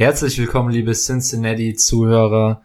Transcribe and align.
Herzlich 0.00 0.38
willkommen, 0.38 0.70
liebe 0.70 0.92
Cincinnati-Zuhörer. 0.92 2.62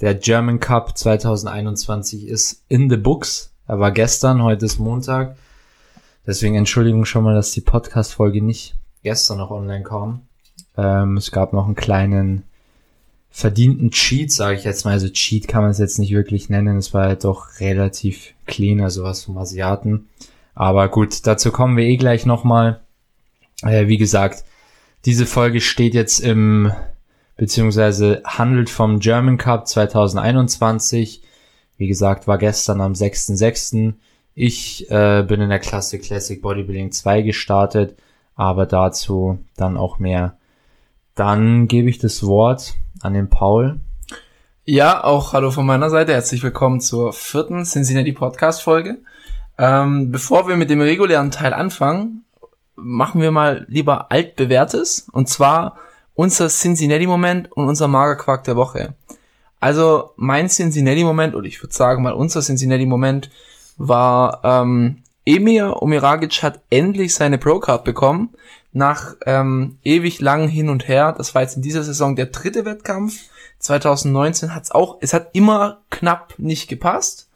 Der 0.00 0.16
German 0.16 0.58
Cup 0.58 0.98
2021 0.98 2.26
ist 2.26 2.64
in 2.66 2.90
the 2.90 2.96
books. 2.96 3.52
Er 3.68 3.78
war 3.78 3.92
gestern, 3.92 4.42
heute 4.42 4.66
ist 4.66 4.80
Montag. 4.80 5.36
Deswegen 6.26 6.56
Entschuldigung 6.56 7.04
schon 7.04 7.22
mal, 7.22 7.36
dass 7.36 7.52
die 7.52 7.60
Podcast-Folge 7.60 8.42
nicht 8.42 8.74
gestern 9.04 9.38
noch 9.38 9.52
online 9.52 9.84
kam. 9.84 10.22
Ähm, 10.76 11.18
es 11.18 11.30
gab 11.30 11.52
noch 11.52 11.66
einen 11.66 11.76
kleinen 11.76 12.42
verdienten 13.30 13.92
Cheat, 13.92 14.32
sage 14.32 14.56
ich 14.56 14.64
jetzt 14.64 14.84
mal. 14.84 14.90
Also 14.90 15.08
Cheat 15.08 15.46
kann 15.46 15.62
man 15.62 15.70
es 15.70 15.78
jetzt 15.78 16.00
nicht 16.00 16.10
wirklich 16.10 16.48
nennen. 16.48 16.78
Es 16.78 16.92
war 16.92 17.04
halt 17.04 17.22
doch 17.22 17.60
relativ 17.60 18.34
clean, 18.46 18.80
also 18.80 19.04
was 19.04 19.22
vom 19.22 19.38
Asiaten. 19.38 20.08
Aber 20.56 20.88
gut, 20.88 21.28
dazu 21.28 21.52
kommen 21.52 21.76
wir 21.76 21.84
eh 21.84 21.96
gleich 21.96 22.26
nochmal. 22.26 22.80
Äh, 23.62 23.86
wie 23.86 23.98
gesagt, 23.98 24.42
diese 25.04 25.26
Folge 25.26 25.60
steht 25.60 25.94
jetzt 25.94 26.20
im, 26.20 26.72
beziehungsweise 27.36 28.22
handelt 28.24 28.70
vom 28.70 29.00
German 29.00 29.38
Cup 29.38 29.66
2021. 29.66 31.22
Wie 31.76 31.88
gesagt, 31.88 32.28
war 32.28 32.38
gestern 32.38 32.80
am 32.80 32.92
6.6. 32.92 33.94
Ich 34.34 34.90
äh, 34.90 35.24
bin 35.26 35.40
in 35.40 35.50
der 35.50 35.58
Klasse 35.58 35.98
Classic 35.98 36.40
Bodybuilding 36.40 36.92
2 36.92 37.22
gestartet, 37.22 37.96
aber 38.36 38.66
dazu 38.66 39.38
dann 39.56 39.76
auch 39.76 39.98
mehr. 39.98 40.36
Dann 41.14 41.68
gebe 41.68 41.90
ich 41.90 41.98
das 41.98 42.24
Wort 42.24 42.74
an 43.02 43.14
den 43.14 43.28
Paul. 43.28 43.80
Ja, 44.64 45.02
auch 45.02 45.32
hallo 45.32 45.50
von 45.50 45.66
meiner 45.66 45.90
Seite. 45.90 46.12
Herzlich 46.12 46.42
willkommen 46.42 46.80
zur 46.80 47.12
vierten 47.12 47.64
Cincinnati 47.64 48.12
Podcast 48.12 48.62
Folge. 48.62 48.98
Ähm, 49.58 50.12
bevor 50.12 50.48
wir 50.48 50.56
mit 50.56 50.70
dem 50.70 50.80
regulären 50.80 51.30
Teil 51.30 51.52
anfangen, 51.52 52.24
machen 52.76 53.20
wir 53.20 53.30
mal 53.30 53.64
lieber 53.68 54.10
altbewährtes 54.10 55.08
und 55.12 55.28
zwar 55.28 55.76
unser 56.14 56.48
Cincinnati-Moment 56.48 57.52
und 57.52 57.68
unser 57.68 57.88
Magerquark 57.88 58.44
der 58.44 58.56
Woche. 58.56 58.94
Also 59.60 60.10
mein 60.16 60.48
Cincinnati-Moment, 60.48 61.34
oder 61.34 61.46
ich 61.46 61.62
würde 61.62 61.74
sagen 61.74 62.02
mal 62.02 62.12
unser 62.12 62.40
Cincinnati-Moment, 62.40 63.30
war 63.76 64.40
ähm, 64.44 65.02
Emir 65.24 65.80
Omiragic 65.80 66.42
hat 66.42 66.60
endlich 66.68 67.14
seine 67.14 67.38
Pro-Card 67.38 67.84
bekommen, 67.84 68.30
nach 68.72 69.14
ähm, 69.26 69.78
ewig 69.84 70.20
lang 70.20 70.48
hin 70.48 70.68
und 70.68 70.88
her. 70.88 71.14
Das 71.16 71.34
war 71.34 71.42
jetzt 71.42 71.56
in 71.56 71.62
dieser 71.62 71.84
Saison 71.84 72.16
der 72.16 72.26
dritte 72.26 72.64
Wettkampf. 72.64 73.14
2019 73.58 74.54
hat 74.54 74.64
es 74.64 74.70
auch, 74.72 74.98
es 75.00 75.12
hat 75.12 75.30
immer 75.34 75.82
knapp 75.90 76.34
nicht 76.38 76.68
gepasst 76.68 77.28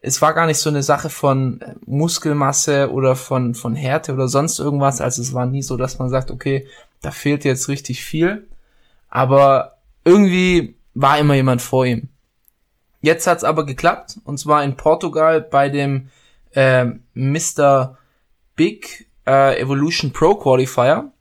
es 0.00 0.22
war 0.22 0.32
gar 0.34 0.46
nicht 0.46 0.58
so 0.58 0.70
eine 0.70 0.82
Sache 0.82 1.10
von 1.10 1.60
äh, 1.60 1.74
Muskelmasse 1.86 2.90
oder 2.92 3.16
von, 3.16 3.54
von 3.54 3.74
Härte 3.74 4.12
oder 4.12 4.28
sonst 4.28 4.58
irgendwas. 4.58 5.00
Also 5.00 5.22
es 5.22 5.34
war 5.34 5.46
nie 5.46 5.62
so, 5.62 5.76
dass 5.76 5.98
man 5.98 6.08
sagt, 6.08 6.30
okay, 6.30 6.66
da 7.00 7.10
fehlt 7.10 7.44
jetzt 7.44 7.68
richtig 7.68 8.04
viel. 8.04 8.46
Aber 9.08 9.78
irgendwie 10.04 10.76
war 10.94 11.18
immer 11.18 11.34
jemand 11.34 11.62
vor 11.62 11.86
ihm. 11.86 12.08
Jetzt 13.00 13.26
hat's 13.26 13.44
aber 13.44 13.66
geklappt. 13.66 14.18
Und 14.24 14.38
zwar 14.38 14.64
in 14.64 14.76
Portugal 14.76 15.40
bei 15.40 15.68
dem 15.68 16.08
äh, 16.52 16.86
Mr. 17.14 17.96
Big 18.56 19.08
äh, 19.26 19.60
Evolution 19.60 20.12
Pro 20.12 20.34
Qualifier. 20.34 21.12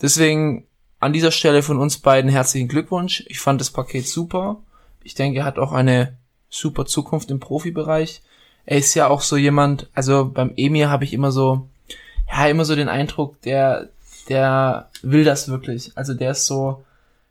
Deswegen 0.00 0.66
an 1.00 1.12
dieser 1.12 1.30
Stelle 1.30 1.62
von 1.62 1.78
uns 1.78 1.98
beiden 1.98 2.30
herzlichen 2.30 2.68
Glückwunsch. 2.68 3.24
Ich 3.26 3.40
fand 3.40 3.60
das 3.60 3.70
Paket 3.70 4.06
super. 4.06 4.62
Ich 5.02 5.14
denke, 5.14 5.40
er 5.40 5.44
hat 5.44 5.58
auch 5.58 5.72
eine 5.72 6.16
super 6.54 6.86
Zukunft 6.86 7.30
im 7.30 7.40
Profibereich. 7.40 8.22
Er 8.66 8.78
ist 8.78 8.94
ja 8.94 9.08
auch 9.08 9.20
so 9.20 9.36
jemand, 9.36 9.88
also 9.94 10.30
beim 10.32 10.52
Emir 10.56 10.88
habe 10.88 11.04
ich 11.04 11.12
immer 11.12 11.32
so, 11.32 11.68
ja, 12.30 12.46
immer 12.46 12.64
so 12.64 12.74
den 12.76 12.88
Eindruck, 12.88 13.40
der, 13.42 13.90
der 14.28 14.88
will 15.02 15.24
das 15.24 15.48
wirklich. 15.48 15.92
Also 15.96 16.14
der 16.14 16.30
ist 16.30 16.46
so, 16.46 16.84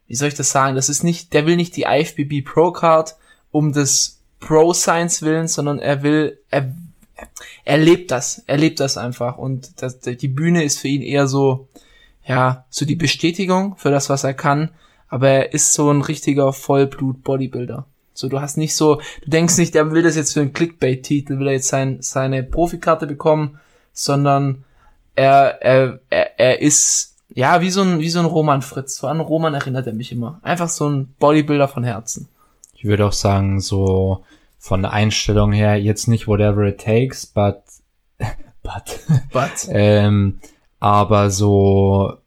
wie 0.07 0.16
soll 0.16 0.27
ich 0.27 0.35
das 0.35 0.51
sagen? 0.51 0.75
Das 0.75 0.89
ist 0.89 1.03
nicht, 1.03 1.33
der 1.33 1.45
will 1.45 1.55
nicht 1.55 1.75
die 1.75 1.85
IFBB 1.88 2.45
Pro 2.45 2.71
Card 2.71 3.16
um 3.51 3.71
des 3.71 4.19
Pro 4.39 4.73
Science 4.73 5.21
willen, 5.21 5.47
sondern 5.47 5.79
er 5.79 6.03
will, 6.03 6.39
er, 6.49 6.75
er 7.63 7.78
lebt 7.78 8.11
das, 8.11 8.44
er 8.45 8.57
lebt 8.57 8.79
das 8.79 8.97
einfach 8.97 9.38
und 9.38 9.81
das, 9.81 10.00
die 10.00 10.28
Bühne 10.28 10.63
ist 10.63 10.79
für 10.79 10.90
ihn 10.90 11.01
eher 11.01 11.28
so, 11.28 11.69
ja, 12.25 12.66
so 12.69 12.85
die 12.85 12.95
Bestätigung 12.95 13.78
für 13.78 13.90
das, 13.90 14.09
was 14.09 14.23
er 14.23 14.34
kann, 14.34 14.72
aber 15.07 15.29
er 15.29 15.53
ist 15.53 15.73
so 15.73 15.90
ein 15.90 16.01
richtiger 16.01 16.51
Vollblut 16.51 17.23
Bodybuilder. 17.23 17.85
So, 18.13 18.29
du 18.29 18.40
hast 18.40 18.57
nicht 18.57 18.75
so, 18.75 19.01
du 19.24 19.29
denkst 19.29 19.57
nicht, 19.57 19.74
der 19.74 19.91
will 19.91 20.03
das 20.03 20.16
jetzt 20.16 20.34
für 20.34 20.41
einen 20.41 20.53
Clickbait-Titel, 20.53 21.40
will 21.40 21.47
er 21.47 21.53
jetzt 21.53 21.68
sein, 21.68 21.97
seine 22.01 22.44
Profikarte 22.44 23.07
bekommen, 23.07 23.59
sondern 23.91 24.63
er, 25.16 25.62
er, 25.62 26.00
er, 26.09 26.40
er 26.40 26.62
ist, 26.62 27.16
ja, 27.29 27.62
wie 27.62 27.72
so 27.72 27.81
ein, 27.81 28.00
wie 28.00 28.09
so 28.09 28.19
ein 28.19 28.25
Roman 28.25 28.62
Fritz. 28.62 28.97
So 28.97 29.07
an 29.07 29.19
Roman 29.19 29.53
erinnert 29.53 29.88
er 29.88 29.94
mich 29.94 30.12
immer. 30.12 30.40
Einfach 30.44 30.69
so 30.69 30.88
ein 30.88 31.13
Bodybuilder 31.19 31.68
von 31.68 31.84
Herzen. 31.84 32.29
Ich 32.75 32.85
würde 32.85 33.06
auch 33.06 33.13
sagen, 33.13 33.59
so 33.59 34.23
von 34.59 34.81
der 34.81 34.91
Einstellung 34.91 35.52
her, 35.52 35.81
jetzt 35.81 36.07
nicht 36.07 36.28
whatever 36.28 36.63
it 36.63 36.79
takes, 36.79 37.25
but, 37.25 37.63
but, 38.63 39.00
but. 39.31 39.52
ähm, 39.69 40.40
aber 40.79 41.29
so, 41.29 42.18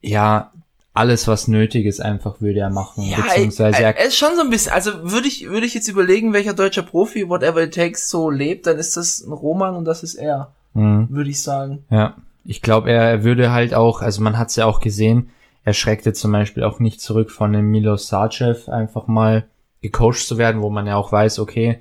ja, 0.00 0.52
alles, 0.92 1.28
was 1.28 1.48
nötig 1.48 1.86
ist, 1.86 2.00
einfach 2.00 2.40
würde 2.40 2.60
er 2.60 2.70
machen. 2.70 3.04
Ja, 3.04 3.18
beziehungsweise 3.20 3.82
er, 3.82 3.96
er 3.96 4.06
ist 4.06 4.16
schon 4.16 4.34
so 4.34 4.42
ein 4.42 4.50
bisschen, 4.50 4.72
also 4.72 4.90
würde 5.04 5.28
ich, 5.28 5.48
würde 5.48 5.66
ich 5.66 5.74
jetzt 5.74 5.88
überlegen, 5.88 6.32
welcher 6.32 6.54
deutscher 6.54 6.82
Profi, 6.82 7.28
whatever 7.28 7.62
it 7.62 7.74
takes, 7.74 8.10
so 8.10 8.28
lebt, 8.28 8.66
dann 8.66 8.78
ist 8.78 8.96
das 8.96 9.20
ein 9.20 9.32
Roman 9.32 9.76
und 9.76 9.84
das 9.84 10.02
ist 10.02 10.14
er. 10.16 10.52
Mhm. 10.74 11.08
Würde 11.10 11.30
ich 11.30 11.42
sagen. 11.42 11.84
Ja. 11.90 12.16
Ich 12.44 12.62
glaube, 12.62 12.90
er, 12.90 13.02
er 13.02 13.24
würde 13.24 13.52
halt 13.52 13.74
auch, 13.74 14.00
also 14.00 14.22
man 14.22 14.38
hat 14.38 14.48
es 14.48 14.56
ja 14.56 14.66
auch 14.66 14.80
gesehen, 14.80 15.30
er 15.64 15.74
schreckte 15.74 16.12
zum 16.12 16.32
Beispiel 16.32 16.64
auch 16.64 16.80
nicht 16.80 17.00
zurück 17.00 17.30
von 17.30 17.52
dem 17.52 17.70
Milo 17.70 17.96
Sarcev 17.96 18.68
einfach 18.68 19.06
mal 19.06 19.44
gecoacht 19.82 20.26
zu 20.26 20.38
werden, 20.38 20.62
wo 20.62 20.70
man 20.70 20.86
ja 20.86 20.96
auch 20.96 21.12
weiß, 21.12 21.38
okay, 21.38 21.80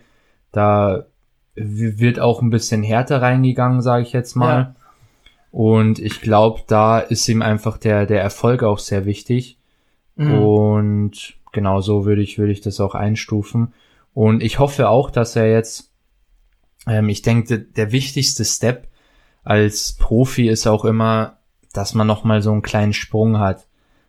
da 0.51 1.05
wird 1.55 2.19
auch 2.19 2.41
ein 2.41 2.49
bisschen 2.49 2.83
härter 2.83 3.21
reingegangen, 3.21 3.81
sage 3.81 4.03
ich 4.03 4.13
jetzt 4.13 4.35
mal. 4.35 4.57
Ja. 4.57 4.75
Und 5.51 5.99
ich 5.99 6.21
glaube, 6.21 6.61
da 6.67 6.99
ist 6.99 7.27
ihm 7.27 7.41
einfach 7.41 7.77
der, 7.77 8.05
der 8.05 8.21
Erfolg 8.21 8.63
auch 8.63 8.79
sehr 8.79 9.05
wichtig. 9.05 9.57
Mhm. 10.15 10.33
Und 10.33 11.33
genau 11.51 11.81
so 11.81 12.05
würde 12.05 12.21
ich, 12.21 12.37
würde 12.37 12.51
ich 12.51 12.61
das 12.61 12.79
auch 12.79 12.95
einstufen. 12.95 13.73
Und 14.13 14.43
ich 14.43 14.59
hoffe 14.59 14.89
auch, 14.89 15.09
dass 15.09 15.35
er 15.35 15.49
jetzt, 15.49 15.91
ähm, 16.87 17.09
ich 17.09 17.21
denke, 17.21 17.59
der 17.59 17.91
wichtigste 17.91 18.45
Step 18.45 18.87
als 19.43 19.93
Profi 19.93 20.49
ist 20.49 20.67
auch 20.67 20.85
immer, 20.85 21.37
dass 21.73 21.93
man 21.93 22.07
nochmal 22.07 22.41
so 22.41 22.51
einen 22.51 22.61
kleinen 22.61 22.93
Sprung 22.93 23.39
hat. 23.39 23.65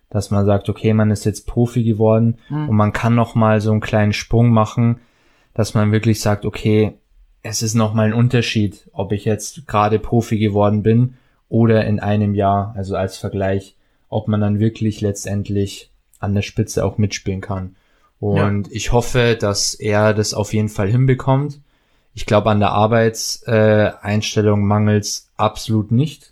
Dass 0.09 0.29
man 0.29 0.45
sagt, 0.45 0.67
okay, 0.67 0.93
man 0.93 1.09
ist 1.09 1.23
jetzt 1.23 1.47
Profi 1.47 1.83
geworden 1.83 2.37
mhm. 2.49 2.69
und 2.69 2.75
man 2.75 2.91
kann 2.91 3.15
nochmal 3.15 3.61
so 3.61 3.71
einen 3.71 3.79
kleinen 3.79 4.13
Sprung 4.13 4.49
machen, 4.49 4.99
dass 5.53 5.73
man 5.73 5.91
wirklich 5.93 6.19
sagt, 6.19 6.45
okay, 6.45 6.97
es 7.43 7.61
ist 7.61 7.73
nochmal 7.73 8.07
ein 8.07 8.13
Unterschied, 8.13 8.89
ob 8.91 9.13
ich 9.13 9.25
jetzt 9.25 9.65
gerade 9.67 9.99
Profi 9.99 10.37
geworden 10.37 10.83
bin 10.83 11.15
oder 11.51 11.85
in 11.85 11.99
einem 11.99 12.33
Jahr, 12.33 12.73
also 12.77 12.95
als 12.95 13.17
Vergleich, 13.17 13.75
ob 14.07 14.29
man 14.29 14.39
dann 14.39 14.61
wirklich 14.61 15.01
letztendlich 15.01 15.91
an 16.19 16.33
der 16.33 16.43
Spitze 16.43 16.85
auch 16.85 16.97
mitspielen 16.97 17.41
kann. 17.41 17.75
Und 18.21 18.67
ja. 18.67 18.73
ich 18.73 18.93
hoffe, 18.93 19.35
dass 19.37 19.73
er 19.73 20.13
das 20.13 20.33
auf 20.33 20.53
jeden 20.53 20.69
Fall 20.69 20.87
hinbekommt. 20.87 21.59
Ich 22.13 22.25
glaube, 22.25 22.49
an 22.49 22.61
der 22.61 22.71
Arbeitseinstellung 22.71 24.61
äh, 24.61 24.65
mangels 24.65 25.29
absolut 25.35 25.91
nicht. 25.91 26.31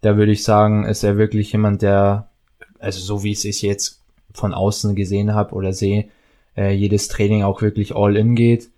Da 0.00 0.16
würde 0.16 0.32
ich 0.32 0.42
sagen, 0.42 0.86
ist 0.86 1.04
er 1.04 1.18
wirklich 1.18 1.52
jemand, 1.52 1.82
der, 1.82 2.30
also 2.78 3.00
so 3.00 3.22
wie 3.22 3.32
ich 3.32 3.44
es 3.44 3.60
jetzt 3.60 4.00
von 4.32 4.54
außen 4.54 4.94
gesehen 4.94 5.34
habe 5.34 5.54
oder 5.54 5.74
sehe, 5.74 6.08
äh, 6.56 6.72
jedes 6.72 7.08
Training 7.08 7.42
auch 7.42 7.60
wirklich 7.60 7.94
all 7.94 8.16
in 8.16 8.34
geht. 8.34 8.70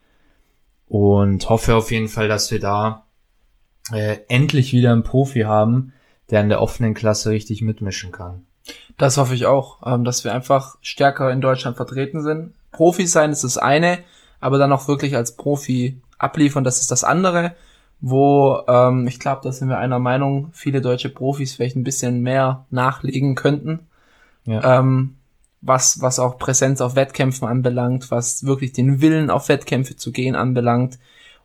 Und 0.88 1.48
hoffe 1.48 1.76
auf 1.76 1.92
jeden 1.92 2.08
Fall, 2.08 2.26
dass 2.26 2.50
wir 2.50 2.58
da 2.58 3.04
äh, 3.90 4.18
endlich 4.28 4.72
wieder 4.72 4.92
einen 4.92 5.02
Profi 5.02 5.40
haben, 5.40 5.92
der 6.30 6.40
in 6.40 6.48
der 6.48 6.60
offenen 6.60 6.94
Klasse 6.94 7.30
richtig 7.30 7.62
mitmischen 7.62 8.12
kann. 8.12 8.46
Das 8.96 9.16
hoffe 9.16 9.34
ich 9.34 9.46
auch, 9.46 9.78
ähm, 9.84 10.04
dass 10.04 10.24
wir 10.24 10.32
einfach 10.32 10.76
stärker 10.82 11.30
in 11.32 11.40
Deutschland 11.40 11.76
vertreten 11.76 12.22
sind. 12.22 12.52
Profi 12.70 13.06
sein 13.06 13.32
ist 13.32 13.44
das 13.44 13.58
eine, 13.58 13.98
aber 14.40 14.58
dann 14.58 14.72
auch 14.72 14.88
wirklich 14.88 15.16
als 15.16 15.36
Profi 15.36 16.00
abliefern, 16.18 16.64
das 16.64 16.80
ist 16.80 16.90
das 16.90 17.04
andere, 17.04 17.54
wo 18.00 18.60
ähm, 18.68 19.06
ich 19.06 19.18
glaube, 19.18 19.40
da 19.44 19.52
sind 19.52 19.68
wir 19.68 19.78
einer 19.78 19.98
Meinung, 19.98 20.50
viele 20.52 20.80
deutsche 20.80 21.08
Profis 21.08 21.54
vielleicht 21.54 21.76
ein 21.76 21.84
bisschen 21.84 22.20
mehr 22.20 22.66
nachlegen 22.70 23.34
könnten. 23.34 23.80
Ja. 24.44 24.78
Ähm, 24.78 25.16
was, 25.60 26.00
was 26.00 26.18
auch 26.18 26.38
Präsenz 26.38 26.80
auf 26.80 26.96
Wettkämpfen 26.96 27.46
anbelangt, 27.46 28.10
was 28.10 28.44
wirklich 28.44 28.72
den 28.72 29.00
Willen 29.00 29.30
auf 29.30 29.48
Wettkämpfe 29.48 29.96
zu 29.96 30.10
gehen 30.10 30.34
anbelangt 30.34 30.98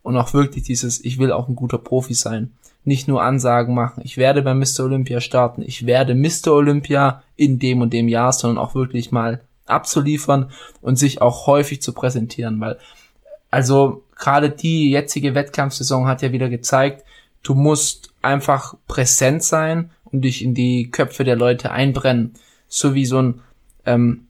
und 0.07 0.15
auch 0.15 0.33
wirklich 0.33 0.63
dieses, 0.63 1.04
ich 1.04 1.19
will 1.19 1.33
auch 1.33 1.50
ein 1.50 1.57
guter 1.57 1.77
Profi 1.77 2.13
sein. 2.13 2.54
Nicht 2.86 3.09
nur 3.09 3.21
Ansagen 3.21 3.75
machen, 3.75 4.04
ich 4.06 4.15
werde 4.15 4.42
bei 4.42 4.54
Mr. 4.54 4.86
Olympia 4.86 5.19
starten, 5.19 5.62
ich 5.62 5.86
werde 5.86 6.15
Mr. 6.15 6.54
Olympia 6.54 7.24
in 7.36 7.59
dem 7.59 7.81
und 7.81 7.92
dem 7.92 8.07
Jahr, 8.07 8.31
sondern 8.31 8.57
auch 8.57 8.74
wirklich 8.74 9.12
mal 9.12 9.42
abzuliefern 9.65 10.50
und 10.81 10.95
sich 10.95 11.21
auch 11.21 11.45
häufig 11.45 11.81
zu 11.81 11.92
präsentieren, 11.92 12.62
weil 12.62 12.77
also 13.51 14.06
gerade 14.15 14.50
die 14.50 14.92
jetzige 14.92 15.36
Wettkampfsaison 15.36 16.07
hat 16.07 16.21
ja 16.21 16.31
wieder 16.31 16.48
gezeigt, 16.48 17.03
du 17.44 17.53
musst 17.53 18.13
einfach 18.21 18.75
präsent 18.88 19.44
sein 19.44 19.92
und 20.06 20.21
dich 20.21 20.42
in 20.42 20.53
die 20.53 20.89
Köpfe 20.89 21.25
der 21.25 21.36
Leute 21.36 21.71
einbrennen. 21.71 22.33
So 22.69 22.94
wie 22.94 23.06
so 23.06 23.21
ein 23.21 23.42
ähm, 23.86 24.27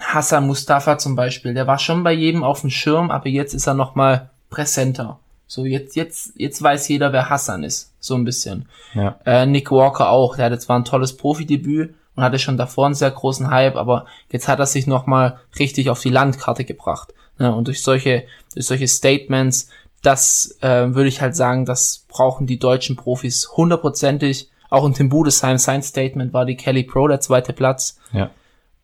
Hassan 0.00 0.46
Mustafa 0.46 0.96
zum 0.96 1.16
Beispiel, 1.16 1.52
der 1.52 1.66
war 1.66 1.78
schon 1.78 2.02
bei 2.02 2.12
jedem 2.14 2.42
auf 2.42 2.62
dem 2.62 2.70
Schirm, 2.70 3.10
aber 3.10 3.28
jetzt 3.28 3.52
ist 3.52 3.66
er 3.66 3.74
noch 3.74 3.94
mal 3.94 4.30
präsenter. 4.56 5.18
So, 5.46 5.64
jetzt, 5.64 5.94
jetzt, 5.96 6.32
jetzt 6.36 6.60
weiß 6.60 6.88
jeder, 6.88 7.12
wer 7.12 7.28
Hassan 7.30 7.62
ist. 7.62 7.92
So 8.00 8.14
ein 8.14 8.24
bisschen. 8.24 8.68
Ja. 8.94 9.20
Äh, 9.24 9.46
Nick 9.46 9.70
Walker 9.70 10.10
auch, 10.10 10.36
der 10.36 10.46
hatte 10.46 10.58
zwar 10.58 10.78
ein 10.78 10.84
tolles 10.84 11.16
Profidebüt 11.16 11.94
und 12.16 12.24
hatte 12.24 12.38
schon 12.38 12.56
davor 12.56 12.86
einen 12.86 12.94
sehr 12.94 13.10
großen 13.10 13.50
Hype, 13.50 13.76
aber 13.76 14.06
jetzt 14.30 14.48
hat 14.48 14.58
er 14.58 14.66
sich 14.66 14.86
nochmal 14.86 15.38
richtig 15.58 15.90
auf 15.90 16.00
die 16.00 16.08
Landkarte 16.08 16.64
gebracht. 16.64 17.12
Ne? 17.38 17.54
Und 17.54 17.68
durch 17.68 17.82
solche, 17.82 18.24
durch 18.54 18.66
solche 18.66 18.88
Statements, 18.88 19.68
das 20.02 20.56
äh, 20.62 20.94
würde 20.94 21.08
ich 21.08 21.20
halt 21.20 21.36
sagen, 21.36 21.66
das 21.66 22.06
brauchen 22.08 22.46
die 22.46 22.58
deutschen 22.58 22.96
Profis 22.96 23.50
hundertprozentig. 23.56 24.50
Auch 24.70 24.86
in 24.86 24.94
Tim 24.94 25.10
Budesheim, 25.10 25.58
sein 25.58 25.82
Statement 25.82 26.32
war 26.32 26.46
die 26.46 26.56
Kelly 26.56 26.82
Pro 26.82 27.06
der 27.06 27.20
zweite 27.20 27.52
Platz. 27.52 27.98
Ja. 28.12 28.30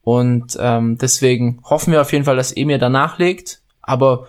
Und 0.02 0.56
ähm, 0.60 0.98
deswegen 0.98 1.60
hoffen 1.64 1.92
wir 1.92 2.02
auf 2.02 2.12
jeden 2.12 2.24
Fall, 2.24 2.36
dass 2.36 2.52
Emir 2.52 2.78
danach 2.78 3.19
legt. 3.19 3.60
Aber 3.80 4.26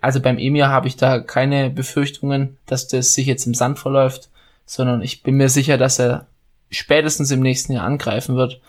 also 0.00 0.20
beim 0.20 0.38
Emir 0.38 0.68
habe 0.68 0.88
ich 0.88 0.96
da 0.96 1.20
keine 1.20 1.70
Befürchtungen, 1.70 2.56
dass 2.66 2.88
das 2.88 3.14
sich 3.14 3.26
jetzt 3.26 3.46
im 3.46 3.54
Sand 3.54 3.78
verläuft, 3.78 4.28
sondern 4.66 5.02
ich 5.02 5.22
bin 5.22 5.36
mir 5.36 5.48
sicher, 5.48 5.78
dass 5.78 5.98
er 5.98 6.26
spätestens 6.70 7.30
im 7.30 7.40
nächsten 7.40 7.72
Jahr 7.72 7.84
angreifen 7.84 8.36
wird 8.36 8.60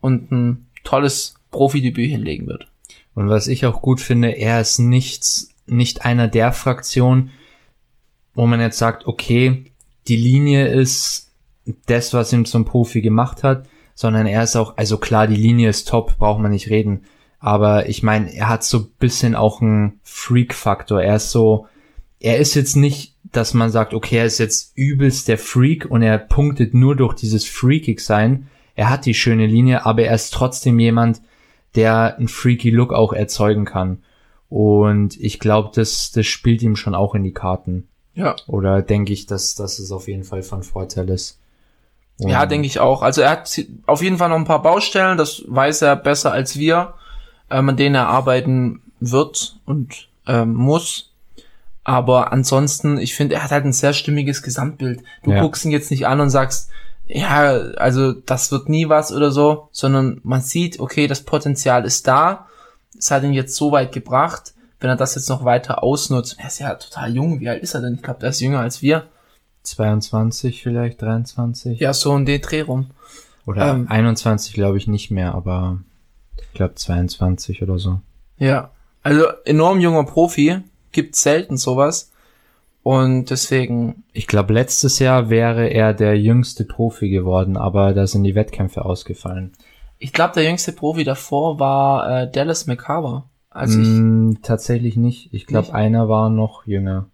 und 0.00 0.30
ein 0.30 0.66
tolles 0.84 1.34
Profidebüt 1.50 2.10
hinlegen 2.10 2.46
wird. 2.46 2.66
Und 3.14 3.28
was 3.28 3.48
ich 3.48 3.66
auch 3.66 3.82
gut 3.82 4.00
finde, 4.00 4.30
er 4.30 4.60
ist 4.60 4.78
nichts, 4.78 5.50
nicht 5.66 6.04
einer 6.04 6.28
der 6.28 6.52
Fraktionen, 6.52 7.30
wo 8.34 8.46
man 8.46 8.60
jetzt 8.60 8.78
sagt, 8.78 9.06
okay, 9.06 9.64
die 10.08 10.16
Linie 10.16 10.68
ist 10.68 11.30
das, 11.86 12.14
was 12.14 12.32
ihn 12.32 12.44
zum 12.44 12.64
Profi 12.64 13.00
gemacht 13.00 13.42
hat, 13.42 13.66
sondern 13.94 14.26
er 14.26 14.42
ist 14.42 14.56
auch, 14.56 14.76
also 14.76 14.98
klar, 14.98 15.26
die 15.26 15.36
Linie 15.36 15.68
ist 15.68 15.88
top, 15.88 16.16
braucht 16.18 16.40
man 16.40 16.52
nicht 16.52 16.70
reden. 16.70 17.04
Aber 17.40 17.88
ich 17.88 18.02
meine, 18.02 18.32
er 18.34 18.48
hat 18.48 18.62
so 18.62 18.84
bisschen 18.84 19.34
auch 19.34 19.60
einen 19.60 19.98
Freak-Faktor. 20.04 21.02
Er 21.02 21.16
ist 21.16 21.30
so, 21.30 21.66
er 22.20 22.38
ist 22.38 22.54
jetzt 22.54 22.76
nicht, 22.76 23.16
dass 23.32 23.54
man 23.54 23.70
sagt, 23.70 23.94
okay, 23.94 24.18
er 24.18 24.26
ist 24.26 24.38
jetzt 24.38 24.76
übelst 24.76 25.26
der 25.26 25.38
Freak 25.38 25.86
und 25.86 26.02
er 26.02 26.18
punktet 26.18 26.74
nur 26.74 26.96
durch 26.96 27.14
dieses 27.14 27.46
Freakig 27.46 28.00
sein. 28.00 28.48
Er 28.74 28.90
hat 28.90 29.06
die 29.06 29.14
schöne 29.14 29.46
Linie, 29.46 29.86
aber 29.86 30.02
er 30.02 30.14
ist 30.14 30.34
trotzdem 30.34 30.78
jemand, 30.78 31.22
der 31.74 32.16
einen 32.16 32.28
freaky 32.28 32.70
Look 32.70 32.92
auch 32.92 33.12
erzeugen 33.12 33.64
kann. 33.64 34.02
Und 34.48 35.18
ich 35.18 35.38
glaube, 35.38 35.70
das, 35.74 36.10
das 36.12 36.26
spielt 36.26 36.60
ihm 36.62 36.76
schon 36.76 36.94
auch 36.94 37.14
in 37.14 37.22
die 37.22 37.32
Karten. 37.32 37.88
Ja. 38.14 38.36
Oder 38.48 38.82
denke 38.82 39.12
ich, 39.12 39.26
dass, 39.26 39.54
dass 39.54 39.78
es 39.78 39.92
auf 39.92 40.08
jeden 40.08 40.24
Fall 40.24 40.42
von 40.42 40.62
Vorteil 40.62 41.08
ist. 41.08 41.38
Und 42.18 42.28
Ja, 42.28 42.44
denke 42.44 42.66
ich 42.66 42.80
auch. 42.80 43.02
Also 43.02 43.22
er 43.22 43.30
hat 43.30 43.64
auf 43.86 44.02
jeden 44.02 44.18
Fall 44.18 44.28
noch 44.28 44.36
ein 44.36 44.44
paar 44.44 44.62
Baustellen, 44.62 45.16
das 45.16 45.44
weiß 45.46 45.82
er 45.82 45.96
besser 45.96 46.32
als 46.32 46.58
wir, 46.58 46.94
ähm, 47.50 47.68
an 47.68 47.76
denen 47.76 47.94
er 47.94 48.08
arbeiten 48.08 48.80
wird 49.00 49.56
und 49.66 50.08
ähm, 50.26 50.54
muss. 50.54 51.10
Aber 51.84 52.32
ansonsten, 52.32 52.98
ich 52.98 53.14
finde, 53.14 53.36
er 53.36 53.44
hat 53.44 53.50
halt 53.50 53.64
ein 53.64 53.72
sehr 53.72 53.92
stimmiges 53.92 54.42
Gesamtbild. 54.42 55.02
Du 55.22 55.32
Ja. 55.32 55.40
guckst 55.40 55.64
ihn 55.64 55.70
jetzt 55.70 55.90
nicht 55.90 56.06
an 56.06 56.20
und 56.20 56.30
sagst, 56.30 56.70
ja, 57.06 57.50
also 57.76 58.12
das 58.12 58.52
wird 58.52 58.68
nie 58.68 58.88
was 58.88 59.12
oder 59.12 59.30
so, 59.32 59.68
sondern 59.72 60.20
man 60.22 60.40
sieht, 60.42 60.78
okay, 60.78 61.06
das 61.08 61.22
Potenzial 61.22 61.84
ist 61.84 62.06
da. 62.06 62.46
Es 62.96 63.10
hat 63.10 63.22
ihn 63.24 63.32
jetzt 63.32 63.56
so 63.56 63.72
weit 63.72 63.92
gebracht. 63.92 64.52
Wenn 64.78 64.90
er 64.90 64.96
das 64.96 65.14
jetzt 65.14 65.28
noch 65.28 65.44
weiter 65.44 65.82
ausnutzt, 65.82 66.36
er 66.38 66.46
ist 66.46 66.58
ja 66.60 66.74
total 66.74 67.14
jung. 67.14 67.40
Wie 67.40 67.48
alt 67.48 67.62
ist 67.62 67.74
er 67.74 67.80
denn? 67.80 67.94
Ich 67.94 68.02
glaube, 68.02 68.20
der 68.20 68.30
ist 68.30 68.40
jünger 68.40 68.60
als 68.60 68.80
wir. 68.82 69.06
22 69.64 70.62
vielleicht, 70.62 71.02
23. 71.02 71.80
Ja, 71.80 71.92
so 71.92 72.16
in 72.16 72.26
den 72.26 72.40
Dreh 72.40 72.62
rum. 72.62 72.90
Oder 73.46 73.70
ähm, 73.72 73.86
21 73.88 74.54
glaube 74.54 74.78
ich 74.78 74.86
nicht 74.86 75.10
mehr, 75.10 75.34
aber 75.34 75.78
ich 76.42 76.52
glaube 76.54 76.74
22 76.74 77.62
oder 77.62 77.78
so. 77.78 78.00
Ja, 78.38 78.70
also 79.02 79.24
enorm 79.44 79.80
junger 79.80 80.04
Profi, 80.04 80.58
gibt 80.92 81.16
selten 81.16 81.56
sowas. 81.56 82.10
Und 82.82 83.28
deswegen, 83.30 84.04
Ich 84.12 84.26
glaube, 84.26 84.54
letztes 84.54 84.98
Jahr 84.98 85.28
wäre 85.28 85.66
er 85.68 85.92
der 85.92 86.18
jüngste 86.18 86.64
Profi 86.64 87.10
geworden, 87.10 87.56
aber 87.58 87.92
da 87.92 88.06
sind 88.06 88.24
die 88.24 88.34
Wettkämpfe 88.34 88.84
ausgefallen. 88.84 89.52
ich 89.98 90.12
glaube, 90.14 90.32
der 90.34 90.44
jüngste 90.44 90.72
Profi 90.72 91.04
davor 91.04 91.58
war 91.58 92.22
äh, 92.22 92.30
Dallas 92.30 92.66
McCarver. 92.66 93.26
Als 93.50 93.72
ich, 93.74 93.86
Mm, 93.86 94.34
tatsächlich 94.42 94.96
nicht. 94.96 95.34
Ich 95.34 95.46
glaube, 95.46 95.74
einer 95.74 96.08
war 96.08 96.30
noch 96.30 96.66
jünger. 96.66 97.06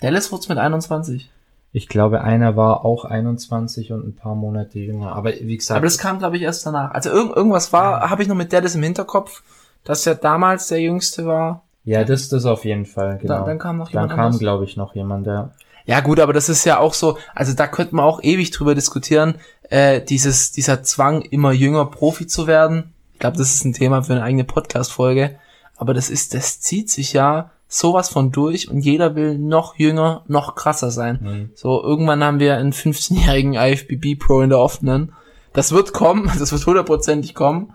Dallas 0.00 0.32
wurde 0.32 0.46
mit 0.48 0.58
21. 0.58 1.30
Ich 1.74 1.88
glaube, 1.88 2.20
einer 2.20 2.54
war 2.56 2.84
auch 2.84 3.04
21 3.06 3.92
und 3.92 4.06
ein 4.06 4.14
paar 4.14 4.34
Monate 4.34 4.78
jünger. 4.78 5.14
Aber 5.16 5.32
wie 5.32 5.56
gesagt, 5.56 5.78
Aber 5.78 5.86
das 5.86 5.96
kam, 5.98 6.18
glaube 6.18 6.36
ich, 6.36 6.42
erst 6.42 6.66
danach. 6.66 6.90
Also 6.92 7.10
irgend, 7.10 7.34
irgendwas 7.34 7.72
war, 7.72 8.10
habe 8.10 8.22
ich 8.22 8.28
noch 8.28 8.34
mit 8.36 8.52
Dallas 8.52 8.74
im 8.74 8.82
Hinterkopf, 8.82 9.42
dass 9.84 10.06
er 10.06 10.14
damals 10.14 10.68
der 10.68 10.80
jüngste 10.80 11.24
war. 11.26 11.62
ja, 11.84 12.04
das, 12.04 12.28
das 12.28 12.44
auf 12.44 12.64
jeden 12.66 12.84
Fall, 12.84 13.18
genau. 13.18 13.36
Dann, 13.38 13.46
dann 13.46 13.58
kam 13.58 13.78
noch 13.78 13.86
Dann 13.90 14.02
jemand 14.02 14.10
kam, 14.10 14.20
anderes. 14.20 14.38
glaube 14.40 14.64
ich, 14.64 14.76
noch 14.76 14.94
jemand, 14.94 15.26
der. 15.26 15.52
Ja 15.86 16.00
gut, 16.00 16.20
aber 16.20 16.32
das 16.32 16.48
ist 16.48 16.64
ja 16.64 16.78
auch 16.78 16.94
so, 16.94 17.16
also 17.34 17.54
da 17.54 17.66
könnte 17.66 17.96
man 17.96 18.04
auch 18.04 18.22
ewig 18.22 18.50
drüber 18.52 18.74
diskutieren, 18.74 19.36
äh, 19.68 20.00
dieses, 20.00 20.52
dieser 20.52 20.82
Zwang, 20.84 21.22
immer 21.22 21.52
jünger 21.52 21.86
Profi 21.86 22.26
zu 22.26 22.46
werden. 22.46 22.92
Ich 23.14 23.18
glaube, 23.18 23.38
das 23.38 23.54
ist 23.54 23.64
ein 23.64 23.72
Thema 23.72 24.02
für 24.02 24.12
eine 24.12 24.22
eigene 24.22 24.44
Podcast-Folge. 24.44 25.36
Aber 25.76 25.94
das 25.94 26.10
ist, 26.10 26.34
das 26.34 26.60
zieht 26.60 26.90
sich 26.90 27.14
ja 27.14 27.50
sowas 27.72 28.10
von 28.10 28.30
durch 28.32 28.70
und 28.70 28.80
jeder 28.80 29.14
will 29.14 29.38
noch 29.38 29.76
jünger, 29.76 30.24
noch 30.28 30.54
krasser 30.54 30.90
sein. 30.90 31.18
Mhm. 31.22 31.50
So, 31.54 31.82
irgendwann 31.82 32.22
haben 32.22 32.38
wir 32.38 32.56
einen 32.58 32.72
15-jährigen 32.72 33.54
IFBB 33.54 34.18
Pro 34.18 34.42
in 34.42 34.50
der 34.50 34.58
offenen. 34.58 35.12
Das 35.54 35.72
wird 35.72 35.94
kommen, 35.94 36.30
das 36.38 36.52
wird 36.52 36.66
hundertprozentig 36.66 37.34
kommen. 37.34 37.74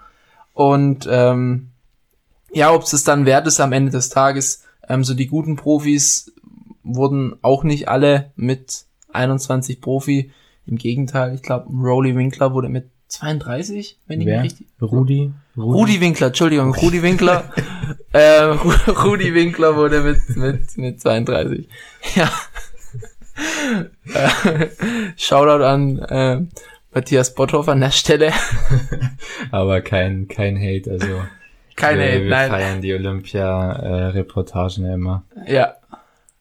Und 0.53 1.07
ähm, 1.09 1.69
ja, 2.51 2.71
ob 2.73 2.83
es 2.83 3.03
dann 3.03 3.25
wert 3.25 3.47
ist 3.47 3.59
am 3.59 3.73
Ende 3.73 3.91
des 3.91 4.09
Tages, 4.09 4.63
ähm, 4.88 5.03
so 5.03 5.15
die 5.15 5.27
guten 5.27 5.55
Profis 5.55 6.31
wurden 6.83 7.35
auch 7.41 7.63
nicht 7.63 7.89
alle 7.89 8.31
mit 8.35 8.85
21 9.13 9.81
Profi. 9.81 10.31
Im 10.67 10.77
Gegenteil, 10.77 11.33
ich 11.33 11.41
glaube, 11.41 11.71
Rolly 11.71 12.15
Winkler 12.15 12.53
wurde 12.53 12.69
mit 12.69 12.89
32, 13.07 13.97
wenn 14.05 14.21
ich 14.21 14.27
Wer? 14.27 14.41
mich 14.41 14.51
richtig. 14.51 14.67
Rudi? 14.79 15.31
Rudi 15.57 16.00
Winkler, 16.01 16.27
Entschuldigung, 16.27 16.74
Rudi 16.75 17.01
Winkler. 17.01 17.51
äh, 18.13 18.42
Ru- 18.44 18.92
Rudi 19.06 19.33
Winkler 19.33 19.75
wurde 19.75 20.01
mit, 20.01 20.36
mit, 20.38 20.77
mit 20.77 21.01
32. 21.01 21.68
Ja. 22.15 22.30
Äh, 24.13 24.68
Shoutout 25.15 25.63
an 25.63 26.00
äh, 26.00 26.42
Matthias 26.94 27.33
Botthoff 27.33 27.68
an 27.69 27.80
der 27.81 27.92
Stelle. 27.92 28.31
Aber 29.51 29.81
kein, 29.81 30.27
kein 30.27 30.57
Hate, 30.57 30.92
also. 30.92 31.21
Keine, 31.75 32.02
wir, 32.14 32.21
wir 32.23 32.30
nein. 32.30 32.49
feiern 32.49 32.81
die 32.81 32.94
Olympia-Reportagen 32.95 34.85
ja 34.85 34.94
immer. 34.95 35.23
Ja. 35.47 35.73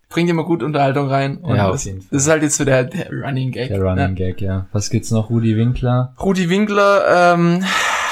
Bringt 0.09 0.31
immer 0.31 0.45
gut 0.45 0.63
Unterhaltung 0.63 1.09
rein. 1.09 1.39
Und 1.39 1.57
Ja, 1.57 1.67
auf 1.67 1.73
das, 1.73 1.85
jeden 1.85 2.01
Fall. 2.01 2.09
das 2.13 2.23
ist 2.23 2.29
halt 2.31 2.43
jetzt 2.43 2.57
so 2.57 2.65
der, 2.65 2.85
der 2.85 3.11
Running 3.11 3.51
Gag. 3.51 3.69
Der 3.69 3.83
Running 3.83 4.09
ne? 4.11 4.15
Gag, 4.15 4.41
ja. 4.41 4.67
Was 4.73 4.89
gibt's 4.89 5.11
noch? 5.11 5.29
Rudi 5.31 5.57
Winkler, 5.57 6.15
Rudi 6.23 6.49
Winkler, 6.49 7.35
ähm, 7.35 7.63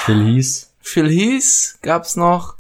Phil 0.04 0.22
Heath. 0.26 0.66
Phil 0.84 1.08
Heath 1.08 1.78
gab's 1.80 2.14
noch. 2.14 2.56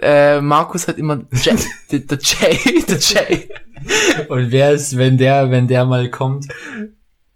Äh, 0.00 0.40
Markus 0.40 0.88
hat 0.88 0.96
immer 0.98 1.16
J, 1.32 1.58
der, 1.92 2.00
der 2.00 2.18
J, 2.18 2.88
der 2.88 2.98
J. 2.98 4.30
Und 4.30 4.50
wer 4.50 4.72
ist, 4.72 4.96
wenn 4.96 5.18
der, 5.18 5.50
wenn 5.50 5.68
der 5.68 5.84
mal 5.84 6.10
kommt? 6.10 6.48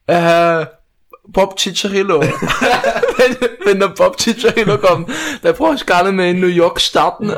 Äh, 0.07 0.67
Bob 1.29 1.61
Cicciarillo. 1.61 2.21
wenn, 2.21 3.37
wenn 3.65 3.79
der 3.79 3.89
Bob 3.89 4.19
Cicciarillo 4.19 4.79
kommt, 4.79 5.11
da 5.43 5.53
brauch 5.53 5.75
ich 5.75 5.85
gar 5.85 6.03
nicht 6.03 6.15
mehr 6.15 6.31
in 6.31 6.41
New 6.41 6.47
York 6.47 6.81
starten. 6.81 7.33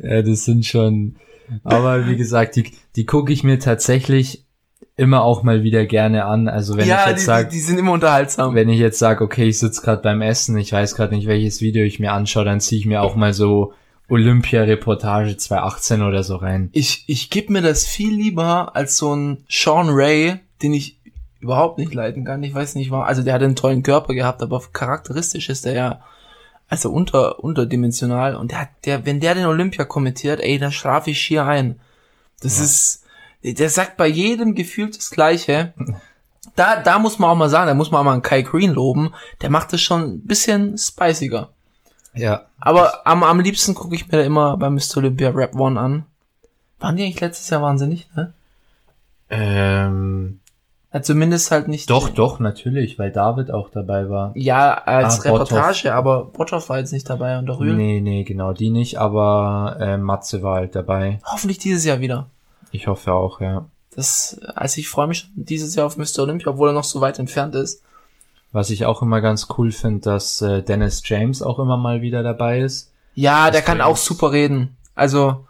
Ja, 0.00 0.22
das 0.22 0.44
sind 0.44 0.66
schon, 0.66 1.16
aber 1.62 2.06
wie 2.08 2.16
gesagt, 2.16 2.56
die, 2.56 2.72
die 2.96 3.06
gucke 3.06 3.32
ich 3.32 3.44
mir 3.44 3.58
tatsächlich 3.58 4.45
immer 4.96 5.22
auch 5.22 5.42
mal 5.42 5.62
wieder 5.62 5.84
gerne 5.86 6.24
an. 6.24 6.48
Also 6.48 6.76
wenn 6.76 6.88
ja, 6.88 7.02
ich 7.04 7.10
jetzt 7.10 7.24
sage, 7.26 7.48
die, 7.48 7.56
die 7.56 7.60
sind 7.60 7.78
immer 7.78 7.92
unterhaltsam. 7.92 8.54
wenn 8.54 8.68
ich 8.68 8.78
jetzt 8.78 8.98
sage, 8.98 9.22
okay, 9.22 9.44
ich 9.44 9.58
sitze 9.58 9.82
gerade 9.82 10.02
beim 10.02 10.22
Essen, 10.22 10.56
ich 10.56 10.72
weiß 10.72 10.94
gerade 10.94 11.14
nicht, 11.14 11.26
welches 11.26 11.60
Video 11.60 11.84
ich 11.84 12.00
mir 12.00 12.12
anschaue, 12.12 12.44
dann 12.44 12.60
ziehe 12.60 12.78
ich 12.80 12.86
mir 12.86 13.02
auch 13.02 13.14
mal 13.14 13.32
so 13.34 13.74
Olympia-Reportage 14.08 15.36
2018 15.36 16.02
oder 16.02 16.22
so 16.22 16.36
rein. 16.36 16.70
Ich, 16.72 17.04
ich 17.06 17.30
geb 17.30 17.50
mir 17.50 17.62
das 17.62 17.86
viel 17.86 18.14
lieber 18.14 18.74
als 18.74 18.96
so 18.96 19.14
ein 19.14 19.44
Sean 19.48 19.88
Ray, 19.90 20.36
den 20.62 20.72
ich 20.72 20.96
überhaupt 21.40 21.78
nicht 21.78 21.92
leiten 21.92 22.24
kann. 22.24 22.42
Ich 22.42 22.54
weiß 22.54 22.74
nicht, 22.76 22.90
warum. 22.90 23.04
Also 23.04 23.22
der 23.22 23.34
hat 23.34 23.42
einen 23.42 23.56
tollen 23.56 23.82
Körper 23.82 24.14
gehabt, 24.14 24.42
aber 24.42 24.62
charakteristisch 24.72 25.48
ist 25.48 25.64
der 25.64 25.74
ja 25.74 26.00
also 26.68 26.90
unter 26.90 27.44
unterdimensional 27.44 28.34
und 28.34 28.50
der 28.50 28.62
hat 28.62 28.68
der 28.86 29.06
wenn 29.06 29.20
der 29.20 29.34
den 29.36 29.46
Olympia 29.46 29.84
kommentiert, 29.84 30.40
ey, 30.40 30.58
da 30.58 30.72
schlafe 30.72 31.10
ich 31.10 31.20
schier 31.20 31.44
ein. 31.44 31.78
Das 32.40 32.58
Ja. 32.58 32.64
ist 32.64 33.04
der 33.44 33.70
sagt 33.70 33.96
bei 33.96 34.06
jedem 34.06 34.54
gefühlt 34.54 34.96
das 34.96 35.10
gleiche. 35.10 35.72
Da 36.54 36.80
da 36.82 36.98
muss 36.98 37.18
man 37.18 37.30
auch 37.30 37.34
mal 37.36 37.48
sagen, 37.50 37.66
da 37.66 37.74
muss 37.74 37.90
man 37.90 38.00
auch 38.00 38.04
mal 38.04 38.12
einen 38.12 38.22
Kai 38.22 38.42
Green 38.42 38.72
loben, 38.72 39.12
der 39.42 39.50
macht 39.50 39.72
das 39.72 39.80
schon 39.80 40.02
ein 40.02 40.20
bisschen 40.26 40.76
spiciger. 40.78 41.50
Ja. 42.14 42.46
Aber 42.60 43.06
am, 43.06 43.22
am 43.22 43.40
liebsten 43.40 43.74
gucke 43.74 43.94
ich 43.94 44.10
mir 44.10 44.18
da 44.18 44.24
immer 44.24 44.56
bei 44.56 44.70
Mr. 44.70 44.96
Olympia 44.98 45.30
Rap 45.30 45.54
One 45.54 45.78
an. 45.78 46.06
Waren 46.78 46.96
die 46.96 47.02
eigentlich 47.04 47.20
letztes 47.20 47.50
Jahr 47.50 47.60
wahnsinnig, 47.62 48.08
ne? 48.16 48.32
Ähm, 49.28 50.40
Ja, 50.92 51.02
zumindest 51.02 51.50
halt 51.50 51.68
nicht. 51.68 51.90
Doch, 51.90 52.08
doch, 52.08 52.38
natürlich, 52.38 52.98
weil 52.98 53.10
David 53.12 53.50
auch 53.50 53.68
dabei 53.70 54.08
war. 54.08 54.32
Ja, 54.34 54.72
als 54.74 55.20
Ah, 55.20 55.30
Reportage, 55.30 55.82
Bothoff. 55.84 55.92
aber 55.98 56.24
Bothoff 56.26 56.68
war 56.70 56.78
jetzt 56.78 56.92
nicht 56.92 57.08
dabei 57.10 57.38
und 57.38 57.46
der 57.46 57.58
Rühl. 57.58 57.74
Nee, 57.74 58.00
nee, 58.00 58.24
genau, 58.24 58.52
die 58.52 58.70
nicht, 58.70 58.98
aber 58.98 59.76
äh, 59.80 59.98
Matze 59.98 60.42
war 60.42 60.56
halt 60.56 60.74
dabei. 60.74 61.18
Hoffentlich 61.24 61.58
dieses 61.58 61.84
Jahr 61.84 62.00
wieder. 62.00 62.30
Ich 62.76 62.86
hoffe 62.86 63.12
auch, 63.14 63.40
ja. 63.40 63.66
Das, 63.94 64.38
also 64.54 64.78
ich 64.78 64.88
freue 64.90 65.06
mich 65.06 65.20
schon 65.20 65.30
dieses 65.34 65.74
Jahr 65.74 65.86
auf 65.86 65.96
Mr. 65.96 66.18
Olympia, 66.20 66.48
obwohl 66.52 66.68
er 66.68 66.72
noch 66.74 66.84
so 66.84 67.00
weit 67.00 67.18
entfernt 67.18 67.54
ist. 67.54 67.82
Was 68.52 68.68
ich 68.70 68.84
auch 68.84 69.00
immer 69.00 69.20
ganz 69.22 69.48
cool 69.56 69.72
finde, 69.72 70.00
dass 70.00 70.42
äh, 70.42 70.62
Dennis 70.62 71.02
James 71.04 71.42
auch 71.42 71.58
immer 71.58 71.76
mal 71.78 72.02
wieder 72.02 72.22
dabei 72.22 72.60
ist. 72.60 72.92
Ja, 73.14 73.50
der 73.50 73.62
kann 73.62 73.80
auch 73.80 73.96
super 73.96 74.32
reden. 74.32 74.76
Also, 74.94 75.46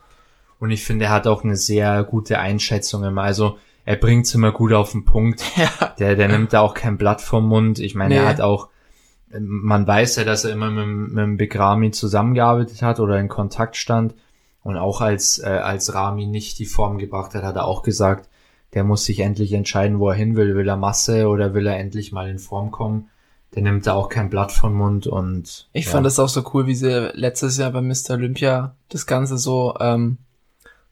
Und 0.60 0.70
ich 0.70 0.84
finde, 0.84 1.06
er 1.06 1.10
hat 1.10 1.26
auch 1.26 1.42
eine 1.42 1.56
sehr 1.56 2.04
gute 2.04 2.38
Einschätzung 2.38 3.02
immer. 3.04 3.22
Also 3.22 3.58
er 3.84 3.96
bringt's 3.96 4.34
immer 4.34 4.52
gut 4.52 4.72
auf 4.72 4.92
den 4.92 5.04
Punkt. 5.04 5.42
ja. 5.56 5.68
Der, 5.98 6.14
der 6.14 6.28
nimmt 6.28 6.52
da 6.52 6.60
auch 6.60 6.74
kein 6.74 6.96
Blatt 6.98 7.20
vom 7.20 7.46
Mund. 7.48 7.80
Ich 7.80 7.94
meine, 7.96 8.14
Nee. 8.14 8.20
er 8.20 8.28
hat 8.28 8.40
auch, 8.40 8.68
man 9.38 9.86
weiß 9.86 10.16
ja, 10.16 10.24
dass 10.24 10.44
er 10.44 10.52
immer 10.52 10.70
mit, 10.70 10.86
mit 11.12 11.22
dem 11.24 11.36
Begrami 11.36 11.90
zusammengearbeitet 11.90 12.82
hat 12.82 13.00
oder 13.00 13.18
in 13.18 13.28
Kontakt 13.28 13.76
stand. 13.76 14.14
Und 14.66 14.76
auch 14.76 15.00
als, 15.00 15.38
äh, 15.38 15.46
als 15.46 15.94
Rami 15.94 16.26
nicht 16.26 16.58
die 16.58 16.66
Form 16.66 16.98
gebracht 16.98 17.34
hat, 17.36 17.44
hat 17.44 17.54
er 17.54 17.66
auch 17.66 17.82
gesagt, 17.84 18.28
der 18.74 18.82
muss 18.82 19.04
sich 19.04 19.20
endlich 19.20 19.52
entscheiden, 19.52 20.00
wo 20.00 20.08
er 20.08 20.16
hin 20.16 20.34
will. 20.34 20.56
Will 20.56 20.68
er 20.68 20.76
Masse 20.76 21.28
oder 21.28 21.54
will 21.54 21.68
er 21.68 21.78
endlich 21.78 22.10
mal 22.10 22.28
in 22.28 22.40
Form 22.40 22.72
kommen? 22.72 23.08
Der 23.54 23.62
nimmt 23.62 23.86
da 23.86 23.94
auch 23.94 24.08
kein 24.08 24.28
Blatt 24.28 24.50
vom 24.50 24.74
Mund 24.74 25.06
und 25.06 25.68
Ich 25.72 25.84
ja. 25.84 25.92
fand 25.92 26.04
das 26.04 26.18
auch 26.18 26.28
so 26.28 26.42
cool, 26.52 26.66
wie 26.66 26.74
sie 26.74 27.10
letztes 27.14 27.58
Jahr 27.58 27.70
bei 27.70 27.80
Mr. 27.80 28.14
Olympia 28.14 28.74
das 28.88 29.06
Ganze 29.06 29.38
so, 29.38 29.76
ähm, 29.78 30.18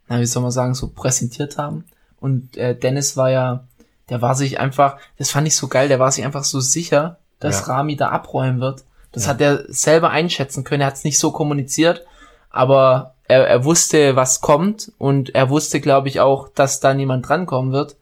na, 0.08 0.20
wie 0.20 0.26
soll 0.26 0.42
man 0.44 0.52
sagen, 0.52 0.74
so 0.74 0.86
präsentiert 0.90 1.58
haben. 1.58 1.84
Und 2.20 2.56
äh, 2.56 2.78
Dennis 2.78 3.16
war 3.16 3.30
ja, 3.30 3.64
der 4.08 4.22
war 4.22 4.36
sich 4.36 4.60
einfach, 4.60 4.98
das 5.18 5.32
fand 5.32 5.48
ich 5.48 5.56
so 5.56 5.66
geil, 5.66 5.88
der 5.88 5.98
war 5.98 6.12
sich 6.12 6.24
einfach 6.24 6.44
so 6.44 6.60
sicher, 6.60 7.18
dass 7.40 7.66
Ja. 7.66 7.74
Rami 7.74 7.96
da 7.96 8.10
abräumen 8.10 8.60
wird. 8.60 8.84
Das 9.10 9.24
Ja. 9.24 9.30
hat 9.30 9.40
er 9.40 9.64
selber 9.66 10.10
einschätzen 10.10 10.62
können, 10.62 10.82
er 10.82 10.86
hat 10.86 10.94
es 10.94 11.02
nicht 11.04 11.18
so 11.18 11.32
kommuniziert, 11.32 12.04
aber 12.50 13.13
er, 13.34 13.48
er 13.48 13.64
wusste, 13.64 14.16
was 14.16 14.40
kommt 14.40 14.92
und 14.98 15.34
er 15.34 15.50
wusste, 15.50 15.80
glaube 15.80 16.08
ich, 16.08 16.20
auch, 16.20 16.48
dass 16.48 16.80
da 16.80 16.94
niemand 16.94 17.28
drankommen 17.28 17.72
wird. 17.72 17.96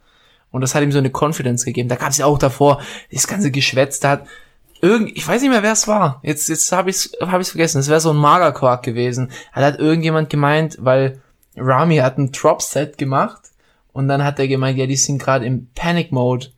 Und 0.51 0.61
das 0.61 0.75
hat 0.75 0.83
ihm 0.83 0.93
so 0.93 0.99
eine 0.99 1.11
Confidence 1.11 1.65
gegeben. 1.65 1.89
Da 1.89 1.97
gab 1.97 2.11
es 2.11 2.19
ja 2.19 2.27
auch 2.27 2.39
davor 2.39 2.83
das 3.11 3.27
ganze 3.27 3.51
Geschwätz, 3.51 4.01
da 4.01 4.11
hat 4.11 4.27
irgend, 4.83 5.17
ich 5.17 5.27
weiß 5.27 5.41
nicht 5.41 5.51
mehr, 5.51 5.62
wer 5.62 5.73
es 5.73 5.89
war. 5.89 6.21
Jetzt, 6.23 6.49
jetzt 6.51 6.71
habe 6.73 6.91
ich 6.91 6.97
es 6.97 7.12
hab 7.21 7.41
ich's 7.41 7.51
vergessen. 7.51 7.79
Es 7.79 7.89
wäre 7.89 8.01
so 8.01 8.11
ein 8.11 8.17
Magerquark 8.17 8.83
gewesen. 8.83 9.31
Da 9.55 9.62
hat 9.62 9.79
irgendjemand 9.79 10.29
gemeint, 10.29 10.77
weil 10.81 11.23
Rami 11.57 11.97
hat 11.97 12.19
ein 12.19 12.33
Drop-Set 12.33 12.99
gemacht 12.99 13.41
und 13.93 14.09
dann 14.09 14.25
hat 14.25 14.39
er 14.39 14.49
gemeint, 14.49 14.77
ja, 14.77 14.87
die 14.87 14.97
sind 14.97 15.19
gerade 15.19 15.47
im 15.47 15.69
Panic-Mode. 15.75 16.49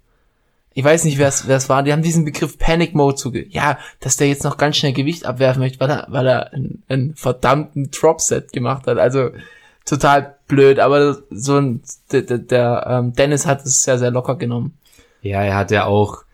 Ich 0.77 0.83
weiß 0.83 1.05
nicht, 1.05 1.19
wer 1.19 1.29
es 1.29 1.69
war. 1.69 1.85
Die 1.85 1.93
haben 1.93 2.03
diesen 2.03 2.25
Begriff 2.25 2.59
Panic-Mode 2.59 3.15
zuge... 3.15 3.47
Ja, 3.49 3.79
dass 4.01 4.17
der 4.17 4.29
jetzt 4.29 4.43
noch 4.43 4.57
ganz 4.57 4.77
schnell 4.77 4.93
Gewicht 4.93 5.25
abwerfen 5.25 5.61
möchte, 5.61 5.79
weil 5.79 5.91
er, 5.91 6.07
weil 6.09 6.27
er 6.27 6.53
einen, 6.53 6.83
einen 6.89 7.15
verdammten 7.15 7.93
Drop-Set 7.93 8.53
gemacht 8.53 8.89
hat. 8.89 8.99
Also 8.99 9.31
total 9.85 10.35
blöd, 10.49 10.81
aber 10.81 11.19
so 11.31 11.59
ein, 11.59 11.83
der, 12.11 12.23
der, 12.23 12.39
der 12.39 12.87
ähm, 12.89 13.13
Dennis 13.13 13.47
hat 13.47 13.65
es 13.65 13.83
sehr, 13.83 13.99
sehr 13.99 14.11
locker 14.11 14.35
genommen. 14.35 14.77
Ja, 15.23 15.43
er 15.43 15.57
hat 15.57 15.71
ja 15.71 15.87
auch, 15.87 16.25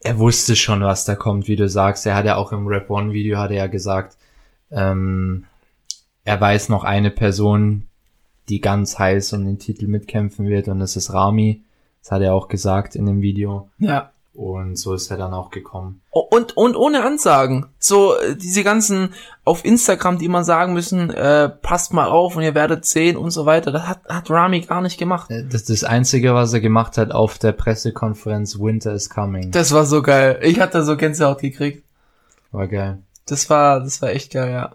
er 0.00 0.18
wusste 0.18 0.56
schon, 0.56 0.82
was 0.82 1.06
da 1.06 1.14
kommt, 1.14 1.48
wie 1.48 1.56
du 1.56 1.66
sagst. 1.68 2.04
Er 2.04 2.14
hat 2.14 2.26
ja 2.26 2.36
auch 2.36 2.52
im 2.52 2.66
Rap 2.66 2.90
One 2.90 3.12
Video 3.14 3.38
hat 3.38 3.50
er 3.50 3.56
ja 3.56 3.66
gesagt, 3.66 4.18
ähm, 4.70 5.46
er 6.24 6.38
weiß 6.38 6.68
noch 6.68 6.84
eine 6.84 7.10
Person, 7.10 7.86
die 8.50 8.60
ganz 8.60 8.98
heiß 8.98 9.32
um 9.32 9.46
den 9.46 9.58
Titel 9.58 9.86
mitkämpfen 9.86 10.46
wird 10.46 10.68
und 10.68 10.80
das 10.80 10.96
ist 10.96 11.12
Rami. 11.14 11.62
Das 12.02 12.12
hat 12.12 12.22
er 12.22 12.34
auch 12.34 12.48
gesagt 12.48 12.94
in 12.96 13.06
dem 13.06 13.20
Video. 13.22 13.70
Ja. 13.78 14.10
Und 14.32 14.76
so 14.76 14.94
ist 14.94 15.10
er 15.10 15.16
dann 15.16 15.34
auch 15.34 15.50
gekommen. 15.50 16.02
Und, 16.10 16.56
und 16.56 16.76
ohne 16.76 17.04
Ansagen. 17.04 17.66
So, 17.78 18.16
äh, 18.16 18.36
diese 18.36 18.62
ganzen 18.62 19.12
auf 19.44 19.64
Instagram, 19.64 20.18
die 20.18 20.24
immer 20.26 20.44
sagen 20.44 20.72
müssen, 20.72 21.10
äh, 21.10 21.48
passt 21.48 21.92
mal 21.92 22.08
auf 22.08 22.36
und 22.36 22.42
ihr 22.42 22.54
werdet 22.54 22.86
sehen 22.86 23.16
und 23.16 23.32
so 23.32 23.44
weiter. 23.44 23.72
Das 23.72 23.86
hat, 23.86 24.04
hat 24.08 24.30
Rami 24.30 24.60
gar 24.60 24.80
nicht 24.82 24.98
gemacht. 24.98 25.30
Äh, 25.30 25.44
Das 25.44 25.62
ist 25.62 25.70
das 25.70 25.84
Einzige, 25.84 26.32
was 26.32 26.52
er 26.52 26.60
gemacht 26.60 26.96
hat 26.96 27.10
auf 27.10 27.38
der 27.38 27.52
Pressekonferenz 27.52 28.58
Winter 28.58 28.94
is 28.94 29.10
Coming. 29.10 29.50
Das 29.50 29.72
war 29.72 29.84
so 29.84 30.00
geil. 30.00 30.38
Ich 30.42 30.60
hatte 30.60 30.84
so 30.84 30.96
Gänsehaut 30.96 31.40
gekriegt. 31.40 31.84
War 32.52 32.68
geil. 32.68 33.02
Das 33.26 33.50
war, 33.50 33.80
das 33.80 34.00
war 34.00 34.10
echt 34.10 34.32
geil, 34.32 34.52
ja. 34.52 34.74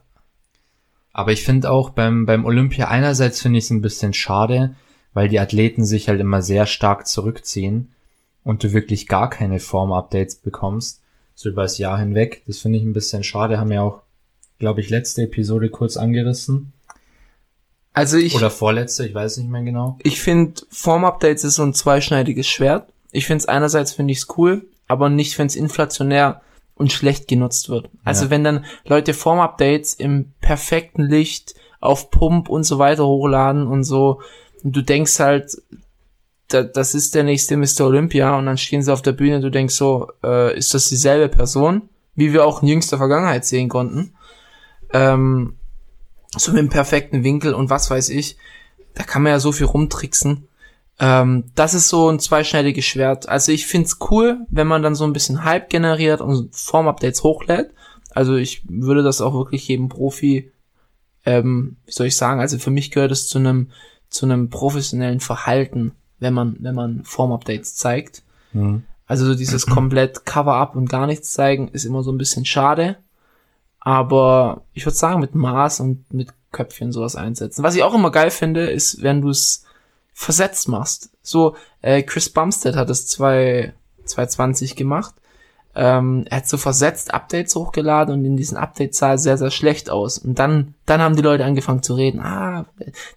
Aber 1.12 1.32
ich 1.32 1.44
finde 1.44 1.72
auch 1.72 1.92
beim, 1.92 2.26
beim 2.26 2.46
Olympia 2.46 2.90
einerseits 2.90 3.42
finde 3.42 3.58
ich 3.60 3.66
es 3.66 3.72
ein 3.72 3.82
bisschen 3.82 4.14
schade, 4.14 4.76
weil 5.16 5.30
die 5.30 5.40
Athleten 5.40 5.84
sich 5.86 6.08
halt 6.10 6.20
immer 6.22 6.44
sehr 6.44 6.68
stark 6.68 7.08
zurückziehen 7.08 7.92
und 8.44 8.64
du 8.64 8.74
wirklich 8.74 9.08
gar 9.08 9.30
keine 9.32 9.60
Form-Updates 9.60 10.36
bekommst, 10.36 11.02
so 11.34 11.50
über 11.50 11.64
das 11.64 11.80
Jahr 11.80 11.98
hinweg. 11.98 12.44
Das 12.46 12.60
finde 12.60 12.78
ich 12.78 12.86
ein 12.86 12.94
bisschen 12.94 13.24
schade, 13.24 13.58
haben 13.58 13.72
wir 13.72 13.82
auch, 13.82 14.02
glaube 14.60 14.82
ich, 14.82 14.90
letzte 14.92 15.24
Episode 15.24 15.70
kurz 15.70 15.98
angerissen. 15.98 16.74
Also 17.94 18.18
ich, 18.18 18.36
Oder 18.36 18.50
vorletzte, 18.52 19.08
ich 19.08 19.16
weiß 19.16 19.38
nicht 19.38 19.50
mehr 19.50 19.64
genau. 19.64 19.98
ich 20.04 20.22
finde, 20.22 20.62
Form-Updates 20.70 21.46
ist 21.46 21.56
so 21.56 21.64
ein 21.64 21.74
zweischneidiges 21.74 22.46
Schwert. 22.46 22.90
Ich 23.12 23.26
finde 23.26 23.40
es 23.40 23.48
einerseits 23.48 23.94
finde 23.94 24.12
ich 24.12 24.20
es 24.20 24.38
cool, 24.38 24.66
aber 24.88 25.10
nicht, 25.10 25.40
wenn 25.40 25.48
es 25.48 25.56
inflationär 25.56 26.42
und 26.76 26.92
schlecht 26.92 27.30
genutzt 27.30 27.70
wird. 27.70 27.90
Also 28.04 28.26
Ja. 28.26 28.30
wenn 28.32 28.44
dann 28.44 28.66
Leute 28.86 29.14
Form-Updates 29.14 29.94
im 29.94 30.34
perfekten 30.42 31.04
Licht 31.04 31.56
auf 31.80 32.12
Pump 32.12 32.50
und 32.50 32.66
so 32.66 32.80
weiter 32.80 33.08
hochladen 33.08 33.66
und 33.66 33.86
so, 33.86 34.22
und 34.66 34.76
du 34.76 34.82
denkst 34.82 35.20
halt, 35.20 35.56
da, 36.48 36.64
das 36.64 36.96
ist 36.96 37.14
der 37.14 37.24
nächste 37.24 37.56
Mr. 37.56 37.82
Olympia 37.82 38.36
und 38.36 38.48
dann 38.48 38.58
stehen 38.58 38.82
sie 38.82 38.92
auf 38.92 39.04
der 39.04 39.12
Bühne 39.12 39.38
und 39.38 39.44
du 39.44 39.52
denkst 39.52 39.76
so, 39.76 40.12
äh, 40.24 40.58
ist 40.58 40.74
das 40.74 40.90
dieselbe 40.90 41.30
Person, 41.30 41.84
wie 42.16 42.34
wir 42.34 42.46
auch 42.46 42.64
in 42.64 42.68
jüngster 42.68 42.98
Vergangenheit 42.98 43.46
sehen 43.46 43.70
konnten. 43.70 44.16
Ähm, 44.92 45.54
so 46.36 46.52
mit 46.52 46.60
dem 46.60 46.70
perfekten 46.70 47.24
Winkel 47.24 47.54
und 47.54 47.70
was 47.70 47.92
weiß 47.92 48.10
ich. 48.10 48.38
Da 48.96 49.04
kann 49.04 49.22
man 49.22 49.34
ja 49.34 49.40
so 49.40 49.52
viel 49.52 49.68
rumtricksen. 49.68 50.48
Ähm, 51.00 51.44
das 51.54 51.76
ist 51.76 51.90
so 51.90 52.10
ein 52.10 52.20
zweischneidiges 52.20 52.86
Schwert. 52.86 53.30
Also 53.30 53.52
ich 53.52 53.68
find's 53.68 54.00
cool, 54.10 54.40
wenn 54.50 54.66
man 54.66 54.82
dann 54.82 54.96
so 54.96 55.04
ein 55.04 55.14
bisschen 55.14 55.44
Hype 55.44 55.70
generiert 55.70 56.22
und 56.22 56.56
Form-Updates 56.56 57.22
hochlädt. 57.22 57.70
Also 58.10 58.36
ich 58.36 58.64
würde 58.68 59.04
das 59.04 59.22
auch 59.22 59.36
wirklich 59.36 59.68
jedem 59.68 59.90
Profi, 59.90 60.52
ähm, 61.24 61.76
wie 61.86 61.92
soll 61.92 62.08
ich 62.08 62.16
sagen, 62.16 62.40
also 62.40 62.58
für 62.58 62.72
mich 62.72 62.90
gehört 62.90 63.12
es 63.12 63.28
zu 63.28 63.38
einem 63.38 63.70
zu 64.16 64.26
einem 64.26 64.50
professionellen 64.50 65.20
Verhalten, 65.20 65.92
wenn 66.20 66.34
man 66.34 66.56
wenn 66.60 66.74
man 66.74 67.04
Form-Updates 67.04 67.76
zeigt. 67.76 68.24
Mhm. 68.54 68.84
Also 69.06 69.26
so 69.26 69.36
dieses 69.36 69.66
komplett 69.68 70.26
Cover-up 70.26 70.76
und 70.76 70.90
gar 70.90 71.06
nichts 71.06 71.32
zeigen 71.32 71.68
ist 71.70 71.86
immer 71.86 72.02
so 72.02 72.12
ein 72.12 72.18
bisschen 72.18 72.46
schade. 72.46 72.98
Aber 73.80 74.64
ich 74.74 74.86
würde 74.86 74.98
sagen, 74.98 75.20
mit 75.20 75.36
Maß 75.36 75.82
und 75.82 76.12
mit 76.12 76.30
Köpfchen 76.52 76.92
sowas 76.92 77.16
einsetzen. 77.16 77.64
Was 77.64 77.76
ich 77.76 77.84
auch 77.84 77.94
immer 77.94 78.10
geil 78.10 78.32
finde, 78.32 78.70
ist, 78.70 79.04
wenn 79.04 79.22
du 79.22 79.30
es 79.30 79.66
versetzt 80.14 80.70
machst. 80.70 81.10
So, 81.22 81.56
äh, 81.82 82.02
Chris 82.02 82.30
Bumstead 82.30 82.76
hat 82.76 82.90
es 82.90 83.08
2 83.08 83.74
2020 84.06 84.76
gemacht. 84.76 85.14
Ähm, 85.78 86.26
er 86.30 86.38
hat 86.38 86.48
so 86.48 86.58
versetzt 86.58 87.14
Updates 87.14 87.54
hochgeladen 87.54 88.14
und 88.14 88.24
in 88.24 88.38
diesen 88.38 88.58
Updates 88.58 88.98
sah 88.98 89.12
er 89.12 89.18
sehr, 89.18 89.38
sehr 89.38 89.52
schlecht 89.52 89.90
aus. 89.90 90.18
Und 90.18 90.40
dann, 90.40 90.74
dann 90.86 91.02
haben 91.02 91.18
die 91.18 91.22
Leute 91.22 91.44
angefangen 91.44 91.84
zu 91.84 91.96
reden, 91.96 92.22
ah, 92.22 92.66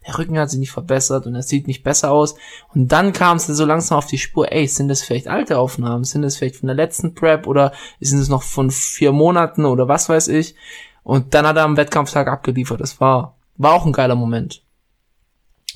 der 0.07 0.19
Rücken 0.19 0.38
hat 0.38 0.50
sich 0.50 0.59
nicht 0.59 0.73
verbessert 0.73 1.27
und 1.27 1.37
er 1.37 1.43
sieht 1.43 1.69
nicht 1.69 1.85
besser 1.85 2.11
aus. 2.11 2.35
Und 2.75 2.91
dann 2.91 3.12
kam 3.12 3.37
es 3.37 3.47
so 3.47 3.65
langsam 3.65 3.99
auf 3.99 4.07
die 4.07 4.19
Spur, 4.19 4.50
ey, 4.50 4.67
sind 4.67 4.88
das 4.88 5.03
vielleicht 5.03 5.29
alte 5.29 5.59
Aufnahmen? 5.59 6.03
Sind 6.03 6.23
das 6.23 6.37
vielleicht 6.37 6.57
von 6.57 6.67
der 6.67 6.77
letzten 6.77 7.15
Prep 7.15 7.47
oder 7.47 7.73
sind 8.00 8.19
es 8.19 8.29
noch 8.29 8.43
von 8.43 8.73
vier 8.73 9.12
Monaten 9.12 9.65
oder 9.65 9.87
was 9.87 10.09
weiß 10.09 10.27
ich? 10.29 10.57
Und 11.05 11.35
dann 11.35 11.47
hat 11.47 11.57
er 11.57 11.65
am 11.65 11.77
Wettkampftag 11.77 12.27
abgeliefert. 12.27 12.81
Das 12.81 13.00
war, 13.00 13.37
war 13.57 13.73
auch 13.73 13.87
ein 13.87 13.93
geiler 13.93 14.17
Moment. 14.17 14.62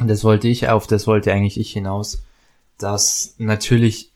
Und 0.01 0.09
das 0.09 0.25
wollte 0.25 0.49
ich, 0.49 0.69
auf 0.69 0.89
das 0.89 1.07
wollte 1.07 1.33
eigentlich 1.33 1.61
ich 1.61 1.71
hinaus, 1.71 2.25
dass 2.77 3.35
natürlich 3.39 4.12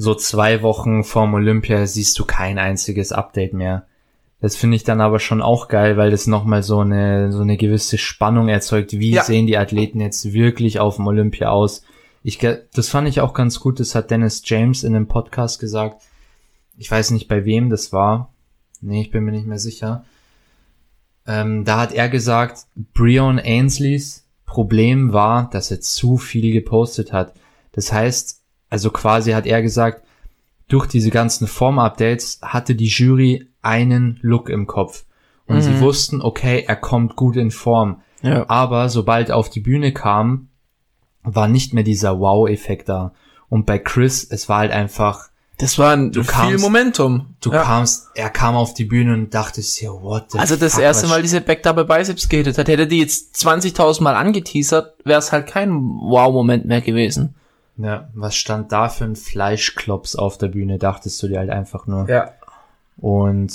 so 0.00 0.14
zwei 0.14 0.62
Wochen 0.62 1.04
vorm 1.04 1.34
Olympia 1.34 1.86
siehst 1.86 2.18
du 2.18 2.24
kein 2.24 2.58
einziges 2.58 3.12
Update 3.12 3.52
mehr. 3.52 3.86
Das 4.40 4.56
finde 4.56 4.76
ich 4.76 4.84
dann 4.84 5.02
aber 5.02 5.18
schon 5.18 5.42
auch 5.42 5.68
geil, 5.68 5.98
weil 5.98 6.10
das 6.10 6.26
nochmal 6.26 6.62
so 6.62 6.78
eine, 6.78 7.30
so 7.30 7.40
eine 7.42 7.58
gewisse 7.58 7.98
Spannung 7.98 8.48
erzeugt. 8.48 8.92
Wie 8.92 9.10
Ja. 9.10 9.22
sehen 9.22 9.46
die 9.46 9.58
Athleten 9.58 10.00
jetzt 10.00 10.32
wirklich 10.32 10.80
auf 10.80 10.96
dem 10.96 11.06
Olympia 11.06 11.50
aus? 11.50 11.82
Ich, 12.22 12.38
das 12.38 12.88
fand 12.88 13.08
ich 13.08 13.20
auch 13.20 13.34
ganz 13.34 13.60
gut. 13.60 13.78
Das 13.78 13.94
hat 13.94 14.10
Dennis 14.10 14.40
James 14.46 14.84
in 14.84 14.96
einem 14.96 15.06
Podcast 15.06 15.60
gesagt. 15.60 16.02
Ich 16.78 16.90
weiß 16.90 17.10
nicht, 17.10 17.28
bei 17.28 17.44
wem 17.44 17.68
das 17.68 17.92
war. 17.92 18.32
Nee, 18.80 19.02
ich 19.02 19.10
bin 19.10 19.24
mir 19.24 19.32
nicht 19.32 19.46
mehr 19.46 19.58
sicher. 19.58 20.06
Ähm, 21.26 21.66
da 21.66 21.78
hat 21.78 21.92
er 21.92 22.08
gesagt, 22.08 22.64
Breon 22.94 23.38
Ainsleys 23.38 24.26
Problem 24.46 25.12
war, 25.12 25.50
dass 25.50 25.70
er 25.70 25.82
zu 25.82 26.16
viel 26.16 26.52
gepostet 26.52 27.12
hat. 27.12 27.34
Das 27.72 27.92
heißt, 27.92 28.39
also 28.70 28.90
quasi 28.90 29.32
hat 29.32 29.46
er 29.46 29.60
gesagt, 29.62 30.02
durch 30.68 30.86
diese 30.86 31.10
ganzen 31.10 31.46
Form-Updates 31.48 32.38
hatte 32.42 32.74
die 32.74 32.86
Jury 32.86 33.48
einen 33.62 34.18
Look 34.22 34.48
im 34.48 34.66
Kopf. 34.66 35.04
Und 35.46 35.56
Mhm. 35.56 35.62
sie 35.62 35.80
wussten, 35.80 36.22
okay, 36.22 36.64
er 36.66 36.76
kommt 36.76 37.16
gut 37.16 37.36
in 37.36 37.50
Form. 37.50 38.00
Ja. 38.22 38.48
Aber 38.48 38.88
sobald 38.88 39.30
er 39.30 39.36
auf 39.36 39.50
die 39.50 39.60
Bühne 39.60 39.92
kam, 39.92 40.48
war 41.24 41.48
nicht 41.48 41.74
mehr 41.74 41.82
dieser 41.84 42.20
Wow-Effekt 42.20 42.88
da. 42.88 43.12
Und 43.48 43.66
bei 43.66 43.78
Chris, 43.78 44.24
es 44.30 44.48
war 44.48 44.58
halt 44.58 44.70
einfach, 44.72 45.28
Das 45.58 45.78
war 45.78 45.92
ein 45.94 46.10
Du 46.12 46.22
viel 46.22 46.30
kamst- 46.32 46.62
Momentum. 46.62 47.34
du 47.42 47.50
Ja. 47.52 47.62
kamst, 47.64 48.08
er 48.14 48.30
kam 48.30 48.54
auf 48.54 48.72
die 48.72 48.84
Bühne 48.84 49.12
und 49.12 49.34
dachtest 49.34 49.78
dir, 49.80 49.90
what 49.90 50.30
the 50.30 50.38
Also 50.38 50.56
das 50.56 50.74
fuck, 50.74 50.82
erste 50.82 51.06
Mal 51.08 51.20
diese 51.20 51.40
Back 51.42 51.62
Double 51.64 51.84
Biceps 51.84 52.28
gehittet 52.30 52.56
hat, 52.56 52.68
hätte 52.68 52.86
die 52.86 53.00
jetzt 53.00 53.34
20.000 53.36 54.00
Mal 54.04 54.14
angeteasert, 54.14 54.94
wäre 55.04 55.18
es 55.18 55.32
halt 55.32 55.46
kein 55.48 55.72
Wow-Moment 55.72 56.64
mehr 56.64 56.80
gewesen. 56.80 57.34
Ja, 57.82 58.08
was 58.14 58.36
stand 58.36 58.72
da 58.72 58.88
für 58.88 59.04
ein 59.04 59.16
Fleischklops 59.16 60.16
auf 60.16 60.36
der 60.38 60.48
Bühne, 60.48 60.78
dachtest 60.78 61.22
du 61.22 61.28
dir 61.28 61.38
halt 61.38 61.50
einfach 61.50 61.86
nur. 61.86 62.08
Ja. 62.08 62.32
Und 62.98 63.52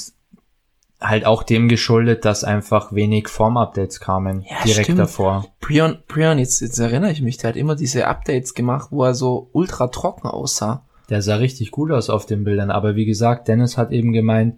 halt 1.01 1.25
auch 1.25 1.44
dem 1.44 1.67
geschuldet, 1.67 2.25
dass 2.25 2.44
einfach 2.44 2.94
wenig 2.94 3.27
Form-Updates 3.27 4.00
kamen, 4.00 4.41
Ja, 4.50 4.63
direkt 4.63 4.86
stimmt. 4.86 5.00
davor. 5.00 5.46
Prion, 5.60 6.00
Prion, 6.08 6.39
jetzt, 6.39 6.62
jetzt 6.62 6.79
erinnere 6.79 7.12
ich 7.12 7.22
mich, 7.22 7.38
der 7.38 7.50
hat 7.50 7.55
immer 7.58 7.75
diese 7.75 8.08
Updates 8.08 8.53
gemacht, 8.53 8.88
wo 8.91 9.03
er 9.03 9.13
so 9.13 9.50
ultra 9.51 9.88
trocken 9.88 10.27
aussah. 10.27 10.84
Der 11.10 11.22
sah 11.22 11.36
richtig 11.36 11.70
gut 11.72 11.91
aus 11.91 12.10
auf 12.10 12.25
den 12.25 12.44
Bildern, 12.44 12.72
aber 12.72 12.96
wie 12.96 13.05
gesagt, 13.05 13.48
Dennis 13.48 13.77
hat 13.77 13.91
eben 13.91 14.13
gemeint, 14.13 14.55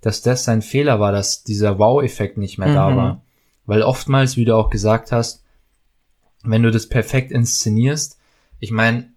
dass 0.00 0.22
das 0.22 0.44
sein 0.44 0.62
Fehler 0.62 0.98
war, 0.98 1.12
dass 1.12 1.44
dieser 1.44 1.78
Wow-Effekt 1.78 2.38
nicht 2.38 2.58
mehr 2.58 2.72
da 2.74 2.90
Mhm. 2.90 2.96
war. 2.96 3.22
Weil 3.66 3.82
oftmals, 3.82 4.36
wie 4.36 4.44
du 4.44 4.56
auch 4.56 4.70
gesagt 4.70 5.12
hast, 5.12 5.44
wenn 6.42 6.62
du 6.62 6.70
das 6.70 6.88
perfekt 6.88 7.30
inszenierst, 7.30 8.15
ich 8.60 8.70
meine, 8.70 9.10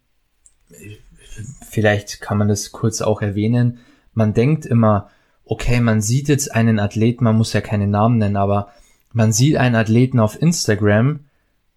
vielleicht 1.69 2.22
kann 2.22 2.38
man 2.38 2.48
das 2.48 2.72
kurz 2.72 3.01
auch 3.01 3.22
erwähnen, 3.22 3.79
man 4.13 4.34
denkt 4.34 4.65
immer, 4.65 5.10
okay, 5.46 5.79
man 5.79 6.01
sieht 6.01 6.27
jetzt 6.27 6.53
einen 6.53 6.79
Athleten, 6.79 7.24
man 7.24 7.38
muss 7.38 7.53
ja 7.53 7.62
keine 7.62 7.88
Namen 7.88 8.17
nennen, 8.17 8.38
aber 8.38 8.72
man 9.13 9.31
sieht 9.31 9.55
einen 9.55 9.75
Athleten 9.75 10.19
auf 10.19 10.41
Instagram 10.41 11.22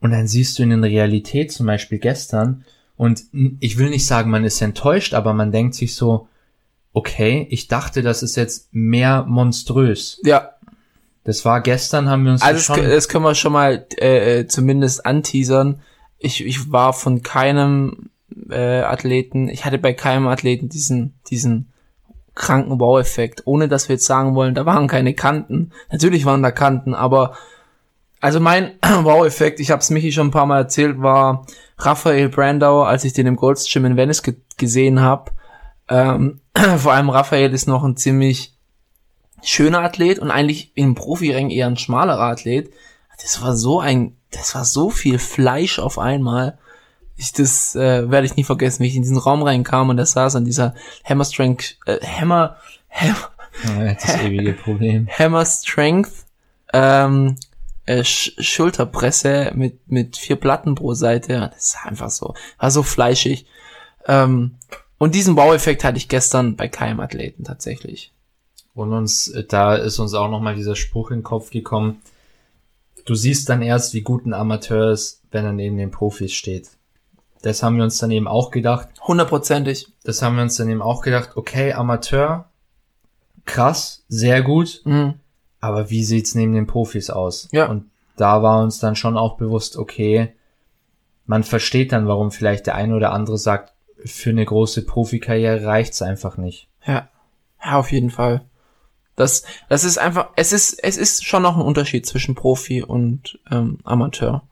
und 0.01 0.11
dann 0.11 0.27
siehst 0.27 0.59
du 0.59 0.63
ihn 0.63 0.73
in 0.73 0.85
Realität, 0.85 1.53
zum 1.53 1.67
Beispiel 1.67 1.99
gestern, 1.99 2.65
und 2.97 3.25
ich 3.61 3.79
will 3.79 3.91
nicht 3.91 4.07
sagen, 4.07 4.31
man 4.31 4.45
ist 4.45 4.61
enttäuscht, 4.61 5.15
aber 5.15 5.33
man 5.33 5.51
denkt 5.51 5.75
sich 5.75 5.95
so, 5.95 6.29
okay, 6.93 7.47
ich 7.51 7.67
dachte, 7.69 8.03
das 8.03 8.23
ist 8.23 8.37
jetzt 8.37 8.69
mehr 8.73 9.25
monströs. 9.25 10.21
Ja, 10.25 10.51
Das 11.25 11.45
war 11.45 11.61
gestern, 11.63 12.09
haben 12.09 12.25
wir 12.25 12.33
uns 12.33 12.43
also 12.43 12.59
das 12.59 12.67
das, 12.67 12.77
schon, 12.77 12.85
das 12.89 13.09
können 13.09 13.25
wir 13.25 13.35
schon 13.35 13.53
mal 13.53 13.87
äh, 13.99 14.41
äh, 14.41 14.47
zumindest 14.47 15.07
anteasern. 15.07 15.81
Ich, 16.23 16.45
ich 16.45 16.71
war 16.73 16.93
von 16.93 17.23
keinem 17.23 18.11
äh, 18.51 18.81
Athleten, 18.81 19.49
ich 19.49 19.65
hatte 19.65 19.79
bei 19.79 19.93
keinem 19.93 20.29
Athleten 20.29 20.69
diesen, 20.69 21.15
diesen 21.29 21.73
kranken 22.35 22.81
Wow-Effekt, 22.81 23.43
ohne 23.45 23.69
dass 23.69 23.89
wir 23.89 23.97
jetzt 23.97 24.07
sagen 24.07 24.35
wollen, 24.35 24.55
da 24.55 24.65
waren 24.65 24.89
keine 24.89 25.15
Kanten. 25.15 25.73
Natürlich 25.91 26.25
waren 26.25 26.43
da 26.43 26.51
Kanten, 26.51 26.95
aber 26.95 27.37
also 28.21 28.41
mein 28.41 28.73
Wow-Effekt, 29.03 29.61
ich 29.61 29.71
habe 29.71 29.81
es 29.81 29.91
Michi 29.91 30.13
schon 30.13 30.29
ein 30.29 30.33
paar 30.33 30.47
Mal 30.47 30.59
erzählt, 30.59 31.03
war 31.03 31.45
Raphael 31.79 32.29
Brandau, 32.29 32.83
als 32.85 33.05
ich 33.05 33.13
den 33.13 33.27
im 33.27 33.37
Gold's 33.37 33.71
Gym 33.71 33.85
in 33.85 33.97
Venice 33.97 34.23
ge 34.23 34.37
gesehen 34.57 35.01
habe. 35.01 35.33
Ähm, 35.89 36.41
vor 36.79 36.93
allem 36.93 37.11
Raphael 37.11 37.53
ist 37.53 37.67
noch 37.67 37.85
ein 37.85 37.97
ziemlich 37.97 38.57
schöner 39.43 39.81
Athlet 39.81 40.21
und 40.21 40.31
eigentlich 40.31 40.73
im 40.77 40.95
Profiring 40.95 41.51
eher 41.51 41.67
ein 41.67 41.77
schmalerer 41.77 42.31
Athlet. 42.31 42.73
Das 43.21 43.43
war 43.43 43.57
so 43.57 43.81
ein, 43.81 44.17
das 44.33 44.55
war 44.55 44.65
so 44.65 44.91
viel 44.91 45.19
Fleisch 45.19 45.79
auf 45.79 45.99
einmal. 45.99 46.59
Ich, 47.17 47.33
das 47.33 47.77
äh, 47.77 48.11
werde 48.11 48.27
ich 48.27 48.37
nie 48.37 48.45
vergessen, 48.45 48.83
wie 48.83 48.89
ich 48.89 48.97
in 48.97 49.03
diesen 49.03 49.19
Raum 49.19 49.43
reinkam 49.43 49.91
und 49.91 49.97
der 49.97 50.07
saß 50.07 50.37
an 50.37 50.45
dieser 50.45 50.75
Hammer 51.05 51.25
Strength, 51.25 51.79
äh, 51.87 51.99
Hammer, 52.05 52.57
Hammer, 52.91 53.31
Ja, 53.65 53.95
das 53.95 54.19
ewige 54.21 54.55
Problem. 54.55 55.09
Hammer 55.19 55.45
Strength 55.45 56.11
ähm, 56.73 57.37
äh, 57.85 58.03
Sch 58.03 58.33
Schulterpresse 58.39 59.53
mit 59.55 59.91
mit 59.91 60.17
vier 60.17 60.37
Platten 60.37 60.75
pro 60.75 60.95
Seite. 60.95 61.51
Das 61.55 61.67
ist 61.67 61.77
einfach 61.85 62.11
so, 62.11 62.35
war 62.59 62.71
so 62.71 62.83
fleischig. 62.83 63.47
Ähm, 64.07 64.57
und 64.99 65.15
diesen 65.15 65.35
Baueffekt 65.35 65.85
hatte 65.85 65.99
ich 65.99 66.09
gestern 66.09 66.57
bei 66.57 66.69
keinem 66.69 67.01
Athleten 67.01 67.45
tatsächlich. 67.45 68.13
Und 68.75 68.93
uns, 68.93 69.29
äh, 69.29 69.45
da 69.45 69.75
ist 69.75 69.99
uns 69.99 70.15
auch 70.15 70.31
nochmal 70.31 70.55
dieser 70.55 70.77
Spruch 70.77 71.11
in 71.11 71.19
den 71.19 71.25
Kopf 71.25 71.51
gekommen. 71.51 72.01
Du 73.05 73.15
siehst 73.15 73.49
dann 73.49 73.63
erst, 73.63 73.95
wie 73.95 74.03
gut 74.03 74.27
ein 74.27 74.35
Amateur 74.35 74.91
ist, 74.91 75.23
wenn 75.31 75.45
er 75.45 75.53
neben 75.53 75.77
den 75.77 75.91
Profis 75.91 76.33
steht. 76.33 76.71
Das 77.43 77.63
haben 77.63 77.77
wir 77.77 77.85
uns 77.85 77.99
dann 77.99 78.11
eben 78.11 78.29
auch 78.29 78.51
gedacht. 78.51 78.89
Hundertprozentig. 79.07 79.89
Das 80.05 80.23
haben 80.23 80.37
wir 80.37 80.43
uns 80.43 80.57
dann 80.57 80.71
eben 80.71 80.83
auch 80.83 81.03
gedacht. 81.03 81.31
Okay, 81.37 81.73
Amateur, 81.73 82.49
krass, 83.45 84.05
sehr 84.09 84.43
gut. 84.43 84.83
Mhm. 84.85 85.15
Aber 85.61 85.91
wie 85.91 86.05
sieht's 86.05 86.35
neben 86.35 86.53
den 86.53 86.67
Profis 86.67 87.11
aus? 87.11 87.49
Ja. 87.53 87.67
Und 87.67 87.91
da 88.17 88.43
war 88.43 88.63
uns 88.63 88.79
dann 88.79 88.97
schon 88.97 89.17
auch 89.17 89.37
bewusst, 89.37 89.77
okay, 89.77 90.35
man 91.27 91.45
versteht 91.45 91.93
dann, 91.93 92.07
warum 92.07 92.31
vielleicht 92.31 92.67
der 92.67 92.75
eine 92.75 92.95
oder 92.95 93.13
andere 93.13 93.39
sagt, 93.39 93.73
für 94.05 94.31
eine 94.31 94.45
große 94.45 94.85
Profikarriere 94.85 95.65
reicht's 95.65 96.03
einfach 96.03 96.37
nicht. 96.37 96.69
Ja. 96.87 97.09
Ja, 97.65 97.79
auf 97.79 97.93
jeden 97.93 98.11
Fall. 98.11 98.43
Das, 99.17 99.43
das 99.69 99.85
ist 99.85 99.99
einfach, 99.99 100.29
es 100.37 100.53
ist, 100.53 100.83
es 100.83 100.97
ist 100.97 101.25
schon 101.25 101.43
noch 101.43 101.57
ein 101.57 101.63
Unterschied 101.63 102.07
zwischen 102.07 102.35
Profi 102.35 102.83
und 102.83 103.39
ähm, 103.51 103.79
Amateur. 103.85 104.43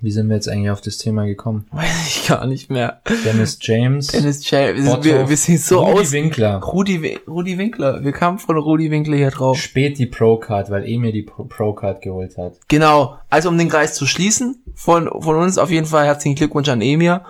Wie 0.00 0.10
sind 0.10 0.28
wir 0.28 0.34
jetzt 0.34 0.50
eigentlich 0.50 0.70
auf 0.70 0.82
das 0.82 0.98
Thema 0.98 1.24
gekommen? 1.24 1.66
Weiß 1.70 2.06
ich 2.08 2.28
gar 2.28 2.46
nicht 2.46 2.68
mehr. 2.68 3.00
Dennis 3.24 3.56
James, 3.62 4.08
Dennis 4.08 4.50
Jay, 4.50 4.76
wir, 4.76 5.02
wir, 5.02 5.28
wir 5.30 5.36
sind 5.36 5.60
so 5.60 5.82
Rudi 5.82 6.00
aus. 6.00 6.12
Winkler. 6.12 6.58
Rudi, 6.58 7.18
Rudi 7.26 7.56
Winkler. 7.56 8.04
Wir 8.04 8.12
kamen 8.12 8.38
von 8.38 8.58
Rudi 8.58 8.90
Winkler 8.90 9.16
hier 9.16 9.30
drauf. 9.30 9.56
Spät 9.56 9.96
die 9.96 10.04
Pro-Card, 10.04 10.68
weil 10.68 10.86
Emil 10.86 11.12
die 11.12 11.22
Pro- 11.22 11.44
Pro-Card 11.44 12.02
geholt 12.02 12.36
hat. 12.36 12.58
Genau. 12.68 13.16
Also 13.30 13.48
um 13.48 13.56
den 13.56 13.70
Kreis 13.70 13.94
zu 13.94 14.04
schließen, 14.04 14.62
von, 14.74 15.08
von 15.22 15.36
uns 15.36 15.56
auf 15.56 15.70
jeden 15.70 15.86
Fall 15.86 16.04
herzlichen 16.04 16.36
Glückwunsch 16.36 16.68
an 16.68 16.82
Emir. 16.82 17.24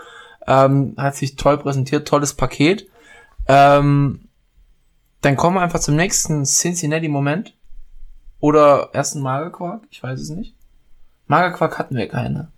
Ähm, 0.49 0.95
hat 0.97 1.15
sich 1.15 1.37
toll 1.37 1.59
präsentiert, 1.59 2.09
tolles 2.09 2.35
Paket. 2.35 2.89
Ähm, 3.47 4.24
dann 5.25 5.37
kommen 5.37 5.57
wir 5.57 5.63
einfach 5.63 5.81
zum 5.81 5.97
nächsten 5.97 6.45
Cincinnati-Moment. 6.45 7.55
Oder 8.41 8.91
ersten 8.93 9.21
Magerquark, 9.21 9.85
ich 9.91 10.03
weiß 10.03 10.21
es 10.21 10.29
nicht. 10.29 10.55
Magerquark 11.29 11.79
hatten 11.79 11.97
wir 11.97 12.09
keine. 12.09 12.49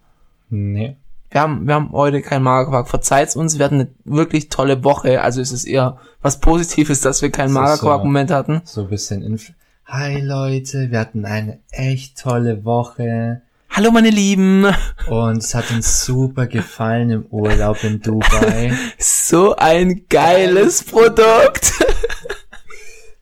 Nee. 0.50 0.96
Wir 1.31 1.40
haben, 1.40 1.66
wir 1.66 1.74
haben 1.74 1.92
heute 1.92 2.22
keinen 2.22 2.42
Magerquark. 2.42 2.88
Verzeiht's 2.88 3.37
uns, 3.37 3.59
wir 3.59 3.64
hatten 3.64 3.81
eine 3.81 3.88
wirklich 4.05 4.48
tolle 4.48 4.83
Woche. 4.83 5.22
Also 5.22 5.40
ist 5.40 5.52
es 5.52 5.64
eher 5.64 5.98
was 6.22 6.40
Positives, 6.40 7.00
dass 7.00 7.22
wir 7.22 7.31
keinen 7.31 7.48
ist 7.48 7.55
Magerquark-Moment 7.55 8.31
hatten. 8.31 8.62
So 8.64 8.83
ein 8.83 8.88
bisschen 8.88 9.22
Inf 9.22 9.52
Hi 9.85 10.20
Leute, 10.20 10.90
wir 10.90 10.98
hatten 10.98 11.24
eine 11.24 11.61
echt 11.70 12.18
tolle 12.18 12.64
Woche 12.64 13.42
Hallo 13.70 13.90
meine 13.90 14.09
Lieben. 14.09 14.66
und 15.09 15.37
es 15.37 15.55
hat 15.55 15.70
uns 15.70 16.05
super 16.05 16.46
gefallen 16.46 17.11
im 17.11 17.26
Urlaub 17.26 17.85
in 17.85 18.00
Dubai. 18.00 18.72
So 18.98 19.55
ein 19.55 20.07
geiles 20.09 20.83
Produkt. 20.83 21.72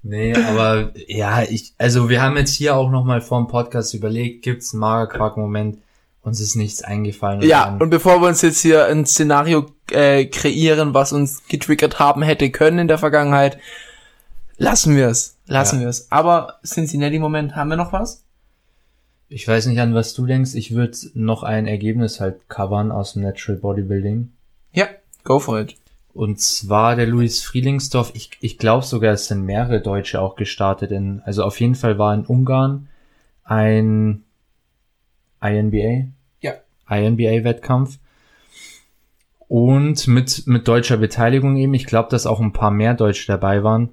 Nee, 0.06 0.34
aber 0.34 0.92
ja, 1.08 1.42
ich, 1.42 1.72
also 1.78 2.10
wir 2.10 2.20
haben 2.20 2.36
jetzt 2.36 2.54
hier 2.54 2.76
auch 2.76 2.90
nochmal 2.90 3.22
vor 3.22 3.38
dem 3.38 3.48
Podcast 3.48 3.94
überlegt, 3.94 4.42
gibt's 4.42 4.72
einen 4.74 4.80
Magerquark-Moment? 4.80 5.78
Uns 6.20 6.40
ist 6.40 6.56
nichts 6.56 6.82
eingefallen. 6.82 7.40
Und 7.40 7.46
Ja, 7.46 7.64
dann- 7.66 7.80
und 7.82 7.90
bevor 7.90 8.20
wir 8.20 8.28
uns 8.28 8.42
jetzt 8.42 8.60
hier 8.60 8.86
ein 8.86 9.06
Szenario 9.06 9.66
äh, 9.90 10.26
kreieren, 10.26 10.92
was 10.94 11.12
uns 11.12 11.46
getriggert 11.48 11.98
haben 11.98 12.22
hätte 12.22 12.50
können 12.50 12.78
in 12.80 12.88
der 12.88 12.98
Vergangenheit, 12.98 13.58
lassen 14.58 14.94
wir 14.94 15.08
es. 15.08 15.36
Lassen 15.46 15.76
Ja. 15.76 15.82
wir 15.82 15.88
es. 15.88 16.10
Aber 16.12 16.58
Cincinnati-Moment, 16.66 17.56
haben 17.56 17.68
wir 17.70 17.76
noch 17.76 17.92
was? 17.92 18.20
ich 19.30 19.48
weiß 19.48 19.66
nicht, 19.66 19.80
an 19.80 19.94
was 19.94 20.14
du 20.14 20.26
denkst. 20.26 20.54
Ich 20.54 20.74
würde 20.74 20.96
noch 21.14 21.42
ein 21.42 21.66
Ergebnis 21.66 22.20
halt 22.20 22.48
covern 22.48 22.92
aus 22.92 23.14
dem 23.14 23.22
Natural 23.22 23.58
Bodybuilding. 23.58 24.30
Ja, 24.72 24.86
go 25.24 25.40
for 25.40 25.58
it. 25.60 25.74
Und 26.14 26.40
zwar 26.40 26.94
der 26.94 27.06
Luis 27.06 27.42
Frielingsdorf. 27.42 28.12
Ich, 28.14 28.30
ich 28.40 28.56
glaube 28.56 28.86
sogar, 28.86 29.12
es 29.12 29.26
sind 29.26 29.42
mehrere 29.44 29.80
Deutsche 29.80 30.20
auch 30.20 30.36
gestartet 30.36 30.92
in, 30.92 31.20
also 31.24 31.42
auf 31.42 31.58
jeden 31.60 31.74
Fall 31.74 31.98
war 31.98 32.14
in 32.14 32.24
Ungarn 32.24 32.88
ein 33.42 34.22
INBA. 35.42 36.08
Ja. 36.40 36.52
INBA-Wettkampf. 36.88 37.98
Und 39.48 40.06
mit, 40.06 40.46
mit 40.46 40.68
deutscher 40.68 40.96
Beteiligung 40.96 41.56
eben. 41.56 41.74
Ich 41.74 41.86
glaube, 41.86 42.08
dass 42.10 42.26
auch 42.26 42.40
ein 42.40 42.52
paar 42.52 42.70
mehr 42.70 42.94
Deutsche 42.94 43.26
dabei 43.26 43.64
waren. 43.64 43.90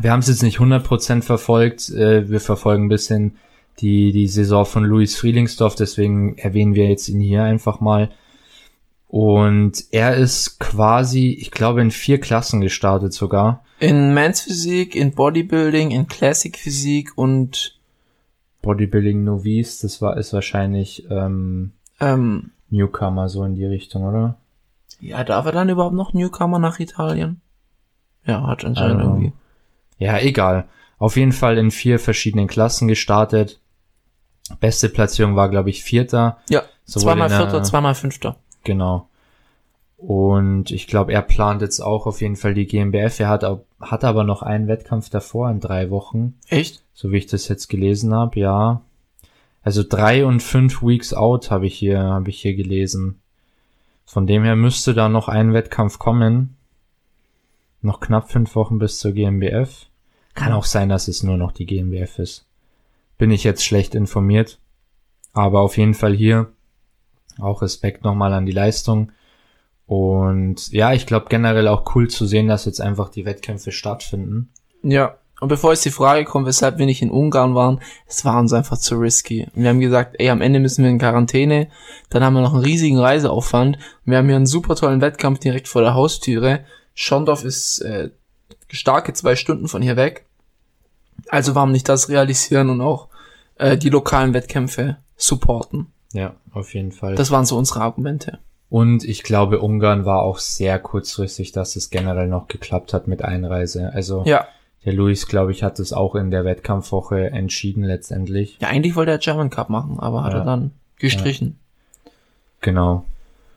Wir 0.00 0.12
haben 0.12 0.20
es 0.20 0.28
jetzt 0.28 0.42
nicht 0.42 0.58
100% 0.58 1.22
verfolgt. 1.22 1.88
Äh, 1.90 2.28
wir 2.28 2.40
verfolgen 2.40 2.86
ein 2.86 2.88
bisschen 2.88 3.36
die, 3.78 4.12
die 4.12 4.26
Saison 4.26 4.66
von 4.66 4.84
Luis 4.84 5.16
Frielingsdorf. 5.16 5.76
Deswegen 5.76 6.36
erwähnen 6.38 6.74
wir 6.74 6.88
jetzt 6.88 7.08
ihn 7.08 7.20
hier 7.20 7.44
einfach 7.44 7.80
mal. 7.80 8.10
Und 9.08 9.84
er 9.92 10.16
ist 10.16 10.58
quasi, 10.58 11.36
ich 11.40 11.50
glaube, 11.50 11.80
in 11.80 11.90
vier 11.90 12.20
Klassen 12.20 12.60
gestartet 12.60 13.12
sogar. 13.12 13.64
In 13.78 14.14
Men's 14.14 14.40
Physik, 14.40 14.96
in 14.96 15.12
Bodybuilding, 15.12 15.90
in 15.90 16.08
Classic 16.08 16.56
Physik 16.56 17.16
und 17.16 17.78
Bodybuilding 18.62 19.22
Novice, 19.22 19.80
das 19.80 20.02
war, 20.02 20.16
ist 20.16 20.32
wahrscheinlich 20.32 21.06
ähm, 21.10 21.72
ähm, 22.00 22.50
Newcomer 22.70 23.28
so 23.28 23.44
in 23.44 23.54
die 23.54 23.64
Richtung, 23.64 24.04
oder? 24.04 24.36
ja, 25.00 25.22
darf 25.24 25.46
er 25.46 25.52
dann 25.52 25.68
überhaupt 25.68 25.94
noch 25.94 26.12
Newcomer 26.14 26.58
nach 26.58 26.80
Italien? 26.80 27.40
Ja, 28.24 28.46
hat 28.46 28.64
anscheinend 28.64 29.00
Also, 29.00 29.10
irgendwie. 29.10 29.32
Ja, 29.98 30.18
egal. 30.18 30.68
Auf 30.98 31.16
jeden 31.16 31.32
Fall 31.32 31.58
in 31.58 31.70
vier 31.70 31.98
verschiedenen 31.98 32.46
Klassen 32.46 32.88
gestartet. 32.88 33.60
Beste 34.60 34.88
Platzierung 34.88 35.36
war, 35.36 35.48
glaube 35.48 35.70
ich, 35.70 35.82
Vierter. 35.82 36.38
Ja, 36.48 36.62
zweimal 36.86 37.28
Vierter, 37.28 37.62
zweimal 37.62 37.94
Fünfter. 37.94 38.36
Genau. 38.66 39.08
Und 39.96 40.72
ich 40.72 40.88
glaube, 40.88 41.12
er 41.12 41.22
plant 41.22 41.62
jetzt 41.62 41.80
auch 41.80 42.06
auf 42.06 42.20
jeden 42.20 42.36
Fall 42.36 42.52
die 42.52 42.66
GmbF. 42.66 43.20
Er 43.20 43.28
hat, 43.28 43.44
hat 43.80 44.04
aber 44.04 44.24
noch 44.24 44.42
einen 44.42 44.66
Wettkampf 44.66 45.08
davor 45.08 45.48
in 45.50 45.60
drei 45.60 45.88
Wochen. 45.90 46.34
Echt? 46.48 46.82
So 46.92 47.12
wie 47.12 47.18
ich 47.18 47.26
das 47.26 47.46
jetzt 47.48 47.68
gelesen 47.68 48.12
habe, 48.12 48.40
ja. 48.40 48.82
Also 49.62 49.84
drei 49.88 50.26
und 50.26 50.42
fünf 50.42 50.82
Weeks 50.82 51.14
out 51.14 51.50
habe 51.50 51.66
ich 51.66 51.76
hier, 51.76 52.00
habe 52.00 52.28
ich 52.28 52.40
hier 52.40 52.54
gelesen. 52.54 53.20
Von 54.04 54.26
dem 54.26 54.42
her 54.42 54.56
müsste 54.56 54.94
da 54.94 55.08
noch 55.08 55.28
ein 55.28 55.54
Wettkampf 55.54 55.98
kommen. 55.98 56.56
Noch 57.82 58.00
knapp 58.00 58.30
fünf 58.30 58.54
Wochen 58.56 58.78
bis 58.78 58.98
zur 58.98 59.12
GmbF. 59.12 59.86
Kann 60.34 60.52
auch 60.52 60.64
sein, 60.64 60.88
dass 60.88 61.08
es 61.08 61.22
nur 61.22 61.36
noch 61.36 61.52
die 61.52 61.66
GmbF 61.66 62.18
ist. 62.18 62.46
Bin 63.16 63.30
ich 63.30 63.44
jetzt 63.44 63.64
schlecht 63.64 63.94
informiert. 63.94 64.58
Aber 65.32 65.60
auf 65.60 65.76
jeden 65.76 65.94
Fall 65.94 66.14
hier 66.14 66.52
auch 67.40 67.62
Respekt 67.62 68.04
nochmal 68.04 68.32
an 68.32 68.46
die 68.46 68.52
Leistung. 68.52 69.12
Und 69.86 70.72
ja, 70.72 70.92
ich 70.92 71.06
glaube 71.06 71.26
generell 71.28 71.68
auch 71.68 71.94
cool 71.94 72.08
zu 72.08 72.26
sehen, 72.26 72.48
dass 72.48 72.64
jetzt 72.64 72.80
einfach 72.80 73.08
die 73.08 73.24
Wettkämpfe 73.24 73.72
stattfinden. 73.72 74.50
Ja. 74.82 75.16
Und 75.38 75.48
bevor 75.48 75.72
jetzt 75.72 75.84
die 75.84 75.90
Frage 75.90 76.24
kommt, 76.24 76.46
weshalb 76.46 76.78
wir 76.78 76.86
nicht 76.86 77.02
in 77.02 77.10
Ungarn 77.10 77.54
waren, 77.54 77.80
es 78.06 78.24
war 78.24 78.38
uns 78.38 78.54
einfach 78.54 78.78
zu 78.78 78.96
risky. 78.96 79.46
Wir 79.54 79.68
haben 79.68 79.80
gesagt, 79.80 80.16
ey, 80.18 80.30
am 80.30 80.40
Ende 80.40 80.60
müssen 80.60 80.82
wir 80.82 80.90
in 80.90 80.98
Quarantäne. 80.98 81.68
Dann 82.08 82.24
haben 82.24 82.32
wir 82.32 82.40
noch 82.40 82.54
einen 82.54 82.64
riesigen 82.64 82.98
Reiseaufwand. 82.98 83.78
Wir 84.06 84.16
haben 84.16 84.28
hier 84.28 84.36
einen 84.36 84.46
super 84.46 84.76
tollen 84.76 85.02
Wettkampf 85.02 85.40
direkt 85.40 85.68
vor 85.68 85.82
der 85.82 85.92
Haustüre. 85.92 86.64
Schondorf 86.94 87.44
ist 87.44 87.80
äh, 87.80 88.12
starke 88.68 89.12
zwei 89.12 89.36
Stunden 89.36 89.68
von 89.68 89.82
hier 89.82 89.96
weg. 89.96 90.24
Also 91.28 91.54
warum 91.54 91.72
nicht 91.72 91.88
das 91.88 92.08
realisieren 92.08 92.70
und 92.70 92.80
auch 92.80 93.08
äh, 93.56 93.76
die 93.76 93.90
lokalen 93.90 94.32
Wettkämpfe 94.32 94.96
supporten? 95.16 95.92
Ja, 96.16 96.34
auf 96.52 96.74
jeden 96.74 96.92
Fall. 96.92 97.14
Das 97.14 97.30
waren 97.30 97.44
so 97.44 97.56
unsere 97.56 97.80
Argumente. 97.82 98.38
Und 98.68 99.04
ich 99.04 99.22
glaube, 99.22 99.60
Ungarn 99.60 100.04
war 100.04 100.22
auch 100.22 100.38
sehr 100.38 100.78
kurzfristig, 100.80 101.52
dass 101.52 101.76
es 101.76 101.90
generell 101.90 102.26
noch 102.26 102.48
geklappt 102.48 102.92
hat 102.92 103.06
mit 103.06 103.22
Einreise. 103.22 103.92
Also 103.92 104.24
Ja. 104.26 104.46
der 104.84 104.92
Luis, 104.92 105.26
glaube 105.28 105.52
ich, 105.52 105.62
hat 105.62 105.78
es 105.78 105.92
auch 105.92 106.14
in 106.16 106.30
der 106.30 106.44
Wettkampfwoche 106.44 107.30
entschieden 107.30 107.84
letztendlich. 107.84 108.58
Ja, 108.60 108.68
eigentlich 108.68 108.96
wollte 108.96 109.12
er 109.12 109.18
German 109.18 109.50
Cup 109.50 109.68
machen, 109.70 110.00
aber 110.00 110.24
hat 110.24 110.32
Ja. 110.32 110.40
er 110.40 110.44
dann 110.44 110.72
gestrichen. 110.98 111.58
Genau. 112.60 113.04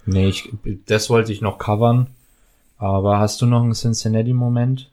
Nee, 0.06 0.28
ich, 0.28 0.50
das 0.86 1.10
wollte 1.10 1.32
ich 1.32 1.42
noch 1.42 1.58
covern. 1.58 2.08
Aber 2.78 3.20
hast 3.20 3.42
du 3.42 3.46
noch 3.46 3.62
einen 3.64 3.74
Cincinnati-Moment? 3.74 4.90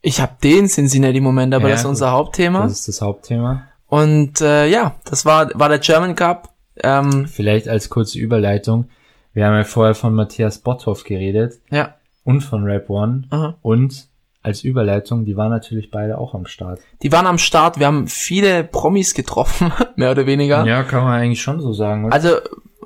Ich 0.00 0.20
habe 0.20 0.32
den 0.42 0.66
Cincinnati-Moment, 0.68 1.52
aber 1.54 1.64
Ja, 1.68 1.70
das 1.72 1.80
ist 1.80 1.86
unser 1.86 2.12
Hauptthema. 2.12 2.62
Das 2.62 2.72
ist 2.72 2.88
das 2.88 3.00
Hauptthema. 3.02 3.64
Und 3.88 4.40
äh, 4.40 4.66
ja, 4.68 4.94
das 5.04 5.24
war, 5.24 5.50
war 5.58 5.68
der 5.68 5.78
German 5.80 6.14
Cup. 6.14 6.50
Ähm, 6.82 7.26
Vielleicht 7.26 7.68
als 7.68 7.88
kurze 7.88 8.18
Überleitung. 8.18 8.88
Wir 9.32 9.46
haben 9.46 9.54
ja 9.54 9.64
vorher 9.64 9.94
von 9.94 10.14
Matthias 10.14 10.58
Botthoff 10.58 11.04
geredet 11.04 11.54
ja. 11.70 11.94
und 12.24 12.40
von 12.40 12.64
Rap 12.64 12.90
One. 12.90 13.24
Aha. 13.30 13.56
Und 13.62 14.08
als 14.42 14.64
Überleitung, 14.64 15.24
die 15.24 15.36
waren 15.36 15.50
natürlich 15.50 15.90
beide 15.90 16.18
auch 16.18 16.34
am 16.34 16.46
Start. 16.46 16.80
Die 17.02 17.12
waren 17.12 17.26
am 17.26 17.38
Start. 17.38 17.78
Wir 17.78 17.86
haben 17.86 18.08
viele 18.08 18.64
Promis 18.64 19.14
getroffen, 19.14 19.72
mehr 19.96 20.10
oder 20.10 20.26
weniger. 20.26 20.64
Ja, 20.66 20.82
kann 20.82 21.04
man 21.04 21.20
eigentlich 21.20 21.42
schon 21.42 21.60
so 21.60 21.72
sagen. 21.72 22.06
Oder? 22.06 22.14
Also 22.14 22.36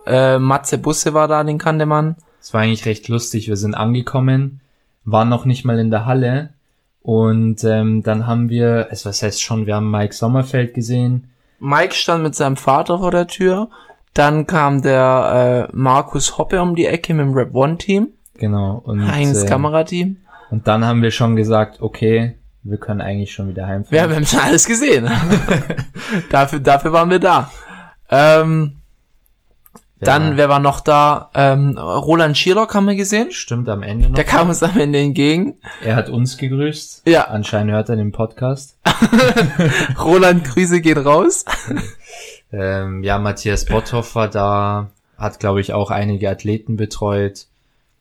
äh, 0.07 0.39
Matze 0.39 0.79
Busse 0.79 1.15
war 1.15 1.29
da, 1.29 1.45
den 1.45 1.59
kannte 1.59 1.87
man. 1.87 2.17
Es 2.41 2.53
war 2.53 2.63
eigentlich 2.63 2.87
recht 2.87 3.09
lustig. 3.09 3.49
Wir 3.49 3.57
sind 3.57 3.75
angekommen, 3.75 4.61
waren 5.05 5.29
noch 5.29 5.45
nicht 5.45 5.65
mal 5.65 5.79
in 5.79 5.91
der 5.91 6.07
Halle. 6.07 6.51
Und 7.03 7.65
ähm, 7.65 8.03
dann 8.03 8.27
haben 8.27 8.49
wir, 8.49 8.89
es 8.91 9.05
was 9.07 9.23
heißt 9.23 9.43
schon, 9.43 9.67
wir 9.67 9.77
haben 9.77 9.91
Mike 9.91 10.15
Sommerfeld 10.15 10.75
gesehen. 10.75 11.32
Mike 11.63 11.95
stand 11.95 12.25
mit 12.25 12.35
seinem 12.35 12.57
Vater 12.57 12.99
vor 12.99 13.13
der 13.13 13.29
Tür. 13.29 13.69
Dann 14.15 14.47
kam 14.49 14.83
der 14.83 15.69
äh, 15.71 15.77
Markus 15.77 16.37
Hoppe 16.37 16.61
um 16.61 16.75
die 16.75 16.87
Ecke 16.87 17.15
mit 17.15 17.25
dem 17.25 17.35
Rap 17.35 17.55
One 17.55 17.79
Team. 17.79 18.09
Genau. 18.35 18.83
Und, 18.85 19.07
Heinz 19.11 19.45
äh, 19.45 19.47
Kamerateam. 19.47 20.17
und 20.51 20.67
dann 20.67 20.85
haben 20.85 21.03
wir 21.03 21.13
schon 21.13 21.37
gesagt, 21.37 21.81
okay, 21.81 22.35
wir 22.65 22.79
können 22.79 23.01
eigentlich 23.01 23.33
schon 23.33 23.49
wieder 23.49 23.67
heimfahren. 23.69 23.97
Ja, 23.97 24.09
wir 24.09 24.17
haben 24.17 24.27
schon 24.27 24.41
alles 24.41 24.67
gesehen. 24.67 25.09
dafür, 26.31 26.59
dafür 26.59 26.93
waren 26.93 27.11
wir 27.11 27.21
da. 27.21 27.51
Ähm, 28.11 28.82
dann, 30.05 30.37
wer 30.37 30.49
war 30.49 30.59
noch 30.59 30.81
da? 30.81 31.31
Ähm, 31.35 31.79
Roland 31.79 32.37
Schierlock 32.37 32.75
haben 32.75 32.87
wir 32.87 32.97
gesehen. 32.97 33.31
Stimmt 33.31 33.69
am 33.69 33.83
Ende 33.83 34.09
noch. 34.09 34.15
Der 34.15 34.25
kam 34.25 34.49
uns 34.49 34.63
am 34.63 34.79
Ende 34.79 34.99
entgegen. 34.99 35.55
Er 35.85 35.97
hat 35.97 36.09
uns 36.09 36.37
gegrüßt. 36.37 37.07
Ja. 37.07 37.29
Anscheinend 37.29 37.73
hört 37.73 37.89
er 37.89 37.97
den 37.97 38.13
Podcast. 38.13 38.77
Roland, 40.05 40.45
Grüße 40.45 40.81
gehen 40.81 40.99
raus. 40.99 41.45
Ähm, 42.53 43.03
ja, 43.03 43.19
Matthias 43.19 43.65
Botthoff 43.65 44.15
war 44.15 44.29
da, 44.29 44.91
hat 45.17 45.41
glaube 45.41 45.63
ich 45.63 45.73
auch 45.73 45.91
einige 45.91 46.29
Athleten 46.29 46.77
betreut. 46.77 47.47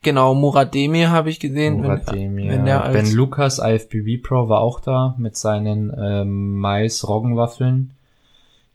Genau, 0.02 0.34
Murat 0.34 0.74
Demir 0.74 1.10
habe 1.10 1.30
ich 1.30 1.40
gesehen. 1.40 1.80
Murat 1.80 2.08
wenn, 2.08 2.18
Demir. 2.18 2.52
wenn 2.52 2.66
der 2.66 2.84
als, 2.84 2.92
Ben 2.92 3.12
Lukas, 3.14 3.60
IFBB 3.60 4.22
Pro, 4.22 4.48
war 4.48 4.60
auch 4.60 4.80
da 4.80 5.14
mit 5.16 5.36
seinen 5.36 5.92
ähm, 5.98 6.56
Mais-Roggenwaffeln, 6.56 7.92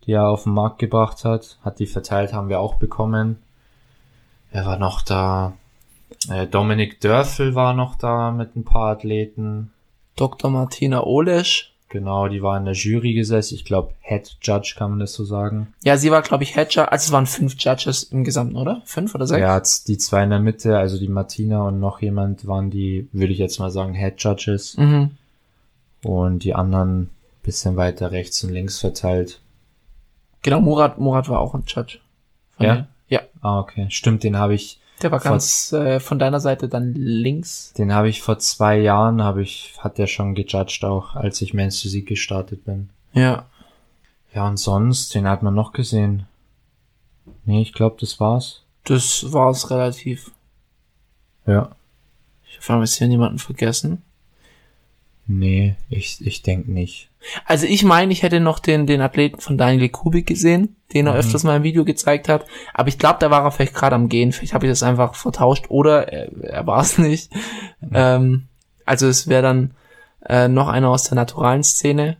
die 0.07 0.13
er 0.13 0.27
auf 0.27 0.43
den 0.43 0.53
Markt 0.53 0.79
gebracht 0.79 1.25
hat. 1.25 1.57
Hat 1.61 1.79
die 1.79 1.85
verteilt, 1.85 2.33
haben 2.33 2.49
wir 2.49 2.59
auch 2.59 2.75
bekommen. 2.75 3.37
Wer 4.51 4.65
war 4.65 4.79
noch 4.79 5.01
da? 5.01 5.53
Äh, 6.29 6.47
Dominik 6.47 7.01
Dörfel 7.01 7.53
war 7.53 7.73
noch 7.73 7.95
da 7.95 8.31
mit 8.31 8.55
ein 8.55 8.63
paar 8.63 8.91
Athleten. 8.91 9.71
Dr. 10.15 10.49
Martina 10.49 11.03
Olesch. 11.03 11.73
Genau, 11.89 12.27
die 12.27 12.41
war 12.41 12.57
in 12.57 12.65
der 12.65 12.73
Jury 12.73 13.13
gesessen. 13.13 13.55
Ich 13.55 13.63
glaube, 13.63 13.93
Head 14.01 14.37
Judge 14.41 14.75
kann 14.77 14.89
man 14.89 14.99
das 14.99 15.13
so 15.13 15.23
sagen. 15.23 15.73
Ja, 15.83 15.95
sie 15.95 16.11
war, 16.11 16.21
glaube 16.21 16.43
ich, 16.43 16.55
Hedger. 16.55 16.91
Also 16.91 17.05
es 17.05 17.11
waren 17.13 17.25
fünf 17.25 17.55
Judges 17.57 18.03
im 18.03 18.25
Gesamten, 18.25 18.57
oder? 18.57 18.81
Fünf 18.83 19.15
oder 19.15 19.25
sechs? 19.25 19.39
Ja, 19.39 19.61
die 19.87 19.97
zwei 19.97 20.23
in 20.23 20.31
der 20.31 20.39
Mitte, 20.39 20.77
also 20.77 20.97
die 20.97 21.07
Martina 21.07 21.61
und 21.61 21.79
noch 21.79 22.01
jemand 22.01 22.45
waren 22.45 22.69
die, 22.69 23.07
würde 23.13 23.31
ich 23.31 23.39
jetzt 23.39 23.59
mal 23.59 23.71
sagen, 23.71 23.93
Head 23.93 24.15
Judges. 24.21 24.75
Mhm. 24.75 25.11
Und 26.03 26.43
die 26.43 26.55
anderen 26.55 27.09
bisschen 27.41 27.77
weiter 27.77 28.11
rechts 28.11 28.43
und 28.43 28.51
links 28.51 28.79
verteilt. 28.79 29.39
Genau, 30.49 30.61
Murat, 30.61 30.97
Murat 30.97 31.27
war 31.29 31.39
auch 31.39 31.53
ein 31.53 31.63
Judge. 31.67 31.99
Von 32.55 32.65
Ja? 32.65 32.73
mir. 32.75 32.87
Ja, 33.09 33.21
Ah, 33.41 33.59
okay. 33.59 33.87
Stimmt, 33.89 34.23
den 34.23 34.37
habe 34.37 34.53
ich, 34.55 34.79
der 35.01 35.11
war 35.11 35.19
ganz 35.19 35.71
äh, 35.73 35.99
von 35.99 36.19
deiner 36.19 36.39
Seite 36.39 36.67
dann 36.69 36.93
links. 36.93 37.73
den 37.77 37.93
habe 37.93 38.09
ich 38.09 38.21
vor 38.21 38.39
zwei 38.39 38.79
Jahren, 38.79 39.21
habe 39.21 39.41
ich, 39.43 39.73
hat 39.79 39.97
der 39.97 40.07
schon 40.07 40.35
gejudged 40.35 40.83
auch, 40.85 41.15
als 41.15 41.41
ich 41.41 41.53
Men's 41.53 41.81
Physik 41.81 42.07
gestartet 42.07 42.65
bin. 42.65 42.89
Ja. 43.13 43.45
Ja, 44.33 44.47
und 44.47 44.57
sonst, 44.57 45.13
den 45.15 45.27
hat 45.27 45.43
man 45.43 45.53
noch 45.55 45.71
gesehen. 45.73 46.25
Nee, 47.45 47.61
ich 47.61 47.73
glaube, 47.73 47.97
das 47.99 48.19
war's. 48.19 48.63
Das 48.85 49.31
war 49.33 49.49
es 49.51 49.69
relativ. 49.69 50.31
Ja. 51.45 51.69
Ich 52.49 52.57
hoffe, 52.57 52.69
wir 52.69 52.75
haben 52.75 52.81
jetzt 52.81 52.95
hier 52.97 53.07
niemanden 53.07 53.39
vergessen. 53.39 54.01
Nee, 55.27 55.75
ich, 55.89 56.25
ich 56.25 56.41
denk 56.41 56.67
nicht. 56.67 57.06
Also 57.45 57.65
ich 57.65 57.83
meine, 57.83 58.13
ich 58.13 58.23
hätte 58.23 58.39
noch 58.39 58.59
den, 58.59 58.87
den 58.87 59.01
Athleten 59.01 59.39
von 59.41 59.57
Daniel 59.57 59.89
Kubik 59.89 60.27
gesehen, 60.27 60.75
den 60.93 61.07
er 61.07 61.13
Mhm. 61.13 61.19
öfters 61.19 61.43
mal 61.43 61.57
im 61.57 61.63
Video 61.63 61.83
gezeigt 61.83 62.29
hat. 62.29 62.45
Aber 62.73 62.87
ich 62.87 62.97
glaube, 62.99 63.17
da 63.19 63.29
war 63.31 63.43
er 63.43 63.51
vielleicht 63.51 63.73
gerade 63.75 63.95
am 63.95 64.07
Gehen. 64.09 64.31
Vielleicht 64.31 64.53
habe 64.53 64.65
ich 64.65 64.71
das 64.71 64.83
einfach 64.83 65.15
vertauscht 65.15 65.65
oder 65.69 66.11
er, 66.11 66.31
er 66.43 66.67
war 66.67 66.81
es 66.81 66.97
nicht. 66.97 67.31
Ähm, 67.93 68.43
also 68.85 69.07
es 69.07 69.27
wäre 69.27 69.41
dann 69.41 69.71
äh, 70.25 70.47
noch 70.47 70.67
einer 70.69 70.89
aus 70.89 71.03
der 71.03 71.15
naturalen 71.15 71.63
Szene 71.63 72.17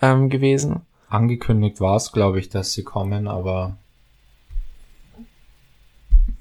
ähm, 0.00 0.30
gewesen. 0.30 0.82
Angekündigt 1.08 1.80
war's, 1.80 2.12
glaube 2.12 2.38
ich, 2.40 2.48
dass 2.48 2.72
sie 2.72 2.82
kommen, 2.82 3.28
aber 3.28 3.76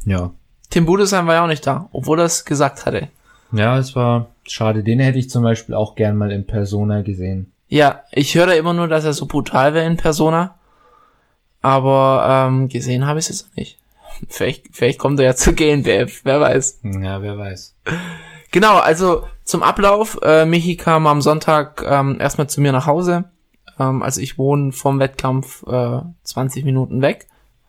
ja. 0.06 0.32
Tim 0.70 0.86
Budesheim 0.86 1.28
war 1.28 1.36
ja 1.36 1.44
auch 1.44 1.48
nicht 1.48 1.65
da, 1.65 1.89
obwohl 1.91 2.20
er 2.20 2.26
es 2.26 2.46
gesagt 2.46 2.86
hatte. 2.86 3.10
Ja, 3.52 3.78
es 3.78 3.96
war 3.96 4.28
schade. 4.44 4.84
Den 4.84 5.00
hätte 5.00 5.20
ich 5.20 5.30
zum 5.30 5.44
Beispiel 5.44 5.76
auch 5.76 5.96
gern 5.96 6.18
mal 6.18 6.32
in 6.32 6.46
Persona 6.48 7.02
gesehen. 7.02 7.52
Ja, 7.67 8.04
ich 8.12 8.36
höre 8.36 8.47
da 8.47 8.54
immer 8.54 8.73
nur, 8.73 8.88
dass 8.88 9.06
er 9.06 9.13
so 9.13 9.25
brutal 9.25 9.73
wäre 9.73 9.86
in 9.86 9.97
Persona. 9.97 10.56
Aber 11.62 12.47
ähm, 12.47 12.69
gesehen 12.69 13.08
habe 13.08 13.19
ich 13.19 13.30
es 13.30 13.41
jetzt 13.41 13.58
nicht. 13.58 13.80
Vielleicht, 14.30 14.67
vielleicht 14.71 14.99
kommt 14.99 15.19
er 15.19 15.25
ja 15.25 15.36
zur 15.36 15.54
GNBF, 15.54 16.21
wer 16.23 16.39
weiß. 16.39 16.80
Ja, 16.84 17.21
wer 17.21 17.38
weiß. 17.38 17.75
Genau, 18.51 18.78
also 18.78 19.23
zum 19.43 19.63
Ablauf. 19.63 20.17
Äh, 20.21 20.45
Michi 20.45 20.78
kam 20.78 21.08
am 21.08 21.21
Sonntag 21.21 21.84
ähm, 21.86 22.21
erstmal 22.21 22.47
zu 22.47 22.62
mir 22.62 22.71
nach 22.71 22.88
Hause. 22.88 23.25
Ähm, 23.78 24.01
also 24.01 24.21
ich 24.21 24.38
wohne 24.38 24.71
vom 24.71 24.99
Wettkampf 24.99 25.63
äh, 25.67 25.99
20 26.23 26.63
Minuten 26.63 27.01
weg. 27.01 27.28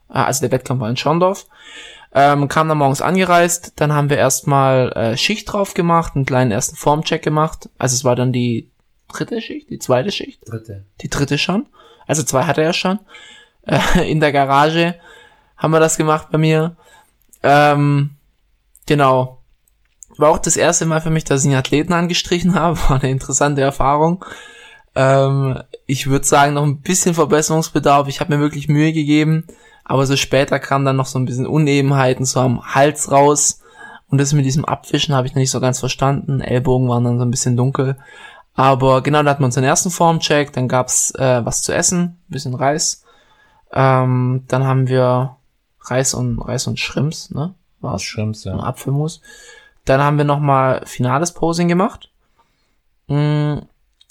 Äh, 0.08 0.18
also 0.18 0.42
der 0.42 0.52
Wettkampf 0.52 0.80
war 0.80 0.88
in 0.88 0.96
Schorndorf. 0.96 1.46
Ähm, 2.14 2.46
kam 2.46 2.68
dann 2.68 2.78
morgens 2.78 3.02
angereist. 3.02 3.72
Dann 3.80 3.92
haben 3.92 4.10
wir 4.10 4.16
erstmal 4.16 4.92
äh, 4.92 5.16
Schicht 5.16 5.52
drauf 5.52 5.74
gemacht, 5.74 6.12
einen 6.14 6.24
kleinen 6.24 6.52
ersten 6.52 6.76
Formcheck 6.76 7.22
gemacht. 7.22 7.68
Also 7.78 7.94
es 7.94 8.04
war 8.04 8.14
dann 8.14 8.32
die 8.32 8.70
dritte 9.08 9.40
Schicht, 9.40 9.70
die 9.70 9.78
zweite 9.78 10.10
Schicht 10.10 10.40
Dritte. 10.48 10.84
die 11.02 11.10
dritte 11.10 11.38
schon. 11.38 11.66
Also 12.06 12.22
zwei 12.22 12.44
hatte 12.44 12.62
er 12.62 12.72
schon. 12.72 12.98
Äh, 13.62 14.10
in 14.10 14.20
der 14.20 14.32
Garage 14.32 14.94
haben 15.56 15.72
wir 15.72 15.80
das 15.80 15.96
gemacht 15.96 16.28
bei 16.30 16.38
mir. 16.38 16.76
Ähm, 17.42 18.10
genau. 18.86 19.42
War 20.18 20.30
auch 20.30 20.38
das 20.38 20.56
erste 20.56 20.86
Mal 20.86 21.00
für 21.00 21.10
mich, 21.10 21.24
dass 21.24 21.42
ich 21.42 21.48
einen 21.48 21.58
Athleten 21.58 21.92
angestrichen 21.92 22.54
habe. 22.54 22.78
War 22.88 23.00
eine 23.00 23.10
interessante 23.10 23.60
Erfahrung. 23.60 24.24
Ähm, 24.94 25.62
ich 25.86 26.06
würde 26.06 26.24
sagen, 26.24 26.54
noch 26.54 26.62
ein 26.62 26.80
bisschen 26.80 27.14
Verbesserungsbedarf. 27.14 28.08
Ich 28.08 28.20
habe 28.20 28.34
mir 28.34 28.40
wirklich 28.40 28.68
Mühe 28.68 28.92
gegeben. 28.92 29.44
Aber 29.84 30.06
so 30.06 30.16
später 30.16 30.58
kam 30.58 30.84
dann 30.84 30.96
noch 30.96 31.06
so 31.06 31.18
ein 31.18 31.26
bisschen 31.26 31.46
Unebenheiten 31.46 32.24
so 32.24 32.40
am 32.40 32.74
Hals 32.74 33.10
raus. 33.10 33.60
Und 34.08 34.20
das 34.20 34.32
mit 34.32 34.44
diesem 34.44 34.64
Abwischen 34.64 35.14
habe 35.14 35.26
ich 35.26 35.34
noch 35.34 35.40
nicht 35.40 35.50
so 35.50 35.60
ganz 35.60 35.80
verstanden. 35.80 36.40
Ellbogen 36.40 36.88
waren 36.88 37.04
dann 37.04 37.18
so 37.18 37.24
ein 37.24 37.30
bisschen 37.30 37.56
dunkel. 37.56 37.96
Aber 38.56 39.02
genau, 39.02 39.22
da 39.22 39.30
hatten 39.30 39.42
wir 39.42 39.46
unseren 39.46 39.64
ersten 39.64 39.90
Formcheck, 39.90 40.52
dann 40.52 40.66
gab's 40.66 41.10
äh, 41.12 41.44
was 41.44 41.62
zu 41.62 41.72
essen, 41.72 42.00
ein 42.00 42.24
bisschen 42.28 42.54
Reis. 42.54 43.04
Ähm, 43.70 44.44
dann 44.48 44.64
haben 44.64 44.88
wir 44.88 45.36
Reis 45.82 46.14
und 46.14 46.38
Reis 46.40 46.66
und 46.66 46.80
Shrimps, 46.80 47.30
ne? 47.30 47.54
Was? 47.80 48.02
Shrimps, 48.02 48.44
ja. 48.44 48.54
Und 48.54 48.60
Apfelmus. 48.60 49.20
Dann 49.84 50.00
haben 50.00 50.16
wir 50.16 50.24
nochmal 50.24 50.82
finales 50.86 51.32
Posing 51.32 51.68
gemacht. 51.68 52.10
Mm, 53.08 53.58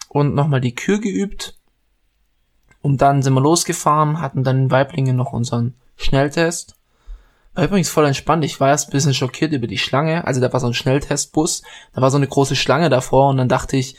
und 0.10 0.36
nochmal 0.36 0.62
die 0.62 0.76
Kür 0.76 1.00
geübt. 1.00 1.56
Und 2.82 3.02
dann 3.02 3.24
sind 3.24 3.34
wir 3.34 3.42
losgefahren, 3.42 4.22
hatten 4.22 4.44
dann 4.44 4.58
in 4.58 4.72
Weiblingen 4.72 5.16
noch 5.16 5.34
unseren 5.34 5.74
Schnelltest. 5.98 6.76
War 7.56 7.66
übrigens 7.66 7.90
voll 7.90 8.06
entspannt. 8.06 8.46
Ich 8.46 8.60
war 8.60 8.70
erst 8.70 8.90
ein 8.90 8.92
bisschen 8.92 9.14
schockiert 9.14 9.54
über 9.54 9.66
die 9.68 9.78
Schlange. 9.78 10.26
Also 10.26 10.40
da 10.40 10.54
war 10.54 10.60
so 10.60 10.68
ein 10.68 10.74
Schnelltestbus. 10.74 11.64
Da 11.94 12.02
war 12.02 12.12
so 12.12 12.18
eine 12.18 12.28
große 12.28 12.56
Schlange 12.56 12.90
davor 12.90 13.30
und 13.30 13.38
dann 13.38 13.50
dachte 13.50 13.76
ich, 13.76 13.98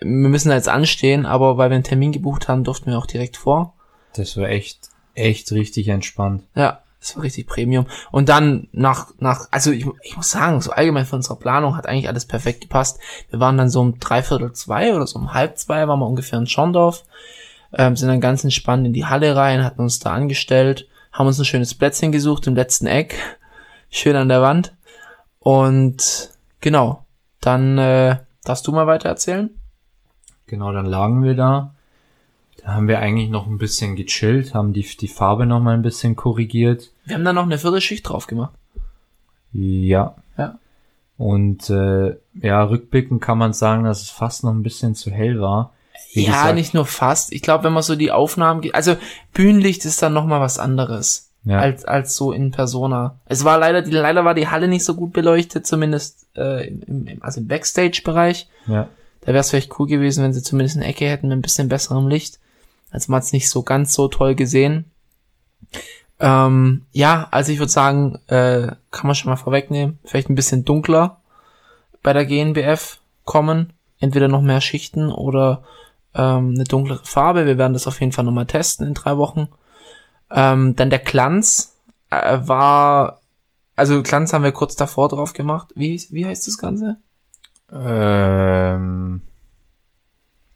wir 0.00 0.28
müssen 0.28 0.48
da 0.48 0.54
jetzt 0.54 0.68
anstehen, 0.68 1.26
aber 1.26 1.56
weil 1.56 1.70
wir 1.70 1.76
einen 1.76 1.84
Termin 1.84 2.12
gebucht 2.12 2.48
haben, 2.48 2.64
durften 2.64 2.90
wir 2.90 2.98
auch 2.98 3.06
direkt 3.06 3.36
vor. 3.36 3.74
Das 4.14 4.36
war 4.36 4.48
echt, 4.48 4.88
echt 5.14 5.52
richtig 5.52 5.88
entspannt. 5.88 6.44
Ja, 6.54 6.80
das 6.98 7.16
war 7.16 7.22
richtig 7.22 7.46
Premium. 7.46 7.86
Und 8.10 8.28
dann 8.28 8.68
nach, 8.72 9.08
nach, 9.18 9.48
also 9.50 9.70
ich, 9.70 9.86
ich 10.02 10.16
muss 10.16 10.30
sagen, 10.30 10.60
so 10.60 10.70
allgemein 10.70 11.06
von 11.06 11.18
unserer 11.18 11.36
Planung 11.36 11.76
hat 11.76 11.86
eigentlich 11.86 12.08
alles 12.08 12.26
perfekt 12.26 12.62
gepasst. 12.62 12.98
Wir 13.30 13.40
waren 13.40 13.56
dann 13.56 13.70
so 13.70 13.80
um 13.80 13.98
dreiviertel 13.98 14.52
zwei 14.52 14.94
oder 14.94 15.06
so 15.06 15.18
um 15.18 15.32
halb 15.32 15.58
zwei 15.58 15.86
waren 15.86 16.00
wir 16.00 16.06
ungefähr 16.06 16.38
in 16.38 16.46
Schorndorf 16.46 17.04
ähm, 17.72 17.96
sind 17.96 18.08
dann 18.08 18.20
ganz 18.20 18.44
entspannt 18.44 18.86
in 18.86 18.92
die 18.92 19.06
Halle 19.06 19.36
rein, 19.36 19.64
hatten 19.64 19.80
uns 19.80 19.98
da 19.98 20.12
angestellt, 20.12 20.88
haben 21.12 21.26
uns 21.26 21.38
ein 21.38 21.44
schönes 21.44 21.74
Plätzchen 21.74 22.12
gesucht 22.12 22.46
im 22.46 22.54
letzten 22.54 22.86
Eck, 22.86 23.14
schön 23.90 24.16
an 24.16 24.28
der 24.28 24.42
Wand. 24.42 24.74
Und 25.38 26.30
genau, 26.60 27.04
dann 27.40 27.78
äh, 27.78 28.18
darfst 28.44 28.66
du 28.66 28.72
mal 28.72 28.86
weiter 28.86 29.08
erzählen. 29.08 29.50
Genau, 30.50 30.72
dann 30.72 30.86
lagen 30.86 31.22
wir 31.22 31.34
da. 31.34 31.74
Da 32.60 32.74
haben 32.74 32.88
wir 32.88 32.98
eigentlich 32.98 33.30
noch 33.30 33.46
ein 33.46 33.56
bisschen 33.56 33.94
gechillt, 33.94 34.52
haben 34.52 34.72
die, 34.72 34.82
die 34.82 35.06
Farbe 35.06 35.46
noch 35.46 35.60
mal 35.60 35.74
ein 35.74 35.82
bisschen 35.82 36.16
korrigiert. 36.16 36.90
Wir 37.04 37.14
haben 37.14 37.24
da 37.24 37.32
noch 37.32 37.44
eine 37.44 37.56
Viertelschicht 37.56 38.08
drauf 38.08 38.26
gemacht. 38.26 38.52
Ja. 39.52 40.16
Ja. 40.36 40.58
Und 41.16 41.70
äh, 41.70 42.16
ja, 42.34 42.64
rückblickend 42.64 43.22
kann 43.22 43.38
man 43.38 43.52
sagen, 43.52 43.84
dass 43.84 44.02
es 44.02 44.10
fast 44.10 44.42
noch 44.42 44.50
ein 44.50 44.64
bisschen 44.64 44.96
zu 44.96 45.12
hell 45.12 45.40
war. 45.40 45.72
Wie 46.14 46.24
ja, 46.24 46.32
gesagt. 46.32 46.54
nicht 46.56 46.74
nur 46.74 46.84
fast. 46.84 47.32
Ich 47.32 47.42
glaube, 47.42 47.62
wenn 47.62 47.72
man 47.72 47.84
so 47.84 47.94
die 47.94 48.10
Aufnahmen, 48.10 48.68
also 48.72 48.96
Bühnenlicht 49.32 49.84
ist 49.84 50.02
dann 50.02 50.14
noch 50.14 50.26
mal 50.26 50.40
was 50.40 50.58
anderes 50.58 51.30
ja. 51.44 51.60
als 51.60 51.84
als 51.84 52.16
so 52.16 52.32
in 52.32 52.50
Persona. 52.50 53.20
Es 53.26 53.44
war 53.44 53.56
leider, 53.56 53.82
die, 53.82 53.92
leider 53.92 54.24
war 54.24 54.34
die 54.34 54.48
Halle 54.48 54.66
nicht 54.66 54.84
so 54.84 54.96
gut 54.96 55.12
beleuchtet, 55.12 55.64
zumindest 55.64 56.26
äh, 56.36 56.66
im, 56.66 57.06
im, 57.06 57.22
also 57.22 57.40
im 57.40 57.46
Backstage-Bereich. 57.46 58.48
Ja. 58.66 58.88
Da 59.20 59.28
wäre 59.28 59.38
es 59.38 59.50
vielleicht 59.50 59.78
cool 59.78 59.86
gewesen, 59.86 60.24
wenn 60.24 60.32
sie 60.32 60.42
zumindest 60.42 60.76
eine 60.76 60.86
Ecke 60.86 61.08
hätten 61.08 61.28
mit 61.28 61.38
ein 61.38 61.42
bisschen 61.42 61.68
besserem 61.68 62.08
Licht. 62.08 62.38
Also 62.90 63.10
man 63.10 63.18
hat 63.18 63.24
es 63.24 63.32
nicht 63.32 63.50
so 63.50 63.62
ganz 63.62 63.94
so 63.94 64.08
toll 64.08 64.34
gesehen. 64.34 64.90
Ähm, 66.18 66.86
ja, 66.92 67.28
also 67.30 67.52
ich 67.52 67.58
würde 67.58 67.72
sagen, 67.72 68.18
äh, 68.26 68.72
kann 68.90 69.06
man 69.06 69.14
schon 69.14 69.30
mal 69.30 69.36
vorwegnehmen, 69.36 69.98
vielleicht 70.04 70.28
ein 70.28 70.34
bisschen 70.34 70.64
dunkler 70.64 71.20
bei 72.02 72.12
der 72.12 72.26
GNBF 72.26 72.98
kommen. 73.24 73.72
Entweder 73.98 74.28
noch 74.28 74.42
mehr 74.42 74.62
Schichten 74.62 75.12
oder 75.12 75.62
ähm, 76.14 76.54
eine 76.54 76.64
dunklere 76.64 77.04
Farbe. 77.04 77.46
Wir 77.46 77.58
werden 77.58 77.74
das 77.74 77.86
auf 77.86 78.00
jeden 78.00 78.12
Fall 78.12 78.24
nochmal 78.24 78.46
testen 78.46 78.86
in 78.86 78.94
drei 78.94 79.18
Wochen. 79.18 79.48
Ähm, 80.30 80.74
dann 80.76 80.90
der 80.90 81.00
Glanz 81.00 81.76
äh, 82.10 82.38
war, 82.42 83.20
also 83.76 84.02
Glanz 84.02 84.32
haben 84.32 84.44
wir 84.44 84.52
kurz 84.52 84.76
davor 84.76 85.08
drauf 85.08 85.34
gemacht. 85.34 85.68
Wie, 85.74 86.02
wie 86.10 86.24
heißt 86.24 86.46
das 86.46 86.56
Ganze? 86.56 86.96
Ähm, 87.72 89.22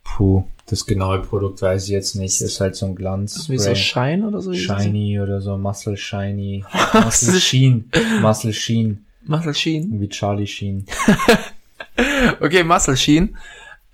puh, 0.03 0.45
das 0.67 0.87
genaue 0.87 1.21
Produkt 1.21 1.63
weiß 1.63 1.85
ich 1.85 1.91
jetzt 1.91 2.15
nicht. 2.15 2.41
Ist 2.41 2.61
halt 2.61 2.77
so 2.77 2.87
ein 2.87 2.95
Glanz. 2.95 3.49
Wie 3.49 3.59
so 3.59 3.75
Shine 3.75 4.27
oder 4.27 4.41
so? 4.41 4.53
Shiny 4.53 5.21
oder 5.21 5.41
so, 5.41 5.57
Muscle 5.57 5.97
Shiny. 5.97 6.65
Muscle 6.93 7.41
Sheen. 7.41 7.91
Muscle 8.21 8.53
Sheen. 8.53 9.05
Muscle 9.27 9.55
Sheen. 9.55 10.01
Wie 10.01 10.09
Charlie 10.09 10.47
Sheen. 10.47 10.87
okay, 12.41 12.65
Muscle 12.65 12.97
Sheen. 12.97 13.37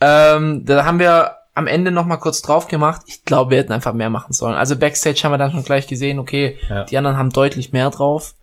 Ähm, 0.00 0.64
da 0.64 0.84
haben 0.84 0.98
wir 0.98 1.36
am 1.54 1.66
Ende 1.66 1.90
noch 1.90 2.06
mal 2.06 2.16
kurz 2.16 2.42
drauf 2.42 2.68
gemacht. 2.68 3.02
Ich 3.06 3.24
glaube, 3.24 3.50
wir 3.50 3.58
hätten 3.58 3.72
einfach 3.72 3.92
mehr 3.92 4.10
machen 4.10 4.32
sollen. 4.32 4.54
Also 4.54 4.76
Backstage 4.76 5.20
haben 5.22 5.32
wir 5.32 5.38
dann 5.38 5.50
schon 5.50 5.64
gleich 5.64 5.86
gesehen, 5.86 6.18
okay, 6.18 6.56
ja. 6.68 6.84
die 6.84 6.96
anderen 6.96 7.16
haben 7.16 7.30
deutlich 7.30 7.72
mehr 7.72 7.90
drauf. 7.90 8.34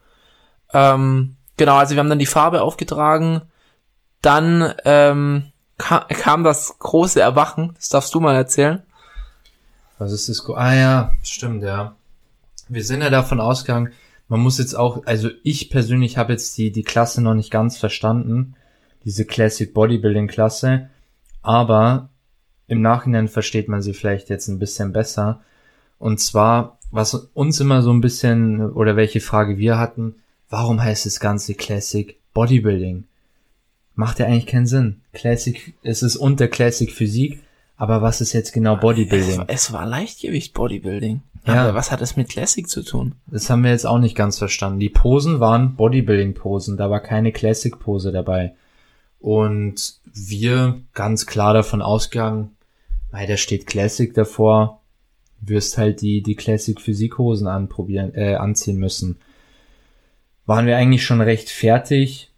Ähm, 0.74 1.38
genau, 1.56 1.78
also 1.78 1.96
wir 1.96 2.00
haben 2.00 2.10
dann 2.10 2.20
die 2.20 2.26
Farbe 2.26 2.62
aufgetragen. 2.62 3.42
Dann 4.22 4.74
ähm, 4.86 5.52
kam, 5.78 6.08
kam 6.08 6.44
das 6.44 6.80
große 6.80 7.22
Erwachen. 7.22 7.74
Das 7.76 7.90
darfst 7.90 8.14
du 8.14 8.20
mal 8.20 8.36
erzählen. 8.36 8.84
Was 9.98 10.12
ist 10.12 10.30
das? 10.30 10.44
Ah 10.50 10.76
ja, 10.76 11.12
stimmt, 11.24 11.64
ja. 11.64 11.96
Wir 12.70 12.84
sind 12.84 13.02
ja 13.02 13.10
davon 13.10 13.40
ausgegangen, 13.40 13.94
man 14.28 14.42
muss 14.42 14.58
jetzt 14.58 14.76
auch, 14.76 15.06
also 15.06 15.30
ich 15.44 15.70
persönlich 15.70 16.18
habe 16.18 16.34
jetzt 16.34 16.58
die, 16.58 16.72
die 16.72 16.84
Klasse 16.84 17.22
noch 17.22 17.34
nicht 17.34 17.52
ganz 17.52 17.78
verstanden, 17.78 18.56
diese 19.06 19.26
Classic 19.26 19.74
Bodybuilding 19.74 20.28
Klasse, 20.28 20.90
aber 21.42 22.10
im 22.68 22.82
Nachhinein 22.82 23.30
versteht 23.30 23.70
man 23.70 23.82
sie 23.82 23.94
vielleicht 23.94 24.30
jetzt 24.30 24.50
ein 24.50 24.60
bisschen 24.60 24.92
besser. 24.92 25.42
Und 25.98 26.20
zwar, 26.20 26.78
was 26.92 27.14
uns 27.14 27.60
immer 27.62 27.82
so 27.82 27.92
ein 27.92 28.02
bisschen, 28.02 28.72
oder 28.72 28.98
welche 28.98 29.22
Frage 29.22 29.58
wir 29.58 29.80
hatten, 29.80 30.16
warum 30.50 30.82
heißt 30.84 31.06
das 31.06 31.22
Ganze 31.22 31.56
Classic 31.56 32.20
Bodybuilding? 32.34 33.06
Macht 33.98 34.20
ja 34.20 34.28
eigentlich 34.28 34.46
keinen 34.46 34.68
Sinn. 34.68 35.02
Classic, 35.12 35.74
es 35.82 36.04
ist 36.04 36.18
unter 36.18 36.48
Classic 36.48 36.92
Physik, 36.92 37.42
aber 37.78 38.04
was 38.04 38.22
ist 38.22 38.32
jetzt 38.32 38.54
genau 38.54 38.78
Bodybuilding? 38.78 39.46
Es, 39.48 39.66
es 39.66 39.74
war 39.74 39.88
Leichtgewicht 39.88 40.54
Bodybuilding. 40.54 41.22
Ja. 41.48 41.64
Aber 41.64 41.74
was 41.74 41.92
hat 41.92 42.02
es 42.02 42.16
mit 42.16 42.30
Classic 42.30 42.70
zu 42.70 42.84
tun? 42.84 43.16
Das 43.26 43.50
haben 43.50 43.64
wir 43.64 43.72
jetzt 43.72 43.88
auch 43.88 43.98
nicht 43.98 44.16
ganz 44.16 44.38
verstanden. 44.38 44.80
Die 44.80 44.90
Posen 44.90 45.40
waren 45.40 45.76
Bodybuilding-Posen, 45.76 46.78
da 46.78 46.92
war 46.92 47.00
keine 47.00 47.32
Classic-Pose 47.32 48.12
dabei. 48.12 48.54
Und 49.20 49.96
wir 50.14 50.80
ganz 50.94 51.26
klar 51.26 51.56
davon 51.56 51.82
ausgegangen, 51.82 52.52
weil 53.10 53.26
da 53.26 53.36
steht 53.36 53.66
Classic 53.66 54.14
davor, 54.14 54.82
wirst 55.42 55.80
halt 55.80 56.02
die, 56.02 56.22
die 56.22 56.36
Classic 56.36 56.80
Physikhosen 56.80 57.48
anprobieren, 57.48 58.14
äh, 58.14 58.36
anziehen 58.36 58.78
müssen. 58.78 59.18
Waren 60.46 60.68
wir 60.68 60.78
eigentlich 60.78 61.04
schon 61.04 61.22
recht 61.22 61.50
fertig, 61.50 62.30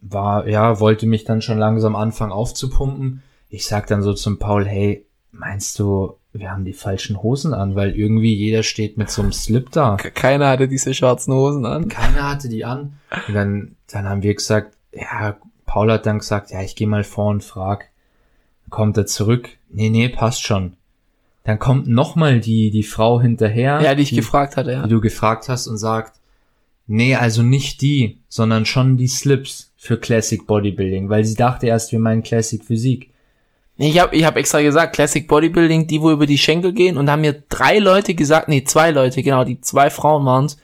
war, 0.00 0.46
ja, 0.48 0.80
wollte 0.80 1.06
mich 1.06 1.24
dann 1.24 1.42
schon 1.42 1.58
langsam 1.58 1.96
anfangen 1.96 2.32
aufzupumpen. 2.32 3.22
Ich 3.48 3.66
sag 3.66 3.86
dann 3.86 4.02
so 4.02 4.12
zum 4.12 4.38
Paul, 4.38 4.66
hey, 4.66 5.06
meinst 5.32 5.78
du, 5.78 6.16
wir 6.32 6.50
haben 6.50 6.64
die 6.64 6.72
falschen 6.72 7.22
Hosen 7.22 7.54
an, 7.54 7.74
weil 7.74 7.94
irgendwie 7.96 8.34
jeder 8.34 8.62
steht 8.62 8.98
mit 8.98 9.10
so 9.10 9.22
einem 9.22 9.32
Slip 9.32 9.70
da. 9.70 9.96
Keiner 9.96 10.48
hatte 10.48 10.68
diese 10.68 10.94
schwarzen 10.94 11.32
Hosen 11.32 11.64
an. 11.64 11.88
Keiner 11.88 12.28
hatte 12.28 12.48
die 12.48 12.64
an. 12.64 12.98
Und 13.28 13.34
dann, 13.34 13.76
dann 13.90 14.08
haben 14.08 14.22
wir 14.22 14.34
gesagt, 14.34 14.76
ja, 14.92 15.36
Paul 15.64 15.90
hat 15.90 16.06
dann 16.06 16.18
gesagt, 16.18 16.50
ja, 16.50 16.62
ich 16.62 16.76
gehe 16.76 16.86
mal 16.86 17.04
vor 17.04 17.30
und 17.30 17.44
frag. 17.44 17.90
Kommt 18.70 18.96
er 18.96 19.06
zurück, 19.06 19.48
nee, 19.68 19.90
nee, 19.90 20.08
passt 20.08 20.42
schon. 20.42 20.76
Dann 21.44 21.60
kommt 21.60 21.86
nochmal 21.86 22.40
die, 22.40 22.70
die 22.70 22.82
Frau 22.82 23.20
hinterher. 23.20 23.80
Ja, 23.80 23.94
die 23.94 24.02
ich 24.02 24.10
die, 24.10 24.16
gefragt 24.16 24.56
hatte, 24.56 24.72
ja. 24.72 24.82
Die 24.82 24.88
du 24.88 25.00
gefragt 25.00 25.48
hast 25.48 25.68
und 25.68 25.78
sagt, 25.78 26.18
nee, 26.88 27.14
also 27.14 27.42
nicht 27.42 27.82
die, 27.82 28.18
sondern 28.28 28.66
schon 28.66 28.96
die 28.96 29.06
Slips 29.06 29.72
für 29.86 29.98
Classic 29.98 30.46
Bodybuilding, 30.46 31.08
weil 31.08 31.24
sie 31.24 31.34
dachte 31.34 31.66
erst, 31.66 31.92
wir 31.92 31.98
meinen 31.98 32.22
Classic 32.22 32.62
Physik. 32.62 33.10
Ich 33.78 33.98
habe 33.98 34.16
ich 34.16 34.24
hab 34.24 34.36
extra 34.36 34.62
gesagt, 34.62 34.94
Classic 34.94 35.26
Bodybuilding, 35.26 35.86
die 35.86 36.00
wo 36.00 36.10
über 36.10 36.26
die 36.26 36.38
Schenkel 36.38 36.72
gehen 36.72 36.96
und 36.96 37.10
haben 37.10 37.20
mir 37.20 37.42
drei 37.48 37.78
Leute 37.78 38.14
gesagt, 38.14 38.48
nee, 38.48 38.64
zwei 38.64 38.90
Leute, 38.90 39.22
genau, 39.22 39.44
die 39.44 39.60
zwei 39.60 39.90
Frauen 39.90 40.24
waren's. 40.24 40.56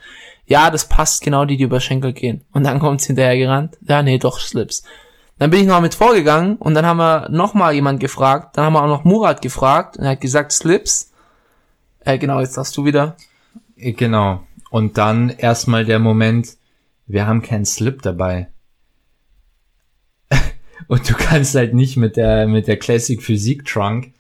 Ja, 0.47 0.71
das 0.71 0.89
passt 0.89 1.23
genau, 1.23 1.45
die, 1.45 1.57
die 1.57 1.65
über 1.65 1.81
Schenkel 1.81 2.13
gehen. 2.13 2.45
Und 2.53 2.65
dann 2.65 2.81
kommt's 2.81 3.07
hinterher 3.07 3.37
gerannt. 3.37 3.79
Ja, 3.87 4.03
nee, 4.03 4.19
doch 4.19 4.41
Slips. 4.41 4.83
Dann 5.39 5.51
bin 5.51 5.61
ich 5.61 5.67
noch 5.67 5.81
mit 5.81 5.95
vorgegangen 5.95 6.57
und 6.57 6.75
dann 6.75 6.87
haben 6.87 6.99
wir 6.99 7.29
noch 7.31 7.55
mal 7.55 7.75
jemand 7.75 8.01
gefragt. 8.01 8.57
Dann 8.57 8.65
haben 8.65 8.73
wir 8.73 8.83
auch 8.83 8.89
noch 8.89 9.05
Murat 9.05 9.43
gefragt 9.43 9.97
und 9.97 10.05
er 10.05 10.13
hat 10.13 10.21
gesagt 10.21 10.53
Slips. 10.53 11.13
Äh, 12.05 12.19
genau, 12.19 12.41
jetzt 12.41 12.55
sagst 12.55 12.77
du 12.77 12.85
wieder. 12.85 13.17
Äh, 13.77 13.93
genau. 13.93 14.43
Und 14.71 14.99
dann 14.99 15.31
erstmal 15.31 15.85
der 15.85 15.99
Moment, 15.99 16.57
wir 17.07 17.27
haben 17.27 17.43
keinen 17.43 17.65
Slip 17.67 18.03
dabei. 18.03 18.49
Und 20.89 21.09
du 21.09 21.15
kannst 21.15 21.55
halt 21.55 21.75
nicht 21.75 21.97
mit 21.97 22.17
der, 22.17 22.47
mit 22.47 22.67
der 22.67 22.77
Classic 22.77 23.23
Physik 23.23 23.65
Trunk 23.65 24.13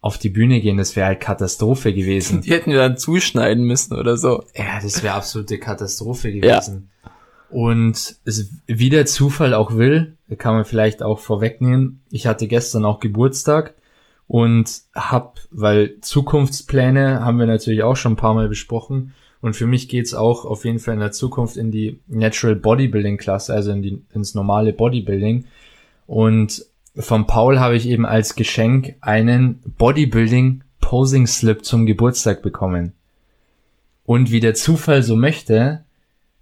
auf 0.00 0.18
die 0.18 0.28
Bühne 0.28 0.60
gehen, 0.60 0.76
das 0.76 0.94
wäre 0.94 1.06
halt 1.06 1.20
Katastrophe 1.20 1.92
gewesen. 1.92 2.40
Die 2.42 2.50
hätten 2.50 2.70
wir 2.70 2.78
dann 2.78 2.96
zuschneiden 2.96 3.64
müssen 3.64 3.96
oder 3.96 4.16
so. 4.16 4.44
Ja, 4.54 4.78
das 4.80 5.02
wäre 5.02 5.14
absolute 5.14 5.58
Katastrophe 5.58 6.32
gewesen. 6.32 6.90
Ja. 7.02 7.10
Und 7.50 8.16
es, 8.24 8.50
wie 8.66 8.90
der 8.90 9.06
Zufall 9.06 9.54
auch 9.54 9.76
will, 9.76 10.16
kann 10.38 10.54
man 10.54 10.64
vielleicht 10.64 11.02
auch 11.02 11.18
vorwegnehmen. 11.18 12.02
Ich 12.10 12.26
hatte 12.26 12.46
gestern 12.46 12.84
auch 12.84 13.00
Geburtstag 13.00 13.74
und 14.28 14.82
hab, 14.94 15.40
weil 15.50 16.00
Zukunftspläne 16.00 17.24
haben 17.24 17.38
wir 17.38 17.46
natürlich 17.46 17.82
auch 17.82 17.96
schon 17.96 18.12
ein 18.12 18.16
paar 18.16 18.34
Mal 18.34 18.48
besprochen 18.48 19.14
Und 19.40 19.54
für 19.54 19.66
mich 19.66 19.88
geht's 19.88 20.14
auch 20.14 20.44
auf 20.44 20.64
jeden 20.64 20.78
Fall 20.78 20.94
in 20.94 21.00
der 21.00 21.12
Zukunft 21.12 21.56
in 21.56 21.70
die 21.70 22.00
Natural 22.08 22.56
Bodybuilding 22.56 23.16
Klasse, 23.16 23.54
also 23.54 23.70
in 23.70 23.82
die, 23.82 24.02
ins 24.12 24.34
normale 24.34 24.72
Bodybuilding. 24.72 25.44
Und 26.06 26.64
von 26.96 27.26
Paul 27.26 27.58
habe 27.60 27.76
ich 27.76 27.88
eben 27.88 28.06
als 28.06 28.34
Geschenk 28.36 28.94
einen 29.00 29.60
Bodybuilding 29.78 30.62
Posing 30.80 31.26
Slip 31.26 31.64
zum 31.64 31.84
Geburtstag 31.84 32.42
bekommen. 32.42 32.92
Und 34.04 34.30
wie 34.30 34.40
der 34.40 34.54
Zufall 34.54 35.02
so 35.02 35.16
möchte, 35.16 35.84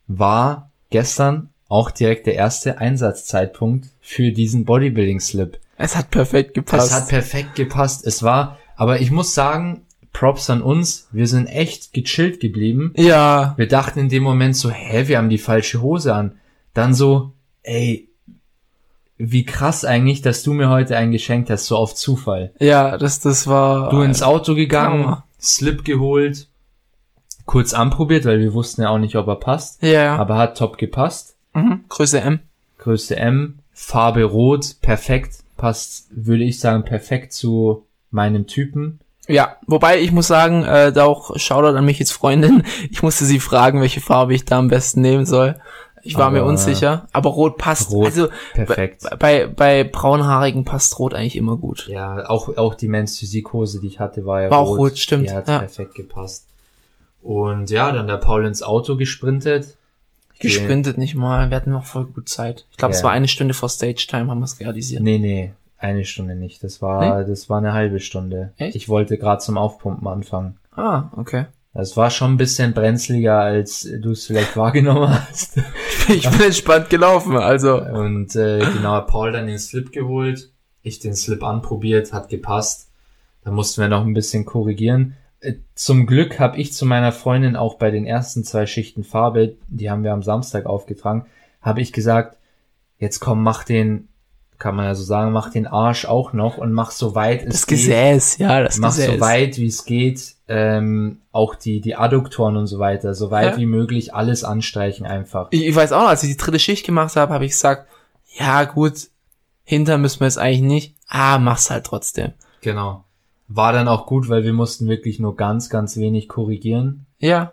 war 0.07 0.71
gestern 0.91 1.49
auch 1.69 1.91
direkt 1.91 2.27
der 2.27 2.35
erste 2.35 2.79
Einsatzzeitpunkt 2.79 3.89
für 4.01 4.33
diesen 4.33 4.65
Bodybuilding 4.65 5.19
Slip. 5.19 5.59
Es 5.77 5.97
hat 5.97 6.11
perfekt 6.11 6.55
gepasst. 6.55 6.89
Es 6.89 6.95
hat 6.95 7.09
perfekt 7.09 7.55
gepasst. 7.55 8.07
Es 8.07 8.23
war, 8.23 8.59
aber 8.77 9.01
ich 9.01 9.11
muss 9.11 9.35
sagen, 9.35 9.83
Props 10.13 10.49
an 10.49 10.63
uns. 10.63 11.09
Wir 11.11 11.27
sind 11.27 11.47
echt 11.47 11.93
gechillt 11.93 12.41
geblieben. 12.41 12.93
ja, 12.97 13.55
Wir 13.57 13.67
dachten 13.67 13.99
in 13.99 14.09
dem 14.09 14.23
Moment 14.23 14.57
so, 14.57 14.71
hä, 14.71 15.09
wir 15.09 15.19
haben 15.19 15.29
die 15.29 15.39
falsche 15.39 15.83
Hose 15.83 16.15
an. 16.15 16.39
Dann 16.73 16.95
so, 16.95 17.33
ey, 17.63 18.09
wie 19.17 19.45
krass 19.45 19.85
eigentlich, 19.85 20.23
dass 20.23 20.43
du 20.43 20.53
mir 20.53 20.69
heute 20.69 20.97
ein 20.97 21.13
geschenkt 21.13 21.51
hast, 21.51 21.67
so 21.67 21.77
auf 21.77 21.95
Zufall. 21.95 22.53
ja, 22.59 22.99
das, 22.99 23.21
das 23.21 23.47
war. 23.47 23.91
Du 23.91 24.01
ins 24.03 24.23
Auto 24.23 24.55
gegangen, 24.55 25.05
Hammer. 25.05 25.25
Slip 25.41 25.85
geholt, 25.85 26.49
kurz 27.47 27.75
anprobiert, 27.75 28.25
weil 28.25 28.41
wir 28.41 28.55
wussten 28.55 28.83
ja 28.83 28.89
auch 28.89 28.99
nicht, 28.99 29.17
ob 29.17 29.27
er 29.29 29.37
passt. 29.37 29.83
Ja, 29.83 30.17
Aber 30.17 30.37
hat 30.37 30.57
top 30.59 30.79
gepasst. 30.79 31.37
mhm. 31.53 31.85
Größe 31.89 32.21
M. 32.21 32.41
Größe 32.79 33.17
M, 33.17 33.59
Farbe 33.73 34.25
rot, 34.25 34.77
perfekt. 34.83 35.39
Passt, 35.57 36.09
würde 36.11 36.45
ich 36.45 36.59
sagen, 36.59 36.85
perfekt 36.85 37.33
zu 37.33 37.87
meinem 38.11 38.47
Typen. 38.47 38.99
Ja, 39.27 39.57
wobei 39.67 40.01
ich 40.01 40.13
muss 40.13 40.27
sagen, 40.27 40.65
äh, 40.65 40.93
da 40.93 41.05
auch 41.05 41.39
Shoutout 41.39 41.77
an 41.79 41.85
mich 41.85 41.99
jetzt 41.99 42.13
Freundin. 42.13 42.63
Ich 42.91 43.03
musste 43.03 43.25
sie 43.25 43.41
fragen, 43.41 43.81
welche 43.81 44.01
Farbe 44.03 44.35
ich 44.35 44.45
da 44.45 44.59
am 44.59 44.69
besten 44.69 45.01
nehmen 45.01 45.25
soll. 45.25 45.57
Ich 46.07 46.17
war 46.17 46.31
mir 46.31 46.41
Aber- 46.41 46.49
unsicher, 46.51 47.09
aber 47.13 47.31
Rot 47.31 47.57
passt. 47.57 47.91
Rot, 47.91 48.07
also 48.07 48.29
perfekt. 48.53 49.05
bei, 49.19 49.47
bei 49.47 49.85
braunhaarigen 49.85 50.65
passt 50.65 50.99
Rot 50.99 51.15
eigentlich 51.15 51.37
immer 51.37 51.57
gut. 51.57 51.89
Ja, 51.89 52.29
auch, 52.29 52.55
auch 52.57 52.75
die 52.75 52.89
Men's 52.89 53.19
Physik 53.19 53.53
Hose, 53.53 53.81
die 53.81 53.87
ich 53.87 54.01
hatte, 54.01 54.27
war 54.27 54.43
ja 54.43 54.51
War 54.51 54.59
rot. 54.61 54.69
auch 54.69 54.79
rot, 54.79 54.99
stimmt, 54.99 55.29
Die 55.29 55.33
hat 55.35 55.49
ja. 55.49 55.61
perfekt 55.61 55.95
gepasst. 55.95 56.47
Und 57.23 57.71
ja, 57.71 57.91
dann 57.91 58.07
der 58.07 58.19
Paul 58.19 58.45
ins 58.47 58.63
Auto 58.63 58.97
gesprintet. 58.97 59.77
Gesprintet 60.41 60.99
nicht 60.99 61.15
mal, 61.15 61.49
wir 61.49 61.57
hatten 61.57 61.71
noch 61.71 61.87
voll 61.87 62.05
gut 62.05 62.29
Zeit. 62.29 62.67
Ich 62.71 62.77
glaube, 62.77 62.93
es 62.93 62.99
Ja. 63.01 63.05
war 63.05 63.13
eine 63.13 63.29
Stunde 63.29 63.55
vor 63.55 63.69
Stage 63.71 64.07
Time, 64.09 64.31
haben 64.31 64.41
wir 64.41 64.45
es 64.45 64.61
realisiert. 64.61 65.03
Nee, 65.03 65.19
nee, 65.19 65.53
eine 65.79 66.05
Stunde 66.05 66.35
nicht. 66.35 66.63
Das 66.63 66.83
war, 66.83 67.25
das 67.25 67.49
war 67.49 67.59
eine 67.59 67.73
halbe 67.73 68.01
Stunde. 68.01 68.53
Echt? 68.59 68.77
Ich 68.77 68.89
wollte 68.91 69.17
gerade 69.17 69.41
zum 69.41 69.57
Aufpumpen 69.57 70.07
anfangen. 70.07 70.59
Ah, 70.77 71.05
okay. 71.17 71.47
Das 71.75 71.97
war 71.97 72.11
schon 72.11 72.35
ein 72.35 72.37
bisschen 72.37 72.73
brenzliger, 72.73 73.41
als 73.41 73.89
du 74.01 74.13
es 74.13 74.27
vielleicht 74.27 74.57
wahrgenommen 74.57 75.11
hast. 75.11 75.59
Ich 76.09 76.29
bin 76.31 76.41
entspannt 76.41 76.89
gelaufen, 76.89 77.37
also. 77.37 77.83
Und 77.83 78.37
äh, 78.37 78.61
genau, 78.61 79.01
Paul 79.01 79.33
dann 79.33 79.49
den 79.49 79.59
Slip 79.59 79.91
geholt, 79.91 80.51
ich 80.83 81.01
den 81.01 81.17
Slip 81.17 81.43
anprobiert, 81.43 82.13
hat 82.13 82.29
gepasst. 82.29 82.91
Da 83.43 83.51
mussten 83.51 83.81
wir 83.81 83.89
noch 83.89 84.05
ein 84.07 84.15
bisschen 84.15 84.45
korrigieren. 84.45 85.17
Äh, 85.41 85.55
Zum 85.75 86.07
Glück 86.07 86.39
habe 86.39 86.59
ich 86.59 86.73
zu 86.73 86.87
meiner 86.87 87.11
Freundin 87.11 87.57
auch 87.57 87.75
bei 87.75 87.91
den 87.91 88.07
ersten 88.07 88.45
zwei 88.45 88.67
Schichten 88.67 89.03
Farbe, 89.03 89.57
die 89.69 89.91
haben 89.91 90.05
wir 90.05 90.13
am 90.13 90.23
Samstag 90.23 90.67
aufgetragen, 90.67 91.27
habe 91.61 91.81
ich 91.81 91.93
gesagt, 91.93 92.39
jetzt 92.99 93.19
komm, 93.19 93.43
mach 93.43 93.65
den, 93.65 94.09
kann 94.59 94.77
man 94.77 94.87
ja 94.87 94.95
so 94.95 95.03
sagen, 95.03 95.33
mach 95.33 95.51
den 95.51 95.67
Arsch 95.67 96.05
auch 96.05 96.33
noch 96.33 96.57
und 96.57 96.73
mach 96.73 96.93
so 96.93 97.15
weit 97.17 97.43
es 97.43 97.49
Das 97.49 97.67
geht. 97.67 97.79
Gesäß, 97.79 98.39
ja, 98.39 98.63
das 98.63 98.79
Mach 98.79 98.91
Gesäß. 98.91 99.15
so 99.15 99.21
weit 99.21 99.59
wie 99.59 99.67
es 99.67 99.85
geht, 99.85 100.34
ähm, 100.49 101.21
auch 101.33 101.55
die, 101.55 101.81
die 101.81 101.95
Adduktoren 101.97 102.57
und 102.57 102.67
so 102.67 102.79
weiter, 102.79 103.15
so 103.15 103.31
weit 103.31 103.53
Ja. 103.53 103.57
wie 103.57 103.67
möglich 103.67 104.15
alles 104.15 104.45
anstreichen 104.45 105.07
einfach. 105.07 105.49
Ich, 105.51 105.65
ich 105.67 105.75
weiß 105.75 105.93
auch 105.93 106.03
noch, 106.03 106.09
als 106.09 106.23
ich 106.23 106.31
die 106.31 106.37
dritte 106.37 106.59
Schicht 106.59 106.85
gemacht 106.85 107.17
habe, 107.17 107.33
habe 107.33 107.45
ich 107.47 107.53
gesagt, 107.53 107.89
ja 108.37 108.65
gut, 108.65 109.09
hinter 109.65 109.97
müssen 109.99 110.21
wir 110.21 110.27
es 110.27 110.37
eigentlich 110.39 110.61
nicht. 110.63 110.97
Ah, 111.09 111.39
mach's 111.39 111.71
halt 111.71 111.87
trotzdem. 111.87 112.33
Genau. 112.61 113.05
War 113.49 113.73
dann 113.73 113.89
auch 113.89 114.07
gut, 114.07 114.29
weil 114.29 114.45
wir 114.45 114.53
mussten 114.53 114.89
wirklich 114.89 115.19
nur 115.19 115.37
ganz, 115.37 115.71
ganz 115.71 115.97
wenig 115.97 116.29
korrigieren. 116.29 117.07
Ja, 117.19 117.53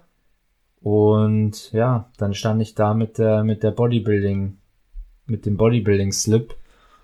Und 0.81 1.71
ja, 1.73 2.09
dann 2.17 2.33
stand 2.33 2.61
ich 2.61 2.75
da 2.75 2.93
mit 2.93 3.17
der, 3.17 3.43
mit 3.43 3.61
der 3.63 3.71
Bodybuilding, 3.71 4.57
mit 5.27 5.45
dem 5.45 5.57
Bodybuilding 5.57 6.11
Slip. 6.11 6.55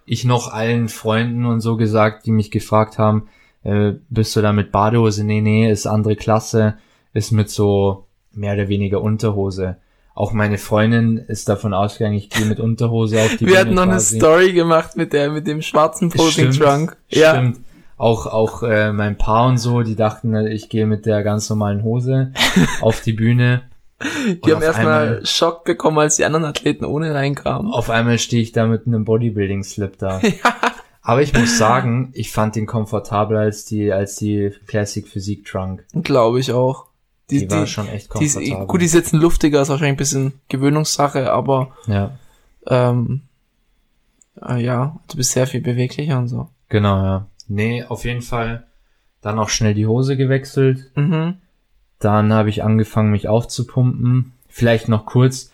Ich 0.06 0.26
noch 0.26 0.52
allen 0.52 0.88
Freunden 0.89 1.45
und 1.45 1.60
so 1.62 1.78
gesagt, 1.78 2.26
die 2.26 2.32
mich 2.32 2.50
gefragt 2.50 2.97
haben, 2.97 3.28
äh, 3.67 3.95
bist 4.10 4.34
du 4.36 4.41
da 4.41 4.53
mit 4.53 4.71
Badehose? 4.71 5.25
Nee, 5.25 5.41
nee, 5.41 5.69
ist 5.69 5.88
andere 5.88 6.15
Klasse, 6.15 6.75
ist 7.13 7.32
mit 7.32 7.49
so 7.49 8.06
mehr 8.32 8.53
oder 8.53 8.69
weniger 8.69 9.01
Unterhose. 9.01 9.75
Auch 10.15 10.32
meine 10.32 10.58
Freundin 10.58 11.17
ist 11.17 11.49
davon 11.49 11.73
ausgegangen, 11.73 12.15
ich 12.15 12.30
gehe 12.30 12.45
mit 12.45 12.60
Unterhose 12.60 13.21
auf 13.21 13.36
die 13.36 13.41
wir 13.41 13.47
Bühne 13.47 13.60
hatten 13.60 13.73
noch 13.75 13.84
eine 13.84 13.91
quasi. 13.93 14.17
Story 14.17 14.53
gemacht 14.53 14.95
mit 14.95 15.12
der, 15.12 15.30
mit 15.32 15.47
dem 15.47 15.62
schwarzen 15.62 16.10
Posing 16.10 16.53
Stimmt, 16.53 16.58
Trunk. 16.58 16.97
Ja, 17.10 17.36
Stimmt. 17.36 17.60
Auch, 17.97 18.25
auch 18.27 18.63
äh, 18.63 18.93
mein 18.93 19.17
Paar 19.17 19.47
und 19.47 19.58
so, 19.58 19.82
die 19.82 19.95
dachten, 19.95 20.34
äh, 20.34 20.49
ich 20.49 20.69
gehe 20.69 20.86
mit 20.86 21.06
der 21.06 21.21
ganz 21.23 21.49
normalen 21.49 21.84
Hose 21.84 22.32
auf 22.82 23.01
die 23.01 23.13
Bühne. 23.13 23.63
die 24.01 24.39
Und 24.41 24.56
haben 24.56 24.62
erstmal 24.62 25.25
Schock 25.25 25.65
bekommen, 25.65 25.99
als 25.99 26.15
die 26.15 26.23
anderen 26.25 26.45
Athleten 26.45 26.86
ohne 26.86 27.13
reinkamen. 27.13 27.71
Auf 27.73 27.89
einmal 27.89 28.17
stehe 28.17 28.41
ich 28.41 28.53
da 28.53 28.65
mit 28.65 28.88
einem 28.88 29.03
Bodybuilding-Slip 29.03 29.97
da. 29.97 30.21
Aber 31.08 31.22
ich 31.22 31.34
muss 31.34 31.58
sagen, 31.58 32.10
ich 32.13 32.32
fand 32.34 32.56
den 32.58 32.65
komfortabler 32.65 33.39
als 33.39 33.63
die, 33.63 33.93
als 33.93 34.17
die 34.17 34.52
Classic 34.67 35.08
Physik 35.08 35.46
Trunk. 35.46 35.86
Glaube 36.04 36.41
ich 36.41 36.52
auch. 36.52 36.88
Die, 37.30 37.39
Die, 37.39 37.52
war 37.52 37.62
die, 37.62 37.67
schon 37.67 37.88
echt 37.88 38.10
die 38.20 38.26
ist, 38.26 38.34
komfortabel. 38.36 38.67
gut, 38.67 38.82
die 38.82 38.86
ist 38.86 38.93
jetzt 38.93 39.13
ein 39.13 39.22
luftiger, 39.22 39.62
ist 39.62 39.70
wahrscheinlich 39.70 39.93
ein 39.93 39.98
bisschen 39.98 40.34
Gewöhnungssache, 40.50 41.32
aber 41.32 41.72
ja, 41.88 42.12
ähm, 42.67 43.22
äh, 44.46 44.62
ja, 44.63 45.00
du 45.10 45.17
bist 45.17 45.32
sehr 45.32 45.48
viel 45.48 45.62
beweglicher 45.62 46.17
und 46.20 46.28
so. 46.28 46.50
genau, 46.70 46.98
ja. 47.04 47.28
Nee, 47.48 47.84
auf 47.86 48.04
jeden 48.04 48.22
Fall 48.22 48.67
dann 49.22 49.39
auch 49.39 49.50
schnell 49.50 49.74
die 49.74 49.88
Hose 49.88 50.17
gewechselt. 50.17 50.91
Mhm. 50.96 51.36
Dann 52.00 52.34
habe 52.34 52.50
ich 52.50 52.63
angefangen, 52.63 53.12
mich 53.12 53.30
aufzupumpen. 53.30 54.34
Vielleicht 54.50 54.89
noch 54.89 55.06
kurz. 55.06 55.52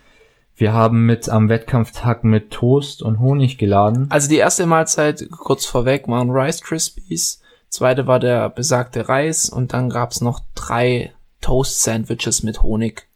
Wir 0.56 0.74
haben 0.74 1.06
mit 1.06 1.30
am 1.30 1.50
Wettkampftag 1.50 2.24
mit 2.24 2.52
Toast 2.52 3.02
und 3.02 3.20
Honig 3.20 3.58
geladen. 3.58 4.08
Also 4.10 4.30
die 4.30 4.38
erste 4.38 4.66
Mahlzeit 4.66 5.28
kurz 5.32 5.66
vorweg 5.66 6.08
waren 6.08 6.30
Rice 6.30 6.62
Krispies, 6.62 7.42
zweite 7.70 8.06
war 8.06 8.20
der 8.20 8.50
besagte 8.50 9.10
Reis 9.10 9.50
und 9.50 9.74
dann 9.74 9.90
gab's 9.90 10.22
noch 10.22 10.42
drei 10.54 11.12
Toast 11.42 11.82
Sandwiches 11.82 12.44
mit 12.44 12.62
Honig 12.62 13.08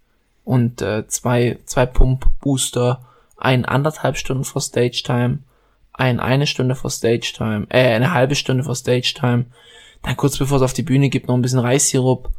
und 0.43 0.81
äh, 0.81 1.07
zwei 1.07 1.59
zwei 1.65 1.85
Pump 1.85 2.25
Booster, 2.41 3.05
ein 3.37 3.65
anderthalb 3.65 4.17
Stunden 4.17 4.43
vor 4.43 4.61
Stage 4.61 5.03
Time, 5.05 5.39
ein 5.93 6.19
eine 6.19 6.47
Stunde 6.47 6.73
vor 6.73 6.89
Stage 6.89 7.33
Time, 7.35 7.67
äh 7.69 7.93
eine 7.93 8.13
halbe 8.13 8.33
Stunde 8.33 8.63
vor 8.63 8.75
Stage 8.75 9.13
Time, 9.15 9.45
dann 10.01 10.17
kurz 10.17 10.37
bevor 10.37 10.57
es 10.57 10.63
auf 10.63 10.73
die 10.73 10.83
Bühne 10.83 11.09
gibt 11.09 11.27
noch 11.27 11.35
ein 11.35 11.41
bisschen 11.41 11.59
Reissirup 11.59 12.29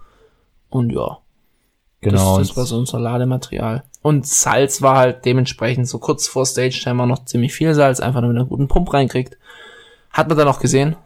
und 0.70 0.90
ja, 0.90 1.18
Genau. 2.00 2.38
das, 2.38 2.48
das 2.48 2.56
war 2.56 2.64
so 2.64 2.78
unser 2.78 3.00
Ladematerial. 3.00 3.82
Und 4.02 4.26
Salz 4.26 4.82
war 4.82 4.96
halt 4.96 5.24
dementsprechend 5.24 5.88
so 5.88 5.98
kurz 5.98 6.28
vor 6.28 6.46
Stage 6.46 6.78
Time 6.82 6.98
war 6.98 7.06
noch 7.06 7.24
ziemlich 7.24 7.52
viel 7.52 7.74
Salz, 7.74 8.00
einfach 8.00 8.20
damit 8.20 8.34
man 8.34 8.42
einen 8.42 8.48
guten 8.48 8.68
Pump 8.68 8.92
reinkriegt. 8.92 9.36
Hat 10.10 10.28
man 10.28 10.38
dann 10.38 10.48
auch 10.48 10.60
gesehen. 10.60 10.96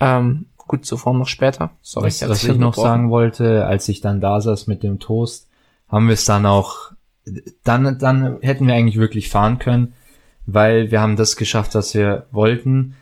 Ähm, 0.00 0.46
gut, 0.56 0.86
zuvor 0.86 1.14
noch 1.14 1.26
später. 1.26 1.70
Sorry, 1.82 2.06
was, 2.06 2.22
hab's 2.22 2.30
was 2.30 2.44
ich 2.44 2.56
noch 2.56 2.74
sagen 2.74 3.10
wollte, 3.10 3.66
als 3.66 3.88
ich 3.88 4.00
dann 4.00 4.20
da 4.20 4.40
saß 4.40 4.68
mit 4.68 4.82
dem 4.82 5.00
Toast, 5.00 5.48
haben 5.88 6.06
wir 6.06 6.14
es 6.14 6.24
dann 6.24 6.46
auch, 6.46 6.92
dann, 7.64 7.98
dann 7.98 8.38
hätten 8.40 8.66
wir 8.66 8.74
eigentlich 8.74 8.98
wirklich 8.98 9.28
fahren 9.28 9.58
können, 9.58 9.94
weil 10.46 10.90
wir 10.90 11.00
haben 11.00 11.16
das 11.16 11.36
geschafft, 11.36 11.74
was 11.74 11.94
wir 11.94 12.26
wollten. 12.30 12.96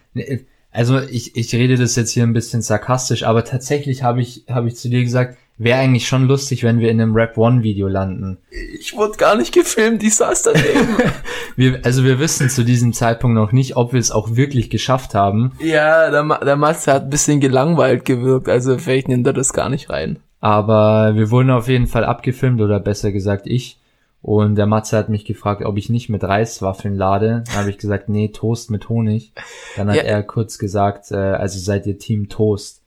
Also 0.73 0.99
ich, 1.01 1.37
ich 1.37 1.55
rede 1.55 1.77
das 1.77 1.97
jetzt 1.97 2.11
hier 2.11 2.23
ein 2.23 2.33
bisschen 2.33 2.63
sarkastisch, 2.63 3.23
aber 3.23 3.45
tatsächlich 3.45 4.03
habe 4.03 4.21
ich, 4.21 4.45
habe 4.49 4.69
ich 4.69 4.77
zu 4.77 4.89
dir 4.89 5.03
gesagt, 5.03 5.37
wäre 5.63 5.79
eigentlich 5.79 6.09
schon 6.09 6.27
lustig, 6.27 6.63
wenn 6.65 6.81
wir 6.81 6.91
in 6.91 7.01
einem 7.01 7.15
Rap 7.15 7.37
One 7.39 7.63
Video 7.63 7.87
landen. 7.87 8.39
Ich 8.81 8.97
wurde 8.97 9.17
gar 9.19 9.37
nicht 9.37 9.53
gefilmt, 9.55 10.03
ich 10.03 10.17
saß 10.17 10.43
daneben. 10.43 10.89
Wir, 11.57 11.81
also 11.85 12.05
wir 12.05 12.19
wissen 12.21 12.49
zu 12.49 12.65
diesem 12.65 12.93
Zeitpunkt 12.95 13.35
noch 13.35 13.53
nicht, 13.53 13.77
ob 13.77 13.93
wir 13.93 14.01
es 14.01 14.13
auch 14.13 14.37
wirklich 14.37 14.71
geschafft 14.71 15.15
haben, 15.15 15.53
ja, 15.61 16.11
der, 16.11 16.23
Ma- 16.23 16.39
der 16.43 16.57
Matze 16.57 16.93
hat 16.93 17.03
ein 17.05 17.11
bisschen 17.11 17.41
gelangweilt 17.41 18.05
gewirkt, 18.07 18.49
also 18.49 18.79
vielleicht 18.79 19.09
nimmt 19.09 19.27
er 19.27 19.33
das 19.35 19.53
gar 19.53 19.69
nicht 19.69 19.91
rein. 19.91 20.21
Aber 20.41 21.17
wir 21.17 21.31
wurden 21.31 21.51
auf 21.51 21.69
jeden 21.69 21.87
Fall 21.89 22.05
abgefilmt 22.05 22.61
oder 22.63 22.81
besser 22.81 23.13
gesagt 23.13 23.47
ich. 23.47 23.79
Und 24.23 24.55
der 24.57 24.67
Matze 24.67 24.97
hat 24.97 25.09
mich 25.09 25.25
gefragt, 25.25 25.63
ob 25.65 25.77
ich 25.77 25.91
nicht 25.91 26.09
mit 26.09 26.23
Reiswaffeln 26.23 26.95
lade. 26.95 27.43
Dann 27.47 27.57
habe 27.57 27.71
ich 27.71 27.79
gesagt, 27.79 28.09
nee, 28.09 28.29
Toast 28.29 28.71
mit 28.71 28.89
Honig. 28.89 29.33
Dann 29.77 29.89
hat 29.89 29.97
Ja. 29.97 30.03
er 30.03 30.23
kurz 30.23 30.59
gesagt, 30.59 31.11
äh, 31.11 31.17
also 31.17 31.59
seid 31.59 31.87
ihr 31.87 31.99
Team 31.99 32.29
Toast. 32.29 32.80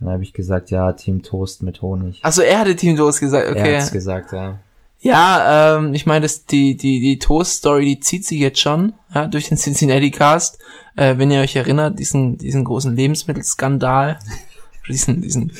Dann 0.00 0.10
habe 0.10 0.22
ich 0.22 0.32
gesagt, 0.32 0.70
ja, 0.70 0.92
Team 0.92 1.22
Toast 1.22 1.62
mit 1.62 1.82
Honig. 1.82 2.20
Also 2.22 2.42
er 2.42 2.60
hatte 2.60 2.76
Team 2.76 2.96
Toast 2.96 3.20
gesagt, 3.20 3.46
Er 3.46 3.52
okay. 3.52 3.76
hat's 3.76 3.92
gesagt, 3.92 4.32
ja. 4.32 4.58
Ja, 5.00 5.76
ähm, 5.76 5.92
ich 5.92 6.06
meine, 6.06 6.26
die 6.50 6.76
die 6.76 7.00
die 7.00 7.18
Toast 7.18 7.56
Story, 7.56 7.84
die 7.84 8.00
zieht 8.00 8.24
sich 8.24 8.38
jetzt 8.38 8.58
schon 8.58 8.94
ja, 9.14 9.26
durch 9.26 9.48
den 9.48 9.58
Cincinnati 9.58 10.10
Cast. 10.10 10.58
Äh, 10.96 11.18
wenn 11.18 11.30
ihr 11.30 11.40
euch 11.40 11.56
erinnert, 11.56 11.98
diesen 11.98 12.38
diesen 12.38 12.64
großen 12.64 12.96
Lebensmittelskandal, 12.96 14.18
diesen 14.88 15.20
diesen 15.20 15.52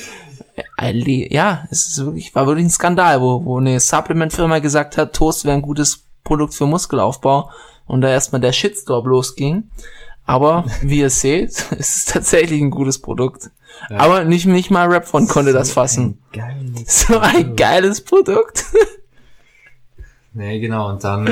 äh, 0.79 1.33
ja, 1.33 1.67
es 1.69 1.87
ist 1.87 2.03
wirklich, 2.03 2.33
war 2.33 2.47
wirklich 2.47 2.65
ein 2.65 2.71
Skandal, 2.71 3.21
wo, 3.21 3.45
wo 3.45 3.57
eine 3.59 3.79
Supplement-Firma 3.79 4.59
gesagt 4.59 4.97
hat, 4.97 5.13
Toast 5.13 5.45
wäre 5.45 5.55
ein 5.55 5.61
gutes 5.61 6.05
Produkt 6.23 6.53
für 6.53 6.65
Muskelaufbau 6.65 7.51
und 7.85 8.01
da 8.01 8.09
erstmal 8.09 8.41
der 8.41 8.51
Shitstorm 8.51 9.05
losging. 9.05 9.69
Aber 10.25 10.65
wie 10.81 10.99
ihr 10.99 11.09
seht, 11.11 11.51
es 11.71 11.97
ist 11.97 12.09
tatsächlich 12.09 12.61
ein 12.61 12.71
gutes 12.71 12.99
Produkt. 12.99 13.51
Ja. 13.89 13.97
Aber 13.97 14.23
nicht, 14.23 14.45
nicht 14.45 14.71
mal 14.71 14.91
Rapfon 14.91 15.27
konnte 15.27 15.51
so 15.51 15.57
das 15.57 15.71
fassen. 15.71 16.19
Ein 16.33 16.75
so 16.87 17.19
ein 17.19 17.55
geiles 17.55 18.01
Produkt. 18.01 18.65
nee, 20.33 20.59
genau. 20.59 20.89
Und 20.89 21.03
dann 21.03 21.29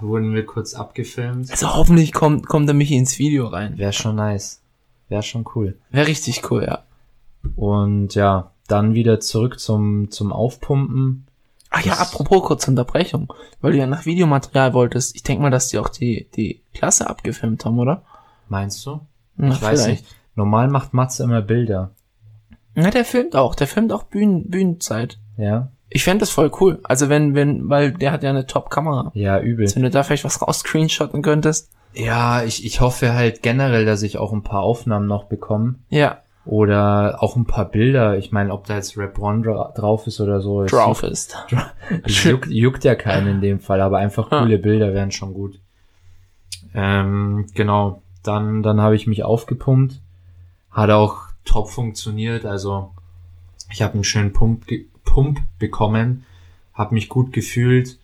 wurden 0.00 0.34
wir 0.34 0.44
kurz 0.44 0.74
abgefilmt. 0.74 1.50
Also 1.50 1.74
hoffentlich 1.74 2.12
kommt, 2.12 2.46
kommt 2.46 2.68
der 2.68 2.74
Michi 2.74 2.96
ins 2.96 3.18
Video 3.18 3.46
rein. 3.46 3.78
Wäre 3.78 3.92
schon 3.92 4.16
nice. 4.16 4.60
Wäre 5.08 5.22
schon 5.22 5.44
cool. 5.54 5.78
Wäre 5.90 6.06
richtig 6.06 6.50
cool, 6.50 6.64
ja. 6.64 6.82
Und 7.54 8.14
ja, 8.14 8.50
dann 8.66 8.94
wieder 8.94 9.20
zurück 9.20 9.60
zum, 9.60 10.10
zum 10.10 10.32
Aufpumpen. 10.32 11.26
Ach 11.70 11.82
ja, 11.82 11.94
apropos 11.94 12.42
kurze 12.42 12.70
Unterbrechung, 12.70 13.32
weil 13.60 13.72
du 13.72 13.78
ja 13.78 13.86
nach 13.86 14.06
Videomaterial 14.06 14.72
wolltest. 14.72 15.14
Ich 15.14 15.22
denke 15.22 15.42
mal, 15.42 15.50
dass 15.50 15.68
die 15.68 15.78
auch 15.78 15.88
die, 15.88 16.28
die 16.34 16.62
Klasse 16.74 17.08
abgefilmt 17.08 17.64
haben, 17.64 17.78
oder? 17.78 18.02
Meinst 18.48 18.84
du? 18.86 19.00
Na, 19.36 19.52
ich 19.52 19.62
weiß 19.62 19.86
nicht. 19.88 20.04
Normal 20.36 20.68
macht 20.68 20.94
Matze 20.94 21.24
immer 21.24 21.42
Bilder. 21.42 21.90
Na, 22.74 22.90
der 22.90 23.04
filmt 23.04 23.34
auch. 23.34 23.54
Der 23.54 23.66
filmt 23.66 23.90
auch 23.92 24.04
Bühnen, 24.04 24.50
Bühnenzeit. 24.50 25.18
Ja. 25.38 25.70
Ich 25.88 26.04
fände 26.04 26.20
das 26.20 26.30
voll 26.30 26.50
cool. 26.60 26.78
Also 26.82 27.08
wenn, 27.08 27.34
wenn, 27.34 27.68
weil 27.70 27.92
der 27.92 28.12
hat 28.12 28.22
ja 28.22 28.30
eine 28.30 28.46
Top-Kamera. 28.46 29.12
Ja, 29.14 29.40
übel. 29.40 29.66
Wenn 29.74 29.82
du 29.82 29.90
da 29.90 30.02
vielleicht 30.02 30.24
was 30.24 30.42
raus 30.42 30.60
screenshotten 30.60 31.22
könntest. 31.22 31.70
Ja, 31.94 32.42
ich, 32.42 32.66
ich 32.66 32.80
hoffe 32.80 33.14
halt 33.14 33.42
generell, 33.42 33.86
dass 33.86 34.02
ich 34.02 34.18
auch 34.18 34.32
ein 34.32 34.42
paar 34.42 34.62
Aufnahmen 34.62 35.06
noch 35.06 35.24
bekomme. 35.24 35.76
Ja. 35.88 36.18
Oder 36.44 37.22
auch 37.22 37.36
ein 37.36 37.46
paar 37.46 37.64
Bilder. 37.64 38.18
Ich 38.18 38.30
meine, 38.30 38.52
ob 38.52 38.66
da 38.66 38.74
jetzt 38.74 38.98
Rap 38.98 39.18
One 39.18 39.42
dra 39.42 39.72
drauf 39.74 40.06
ist 40.06 40.20
oder 40.20 40.40
so. 40.40 40.64
Drauf 40.64 41.02
ist. 41.02 41.36
juckt, 42.06 42.48
juckt 42.48 42.84
ja 42.84 42.94
keinen 42.94 43.26
in 43.28 43.40
dem 43.40 43.60
Fall, 43.60 43.80
aber 43.80 43.98
einfach 43.98 44.28
coole 44.28 44.56
ja. 44.56 44.62
Bilder 44.62 44.92
wären 44.92 45.10
schon 45.10 45.32
gut. 45.32 45.58
Ähm, 46.74 47.46
genau. 47.54 48.02
Dann, 48.22 48.62
dann 48.62 48.80
habe 48.80 48.96
ich 48.96 49.06
mich 49.06 49.24
aufgepumpt. 49.24 50.00
Hat 50.76 50.90
auch 50.90 51.22
top 51.46 51.70
funktioniert. 51.70 52.44
Also 52.44 52.92
ich 53.72 53.80
habe 53.80 53.94
einen 53.94 54.04
schönen 54.04 54.34
Pump, 54.34 54.66
Pump 55.04 55.40
bekommen. 55.58 56.26
Habe 56.74 56.94
mich 56.94 57.08
gut 57.08 57.32
gefühlt. 57.32 57.98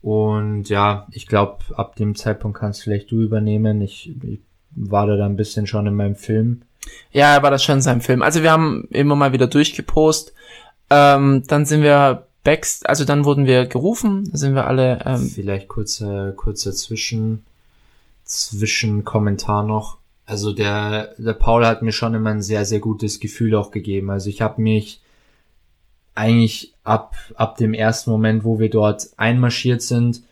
Und 0.00 0.70
ja, 0.70 1.06
ich 1.10 1.26
glaube, 1.26 1.58
ab 1.76 1.96
dem 1.96 2.16
Zeitpunkt 2.16 2.58
kannst 2.58 2.82
vielleicht 2.82 3.10
du 3.10 3.20
übernehmen. 3.20 3.82
Ich, 3.82 4.10
ich 4.22 4.40
war 4.70 5.06
da 5.06 5.26
ein 5.26 5.36
bisschen 5.36 5.66
schon 5.66 5.86
in 5.86 5.94
meinem 5.94 6.16
Film. 6.16 6.62
Ja, 7.12 7.34
er 7.34 7.42
war 7.42 7.50
das 7.50 7.62
schon 7.62 7.76
in 7.76 7.82
seinem 7.82 8.00
Film. 8.00 8.22
Also 8.22 8.42
wir 8.42 8.50
haben 8.50 8.88
immer 8.90 9.14
mal 9.14 9.34
wieder 9.34 9.46
durchgepost. 9.46 10.32
Ähm, 10.88 11.42
dann 11.48 11.66
sind 11.66 11.82
wir 11.82 12.26
back, 12.44 12.66
also 12.84 13.04
dann 13.04 13.26
wurden 13.26 13.44
wir 13.44 13.66
gerufen, 13.66 14.30
da 14.32 14.38
sind 14.38 14.54
wir 14.54 14.66
alle. 14.66 15.02
Ähm, 15.04 15.28
Vielleicht 15.28 15.68
kurzer 15.68 16.32
kurzer 16.32 16.72
Zwischen 16.72 17.44
Zwischenkommentar 18.24 19.64
noch. 19.64 19.99
Also 20.30 20.52
der 20.52 21.12
der 21.18 21.32
Paul 21.32 21.66
hat 21.66 21.82
mir 21.82 21.90
schon 21.90 22.14
immer 22.14 22.30
ein 22.30 22.40
sehr 22.40 22.64
sehr 22.64 22.78
gutes 22.78 23.18
Gefühl 23.18 23.56
auch 23.56 23.72
gegeben. 23.72 24.10
Also 24.10 24.30
ich 24.30 24.40
habe 24.40 24.62
mich 24.62 25.00
eigentlich 26.14 26.72
ab, 26.84 27.16
ab 27.34 27.56
dem 27.56 27.74
ersten 27.74 28.10
Moment, 28.10 28.44
wo 28.44 28.60
wir 28.60 28.70
dort 28.70 29.08
einmarschiert 29.16 29.82
sind 29.82 30.22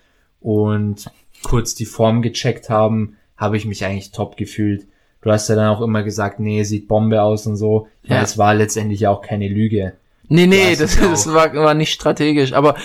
und 0.41 1.11
kurz 1.43 1.75
die 1.75 1.85
Form 1.85 2.23
gecheckt 2.23 2.71
haben, 2.71 3.17
habe 3.37 3.57
ich 3.57 3.65
mich 3.65 3.85
eigentlich 3.85 4.13
top 4.13 4.37
gefühlt. 4.37 4.87
Du 5.21 5.33
hast 5.33 5.49
ja 5.49 5.57
dann 5.57 5.75
auch 5.75 5.81
immer 5.81 6.05
gesagt, 6.05 6.39
nee, 6.39 6.63
sieht 6.63 6.87
Bombe 6.87 7.21
aus 7.21 7.47
und 7.47 7.57
so. 7.57 7.89
Ja, 8.05 8.17
ja 8.17 8.23
es 8.23 8.39
war 8.39 8.55
letztendlich 8.55 9.09
auch 9.09 9.21
keine 9.21 9.49
Lüge. 9.49 9.95
Nee, 10.29 10.47
nee, 10.47 10.77
das, 10.77 10.97
das 11.01 11.27
war, 11.27 11.53
war 11.55 11.75
nicht 11.75 11.93
strategisch, 11.93 12.53
aber 12.53 12.77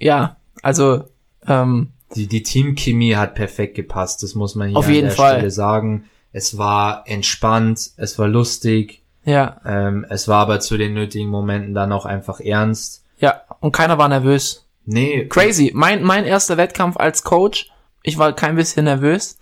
ja, 0.00 0.38
also 0.60 1.04
ähm, 1.46 1.90
die, 2.16 2.26
die 2.26 2.42
Teamchemie 2.42 3.14
hat 3.14 3.36
perfekt 3.36 3.76
gepasst, 3.76 4.24
das 4.24 4.34
muss 4.34 4.56
man 4.56 4.70
hier 4.70 4.76
auf 4.76 4.88
jeden 4.88 5.04
an 5.04 5.10
der 5.10 5.16
Fall. 5.16 5.34
Stelle 5.34 5.50
sagen. 5.52 6.04
Es 6.32 6.56
war 6.58 7.04
entspannt, 7.06 7.90
es 7.96 8.18
war 8.18 8.28
lustig, 8.28 9.02
ja. 9.24 9.60
Ähm, 9.64 10.04
es 10.08 10.28
war 10.28 10.40
aber 10.40 10.60
zu 10.60 10.76
den 10.76 10.94
nötigen 10.94 11.28
Momenten 11.28 11.74
dann 11.74 11.92
auch 11.92 12.06
einfach 12.06 12.40
ernst. 12.40 13.04
Ja, 13.18 13.42
und 13.60 13.72
keiner 13.72 13.98
war 13.98 14.08
nervös. 14.08 14.66
Nee. 14.84 15.26
Crazy. 15.26 15.70
Mein, 15.74 16.02
mein 16.02 16.24
erster 16.24 16.56
Wettkampf 16.56 16.96
als 16.96 17.22
Coach, 17.22 17.70
ich 18.02 18.18
war 18.18 18.32
kein 18.32 18.56
bisschen 18.56 18.84
nervös. 18.84 19.38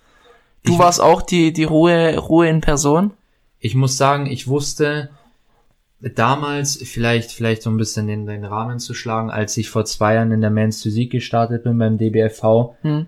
Du 0.65 0.73
ich 0.73 0.79
warst 0.79 1.01
auch 1.01 1.23
die, 1.23 1.53
die 1.53 1.65
Ruhe, 1.65 2.19
Ruhe 2.19 2.49
in 2.49 2.61
Person. 2.61 3.13
Ich 3.59 3.75
muss 3.75 3.97
sagen, 3.97 4.27
ich 4.27 4.49
wusste 4.49 5.11
damals, 6.01 6.77
vielleicht, 6.77 7.33
vielleicht 7.33 7.63
so 7.63 7.71
ein 7.71 7.77
bisschen 7.79 8.07
den, 8.07 8.27
den 8.27 8.45
Rahmen 8.45 8.79
zu 8.79 8.93
schlagen, 8.93 9.31
als 9.31 9.57
ich 9.57 9.71
vor 9.71 9.87
zwei 9.87 10.15
Jahren 10.15 10.33
in 10.33 10.41
der 10.41 10.51
Men's 10.51 10.83
Physik 10.83 11.13
gestartet 11.13 11.65
bin 11.65 11.79
beim 11.79 11.99
DBFV 11.99 12.75
hm. 12.83 13.07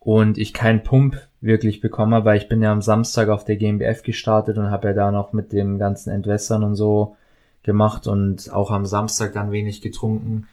und 0.00 0.38
ich 0.38 0.52
keinen 0.52 0.82
Pump 0.82 1.20
wirklich 1.44 1.80
bekommen 1.80 2.14
habe, 2.14 2.24
weil 2.24 2.38
ich 2.38 2.48
bin 2.48 2.62
ja 2.62 2.72
am 2.72 2.82
Samstag 2.82 3.28
auf 3.28 3.44
der 3.44 3.56
GmbF 3.56 4.02
gestartet 4.02 4.56
und 4.56 4.70
habe 4.70 4.88
ja 4.88 4.94
da 4.94 5.12
noch 5.12 5.32
mit 5.32 5.52
dem 5.52 5.78
ganzen 5.78 6.10
Entwässern 6.10 6.64
und 6.64 6.74
so 6.74 7.16
gemacht 7.62 8.06
und 8.06 8.52
auch 8.52 8.70
am 8.70 8.86
Samstag 8.86 9.34
dann 9.34 9.52
wenig 9.52 9.82
getrunken. 9.82 10.46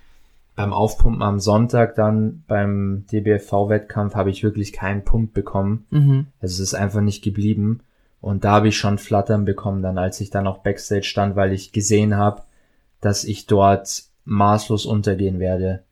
Beim 0.56 0.74
Aufpumpen 0.74 1.22
am 1.22 1.40
Sonntag 1.40 1.96
dann 1.96 2.44
beim 2.48 3.06
DBFV-Wettkampf 3.12 4.16
habe 4.16 4.30
ich 4.30 4.44
wirklich 4.44 4.74
keinen 4.74 5.04
Pump 5.04 5.34
bekommen. 5.34 5.86
Mhm. 5.92 6.28
Also 6.42 6.56
es 6.56 6.60
ist 6.60 6.74
einfach 6.74 7.02
nicht 7.02 7.24
geblieben. 7.24 7.80
Und 8.20 8.44
da 8.44 8.52
habe 8.52 8.68
ich 8.68 8.78
schon 8.78 8.98
Flattern 8.98 9.46
bekommen, 9.46 9.82
dann 9.82 9.98
als 9.98 10.22
ich 10.22 10.30
dann 10.30 10.46
auch 10.46 10.60
Backstage 10.60 11.04
stand, 11.04 11.36
weil 11.36 11.54
ich 11.54 11.72
gesehen 11.72 12.18
habe, 12.18 12.44
dass 13.00 13.24
ich 13.24 13.48
dort 13.48 14.04
maßlos 14.26 14.86
untergehen 14.86 15.40
werde. 15.40 15.84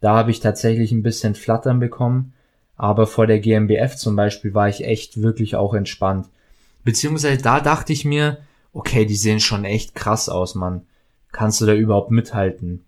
Da 0.00 0.14
habe 0.14 0.30
ich 0.30 0.40
tatsächlich 0.40 0.92
ein 0.92 1.02
bisschen 1.02 1.34
Flattern 1.34 1.80
bekommen 1.80 2.32
aber 2.76 3.06
vor 3.06 3.26
der 3.26 3.40
GmbF 3.40 3.96
zum 3.96 4.16
Beispiel 4.16 4.54
war 4.54 4.68
ich 4.68 4.84
echt 4.84 5.22
wirklich 5.22 5.56
auch 5.56 5.74
entspannt. 5.74 6.28
Beziehungsweise 6.84 7.42
da 7.42 7.60
dachte 7.60 7.92
ich 7.92 8.04
mir, 8.04 8.38
okay, 8.72 9.06
die 9.06 9.16
sehen 9.16 9.40
schon 9.40 9.64
echt 9.64 9.94
krass 9.94 10.28
aus, 10.28 10.54
Mann. 10.54 10.86
Kannst 11.32 11.60
du 11.60 11.66
da 11.66 11.74
überhaupt 11.74 12.10
mithalten? 12.10 12.84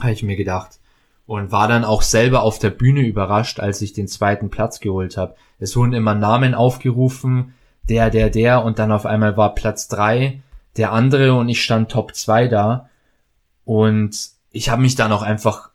Habe 0.00 0.12
ich 0.12 0.22
mir 0.22 0.36
gedacht. 0.36 0.80
Und 1.26 1.52
war 1.52 1.68
dann 1.68 1.84
auch 1.84 2.02
selber 2.02 2.42
auf 2.42 2.58
der 2.58 2.70
Bühne 2.70 3.00
überrascht, 3.00 3.60
als 3.60 3.80
ich 3.80 3.92
den 3.92 4.08
zweiten 4.08 4.50
Platz 4.50 4.80
geholt 4.80 5.16
habe. 5.16 5.36
Es 5.58 5.76
wurden 5.76 5.92
immer 5.92 6.14
Namen 6.14 6.54
aufgerufen, 6.54 7.54
der, 7.88 8.10
der, 8.10 8.30
der, 8.30 8.64
und 8.64 8.78
dann 8.78 8.92
auf 8.92 9.06
einmal 9.06 9.36
war 9.36 9.54
Platz 9.54 9.88
drei 9.88 10.42
der 10.76 10.92
andere 10.92 11.34
und 11.34 11.48
ich 11.48 11.62
stand 11.62 11.90
Top 11.90 12.14
zwei 12.14 12.48
da. 12.48 12.88
Und 13.64 14.30
ich 14.50 14.68
habe 14.68 14.82
mich 14.82 14.94
dann 14.94 15.12
auch 15.12 15.22
einfach 15.22 15.70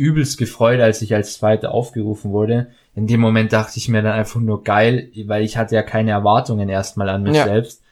übelst 0.00 0.38
gefreut, 0.38 0.80
als 0.80 1.02
ich 1.02 1.14
als 1.14 1.34
Zweiter 1.34 1.72
aufgerufen 1.72 2.32
wurde. 2.32 2.70
In 2.94 3.06
dem 3.06 3.20
Moment 3.20 3.52
dachte 3.52 3.76
ich 3.76 3.88
mir 3.88 4.02
dann 4.02 4.12
einfach 4.12 4.40
nur 4.40 4.64
geil, 4.64 5.10
weil 5.26 5.44
ich 5.44 5.56
hatte 5.56 5.74
ja 5.74 5.82
keine 5.82 6.10
Erwartungen 6.10 6.68
erstmal 6.68 7.10
an 7.10 7.22
mich 7.22 7.36
ja. 7.36 7.44
selbst. 7.44 7.82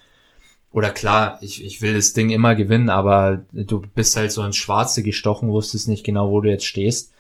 Oder 0.73 0.91
klar, 0.91 1.39
ich, 1.43 1.65
ich 1.65 1.83
will 1.83 1.95
das 1.95 2.15
Ding 2.15 2.31
immer 2.31 2.55
gewinnen, 2.55 2.89
aber 2.89 3.45
du 3.53 3.83
bist 3.95 4.17
halt 4.17 4.33
so 4.33 4.43
ins 4.43 4.57
Schwarze 4.57 5.03
gestochen, 5.03 5.51
wusstest 5.51 5.89
nicht 5.89 6.05
genau, 6.05 6.31
wo 6.31 6.41
du 6.41 6.49
jetzt 6.49 6.67
stehst. 6.67 7.13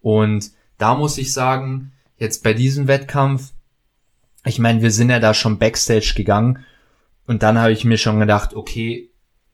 Und 0.00 0.52
da 0.78 0.94
muss 0.94 1.18
ich 1.18 1.32
sagen, 1.32 1.92
jetzt 2.16 2.42
bei 2.42 2.54
diesem 2.54 2.88
Wettkampf, 2.88 3.52
ich 4.44 4.58
meine, 4.58 4.82
wir 4.82 4.90
sind 4.90 5.10
ja 5.10 5.20
da 5.20 5.34
schon 5.34 5.58
Backstage 5.58 6.14
gegangen 6.16 6.64
und 7.26 7.42
dann 7.42 7.58
habe 7.58 7.72
ich 7.72 7.84
mir 7.84 7.98
schon 7.98 8.18
gedacht, 8.18 8.54
okay, 8.54 9.11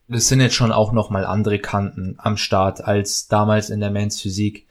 das 0.09 0.29
sind 0.29 0.41
jetzt 0.41 0.55
schon 0.55 0.73
auch 0.73 0.93
nochmal 0.93 1.25
andere 1.25 1.59
Kanten 1.59 2.17
am 2.19 2.37
Start 2.37 2.83
als 2.83 3.29
damals 3.29 3.71
in 3.71 3.81
der 3.81 3.91
Men's 3.91 4.21
Physik. 4.21 4.67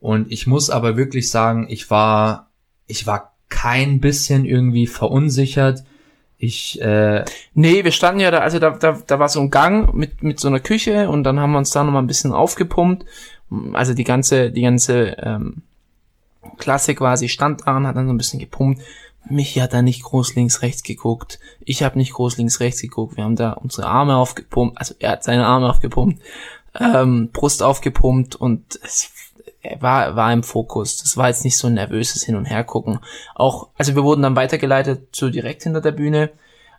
Und 0.00 0.32
ich 0.32 0.46
muss 0.46 0.70
aber 0.70 0.96
wirklich 0.96 1.30
sagen, 1.30 1.66
ich 1.68 1.90
war, 1.90 2.48
ich 2.86 3.06
war 3.06 3.34
kein 3.48 4.00
bisschen 4.00 4.44
irgendwie 4.44 4.86
verunsichert. 4.86 5.84
Ich, 6.38 6.80
äh, 6.80 7.24
Nee, 7.54 7.84
wir 7.84 7.92
standen 7.92 8.20
ja 8.20 8.30
da, 8.30 8.38
also 8.38 8.58
da, 8.58 8.70
da, 8.70 8.98
da 9.06 9.18
war 9.18 9.28
so 9.28 9.40
ein 9.40 9.50
Gang 9.50 9.94
mit, 9.94 10.22
mit 10.22 10.40
so 10.40 10.48
einer 10.48 10.60
Küche 10.60 11.08
und 11.08 11.22
dann 11.24 11.38
haben 11.38 11.52
wir 11.52 11.58
uns 11.58 11.70
da 11.70 11.84
nochmal 11.84 12.02
ein 12.02 12.06
bisschen 12.08 12.32
aufgepumpt. 12.32 13.04
Also 13.74 13.94
die 13.94 14.04
ganze, 14.04 14.50
die 14.50 14.62
ganze 14.62 15.16
ähm, 15.18 15.62
Klasse 16.56 16.94
quasi 16.94 17.28
stand 17.28 17.66
da 17.66 17.76
und 17.76 17.86
hat 17.86 17.96
dann 17.96 18.06
so 18.06 18.12
ein 18.12 18.18
bisschen 18.18 18.40
gepumpt. 18.40 18.80
Michi 19.28 19.60
hat 19.60 19.72
da 19.72 19.82
nicht 19.82 20.02
groß 20.02 20.34
links 20.34 20.62
rechts 20.62 20.82
geguckt. 20.82 21.38
Ich 21.60 21.82
habe 21.82 21.98
nicht 21.98 22.14
groß 22.14 22.38
links 22.38 22.60
rechts 22.60 22.80
geguckt. 22.80 23.16
Wir 23.16 23.24
haben 23.24 23.36
da 23.36 23.52
unsere 23.52 23.86
Arme 23.86 24.16
aufgepumpt. 24.16 24.78
Also 24.78 24.94
er 24.98 25.12
hat 25.12 25.24
seine 25.24 25.46
Arme 25.46 25.68
aufgepumpt, 25.68 26.20
ähm, 26.78 27.30
Brust 27.32 27.62
aufgepumpt 27.62 28.36
und 28.36 28.78
es 28.82 29.10
war, 29.78 30.16
war 30.16 30.32
im 30.32 30.42
Fokus. 30.42 30.96
Das 30.96 31.16
war 31.16 31.28
jetzt 31.28 31.44
nicht 31.44 31.58
so 31.58 31.66
ein 31.66 31.74
nervöses 31.74 32.24
Hin- 32.24 32.36
und 32.36 32.46
Hergucken. 32.46 33.00
Auch, 33.34 33.68
also 33.76 33.94
wir 33.94 34.04
wurden 34.04 34.22
dann 34.22 34.36
weitergeleitet 34.36 35.14
zu 35.14 35.30
direkt 35.30 35.64
hinter 35.64 35.80
der 35.80 35.92
Bühne. 35.92 36.30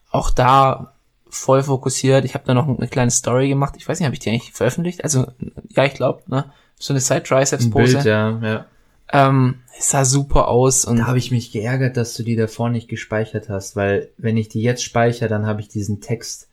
Auch 0.10 0.32
da 0.32 0.94
voll 1.30 1.64
fokussiert. 1.64 2.26
Ich 2.26 2.34
habe 2.34 2.44
da 2.46 2.54
noch 2.54 2.68
eine 2.68 2.88
kleine 2.88 3.12
Story 3.12 3.50
gemacht. 3.50 3.76
Ich 3.78 3.88
weiß 3.88 4.00
nicht, 4.00 4.06
habe 4.06 4.16
ich 4.16 4.20
die 4.20 4.30
eigentlich 4.30 4.52
veröffentlicht? 4.52 5.04
Also, 5.04 5.28
ja, 5.70 5.86
ich 5.86 5.94
glaube, 5.94 6.24
ne? 6.28 6.52
So 6.78 6.94
eine 6.94 7.00
Side-Triceps-Pose. 7.00 8.02
Ja, 8.10 8.40
ja. 8.42 8.66
Ähm, 9.12 9.56
es 9.78 9.90
sah 9.90 10.06
super 10.06 10.48
aus 10.48 10.86
und 10.86 10.98
da 10.98 11.08
habe 11.08 11.18
ich 11.18 11.32
mich 11.32 11.52
geärgert, 11.52 11.98
dass 11.98 12.14
du 12.14 12.24
die 12.24 12.36
davor 12.36 12.70
nicht 12.70 12.88
gespeichert 12.88 13.50
hast, 13.50 13.76
weil 13.76 14.10
wenn 14.18 14.38
ich 14.38 14.50
die 14.50 14.62
jetzt 14.62 14.84
speichere, 14.84 15.28
dann 15.28 15.46
habe 15.46 15.62
ich 15.62 15.68
diesen 15.68 16.02
Text 16.02 16.48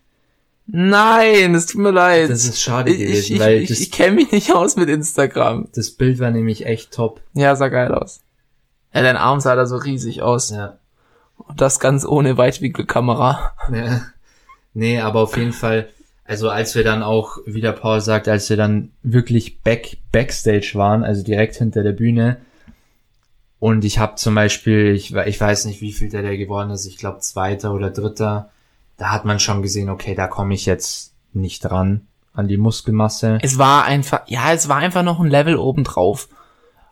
Nein, 0.71 1.55
es 1.55 1.65
tut 1.65 1.81
mir 1.81 1.93
leid. 1.93 2.29
Das 2.29 2.45
ist 2.45 2.61
schade 2.61 2.91
ich, 2.91 2.99
gewesen, 2.99 3.35
ich, 3.37 3.41
weil 3.41 3.57
ich, 3.63 3.71
ich 3.71 3.91
kenne 3.91 4.17
mich 4.17 4.33
nicht 4.33 4.55
aus 4.55 4.77
mit 4.77 4.91
Instagram. 4.91 5.69
das 5.75 5.93
Bild 5.93 6.19
war 6.19 6.31
nämlich 6.31 6.67
echt 6.67 6.93
top. 6.93 7.23
Ja, 7.33 7.57
sah 7.57 7.69
geil 7.69 7.95
aus. 7.95 8.21
Ja, 8.93 9.03
dein 9.03 9.17
Arm 9.17 9.41
sah 9.41 9.57
da 9.57 9.65
so 9.65 9.77
riesig 9.77 10.21
aus. 10.21 10.51
Ja. 10.51 10.77
Und 11.39 11.63
das 11.63 11.81
ganz 11.81 12.05
ohne 12.05 12.37
Weitwinkelkamera. 12.37 13.53
Ja. 13.73 14.03
Nee, 14.75 15.01
aber 15.01 15.21
auf 15.21 15.37
jeden 15.39 15.55
Fall, 15.55 15.89
also 16.25 16.51
als 16.51 16.75
wir 16.75 16.85
dann 16.85 17.03
auch, 17.03 17.39
wie 17.47 17.63
der 17.63 17.73
Paul 17.73 18.03
sagt, 18.03 18.29
als 18.29 18.51
wir 18.51 18.59
dann 18.59 18.93
wirklich 19.03 19.61
back, 19.61 19.97
backstage 20.13 20.73
waren, 20.75 21.03
also 21.03 21.23
direkt 21.23 21.57
hinter 21.57 21.83
der 21.83 21.93
Bühne, 21.93 22.37
und 23.61 23.85
ich 23.85 23.99
habe 23.99 24.15
zum 24.17 24.35
Beispiel, 24.35 24.95
ich, 24.95 25.15
ich 25.15 25.41
weiß 25.41 25.65
nicht, 25.65 25.81
wie 25.81 25.93
viel 25.93 26.09
der, 26.11 26.23
der 26.23 26.37
geworden 26.37 26.71
ist, 26.71 26.87
ich 26.87 26.97
glaube 26.99 27.21
zweiter 27.21 27.73
oder 27.75 27.91
dritter, 27.91 28.51
da 28.97 29.11
hat 29.11 29.25
man 29.25 29.41
schon 29.41 29.63
gesehen, 29.63 29.91
okay, 29.91 30.15
da 30.15 30.27
komme 30.29 30.55
ich 30.55 30.67
jetzt 30.67 31.15
nicht 31.33 31.61
dran 31.61 32.07
an 32.35 32.49
die 32.49 32.57
Muskelmasse. 32.57 33.39
Es 33.43 33.59
war 33.59 33.85
einfach, 33.85 34.23
ja, 34.27 34.53
es 34.53 34.69
war 34.69 34.77
einfach 34.77 35.03
noch 35.03 35.19
ein 35.21 35.27
Level 35.31 35.57
obendrauf. 35.57 36.29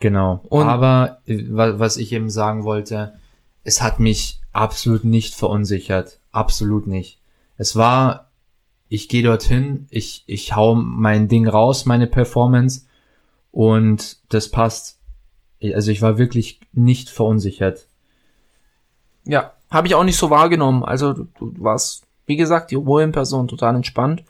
Genau. 0.01 0.41
Und- 0.49 0.67
Aber 0.67 1.19
äh, 1.27 1.45
wa- 1.51 1.79
was 1.79 1.97
ich 1.97 2.13
eben 2.13 2.31
sagen 2.31 2.65
wollte, 2.65 3.15
es 3.65 3.81
hat 3.83 3.99
mich 4.01 4.41
absolut 4.53 5.05
nicht 5.05 5.35
verunsichert. 5.35 6.19
Absolut 6.33 6.87
nicht. 6.87 7.19
Es 7.57 7.77
war, 7.77 8.31
ich 8.89 9.09
gehe 9.09 9.23
dorthin, 9.23 9.87
ich, 9.91 10.25
ich 10.27 10.55
hau 10.55 10.75
mein 10.75 11.29
Ding 11.29 11.49
raus, 11.49 11.87
meine 11.87 12.07
Performance 12.07 12.83
und 13.53 14.19
das 14.29 14.51
passt. 14.51 14.96
Also 15.63 15.91
ich 15.91 16.03
war 16.03 16.19
wirklich 16.19 16.61
nicht 16.73 17.11
verunsichert. 17.11 17.87
Ja, 19.25 19.53
habe 19.71 19.87
ich 19.87 19.95
auch 19.95 20.05
nicht 20.05 20.19
so 20.19 20.31
wahrgenommen. 20.31 20.85
Also 20.85 21.13
du, 21.13 21.27
du 21.39 21.53
warst, 21.59 22.05
wie 22.27 22.37
gesagt, 22.37 22.71
die 22.71 22.77
Ruhe 22.77 23.03
in 23.03 23.13
Person 23.13 23.49
total 23.49 23.75
entspannt. 23.75 24.23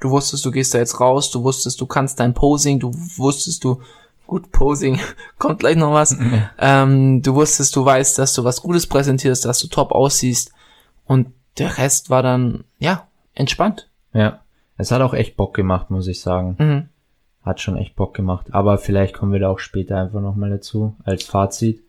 Du 0.00 0.10
wusstest, 0.10 0.44
du 0.44 0.50
gehst 0.50 0.74
da 0.74 0.78
jetzt 0.78 1.00
raus, 1.00 1.30
du 1.30 1.42
wusstest, 1.42 1.80
du 1.80 1.86
kannst 1.86 2.20
dein 2.20 2.34
Posing, 2.34 2.80
du 2.80 2.92
wusstest, 3.16 3.64
du, 3.64 3.80
gut, 4.26 4.52
Posing, 4.52 5.00
kommt 5.38 5.60
gleich 5.60 5.76
noch 5.76 5.92
was. 5.92 6.16
ähm, 6.58 7.22
du 7.22 7.34
wusstest, 7.34 7.74
du 7.76 7.84
weißt, 7.84 8.18
dass 8.18 8.34
du 8.34 8.44
was 8.44 8.60
Gutes 8.60 8.86
präsentierst, 8.86 9.44
dass 9.44 9.60
du 9.60 9.68
top 9.68 9.92
aussiehst. 9.92 10.52
Und 11.06 11.32
der 11.58 11.78
Rest 11.78 12.10
war 12.10 12.22
dann, 12.22 12.64
ja, 12.78 13.06
entspannt. 13.34 13.88
Ja. 14.12 14.40
Es 14.76 14.90
hat 14.90 15.00
auch 15.00 15.14
echt 15.14 15.36
Bock 15.36 15.54
gemacht, 15.54 15.90
muss 15.90 16.06
ich 16.06 16.20
sagen. 16.20 16.56
Mhm. 16.58 16.88
Hat 17.46 17.60
schon 17.62 17.76
echt 17.78 17.96
Bock 17.96 18.12
gemacht. 18.12 18.48
Aber 18.52 18.76
vielleicht 18.76 19.14
kommen 19.14 19.32
wir 19.32 19.40
da 19.40 19.48
auch 19.48 19.60
später 19.60 19.96
einfach 19.98 20.20
nochmal 20.20 20.50
dazu, 20.50 20.94
als 21.04 21.24
Fazit. 21.24 21.80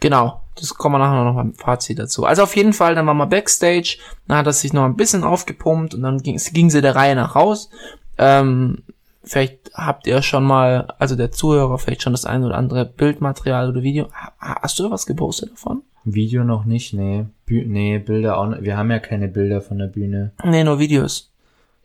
Genau, 0.00 0.40
das 0.54 0.74
kommen 0.74 0.94
wir 0.94 0.98
nachher 0.98 1.24
noch 1.24 1.34
beim 1.34 1.54
Fazit 1.54 1.98
dazu. 1.98 2.24
Also 2.24 2.42
auf 2.44 2.54
jeden 2.56 2.72
Fall, 2.72 2.94
dann 2.94 3.06
waren 3.06 3.16
wir 3.16 3.26
Backstage, 3.26 3.98
dann 4.28 4.38
hat 4.38 4.46
er 4.46 4.52
sich 4.52 4.72
noch 4.72 4.84
ein 4.84 4.96
bisschen 4.96 5.24
aufgepumpt 5.24 5.94
und 5.94 6.02
dann 6.02 6.18
ging, 6.22 6.36
ging 6.52 6.70
sie 6.70 6.80
der 6.82 6.94
Reihe 6.96 7.14
nach 7.16 7.34
raus. 7.34 7.70
Ähm, 8.18 8.82
vielleicht 9.24 9.72
habt 9.74 10.06
ihr 10.06 10.22
schon 10.22 10.44
mal, 10.44 10.88
also 10.98 11.16
der 11.16 11.32
Zuhörer, 11.32 11.78
vielleicht 11.78 12.02
schon 12.02 12.12
das 12.12 12.24
ein 12.26 12.44
oder 12.44 12.56
andere 12.56 12.84
Bildmaterial 12.84 13.68
oder 13.70 13.82
Video. 13.82 14.06
Ha- 14.12 14.60
Hast 14.62 14.78
du 14.78 14.90
was 14.90 15.06
gepostet 15.06 15.50
davon? 15.52 15.82
Video 16.04 16.44
noch 16.44 16.64
nicht, 16.66 16.92
nee. 16.92 17.24
Bü 17.46 17.64
nee, 17.66 17.98
Bilder 17.98 18.38
auch 18.38 18.46
nicht. 18.46 18.62
Wir 18.62 18.76
haben 18.76 18.90
ja 18.92 19.00
keine 19.00 19.26
Bilder 19.28 19.60
von 19.60 19.78
der 19.78 19.88
Bühne. 19.88 20.30
Nee, 20.44 20.62
nur 20.62 20.78
Videos. 20.78 21.32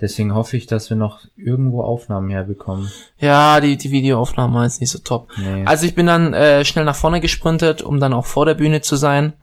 Deswegen 0.02 0.34
hoffe 0.34 0.58
ich, 0.58 0.66
dass 0.66 0.90
wir 0.90 0.98
noch 0.98 1.20
irgendwo 1.36 1.84
Aufnahmen 1.84 2.30
herbekommen. 2.32 2.92
Ja, 3.20 3.62
die, 3.62 3.78
die 3.78 3.92
Videoaufnahme 3.92 4.56
war 4.56 4.64
jetzt 4.64 4.82
nicht 4.82 4.90
so 4.90 4.98
top. 4.98 5.30
Nee. 5.38 5.64
Also 5.66 5.86
ich 5.86 5.94
bin 5.94 6.08
dann 6.08 6.34
äh, 6.34 6.66
schnell 6.66 6.86
nach 6.86 6.96
vorne 6.96 7.22
gesprintet, 7.22 7.84
um 7.84 8.00
dann 8.00 8.14
auch 8.14 8.26
vor 8.26 8.48
der 8.48 8.56
Bühne 8.56 8.82
zu 8.82 8.96
sein. 8.96 9.34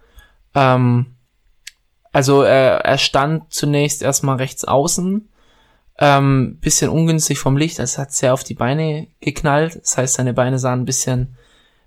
Ähm, 0.55 1.15
also 2.13 2.43
äh, 2.43 2.79
er 2.79 2.99
stand 2.99 3.53
zunächst 3.53 4.03
erstmal 4.03 4.37
rechts 4.37 4.65
außen, 4.65 5.29
ähm, 6.01 6.59
bisschen 6.61 6.91
ungünstig 6.91 7.39
vom 7.39 7.57
Licht, 7.57 7.79
also 7.79 7.93
es 7.93 7.99
hat 7.99 8.13
sehr 8.13 8.35
auf 8.35 8.43
die 8.43 8.55
Beine 8.55 9.07
geknallt. 9.21 9.77
Das 9.81 9.97
heißt, 9.97 10.15
seine 10.15 10.35
Beine 10.35 10.59
sahen 10.59 10.81
ein 10.81 10.85
bisschen, 10.85 11.37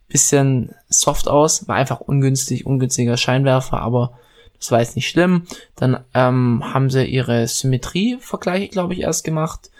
bisschen 0.07 0.75
soft 0.87 1.27
aus, 1.27 1.67
war 1.67 1.75
einfach 1.75 1.99
ungünstig, 1.99 2.65
ungünstiger 2.65 3.17
Scheinwerfer, 3.17 3.81
aber 3.81 4.17
das 4.61 4.71
war 4.71 4.79
jetzt 4.79 4.95
nicht 4.95 5.09
schlimm. 5.09 5.47
Dann 5.75 6.03
ähm, 6.13 6.61
haben 6.63 6.91
sie 6.91 7.03
ihre 7.03 7.47
Symmetrie-Vergleiche, 7.47 8.67
glaube 8.67 8.93
ich, 8.93 9.01
erst 9.01 9.23
gemacht. 9.23 9.71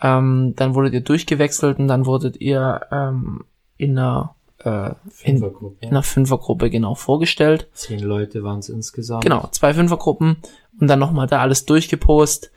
Ähm, 0.00 0.54
dann 0.56 0.74
wurdet 0.74 0.94
ihr 0.94 1.02
durchgewechselt 1.02 1.78
und 1.78 1.86
dann 1.86 2.06
wurdet 2.06 2.40
ihr 2.40 2.80
ähm, 2.90 3.44
in 3.76 3.98
einer 3.98 4.34
äh, 4.64 4.88
in, 5.22 5.38
Fünfergruppe. 5.38 5.76
in 5.80 5.90
einer 5.90 6.02
Fünfergruppe 6.02 6.70
genau 6.70 6.94
vorgestellt. 6.94 7.68
Zehn 7.74 8.00
Leute 8.00 8.42
waren 8.42 8.60
es 8.60 8.70
insgesamt. 8.70 9.22
Genau, 9.22 9.48
zwei 9.50 9.74
Fünfergruppen 9.74 10.38
und 10.80 10.86
dann 10.88 10.98
nochmal 10.98 11.26
da 11.26 11.40
alles 11.40 11.66
durchgepost. 11.66 12.50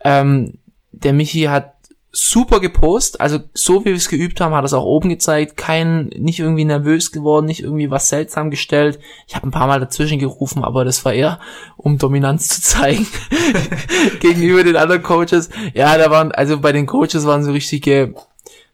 Ähm, 0.00 0.54
der 0.92 1.12
Michi 1.12 1.42
hat 1.42 1.74
super 2.10 2.60
gepost, 2.60 3.20
also 3.20 3.38
so 3.52 3.82
wie 3.82 3.90
wir 3.90 3.94
es 3.94 4.08
geübt 4.08 4.40
haben, 4.40 4.54
hat 4.54 4.64
es 4.64 4.72
auch 4.72 4.84
oben 4.84 5.10
gezeigt, 5.10 5.56
kein, 5.56 6.06
nicht 6.06 6.40
irgendwie 6.40 6.64
nervös 6.64 7.12
geworden, 7.12 7.46
nicht 7.46 7.62
irgendwie 7.62 7.90
was 7.90 8.08
seltsam 8.08 8.50
gestellt. 8.50 8.98
Ich 9.26 9.36
habe 9.36 9.46
ein 9.46 9.50
paar 9.50 9.66
Mal 9.66 9.80
dazwischen 9.80 10.18
gerufen, 10.18 10.64
aber 10.64 10.84
das 10.84 11.04
war 11.04 11.12
eher, 11.12 11.38
um 11.76 11.98
Dominanz 11.98 12.48
zu 12.48 12.62
zeigen 12.62 13.06
gegenüber 14.20 14.64
den 14.64 14.76
anderen 14.76 15.02
Coaches. 15.02 15.50
Ja, 15.74 15.98
da 15.98 16.10
waren, 16.10 16.32
also 16.32 16.58
bei 16.60 16.72
den 16.72 16.86
Coaches 16.86 17.26
waren 17.26 17.44
so 17.44 17.52
richtige, 17.52 18.14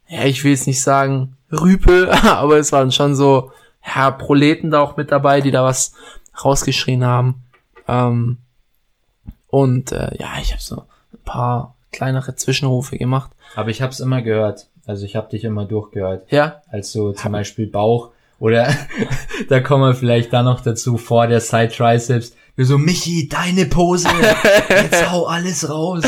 ja, 0.09 0.25
ich 0.25 0.45
will 0.45 0.53
jetzt 0.53 0.69
nicht 0.69 0.83
sagen 0.83 1.37
Rüpel, 1.51 2.11
aber 2.23 2.59
es 2.59 2.71
waren 2.71 2.93
schon 2.93 3.17
so, 3.17 3.51
ja, 3.85 4.13
Proleten 4.13 4.71
da 4.71 4.81
auch 4.81 4.97
mit 4.97 5.11
dabei, 5.11 5.41
die 5.41 5.51
da 5.51 5.65
was 5.65 5.93
rausgeschrien 6.43 7.05
haben. 7.05 7.43
Ähm, 7.89 8.39
und 9.49 9.93
äh, 9.93 10.17
ja, 10.19 10.35
ich 10.41 10.53
habe 10.53 10.63
so 10.63 10.77
ein 10.77 11.25
paar 11.25 11.74
kleinere 11.95 12.35
Zwischenrufe 12.35 12.99
gemacht. 12.99 13.31
Aber 13.55 13.71
ich 13.71 13.83
habe 13.83 13.93
es 13.93 14.01
immer 14.01 14.23
gehört. 14.23 14.67
Also 14.87 15.07
ich 15.07 15.17
habe 15.17 15.31
dich 15.31 15.45
immer 15.45 15.65
durchgehört. 15.65 16.27
Ja, 16.31 16.63
Als 16.69 16.93
so 16.93 17.13
zum 17.13 17.33
Beispiel 17.33 17.67
Bauch 17.67 18.11
oder 18.39 18.69
da 19.49 19.61
kommen 19.61 19.85
wir 19.85 19.95
vielleicht 19.95 20.33
dann 20.33 20.45
noch 20.45 20.61
dazu 20.61 20.99
vor 20.99 21.27
der 21.27 21.41
Side 21.41 21.71
Triceps. 21.71 22.35
Wir 22.57 22.67
so, 22.67 22.79
Michi, 22.79 23.29
deine 23.29 23.67
Pose. 23.67 24.09
Jetzt 24.69 25.11
hau 25.11 25.27
alles 25.27 25.69
raus. 25.69 26.05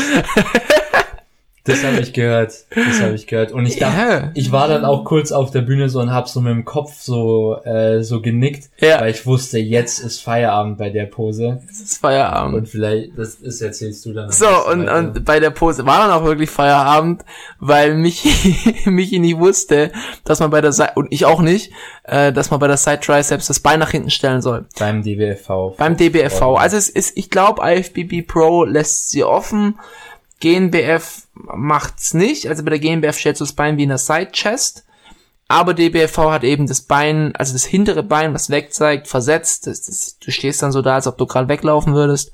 Das 1.67 1.83
habe 1.83 1.99
ich 1.99 2.13
gehört. 2.13 2.53
Das 2.73 3.01
habe 3.01 3.13
ich 3.13 3.27
gehört. 3.27 3.51
Und 3.51 3.65
ich 3.65 3.77
dachte, 3.77 3.97
Ja. 3.97 4.31
ich 4.33 4.51
war 4.51 4.67
dann 4.67 4.85
auch 4.85 5.03
kurz 5.05 5.31
auf 5.31 5.51
der 5.51 5.61
Bühne 5.61 5.89
so 5.89 5.99
und 5.99 6.11
hab 6.11 6.27
so 6.27 6.41
mit 6.41 6.51
dem 6.51 6.65
Kopf 6.65 6.99
so 6.99 7.57
äh, 7.63 8.01
so 8.03 8.21
genickt, 8.21 8.69
Ja. 8.79 9.01
weil 9.01 9.11
ich 9.11 9.25
wusste, 9.25 9.59
jetzt 9.59 9.99
ist 9.99 10.21
Feierabend 10.21 10.77
bei 10.77 10.89
der 10.89 11.05
Pose. 11.05 11.61
es 11.69 11.81
ist 11.81 11.97
Feierabend. 11.99 12.55
Und 12.55 12.69
vielleicht, 12.69 13.17
das, 13.17 13.41
das 13.41 13.61
erzählst 13.61 14.05
du 14.05 14.13
dann. 14.13 14.31
So, 14.31 14.47
und, 14.71 14.87
weiter. 14.87 14.97
und 14.97 15.25
bei 15.25 15.39
der 15.39 15.49
Pose 15.51 15.85
war 15.85 15.99
dann 15.99 16.11
auch 16.11 16.23
wirklich 16.23 16.49
Feierabend, 16.49 17.23
weil 17.59 17.93
Michi, 17.97 18.89
Michi 18.89 19.19
nicht 19.19 19.37
wusste, 19.37 19.91
dass 20.23 20.39
man 20.39 20.49
bei 20.49 20.61
der 20.61 20.71
Seite, 20.71 20.93
und 20.95 21.07
ich 21.11 21.25
auch 21.25 21.41
nicht, 21.41 21.71
äh, 22.03 22.31
dass 22.31 22.49
man 22.51 22.59
bei 22.59 22.67
der 22.67 22.77
Side 22.77 23.01
Triceps 23.01 23.47
das 23.47 23.59
Bein 23.59 23.79
nach 23.79 23.91
hinten 23.91 24.09
stellen 24.09 24.41
soll. 24.41 24.65
beim 24.79 25.03
DBFV. 25.03 25.75
Beim 25.77 25.97
DBFV. 25.97 26.55
Also 26.57 26.77
es 26.77 26.89
ist, 26.89 27.17
ich 27.17 27.29
glaube, 27.29 27.61
IFBB 27.63 28.25
Pro 28.27 28.63
lässt 28.63 29.09
sie 29.09 29.23
offen. 29.23 29.77
GNBF 30.39 31.27
macht's 31.33 32.13
nicht. 32.13 32.47
Also 32.47 32.63
bei 32.63 32.69
der 32.69 32.79
GNBF 32.79 33.17
stellst 33.17 33.41
du 33.41 33.45
das 33.45 33.53
Bein 33.53 33.77
wie 33.77 33.83
in 33.83 33.89
der 33.89 33.97
Side 33.97 34.31
Chest. 34.31 34.85
Aber 35.47 35.73
DBFV 35.73 36.17
hat 36.29 36.43
eben 36.43 36.67
das 36.67 36.81
Bein, 36.81 37.33
also 37.35 37.53
das 37.53 37.63
hintere 37.63 38.03
Bein, 38.03 38.33
was 38.33 38.49
wegzeigt, 38.49 39.07
versetzt. 39.07 39.67
Das, 39.67 39.83
das, 39.83 40.17
du 40.19 40.31
stehst 40.31 40.61
dann 40.61 40.73
so 40.73 40.81
da, 40.81 40.95
als 40.95 41.07
ob 41.07 41.17
du 41.17 41.25
gerade 41.25 41.47
weglaufen 41.47 41.93
würdest. 41.93 42.31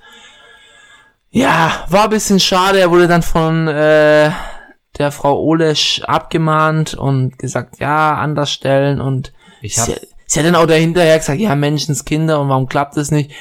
Ja, 1.30 1.86
war 1.90 2.06
ein 2.06 2.10
bisschen 2.10 2.40
schade. 2.40 2.80
Er 2.80 2.92
wurde 2.92 3.08
dann 3.08 3.22
von 3.22 3.68
äh, 3.68 4.32
der 4.98 5.12
Frau 5.12 5.40
Olesch 5.40 6.02
abgemahnt 6.04 6.96
und 6.96 7.38
gesagt, 7.38 7.80
ja, 7.80 8.16
anders 8.16 8.52
stellen 8.52 9.00
und 9.00 9.32
Ich 9.62 9.78
hab, 9.78 9.86
sie, 9.86 9.96
sie 10.26 10.40
hat 10.40 10.48
dann 10.48 10.56
auch 10.56 10.68
dahinterher 10.68 11.18
gesagt, 11.18 11.40
ja, 11.40 11.56
Menschenskinder 11.56 12.40
und 12.40 12.50
warum 12.50 12.68
klappt 12.68 12.98
das 12.98 13.12
nicht? 13.12 13.32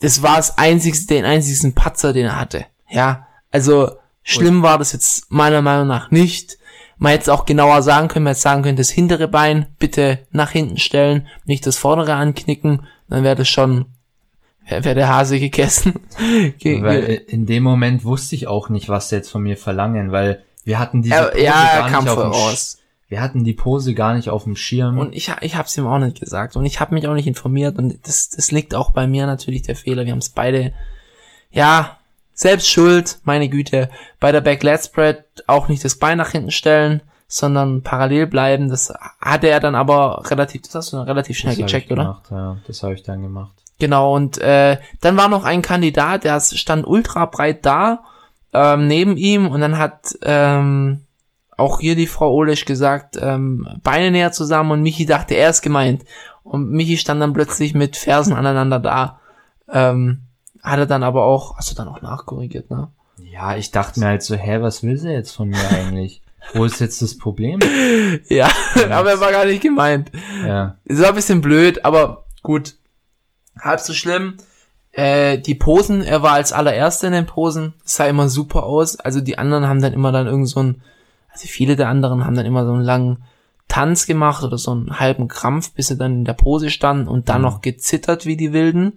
Das 0.00 0.22
war 0.22 0.36
das 0.36 0.58
einzigste, 0.58 1.14
den 1.14 1.24
einzigsten 1.24 1.74
Patzer, 1.74 2.12
den 2.12 2.26
er 2.26 2.38
hatte. 2.38 2.66
Ja, 2.88 3.25
also 3.56 3.92
schlimm 4.22 4.62
war 4.62 4.78
das 4.78 4.92
jetzt 4.92 5.30
meiner 5.30 5.62
Meinung 5.62 5.86
nach 5.88 6.10
nicht. 6.10 6.58
Man 6.98 7.12
hätte 7.12 7.22
es 7.22 7.28
auch 7.28 7.44
genauer 7.46 7.82
sagen 7.82 8.08
können, 8.08 8.24
man 8.24 8.32
hätte 8.32 8.40
sagen 8.42 8.62
können, 8.62 8.76
das 8.76 8.90
hintere 8.90 9.28
Bein 9.28 9.66
bitte 9.78 10.20
nach 10.30 10.50
hinten 10.50 10.78
stellen, 10.78 11.26
nicht 11.44 11.66
das 11.66 11.76
vordere 11.76 12.14
anknicken, 12.14 12.86
dann 13.08 13.22
wäre 13.24 13.36
das 13.36 13.48
schon, 13.48 13.86
wäre 14.66 14.84
wär 14.84 14.94
der 14.94 15.08
Hase 15.08 15.38
gegessen. 15.38 16.00
Ge- 16.58 16.82
weil 16.82 17.22
in 17.28 17.46
dem 17.46 17.62
Moment 17.62 18.04
wusste 18.04 18.34
ich 18.34 18.46
auch 18.46 18.68
nicht, 18.68 18.88
was 18.88 19.08
sie 19.10 19.16
jetzt 19.16 19.30
von 19.30 19.42
mir 19.42 19.56
verlangen, 19.56 20.10
weil 20.12 20.42
wir 20.64 20.78
hatten 20.78 21.02
diese 21.02 21.14
Pose 21.30 21.44
ja, 21.44 21.52
gar 21.88 22.00
nicht 22.00 22.08
auf 22.08 22.16
dem. 22.22 22.32
Wir 23.08 23.20
hatten 23.20 23.44
die 23.44 23.52
Pose 23.52 23.94
gar 23.94 24.14
nicht 24.14 24.30
auf 24.30 24.42
dem 24.44 24.56
Schirm. 24.56 24.98
Und 24.98 25.14
ich, 25.14 25.30
ich 25.42 25.54
habe 25.54 25.68
es 25.68 25.76
ihm 25.76 25.86
auch 25.86 25.98
nicht 26.00 26.18
gesagt 26.18 26.56
und 26.56 26.64
ich 26.64 26.80
habe 26.80 26.94
mich 26.94 27.06
auch 27.06 27.14
nicht 27.14 27.28
informiert 27.28 27.78
und 27.78 27.98
das, 28.04 28.30
das 28.30 28.50
liegt 28.50 28.74
auch 28.74 28.90
bei 28.90 29.06
mir 29.06 29.26
natürlich 29.26 29.62
der 29.62 29.76
Fehler. 29.76 30.04
Wir 30.06 30.12
haben 30.12 30.18
es 30.18 30.30
beide, 30.30 30.72
ja, 31.50 31.98
selbst 32.36 32.68
schuld, 32.68 33.18
meine 33.24 33.48
Güte. 33.48 33.90
Bei 34.20 34.30
der 34.30 34.42
Back 34.42 34.62
Lat 34.62 34.84
Spread 34.84 35.24
auch 35.48 35.66
nicht 35.66 35.84
das 35.84 35.96
Bein 35.96 36.18
nach 36.18 36.30
hinten 36.30 36.52
stellen, 36.52 37.00
sondern 37.26 37.82
parallel 37.82 38.26
bleiben. 38.28 38.68
Das 38.68 38.92
hatte 39.20 39.48
er 39.48 39.58
dann 39.58 39.74
aber 39.74 40.22
relativ, 40.30 40.62
das 40.62 40.74
hast 40.76 40.92
du 40.92 40.98
dann 40.98 41.06
relativ 41.06 41.36
schnell 41.36 41.56
das 41.56 41.64
gecheckt, 41.64 41.86
ich 41.86 41.92
oder? 41.92 42.02
gemacht, 42.02 42.26
Ja, 42.30 42.56
das 42.66 42.82
habe 42.84 42.94
ich 42.94 43.02
dann 43.02 43.22
gemacht. 43.22 43.52
Genau, 43.78 44.14
und 44.14 44.38
äh, 44.38 44.78
dann 45.00 45.16
war 45.16 45.28
noch 45.28 45.44
ein 45.44 45.62
Kandidat, 45.62 46.24
der 46.24 46.40
stand 46.40 46.86
ultra 46.86 47.26
breit 47.26 47.66
da 47.66 48.04
ähm, 48.52 48.86
neben 48.86 49.16
ihm 49.16 49.48
und 49.48 49.60
dann 49.60 49.76
hat 49.76 50.16
ähm, 50.22 51.02
auch 51.56 51.80
hier 51.80 51.96
die 51.96 52.06
Frau 52.06 52.32
Olesch 52.32 52.64
gesagt, 52.66 53.18
ähm, 53.20 53.66
Beine 53.82 54.10
näher 54.10 54.32
zusammen 54.32 54.70
und 54.72 54.82
Michi 54.82 55.06
dachte, 55.06 55.34
er 55.34 55.50
ist 55.50 55.62
gemeint. 55.62 56.04
Und 56.42 56.70
Michi 56.70 56.96
stand 56.96 57.20
dann 57.20 57.32
plötzlich 57.32 57.74
mit 57.74 57.96
Fersen 57.96 58.34
aneinander 58.34 58.78
da. 58.78 59.20
Ähm, 59.70 60.22
hat 60.66 60.78
er 60.78 60.86
dann 60.86 61.02
aber 61.02 61.24
auch, 61.24 61.56
hast 61.56 61.70
du 61.70 61.74
dann 61.74 61.88
auch 61.88 62.02
nachkorrigiert, 62.02 62.70
ne? 62.70 62.88
Ja, 63.18 63.56
ich 63.56 63.70
dachte 63.70 64.00
mir 64.00 64.06
halt 64.06 64.22
so, 64.22 64.34
hä, 64.34 64.60
was 64.60 64.82
will 64.82 64.96
sie 64.98 65.10
jetzt 65.10 65.30
von 65.32 65.48
mir 65.48 65.70
eigentlich? 65.70 66.22
Wo 66.54 66.64
ist 66.64 66.80
jetzt 66.80 67.00
das 67.02 67.16
Problem? 67.18 67.60
Ja, 68.28 68.48
aber 68.90 69.10
er 69.10 69.20
war 69.20 69.32
gar 69.32 69.44
nicht 69.46 69.62
gemeint. 69.62 70.10
Ja. 70.44 70.76
Es 70.84 71.00
war 71.00 71.08
ein 71.08 71.14
bisschen 71.14 71.40
blöd, 71.40 71.84
aber 71.84 72.24
gut. 72.42 72.74
Halb 73.58 73.80
so 73.80 73.92
schlimm. 73.94 74.36
Äh, 74.92 75.38
die 75.38 75.54
Posen, 75.54 76.02
er 76.02 76.22
war 76.22 76.32
als 76.32 76.52
allererster 76.52 77.06
in 77.08 77.12
den 77.14 77.26
Posen, 77.26 77.74
sah 77.84 78.06
immer 78.06 78.28
super 78.28 78.64
aus. 78.64 78.98
Also 79.00 79.20
die 79.20 79.38
anderen 79.38 79.66
haben 79.68 79.80
dann 79.82 79.92
immer 79.92 80.12
dann 80.12 80.26
irgend 80.26 80.48
so 80.48 80.60
ein, 80.62 80.82
also 81.32 81.46
viele 81.48 81.76
der 81.76 81.88
anderen 81.88 82.24
haben 82.24 82.34
dann 82.36 82.46
immer 82.46 82.64
so 82.64 82.72
einen 82.72 82.82
langen 82.84 83.24
Tanz 83.68 84.06
gemacht 84.06 84.42
oder 84.44 84.56
so 84.58 84.70
einen 84.70 84.98
halben 85.00 85.28
Krampf, 85.28 85.72
bis 85.72 85.88
sie 85.88 85.96
dann 85.96 86.12
in 86.20 86.24
der 86.24 86.32
Pose 86.34 86.70
standen 86.70 87.08
und 87.08 87.28
dann 87.28 87.38
Mhm. 87.42 87.46
noch 87.48 87.60
gezittert 87.60 88.24
wie 88.24 88.36
die 88.36 88.52
Wilden. 88.52 88.92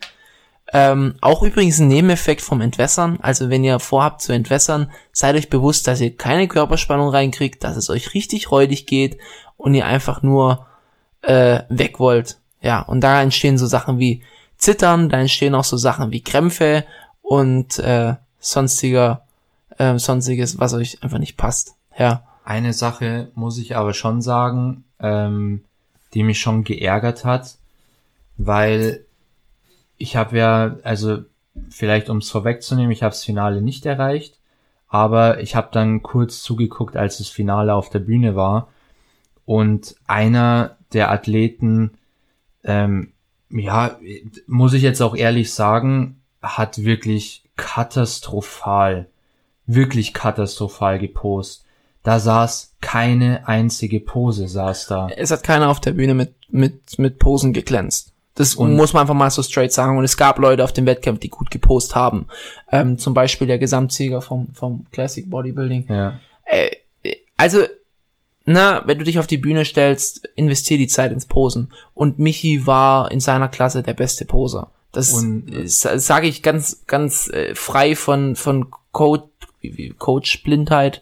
Ähm, 0.72 1.16
auch 1.22 1.42
übrigens 1.42 1.80
ein 1.80 1.88
Nebeneffekt 1.88 2.42
vom 2.42 2.62
Entwässern. 2.62 3.18
Also 3.22 3.50
wenn 3.50 3.64
ihr 3.64 3.80
vorhabt 3.80 4.22
zu 4.22 4.34
entwässern, 4.34 4.92
seid 5.12 5.36
euch 5.36 5.50
bewusst, 5.50 5.88
dass 5.88 6.02
ihr 6.02 6.16
keine 6.16 6.48
Körperspannung 6.48 7.10
reinkriegt, 7.10 7.64
dass 7.64 7.76
es 7.76 7.90
euch 7.90 8.14
richtig 8.14 8.52
räudig 8.52 8.86
geht 8.86 9.18
und 9.58 9.74
ihr 9.74 9.86
einfach 9.86 10.22
nur 10.22 10.68
äh, 11.22 11.62
weg 11.70 12.00
wollt. 12.00 12.38
Ja, 12.62 12.82
und 12.82 13.02
da 13.02 13.22
entstehen 13.22 13.58
so 13.58 13.66
Sachen 13.66 14.00
wie 14.00 14.22
Zittern, 14.58 15.10
da 15.10 15.20
entstehen 15.20 15.56
auch 15.56 15.64
so 15.64 15.78
Sachen 15.78 16.12
wie 16.12 16.22
Krämpfe 16.22 16.86
und 17.22 17.80
äh, 17.80 18.16
sonstiger, 18.40 19.26
äh, 19.78 19.98
sonstiges, 19.98 20.60
was 20.60 20.74
euch 20.74 21.02
einfach 21.02 21.20
nicht 21.20 21.38
passt. 21.38 21.76
Ja. 21.98 22.24
Eine 22.44 22.74
Sache 22.74 23.30
muss 23.36 23.58
ich 23.58 23.76
aber 23.76 23.94
schon 23.94 24.22
sagen, 24.22 24.84
ähm, 25.00 25.64
die 26.14 26.24
mich 26.24 26.40
schon 26.40 26.64
geärgert 26.64 27.24
hat, 27.26 27.56
weil 28.38 29.06
ich 30.00 30.16
habe 30.16 30.38
ja, 30.38 30.78
also 30.84 31.20
vielleicht 31.70 32.10
um 32.10 32.18
es 32.18 32.32
vorwegzunehmen, 32.32 32.92
ich 32.92 33.04
habe 33.04 33.12
das 33.12 33.24
Finale 33.24 33.62
nicht 33.62 33.86
erreicht, 33.86 34.40
aber 34.88 35.42
ich 35.42 35.56
habe 35.56 35.70
dann 35.72 36.02
kurz 36.02 36.42
zugeguckt, 36.42 36.98
als 36.98 37.20
das 37.20 37.28
Finale 37.28 37.76
auf 37.76 37.90
der 37.90 38.00
Bühne 38.00 38.36
war 38.36 38.70
und 39.46 39.96
einer 40.08 40.78
der 40.94 41.12
Athleten, 41.12 41.92
ähm, 42.64 43.12
ja, 43.52 44.00
muss 44.48 44.74
ich 44.74 44.82
jetzt 44.82 45.02
auch 45.02 45.16
ehrlich 45.16 45.54
sagen, 45.54 46.22
hat 46.42 46.84
wirklich 46.84 47.44
katastrophal, 47.58 49.08
wirklich 49.66 50.14
katastrophal 50.14 50.98
gepost. 50.98 51.66
Da 52.04 52.20
saß 52.20 52.76
keine 52.80 53.48
einzige 53.48 54.00
Pose, 54.00 54.48
saß 54.48 54.88
da. 54.88 55.10
Es 55.10 55.32
hat 55.32 55.44
keiner 55.44 55.70
auf 55.70 55.82
der 55.82 55.92
Bühne 55.92 56.14
mit, 56.14 56.34
mit, 56.50 56.98
mit 56.98 57.20
Posen 57.20 57.52
geglänzt. 57.52 58.14
Das 58.40 58.56
Und- 58.56 58.76
muss 58.78 58.94
man 58.94 59.02
einfach 59.02 59.14
mal 59.14 59.30
so 59.30 59.44
straight 59.44 59.74
sagen. 59.74 59.98
Und 59.98 60.06
es 60.06 60.16
gab 60.16 60.40
Leute 60.40 60.64
auf 60.64 60.72
dem 60.72 60.86
Wettkampf, 60.86 61.20
die 61.20 61.28
gut 61.30 61.52
gepost 61.52 61.94
haben. 61.94 62.26
Ähm, 62.72 62.98
zum 62.98 63.14
Beispiel 63.14 63.48
der 63.48 63.60
Gesamtsieger 63.60 64.22
vom, 64.22 64.48
vom 64.54 64.86
Classic 64.92 65.30
Bodybuilding. 65.30 65.86
Ja. 65.90 66.20
Äh, 66.46 66.72
also, 67.36 67.60
na, 68.46 68.82
wenn 68.86 68.98
du 68.98 69.04
dich 69.04 69.20
auf 69.20 69.28
die 69.28 69.38
Bühne 69.38 69.66
stellst, 69.66 70.26
investier 70.36 70.78
die 70.78 70.88
Zeit 70.88 71.12
ins 71.12 71.26
Posen. 71.26 71.72
Und 71.94 72.18
Michi 72.18 72.66
war 72.66 73.12
in 73.12 73.20
seiner 73.20 73.50
Klasse 73.50 73.84
der 73.84 73.94
beste 73.94 74.24
Poser. 74.24 74.72
Das 74.94 75.14
Und- 75.14 75.52
sage 75.68 76.28
ich 76.28 76.42
ganz, 76.42 76.84
ganz 76.88 77.28
äh, 77.30 77.54
frei 77.56 77.96
von, 77.96 78.38
von 78.38 78.72
Coach, 78.94 79.26
wie- 79.60 79.78
wie- 79.78 79.90
Coach-Blindheit. 79.90 81.02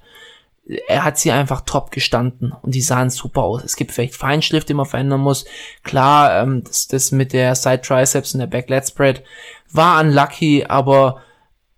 Er 0.88 1.03
hat 1.03 1.18
sie 1.18 1.32
einfach 1.32 1.61
top 1.61 1.91
gestanden 1.91 2.53
und 2.61 2.76
die 2.76 2.82
sahen 2.82 3.09
super 3.09 3.43
aus. 3.43 3.63
Es 3.63 3.76
gibt 3.78 3.91
vielleicht 3.91 4.15
Feinschliff, 4.15 4.65
den 4.65 4.78
man 4.78 4.86
verändern 4.86 5.22
muss. 5.22 5.45
Klar, 5.84 6.41
ähm, 6.41 6.63
das, 6.63 6.88
das 6.88 7.11
mit 7.11 7.32
der 7.32 7.55
Side 7.55 7.82
Triceps 7.82 8.34
und 8.34 8.39
der 8.39 8.47
Back 8.47 8.70
Lat 8.70 8.88
Spread 8.88 9.24
war 9.72 10.01
unlucky, 10.01 10.65
aber 10.65 11.22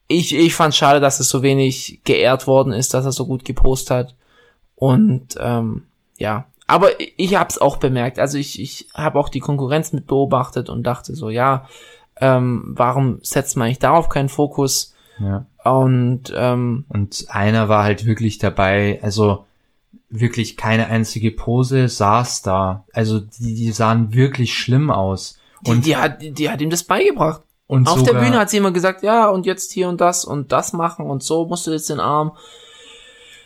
ich, 0.08 0.36
ich 0.36 0.56
fand 0.56 0.74
schade, 0.74 1.00
dass 1.00 1.20
es 1.20 1.30
so 1.30 1.44
wenig 1.44 2.02
geehrt 2.04 2.48
worden 2.48 2.74
ist, 2.74 2.94
dass 2.94 3.06
er 3.06 3.12
so 3.12 3.28
gut 3.28 3.46
gepostet 3.46 3.92
hat. 3.92 4.16
Und 4.76 5.36
ähm, 5.40 5.84
ja, 6.18 6.48
aber 6.66 6.90
ich 7.18 7.36
habe 7.36 7.50
es 7.50 7.60
auch 7.60 7.78
bemerkt. 7.78 8.20
Also 8.20 8.38
ich, 8.38 8.60
ich 8.60 8.90
habe 8.94 9.20
auch 9.20 9.30
die 9.30 9.40
Konkurrenz 9.40 9.94
mit 9.94 10.08
beobachtet 10.08 10.70
und 10.70 10.84
dachte 10.84 11.16
so, 11.16 11.30
ja, 11.30 11.68
ähm, 12.22 12.74
warum 12.76 13.20
setzt 13.22 13.58
man 13.58 13.66
eigentlich 13.66 13.80
darauf 13.80 14.10
keinen 14.10 14.30
Fokus? 14.30 14.94
Ja. 15.20 15.46
Und 15.64 16.34
ähm, 16.36 16.86
Und 16.90 17.26
einer 17.30 17.70
war 17.70 17.84
halt 17.84 18.06
wirklich 18.06 18.38
dabei, 18.38 19.00
also 19.02 19.46
wirklich 20.10 20.58
keine 20.58 20.88
einzige 20.88 21.32
Pose 21.32 21.88
saß 21.88 22.42
da. 22.42 22.86
Also 22.94 23.20
die, 23.20 23.56
die 23.56 23.72
sahen 23.72 24.14
wirklich 24.14 24.58
schlimm 24.58 24.90
aus. 24.90 25.38
die, 25.66 25.72
Und, 25.72 25.86
die, 25.86 25.98
hat, 25.98 26.22
die 26.22 26.50
hat 26.50 26.62
ihm 26.62 26.70
das 26.70 26.84
beigebracht. 26.84 27.42
und 27.68 27.88
Auf 27.88 28.00
sogar, 28.00 28.14
der 28.14 28.22
Bühne 28.22 28.40
hat 28.40 28.50
sie 28.50 28.58
immer 28.58 28.72
gesagt, 28.72 29.04
ja, 29.04 29.28
und 29.28 29.46
jetzt 29.46 29.72
hier 29.72 29.88
und 29.90 30.02
das 30.02 30.26
und 30.26 30.52
das 30.52 30.74
machen 30.74 31.06
und 31.06 31.24
so 31.24 31.46
musst 31.46 31.68
du 31.68 31.72
jetzt 31.72 31.90
den 31.90 32.00
Arm. 32.00 32.32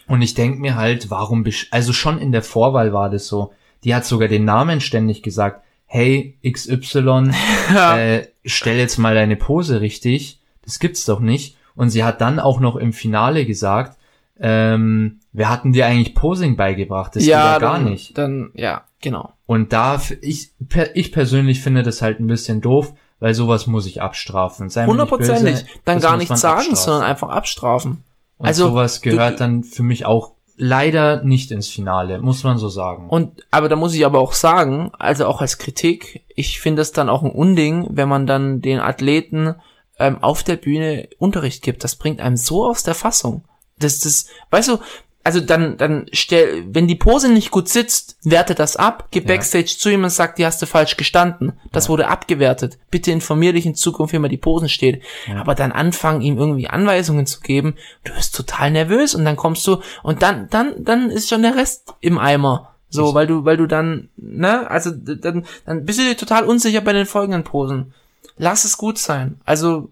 Und 0.07 0.21
ich 0.21 0.33
denk 0.33 0.59
mir 0.59 0.75
halt, 0.75 1.09
warum, 1.09 1.45
also 1.71 1.93
schon 1.93 2.17
in 2.19 2.31
der 2.31 2.43
Vorwahl 2.43 2.93
war 2.93 3.09
das 3.09 3.27
so. 3.27 3.53
Die 3.83 3.95
hat 3.95 4.05
sogar 4.05 4.27
den 4.27 4.45
Namen 4.45 4.81
ständig 4.81 5.23
gesagt. 5.23 5.63
Hey, 5.85 6.37
XY, 6.49 7.31
äh, 7.75 8.27
stell 8.45 8.77
jetzt 8.77 8.97
mal 8.97 9.15
deine 9.15 9.35
Pose 9.35 9.81
richtig. 9.81 10.39
Das 10.63 10.79
gibt's 10.79 11.05
doch 11.05 11.19
nicht. 11.19 11.57
Und 11.75 11.89
sie 11.89 12.03
hat 12.03 12.21
dann 12.21 12.39
auch 12.39 12.59
noch 12.59 12.75
im 12.75 12.93
Finale 12.93 13.45
gesagt, 13.45 13.97
ähm, 14.39 15.19
wir 15.31 15.49
hatten 15.49 15.73
dir 15.73 15.85
eigentlich 15.85 16.15
Posing 16.15 16.55
beigebracht. 16.55 17.15
Das 17.15 17.23
geht 17.23 17.31
ja 17.31 17.59
gar 17.59 17.75
dann, 17.75 17.85
nicht. 17.85 18.17
Dann, 18.17 18.51
ja, 18.55 18.83
genau. 19.01 19.33
Und 19.45 19.73
da, 19.73 20.01
ich, 20.21 20.51
ich 20.93 21.11
persönlich 21.11 21.61
finde 21.61 21.83
das 21.83 22.01
halt 22.01 22.19
ein 22.19 22.27
bisschen 22.27 22.61
doof, 22.61 22.93
weil 23.19 23.33
sowas 23.33 23.67
muss 23.67 23.85
ich 23.85 24.01
abstrafen. 24.01 24.69
Hundertprozentig. 24.69 25.65
Dann 25.85 25.99
gar 25.99 26.17
nichts 26.17 26.41
sagen, 26.41 26.57
abstrafen. 26.59 26.75
sondern 26.75 27.03
einfach 27.03 27.29
abstrafen. 27.29 28.03
Und 28.37 28.47
also, 28.47 28.69
sowas 28.69 29.01
du- 29.01 29.11
gehört 29.11 29.39
dann 29.39 29.63
für 29.63 29.83
mich 29.83 30.05
auch 30.05 30.33
leider 30.55 31.23
nicht 31.23 31.51
ins 31.51 31.67
Finale, 31.67 32.19
muss 32.19 32.43
man 32.43 32.57
so 32.57 32.69
sagen. 32.69 33.09
Und, 33.09 33.43
aber 33.49 33.69
da 33.69 33.75
muss 33.75 33.95
ich 33.95 34.05
aber 34.05 34.19
auch 34.19 34.33
sagen, 34.33 34.91
also 34.99 35.25
auch 35.25 35.41
als 35.41 35.57
Kritik, 35.57 36.23
ich 36.35 36.59
finde 36.59 36.81
es 36.81 36.91
dann 36.91 37.09
auch 37.09 37.23
ein 37.23 37.31
Unding, 37.31 37.87
wenn 37.89 38.09
man 38.09 38.27
dann 38.27 38.61
den 38.61 38.79
Athleten 38.79 39.55
ähm, 39.99 40.21
auf 40.21 40.43
der 40.43 40.57
Bühne 40.57 41.09
Unterricht 41.17 41.63
gibt. 41.63 41.83
Das 41.83 41.95
bringt 41.95 42.19
einem 42.19 42.37
so 42.37 42.65
aus 42.65 42.83
der 42.83 42.95
Fassung. 42.95 43.43
Das, 43.79 43.99
das, 43.99 44.27
weißt 44.51 44.69
du, 44.69 44.79
also 45.25 45.39
dann, 45.39 45.77
dann 45.77 46.07
stell, 46.11 46.65
wenn 46.67 46.87
die 46.87 46.95
Pose 46.95 47.31
nicht 47.31 47.49
gut 47.49 47.69
sitzt, 47.69 48.17
werte 48.23 48.55
das 48.55 48.75
ab, 48.75 49.07
geh 49.11 49.19
Ja. 49.21 49.25
Backstage 49.25 49.75
zu 49.77 49.89
ihm 49.89 50.03
und 50.03 50.09
sag, 50.09 50.35
die 50.35 50.45
hast 50.45 50.61
du 50.61 50.65
falsch 50.65 50.97
gestanden. 50.97 51.53
Das 51.71 51.87
wurde 51.87 52.09
abgewertet. 52.09 52.77
Bitte 52.91 53.11
informier 53.11 53.53
dich 53.53 53.65
in 53.65 53.75
Zukunft, 53.75 54.13
wie 54.13 54.19
man 54.19 54.29
die 54.29 54.37
Posen 54.37 54.67
steht. 54.67 55.01
Aber 55.37 55.55
dann 55.55 55.71
anfangen, 55.71 56.21
ihm 56.21 56.37
irgendwie 56.37 56.67
Anweisungen 56.67 57.25
zu 57.25 57.39
geben, 57.39 57.75
du 58.03 58.13
bist 58.13 58.35
total 58.35 58.71
nervös 58.71 59.15
und 59.15 59.23
dann 59.23 59.37
kommst 59.37 59.65
du 59.65 59.77
und 60.03 60.21
dann, 60.21 60.49
dann, 60.49 60.83
dann 60.83 61.09
ist 61.09 61.29
schon 61.29 61.41
der 61.41 61.55
Rest 61.55 61.93
im 62.01 62.17
Eimer. 62.17 62.75
So, 62.89 63.15
weil 63.15 63.25
du, 63.25 63.43
weil 63.43 63.57
du 63.57 63.65
dann, 63.65 64.09
ne, 64.17 64.69
also 64.69 64.91
dann, 64.91 65.45
dann 65.65 65.85
bist 65.85 65.99
du 65.99 66.03
dir 66.03 66.15
total 66.15 66.43
unsicher 66.43 66.81
bei 66.81 66.93
den 66.93 67.07
folgenden 67.07 67.43
Posen. 67.43 67.93
Lass 68.37 68.65
es 68.65 68.77
gut 68.77 68.97
sein. 68.97 69.39
Also, 69.45 69.91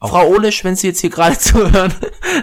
Auch- 0.00 0.10
Frau 0.10 0.28
Olisch, 0.28 0.64
wenn 0.64 0.76
Sie 0.76 0.88
jetzt 0.88 1.00
hier 1.00 1.10
gerade 1.10 1.38
zuhören, 1.38 1.92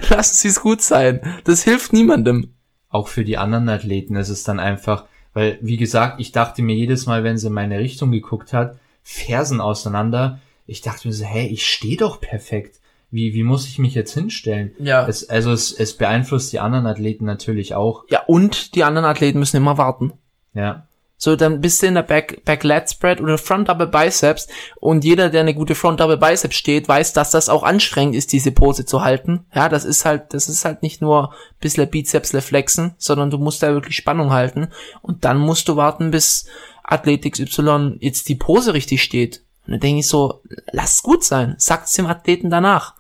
lassen 0.10 0.36
Sie 0.36 0.48
es 0.48 0.62
gut 0.62 0.82
sein. 0.82 1.22
Das 1.44 1.64
hilft 1.64 1.94
niemandem. 1.94 2.54
auch 2.90 3.08
für 3.08 3.24
die 3.26 3.38
anderen 3.38 3.70
Athleten 3.70 4.16
ist 4.16 4.30
es 4.30 4.44
dann 4.44 4.60
einfach, 4.60 5.06
weil, 5.34 5.58
wie 5.62 5.78
gesagt, 5.78 6.20
ich 6.22 6.32
dachte 6.32 6.62
mir 6.62 6.76
jedes 6.76 7.06
Mal, 7.08 7.24
wenn 7.24 7.38
sie 7.40 7.48
in 7.48 7.54
meine 7.54 7.80
Richtung 7.80 8.12
geguckt 8.12 8.54
hat, 8.54 8.78
Fersen 9.02 9.60
auseinander, 9.62 10.40
ich 10.68 10.82
dachte 10.82 11.08
mir 11.08 11.14
so, 11.14 11.26
hey, 11.26 11.48
ich 11.48 11.66
stehe 11.68 11.98
doch 11.98 12.22
perfekt. 12.22 12.80
Wie, 13.12 13.34
wie 13.34 13.44
muss 13.44 13.68
ich 13.68 13.78
mich 13.80 13.94
jetzt 13.96 14.14
hinstellen? 14.14 14.74
Ja. 14.80 15.08
Es, 15.08 15.28
also 15.30 15.52
es, 15.52 15.72
es 15.72 15.98
beeinflusst 15.98 16.52
die 16.54 16.60
anderen 16.60 16.86
Athleten 16.88 17.26
natürlich 17.26 17.76
auch. 17.76 18.06
Ja, 18.10 18.22
und 18.28 18.74
die 18.76 18.84
anderen 18.84 19.06
Athleten 19.06 19.40
müssen 19.40 19.58
immer 19.58 19.78
warten. 19.78 20.14
Ja. 20.54 20.88
So, 21.18 21.36
dann 21.38 21.62
bist 21.62 21.82
du 21.82 21.88
in 21.88 21.94
der 21.94 22.04
Back, 22.04 22.44
Back 22.44 22.64
Lat 22.64 22.90
Spread 22.90 23.22
oder 23.22 23.38
Front 23.38 23.70
Double 23.70 23.88
Biceps 23.88 24.48
und 24.76 25.06
jeder, 25.06 25.30
der 25.30 25.42
eine 25.42 25.54
gute 25.54 25.74
Front 25.74 26.02
Double 26.02 26.18
Biceps 26.18 26.56
steht, 26.56 26.88
weiß, 26.88 27.14
dass 27.14 27.32
das 27.32 27.48
auch 27.48 27.64
anstrengend 27.64 28.16
ist, 28.16 28.34
diese 28.34 28.52
Pose 28.52 28.86
zu 28.86 29.04
halten. 29.04 29.46
Ja, 29.54 29.70
das 29.70 29.86
ist 29.86 30.04
halt, 30.04 30.34
das 30.34 30.50
ist 30.50 30.66
halt 30.66 30.82
nicht 30.82 31.02
nur 31.02 31.30
ein 31.30 31.60
bisschen 31.62 31.90
Bizeps 31.90 32.36
flexen, 32.42 32.96
sondern 32.98 33.30
du 33.30 33.38
musst 33.38 33.64
da 33.64 33.72
wirklich 33.72 33.96
Spannung 33.96 34.32
halten 34.32 34.68
und 35.02 35.24
dann 35.24 35.38
musst 35.38 35.70
du 35.70 35.78
warten, 35.78 36.12
bis 36.12 36.46
Athlet 36.84 37.24
XY 37.32 37.98
jetzt 38.00 38.28
die 38.28 38.36
Pose 38.36 38.74
richtig 38.74 39.02
steht. 39.02 39.44
Und 39.66 39.72
dann 39.72 39.80
denke 39.80 40.00
ich 40.00 40.08
so, 40.08 40.42
lass 40.74 41.04
gut 41.04 41.24
sein, 41.24 41.56
sagt's 41.58 41.94
dem 41.94 42.08
Athleten 42.08 42.50
danach. 42.50 42.96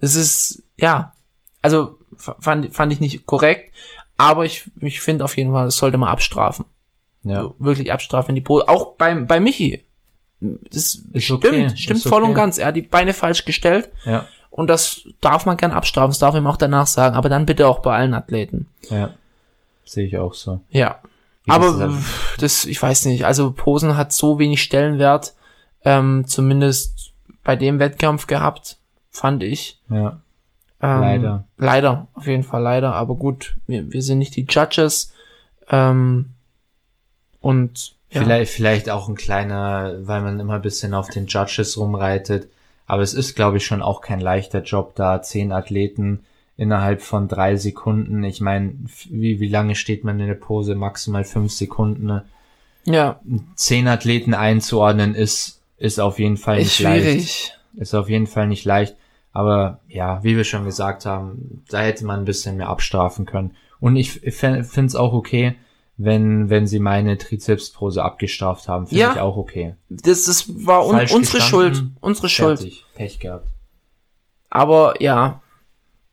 Das 0.00 0.14
ist, 0.14 0.62
ja, 0.78 1.12
also 1.60 1.98
fand, 2.16 2.74
fand 2.74 2.92
ich 2.94 3.00
nicht 3.00 3.26
korrekt, 3.26 3.74
aber 4.16 4.46
ich, 4.46 4.70
ich 4.80 5.02
finde 5.02 5.24
auf 5.24 5.36
jeden 5.36 5.52
Fall, 5.52 5.66
das 5.66 5.76
sollte 5.76 5.98
man 5.98 6.08
abstrafen 6.08 6.64
Ja. 7.22 7.50
wirklich 7.58 7.92
abstrafen 7.92 8.34
die 8.34 8.40
Pose. 8.40 8.68
Auch 8.68 8.94
beim, 8.96 9.26
bei 9.26 9.40
Michi. 9.40 9.84
Das 10.40 10.94
Ist 11.12 11.24
stimmt, 11.24 11.44
okay, 11.44 11.70
stimmt 11.76 11.98
ist 11.98 12.08
voll 12.08 12.22
und 12.22 12.30
okay. 12.30 12.40
ganz. 12.40 12.58
Er 12.58 12.68
hat 12.68 12.76
die 12.76 12.82
Beine 12.82 13.12
falsch 13.12 13.44
gestellt 13.44 13.90
Ja. 14.04 14.26
Und 14.50 14.68
das 14.68 15.02
darf 15.20 15.46
man 15.46 15.56
gern 15.56 15.72
abstrafen, 15.72 16.10
das 16.10 16.18
darf 16.18 16.34
ihm 16.34 16.46
auch 16.46 16.56
danach 16.56 16.86
sagen, 16.86 17.14
aber 17.14 17.28
dann 17.28 17.46
bitte 17.46 17.68
auch 17.68 17.80
bei 17.80 17.94
allen 17.94 18.14
Athleten. 18.14 18.66
Ja. 18.90 19.10
Sehe 19.84 20.06
ich 20.06 20.18
auch 20.18 20.34
so. 20.34 20.60
Ja. 20.70 20.98
Wie 21.44 21.52
aber 21.52 21.96
das, 22.38 22.64
ich 22.64 22.82
weiß 22.82 23.04
nicht, 23.04 23.24
also 23.24 23.52
Posen 23.52 23.96
hat 23.96 24.12
so 24.12 24.38
wenig 24.38 24.62
Stellenwert, 24.62 25.34
ähm, 25.84 26.24
zumindest 26.26 27.12
bei 27.44 27.56
dem 27.56 27.78
Wettkampf 27.78 28.26
gehabt, 28.26 28.78
fand 29.10 29.42
ich. 29.42 29.80
Ja. 29.90 30.20
Ähm, 30.80 31.00
Leider. 31.00 31.44
Leider, 31.56 32.08
auf 32.14 32.26
jeden 32.26 32.42
Fall 32.44 32.62
leider, 32.62 32.94
aber 32.94 33.14
gut, 33.14 33.56
wir, 33.66 33.92
wir 33.92 34.02
sind 34.02 34.18
nicht 34.18 34.36
die 34.36 34.46
Judges. 34.48 35.12
Ähm, 35.70 36.30
und 37.48 37.94
ja, 38.10 38.22
Vielleicht, 38.22 38.52
vielleicht 38.52 38.90
auch 38.90 39.08
ein 39.08 39.14
kleiner, 39.14 39.94
weil 40.00 40.20
man 40.20 40.38
immer 40.38 40.54
ein 40.54 40.62
bisschen 40.62 40.92
auf 40.94 41.08
den 41.08 41.26
Judges 41.26 41.78
rumreitet. 41.78 42.48
Aber 42.86 43.02
es 43.02 43.14
ist, 43.14 43.36
glaube 43.36 43.56
ich, 43.58 43.66
schon 43.66 43.82
auch 43.82 44.00
kein 44.00 44.20
leichter 44.20 44.62
Job, 44.62 44.94
da 44.96 45.22
zehn 45.22 45.52
Athleten 45.52 46.20
innerhalb 46.58 47.00
von 47.00 47.26
drei 47.28 47.56
Sekunden. 47.56 48.22
Ich 48.24 48.40
meine, 48.40 48.74
wie, 49.08 49.40
wie 49.40 49.48
lange 49.48 49.74
steht 49.74 50.04
man 50.04 50.20
in 50.20 50.26
der 50.26 50.34
Pose? 50.34 50.74
Maximal 50.74 51.24
fünf 51.24 51.52
Sekunden. 51.52 52.06
ne? 52.06 52.24
ja, 52.84 53.20
Zehn 53.54 53.88
Athleten 53.88 54.34
einzuordnen 54.34 55.14
ist, 55.14 55.60
ist 55.78 56.00
auf 56.00 56.18
jeden 56.18 56.36
Fall 56.36 56.58
ist 56.58 56.64
nicht 56.64 56.80
leicht. 56.80 57.02
schwierig. 57.04 57.52
Ist 57.76 57.94
auf 57.94 58.10
jeden 58.10 58.26
Fall 58.26 58.46
nicht 58.46 58.64
leicht. 58.64 58.96
Aber 59.32 59.80
ja, 59.88 60.22
wie 60.22 60.36
wir 60.36 60.44
schon 60.44 60.64
gesagt 60.64 61.06
haben, 61.06 61.62
da 61.70 61.80
hätte 61.80 62.04
man 62.04 62.20
ein 62.20 62.24
bisschen 62.26 62.58
mehr 62.58 62.68
abstrafen 62.68 63.24
können. 63.24 63.54
Und 63.80 63.96
ich 63.96 64.12
finde 64.12 64.60
es 64.60 64.94
auch 64.96 65.12
okay, 65.12 65.54
wenn, 65.98 66.48
wenn 66.48 66.66
sie 66.66 66.78
meine 66.78 67.18
Trizepspose 67.18 68.02
abgestraft 68.02 68.68
haben. 68.68 68.86
Finde 68.86 69.00
Ja. 69.02 69.12
ich 69.12 69.18
auch 69.20 69.36
okay. 69.36 69.74
Das, 69.90 70.24
das 70.24 70.46
war 70.64 70.86
un 70.86 70.92
Falsch 70.96 71.12
unsere 71.12 71.40
Schuld, 71.42 71.82
unsere 72.00 72.28
Schuld. 72.28 72.58
Fertig. 72.60 72.84
Pech 72.94 73.18
gehabt. 73.18 73.48
Aber 74.50 75.02
ja, 75.02 75.42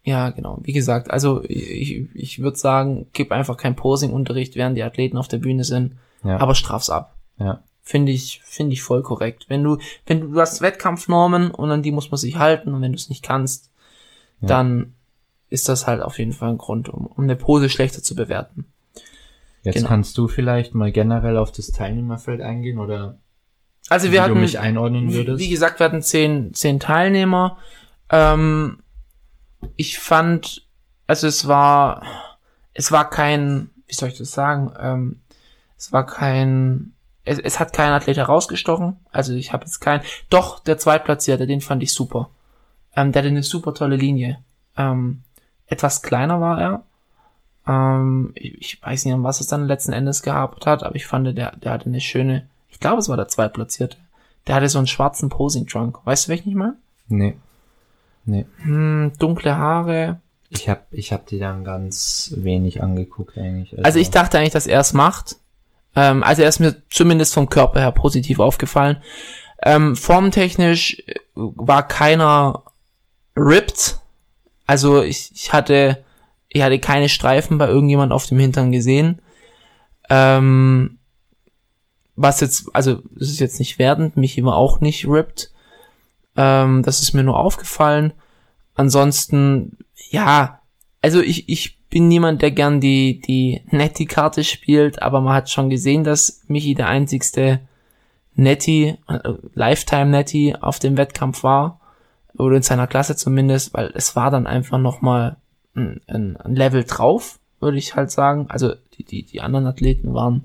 ja, 0.04 0.30
genau. 0.32 0.60
Wie 0.64 0.74
gesagt, 0.74 1.10
also 1.12 1.44
ich, 1.48 2.08
ich 2.14 2.40
würde 2.40 2.58
sagen, 2.58 3.08
gib 3.14 3.32
einfach 3.32 3.58
kein 3.58 3.76
Posing-Unterricht, 3.76 4.56
während 4.56 4.78
die 4.78 4.84
Athleten 4.84 5.18
auf 5.18 5.28
der 5.28 5.38
Bühne 5.38 5.64
sind, 5.64 5.94
Ja. 6.24 6.38
aber 6.40 6.56
straf's 6.56 6.90
ab. 6.90 7.16
ja. 7.38 7.62
Finde 7.88 8.12
ich, 8.12 8.42
finde 8.44 8.74
ich 8.74 8.82
voll 8.82 9.04
korrekt. 9.04 9.46
Wenn 9.48 9.64
du, 9.64 9.78
wenn 10.08 10.20
du, 10.20 10.28
du 10.30 10.40
hast 10.42 10.60
Wettkampfnormen 10.62 11.52
und 11.52 11.70
an 11.70 11.84
die 11.84 11.92
muss 11.92 12.10
man 12.10 12.18
sich 12.18 12.38
halten 12.38 12.74
und 12.74 12.82
wenn 12.82 12.92
du 12.94 12.98
es 12.98 13.10
nicht 13.10 13.22
kannst, 13.24 13.70
Ja. 14.42 14.48
dann 14.48 14.96
ist 15.52 15.70
das 15.70 15.86
halt 15.86 16.02
auf 16.02 16.18
jeden 16.18 16.34
Fall 16.34 16.50
ein 16.50 16.58
Grund, 16.58 16.90
um, 16.90 17.06
um 17.06 17.24
eine 17.24 17.36
Pose 17.36 17.70
schlechter 17.70 18.02
zu 18.02 18.16
bewerten. 18.16 18.66
Jetzt 19.66 19.76
Genau. 19.76 19.88
kannst 19.90 20.18
du 20.18 20.28
vielleicht 20.28 20.74
mal 20.76 20.92
generell 20.92 21.38
auf 21.38 21.52
das 21.52 21.68
Teilnehmerfeld 21.72 22.42
eingehen 22.42 22.80
oder 22.80 23.18
Also 23.90 24.08
wie 24.08 24.12
wir 24.14 24.20
du 24.22 24.26
hatten, 24.30 24.40
mich 24.40 24.60
einordnen 24.60 25.10
wie, 25.10 25.16
würdest. 25.16 25.40
wie 25.40 25.50
gesagt, 25.50 25.80
wir 25.80 25.86
hatten 25.86 26.02
zehn, 26.02 26.54
zehn 26.54 26.80
Teilnehmer. 26.80 27.58
Ähm, 28.10 28.80
ich 29.76 30.00
fand, 30.00 30.68
also 31.08 31.28
es 31.28 31.48
war, 31.48 32.04
es 32.74 32.92
war 32.92 33.10
kein, 33.10 33.72
wie 33.88 33.94
soll 33.96 34.10
ich 34.10 34.18
das 34.18 34.32
sagen, 34.32 34.72
ähm, 34.80 35.20
es 35.78 35.92
war 35.92 36.06
kein, 36.06 36.94
es, 37.24 37.40
es 37.40 37.60
hat 37.60 37.74
kein 37.74 37.92
Athlet 37.92 38.18
herausgestochen. 38.18 38.98
Also 39.12 39.34
ich 39.34 39.52
habe 39.52 39.66
jetzt 39.66 39.80
keinen, 39.80 40.04
doch, 40.30 40.60
der 40.60 40.78
Zweitplatzierte, 40.78 41.48
den 41.48 41.62
fand 41.62 41.82
ich 41.84 41.94
super. 41.94 42.30
Ähm, 42.96 43.12
der 43.12 43.22
hatte 43.24 43.30
eine 43.30 43.44
super 43.44 43.74
tolle 43.74 43.96
Linie. 43.96 44.38
Ähm, 44.78 45.24
etwas 45.68 46.04
kleiner 46.04 46.40
war 46.40 46.62
er. 46.62 46.84
Ähm, 47.68 48.32
ich, 48.36 48.54
ich 48.60 48.84
weiß 48.84 49.06
nicht, 49.06 49.14
an 49.14 49.24
was 49.24 49.42
es 49.42 49.48
dann 49.48 49.68
letzten 49.68 49.94
Endes 49.94 50.22
gehabt 50.22 50.66
hat, 50.66 50.84
aber 50.84 50.96
ich 50.96 51.06
fand, 51.06 51.38
der, 51.38 51.56
der 51.56 51.72
hatte 51.72 51.88
eine 51.88 52.02
schöne, 52.02 52.48
ich 52.70 52.80
glaube, 52.80 53.00
es 53.00 53.10
war 53.10 53.18
der 53.18 53.28
Zweitplatzierte. 53.28 53.98
Der 54.48 54.56
hatte 54.56 54.70
so 54.70 54.78
einen 54.78 54.88
schwarzen 54.88 55.30
Posing-Trunk. 55.30 56.00
Weißt 56.06 56.26
du, 56.26 56.30
welchen 56.30 56.50
ich 56.50 56.56
meine? 56.56 56.76
nee. 57.08 57.36
Nee. 58.26 58.46
Hm, 58.64 59.12
dunkle 59.20 59.56
Haare. 59.56 60.20
Ich 60.50 60.68
hab, 60.70 60.88
ich 60.92 61.14
hab 61.14 61.28
die 61.28 61.40
dann 61.40 61.64
ganz 61.64 62.34
wenig 62.36 62.82
angeguckt 62.82 63.38
eigentlich. 63.38 63.78
Also 63.84 64.00
ich 64.00 64.10
dachte 64.10 64.38
eigentlich, 64.38 64.54
dass 64.54 64.68
er 64.68 64.80
es 64.80 64.94
macht. 64.94 65.38
Ähm, 65.96 66.24
also 66.24 66.42
er 66.42 66.50
ist 66.50 66.60
mir 66.60 66.82
zumindest 66.90 67.34
vom 67.34 67.50
Körper 67.50 67.80
her 67.80 67.92
positiv 67.92 68.40
aufgefallen. 68.40 68.98
Ähm, 69.62 69.96
formtechnisch 69.96 71.04
äh, 71.08 71.16
war 71.36 71.88
keiner 71.88 72.64
ripped. 73.36 74.00
Also 74.66 75.04
ich, 75.04 75.32
ich 75.34 75.54
hatte, 75.54 76.04
ich 76.56 76.62
hatte 76.62 76.80
keine 76.80 77.10
Streifen 77.10 77.58
bei 77.58 77.68
irgendjemand 77.68 78.14
auf 78.14 78.28
dem 78.28 78.40
Hintern 78.40 78.72
gesehen. 78.72 79.22
Ähm, 80.10 81.00
was 82.16 82.40
jetzt, 82.40 82.74
also 82.74 83.02
das 83.14 83.28
ist 83.28 83.42
jetzt 83.42 83.60
nicht 83.60 83.78
wertend, 83.78 84.16
mich 84.16 84.38
immer 84.38 84.56
auch 84.56 84.80
nicht 84.80 85.06
ripped. 85.06 85.52
Ähm, 86.38 86.82
das 86.82 87.02
ist 87.02 87.12
mir 87.12 87.24
nur 87.24 87.38
aufgefallen. 87.38 88.14
Ansonsten, 88.74 89.80
ja, 90.10 90.62
also 91.02 91.20
ich, 91.20 91.50
ich 91.50 91.78
bin 91.90 92.08
niemand, 92.08 92.42
der 92.42 92.52
gern 92.52 92.80
die, 92.80 93.20
die 93.20 93.62
Netty-Karte 93.72 94.46
spielt, 94.46 95.02
aber 95.02 95.20
man 95.20 95.34
hat 95.34 95.50
schon 95.50 95.70
gesehen, 95.70 96.06
dass 96.06 96.42
Michi 96.48 96.74
der 96.74 96.88
einzigste 96.88 97.68
Netty, 98.36 98.98
äh, 99.10 99.34
Lifetime-Netty 99.56 100.56
auf 100.62 100.80
dem 100.80 100.96
Wettkampf 100.96 101.44
war. 101.44 101.82
Oder 102.38 102.56
in 102.56 102.64
seiner 102.64 102.88
Klasse 102.88 103.18
zumindest, 103.18 103.74
weil 103.74 103.92
es 103.94 104.16
war 104.16 104.32
dann 104.32 104.48
einfach 104.48 104.78
nochmal 104.78 105.36
ein, 105.76 106.02
ein, 106.08 106.56
Level 106.56 106.84
drauf, 106.84 107.40
würde 107.60 107.78
ich 107.78 107.96
halt 107.96 108.12
sagen. 108.12 108.48
Also 108.50 108.74
die, 108.98 109.04
die, 109.04 109.24
die 109.24 109.42
anderen 109.42 109.68
Athleten 109.68 110.14
waren 110.14 110.44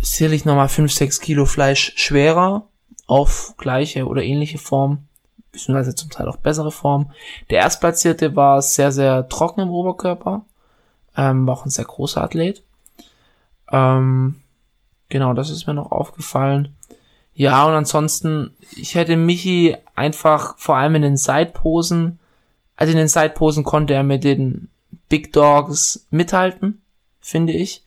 sicherlich 0.00 0.44
nochmal 0.44 0.68
5, 0.68 0.92
6 0.92 1.20
Kilo 1.20 1.46
Fleisch 1.46 1.92
schwerer 1.96 2.66
auf 3.06 3.54
gleiche 3.56 4.06
oder 4.06 4.22
ähnliche 4.22 4.58
Form, 4.58 5.06
beziehungsweise 5.52 5.94
zum 5.94 6.10
Teil 6.10 6.28
auch 6.28 6.36
bessere 6.36 6.72
Form. 6.72 7.12
Der 7.50 7.58
Erstplatzierte 7.58 8.34
war 8.36 8.62
sehr, 8.62 8.92
sehr 8.92 9.28
trocken 9.28 9.60
im 9.60 9.70
Oberkörper, 9.70 10.44
ähm, 11.16 11.46
war 11.46 11.54
auch 11.54 11.66
ein 11.66 11.70
sehr 11.70 11.84
großer 11.84 12.22
Athlet. 12.22 12.62
Ähm, 13.70 14.36
genau, 15.08 15.34
das 15.34 15.50
ist 15.50 15.66
mir 15.66 15.74
noch 15.74 15.92
aufgefallen. 15.92 16.74
Ja, 17.34 17.66
und 17.66 17.74
ansonsten, 17.74 18.54
ich 18.70 18.94
hätte 18.94 19.16
Michi 19.16 19.76
einfach 19.96 20.56
vor 20.56 20.76
allem 20.76 20.94
in 20.94 21.02
den 21.02 21.16
Sideposen, 21.16 22.20
also 22.76 22.92
in 22.92 22.98
den 22.98 23.08
Sideposen 23.08 23.64
konnte 23.64 23.94
er 23.94 24.02
mit 24.02 24.24
den 24.24 24.68
Big 25.08 25.32
Dogs 25.32 26.06
mithalten, 26.10 26.82
finde 27.20 27.52
ich. 27.52 27.82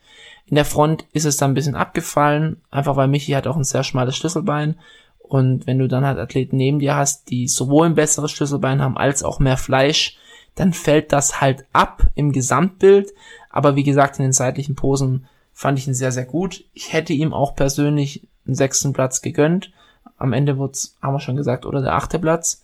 In 0.46 0.56
der 0.56 0.66
Front 0.66 1.06
ist 1.12 1.26
es 1.26 1.38
dann 1.38 1.52
ein 1.52 1.56
bisschen 1.56 1.76
abgefallen, 1.76 2.62
einfach 2.72 2.96
weil 2.96 3.10
Michi 3.10 3.34
hat 3.34 3.48
auch 3.48 3.58
ein 3.58 3.66
sehr 3.66 3.84
schmales 3.84 4.16
Schlüsselbein. 4.16 4.76
Und 5.20 5.68
wenn 5.68 5.78
du 5.78 5.90
dann 5.90 6.06
halt 6.06 6.18
Athleten 6.18 6.56
neben 6.56 6.80
dir 6.80 6.96
hast, 6.96 7.30
die 7.30 7.50
sowohl 7.50 7.86
ein 7.86 7.96
besseres 7.96 8.32
Schlüsselbein 8.32 8.82
haben 8.82 8.98
als 8.98 9.24
auch 9.24 9.40
mehr 9.40 9.58
Fleisch, 9.58 10.18
dann 10.56 10.72
fällt 10.72 11.12
das 11.12 11.42
halt 11.42 11.66
ab 11.74 12.08
im 12.16 12.32
Gesamtbild. 12.32 13.14
Aber 13.50 13.76
wie 13.76 13.84
gesagt, 13.84 14.20
in 14.20 14.24
den 14.24 14.32
seitlichen 14.32 14.76
Posen 14.76 15.28
fand 15.54 15.80
ich 15.80 15.88
ihn 15.88 15.94
sehr, 15.94 16.14
sehr 16.14 16.26
gut. 16.26 16.64
Ich 16.74 16.94
hätte 16.94 17.14
ihm 17.14 17.34
auch 17.34 17.56
persönlich 17.56 18.26
einen 18.46 18.56
sechsten 18.56 18.94
Platz 18.94 19.22
gegönnt. 19.22 19.72
Am 20.18 20.32
Ende 20.32 20.58
wird's, 20.58 20.96
haben 21.02 21.14
wir 21.14 21.20
schon 21.20 21.36
gesagt, 21.36 21.66
oder 21.66 21.82
der 21.82 21.96
achte 21.96 22.20
Platz. 22.20 22.64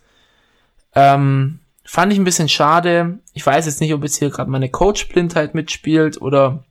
Ähm, 0.94 1.60
fand 1.84 2.12
ich 2.12 2.18
ein 2.18 2.24
bisschen 2.24 2.48
schade. 2.48 3.18
Ich 3.32 3.44
weiß 3.44 3.66
jetzt 3.66 3.80
nicht, 3.80 3.94
ob 3.94 4.02
jetzt 4.02 4.16
hier 4.16 4.30
gerade 4.30 4.50
meine 4.50 4.70
Coach-Blindheit 4.70 5.54
mitspielt 5.54 6.20
oder 6.20 6.64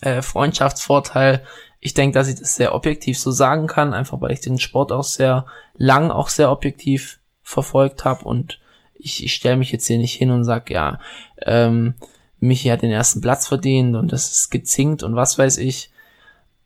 äh, 0.00 0.22
Freundschaftsvorteil. 0.22 1.42
Ich 1.80 1.94
denke, 1.94 2.14
dass 2.14 2.28
ich 2.28 2.36
das 2.36 2.56
sehr 2.56 2.74
objektiv 2.74 3.18
so 3.18 3.30
sagen 3.30 3.66
kann, 3.66 3.92
einfach 3.92 4.20
weil 4.20 4.32
ich 4.32 4.40
den 4.40 4.58
Sport 4.58 4.92
auch 4.92 5.04
sehr 5.04 5.46
lang, 5.76 6.10
auch 6.10 6.28
sehr 6.28 6.50
objektiv 6.50 7.18
verfolgt 7.42 8.04
habe 8.04 8.24
und 8.24 8.60
ich, 8.94 9.24
ich 9.24 9.34
stelle 9.34 9.56
mich 9.56 9.72
jetzt 9.72 9.86
hier 9.86 9.98
nicht 9.98 10.14
hin 10.14 10.30
und 10.30 10.44
sag, 10.44 10.70
ja, 10.70 10.98
ähm, 11.42 11.94
Michi 12.40 12.68
hat 12.68 12.82
den 12.82 12.90
ersten 12.90 13.20
Platz 13.20 13.46
verdient 13.46 13.94
und 13.96 14.12
das 14.12 14.30
ist 14.32 14.50
gezinkt 14.50 15.02
und 15.02 15.16
was 15.16 15.38
weiß 15.38 15.58
ich. 15.58 15.90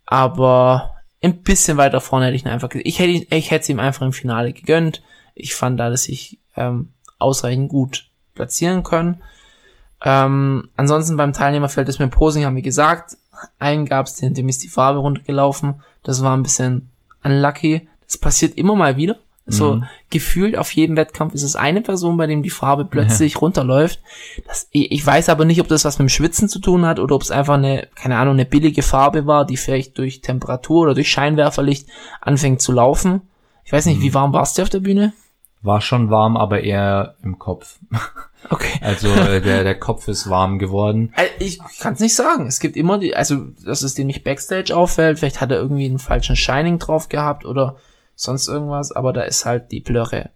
Aber 0.07 0.97
ein 1.22 1.43
bisschen 1.43 1.76
weiter 1.76 2.01
vorne 2.01 2.26
hätte 2.26 2.37
ich 2.37 2.45
ihn 2.45 2.49
einfach, 2.49 2.70
ich 2.72 2.99
hätte, 2.99 3.35
ich 3.35 3.51
hätte 3.51 3.62
es 3.62 3.68
ihm 3.68 3.81
einfach 3.81 4.03
im 4.03 4.12
Finale 4.12 4.53
gegönnt. 4.53 5.03
Ich 5.35 5.55
fand 5.55 5.78
da, 5.78 5.91
dass 5.91 6.09
ich 6.09 6.39
ähm, 6.57 6.91
ausreichend 7.20 7.68
gut 7.68 8.06
platzieren 8.34 8.82
können. 8.82 9.22
Ähm, 10.02 10.68
ansonsten 10.76 11.16
beim 11.16 11.32
Teilnehmerfeld 11.32 11.88
ist 11.88 11.98
mir 11.98 12.08
Posing, 12.08 12.44
haben 12.44 12.56
wir 12.56 12.62
gesagt, 12.62 13.16
einen 13.58 13.86
gab's, 13.86 14.16
dem, 14.16 14.34
dem 14.34 14.48
ist 14.48 14.62
die 14.62 14.68
Farbe 14.68 14.98
runtergelaufen. 14.98 15.82
Das 16.02 16.22
war 16.22 16.36
ein 16.36 16.42
bisschen 16.42 16.88
unlucky. 17.22 17.88
Das 18.06 18.18
passiert 18.18 18.56
immer 18.56 18.74
mal 18.74 18.96
wieder. 18.96 19.16
So 19.46 19.76
Mhm. 19.76 19.84
gefühlt 20.10 20.56
auf 20.56 20.70
jedem 20.72 20.96
Wettkampf 20.96 21.34
ist 21.34 21.42
es 21.42 21.56
eine 21.56 21.80
Person, 21.80 22.16
bei 22.16 22.26
dem 22.28 22.42
die 22.42 22.50
Farbe 22.50 22.84
plötzlich 22.84 23.40
runterläuft. 23.42 24.00
Das, 24.46 24.68
ich, 24.70 24.92
ich 24.92 25.04
weiß 25.04 25.28
aber 25.28 25.44
nicht, 25.44 25.60
ob 25.60 25.66
das 25.66 25.84
was 25.84 25.98
mit 25.98 26.06
dem 26.06 26.08
Schwitzen 26.10 26.48
zu 26.48 26.60
tun 26.60 26.86
hat 26.86 27.00
oder 27.00 27.16
ob 27.16 27.22
es 27.22 27.30
einfach 27.32 27.54
eine, 27.54 27.88
keine 27.96 28.16
Ahnung, 28.18 28.34
eine 28.34 28.44
billige 28.44 28.82
Farbe 28.82 29.26
war, 29.26 29.44
die 29.44 29.56
vielleicht 29.56 29.98
durch 29.98 30.20
Temperatur 30.20 30.82
oder 30.82 30.94
durch 30.94 31.10
Scheinwerferlicht 31.10 31.88
anfängt 32.20 32.62
zu 32.62 32.70
laufen. 32.72 33.22
Ich 33.64 33.72
weiß 33.72 33.86
nicht, 33.86 34.02
wie 34.02 34.14
warm 34.14 34.32
warst 34.32 34.56
du 34.58 34.62
auf 34.62 34.68
der 34.70 34.80
Bühne? 34.80 35.12
War 35.62 35.80
schon 35.82 36.11
warm, 36.11 36.36
aber 36.36 36.62
eher 36.62 37.14
im 37.22 37.38
Kopf. 37.38 37.78
Okay. 38.48 38.78
Also 38.80 39.08
äh, 39.08 39.42
der, 39.42 39.64
der 39.64 39.78
Kopf 39.78 40.08
ist 40.08 40.30
warm 40.30 40.58
geworden. 40.58 41.12
Äh, 41.14 41.26
Ich 41.44 41.58
kann 41.78 41.92
es 41.92 42.00
nicht 42.00 42.16
sagen. 42.16 42.46
Es 42.46 42.58
gibt 42.58 42.74
immer 42.74 42.98
die, 42.98 43.14
also 43.14 43.36
dass 43.66 43.82
es 43.82 43.92
dem 43.94 44.06
nicht 44.06 44.24
Backstage 44.24 44.74
auffällt. 44.74 45.18
Vielleicht 45.18 45.42
hat 45.42 45.50
er 45.50 45.58
irgendwie 45.58 45.84
einen 45.84 45.98
falschen 45.98 46.36
Shining 46.36 46.78
drauf 46.78 47.11
gehabt 47.11 47.44
oder 47.44 47.76
sonst 48.16 48.48
irgendwas. 48.48 48.92
Aber 48.92 49.12
da 49.12 49.20
ist 49.22 49.44
halt 49.44 49.70
die 49.72 49.80
Blöre 49.80 50.30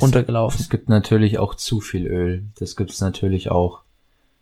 runtergelaufen. 0.00 0.60
Es 0.60 0.70
gibt 0.70 0.88
natürlich 0.88 1.38
auch 1.40 1.56
zu 1.56 1.80
viel 1.80 2.06
Öl. 2.06 2.44
Das 2.60 2.76
gibt's 2.76 3.00
natürlich 3.00 3.50
auch. 3.50 3.80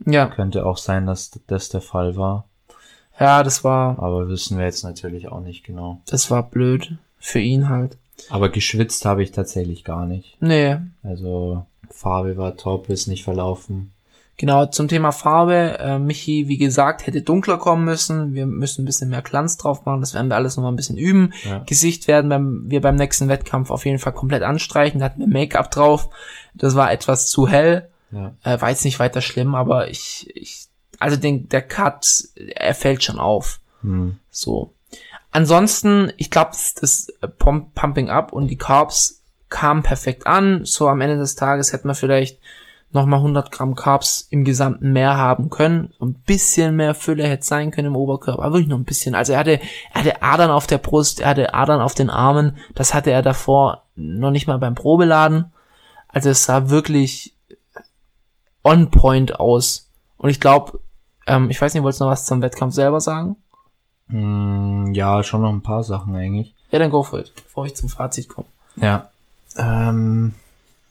Ja, 0.04 0.26
Könnte 0.26 0.66
auch 0.66 0.76
sein, 0.76 1.06
dass 1.06 1.30
das 1.46 1.70
der 1.70 1.80
Fall 1.80 2.16
war. 2.16 2.44
ja, 3.18 3.42
das 3.42 3.64
war, 3.64 3.98
Aber 3.98 4.28
wissen 4.28 4.58
wir 4.58 4.66
jetzt 4.66 4.84
natürlich 4.84 5.28
auch 5.28 5.40
nicht 5.40 5.64
genau. 5.64 6.02
das 6.10 6.30
war 6.30 6.42
blöd 6.42 6.98
für 7.18 7.40
ihn 7.40 7.70
halt. 7.70 7.96
Aber 8.30 8.48
geschwitzt 8.48 9.04
habe 9.04 9.22
ich 9.22 9.32
tatsächlich 9.32 9.84
gar 9.84 10.06
nicht. 10.06 10.36
Nee, 10.40 10.76
Also 11.02 11.66
Farbe 11.90 12.36
war 12.36 12.56
top, 12.56 12.88
ist 12.88 13.06
nicht 13.06 13.24
verlaufen. 13.24 13.92
Genau, 14.36 14.66
zum 14.66 14.86
Thema 14.86 15.10
Farbe, 15.10 15.78
äh, 15.80 15.98
Michi, 15.98 16.46
wie 16.46 16.58
gesagt, 16.58 17.06
hätte 17.06 17.22
dunkler 17.22 17.58
kommen 17.58 17.84
müssen. 17.84 18.34
Wir 18.34 18.46
müssen 18.46 18.82
ein 18.82 18.84
bisschen 18.84 19.10
mehr 19.10 19.22
Glanz 19.22 19.56
drauf 19.56 19.84
machen. 19.84 20.00
Das 20.00 20.14
werden 20.14 20.28
wir 20.28 20.36
alles 20.36 20.56
nochmal 20.56 20.72
ein 20.72 20.76
bisschen 20.76 20.96
üben. 20.96 21.32
Ja. 21.44 21.58
Gesicht 21.66 22.06
werden 22.06 22.28
beim, 22.28 22.62
wir 22.70 22.80
beim 22.80 22.94
nächsten 22.94 23.26
Wettkampf 23.26 23.70
auf 23.72 23.84
jeden 23.84 23.98
Fall 23.98 24.12
komplett 24.12 24.44
anstreichen. 24.44 25.00
Da 25.00 25.06
hatten 25.06 25.20
wir 25.20 25.26
Make-up 25.26 25.72
drauf. 25.72 26.08
Das 26.54 26.76
war 26.76 26.92
etwas 26.92 27.28
zu 27.28 27.48
hell. 27.48 27.88
Ja. 28.12 28.32
Äh, 28.44 28.60
war 28.60 28.70
jetzt 28.70 28.84
nicht 28.84 29.00
weiter 29.00 29.20
schlimm, 29.22 29.56
aber 29.56 29.88
ich, 29.88 30.30
ich 30.36 30.68
also 31.00 31.16
den, 31.16 31.48
der 31.48 31.62
Cut, 31.62 32.28
er 32.36 32.74
fällt 32.74 33.02
schon 33.02 33.18
auf. 33.18 33.60
Hm. 33.82 34.18
So. 34.30 34.72
Ansonsten, 35.30 36.12
ich 36.16 36.30
glaube, 36.30 36.50
das, 36.52 36.74
das 36.74 37.12
Pump, 37.38 37.74
Pumping 37.74 38.10
Up 38.10 38.32
und 38.32 38.48
die 38.48 38.56
Carbs 38.56 39.22
kamen 39.48 39.82
perfekt 39.82 40.26
an. 40.26 40.64
So 40.64 40.88
am 40.88 41.00
Ende 41.00 41.18
des 41.18 41.34
Tages 41.34 41.72
hätten 41.72 41.88
wir 41.88 41.94
vielleicht 41.94 42.38
nochmal 42.90 43.18
100 43.18 43.52
Gramm 43.52 43.74
Carbs 43.74 44.26
im 44.30 44.44
gesamten 44.44 44.92
mehr 44.92 45.16
haben 45.16 45.50
können. 45.50 45.92
Ein 46.00 46.14
bisschen 46.14 46.76
mehr 46.76 46.94
Fülle 46.94 47.24
hätte 47.24 47.44
sein 47.44 47.70
können 47.70 47.88
im 47.88 47.96
Oberkörper, 47.96 48.42
aber 48.42 48.54
wirklich 48.54 48.68
nur 48.68 48.78
ein 48.78 48.84
bisschen. 48.84 49.14
Also 49.14 49.34
er 49.34 49.40
hatte, 49.40 49.60
er 49.92 50.00
hatte 50.00 50.22
Adern 50.22 50.50
auf 50.50 50.66
der 50.66 50.78
Brust, 50.78 51.20
er 51.20 51.28
hatte 51.28 51.54
Adern 51.54 51.80
auf 51.80 51.94
den 51.94 52.10
Armen. 52.10 52.56
Das 52.74 52.94
hatte 52.94 53.10
er 53.10 53.22
davor 53.22 53.84
noch 53.96 54.30
nicht 54.30 54.46
mal 54.46 54.58
beim 54.58 54.74
Probeladen. 54.74 55.52
Also 56.08 56.30
es 56.30 56.44
sah 56.44 56.70
wirklich 56.70 57.34
on 58.64 58.90
point 58.90 59.38
aus. 59.38 59.90
Und 60.16 60.30
ich 60.30 60.40
glaube, 60.40 60.80
ähm, 61.26 61.50
ich 61.50 61.60
weiß 61.60 61.74
nicht, 61.74 61.82
wolltest 61.82 62.00
du 62.00 62.04
noch 62.04 62.12
was 62.12 62.26
zum 62.26 62.40
Wettkampf 62.40 62.74
selber 62.74 63.00
sagen? 63.00 63.36
Hm, 64.08 64.94
ja, 64.94 65.22
schon 65.22 65.42
noch 65.42 65.52
ein 65.52 65.62
paar 65.62 65.84
Sachen 65.84 66.14
eigentlich. 66.14 66.54
Ja, 66.70 66.78
dann 66.78 66.90
go 66.90 67.02
for 67.02 67.18
it, 67.18 67.32
bevor 67.34 67.66
ich 67.66 67.76
zum 67.76 67.88
Fazit 67.88 68.28
komme. 68.28 68.48
Ja. 68.76 69.10
Ähm, 69.56 70.34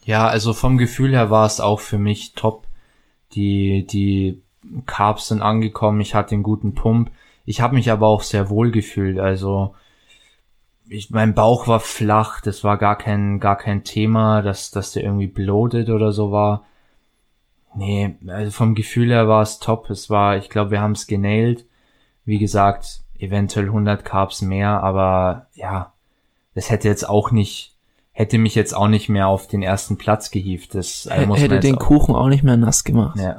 ja, 0.04 0.26
also 0.26 0.52
vom 0.52 0.78
Gefühl 0.78 1.12
her 1.12 1.30
war 1.30 1.46
es 1.46 1.60
auch 1.60 1.80
für 1.80 1.98
mich 1.98 2.34
top. 2.34 2.66
Die, 3.32 3.86
die 3.86 4.40
Carbs 4.86 5.28
sind 5.28 5.42
angekommen, 5.42 6.00
ich 6.00 6.14
hatte 6.14 6.34
einen 6.34 6.42
guten 6.42 6.74
Pump. 6.74 7.10
Ich 7.44 7.60
habe 7.60 7.74
mich 7.74 7.90
aber 7.90 8.06
auch 8.06 8.22
sehr 8.22 8.50
wohl 8.50 8.70
gefühlt. 8.70 9.18
Also 9.18 9.74
ich, 10.88 11.10
mein 11.10 11.34
Bauch 11.34 11.66
war 11.66 11.80
flach, 11.80 12.40
das 12.40 12.64
war 12.64 12.78
gar 12.78 12.96
kein, 12.96 13.40
gar 13.40 13.56
kein 13.56 13.84
Thema, 13.84 14.42
dass, 14.42 14.70
dass 14.70 14.92
der 14.92 15.02
irgendwie 15.02 15.26
bloated 15.26 15.90
oder 15.90 16.12
so 16.12 16.32
war. 16.32 16.64
Nee, 17.74 18.16
also 18.26 18.50
vom 18.50 18.74
Gefühl 18.74 19.10
her 19.10 19.28
war 19.28 19.42
es 19.42 19.58
top. 19.58 19.90
Es 19.90 20.10
war, 20.10 20.36
ich 20.36 20.48
glaube, 20.48 20.70
wir 20.72 20.80
haben 20.80 20.92
es 20.92 21.06
genailt. 21.06 21.66
Wie 22.24 22.38
gesagt, 22.38 23.02
eventuell 23.18 23.66
100 23.66 24.04
Carbs 24.04 24.42
mehr, 24.42 24.82
aber 24.82 25.46
ja, 25.54 25.92
das 26.54 26.70
hätte 26.70 26.88
jetzt 26.88 27.08
auch 27.08 27.30
nicht, 27.30 27.74
hätte 28.12 28.38
mich 28.38 28.54
jetzt 28.54 28.74
auch 28.74 28.88
nicht 28.88 29.08
mehr 29.08 29.28
auf 29.28 29.46
den 29.48 29.62
ersten 29.62 29.96
Platz 29.98 30.30
gehievt. 30.30 30.74
Das 30.74 31.06
äh, 31.06 31.26
muss 31.26 31.40
Hätte 31.40 31.60
den 31.60 31.76
auch- 31.76 31.80
Kuchen 31.80 32.14
auch 32.14 32.28
nicht 32.28 32.42
mehr 32.44 32.56
nass 32.56 32.84
gemacht. 32.84 33.18
ja. 33.18 33.36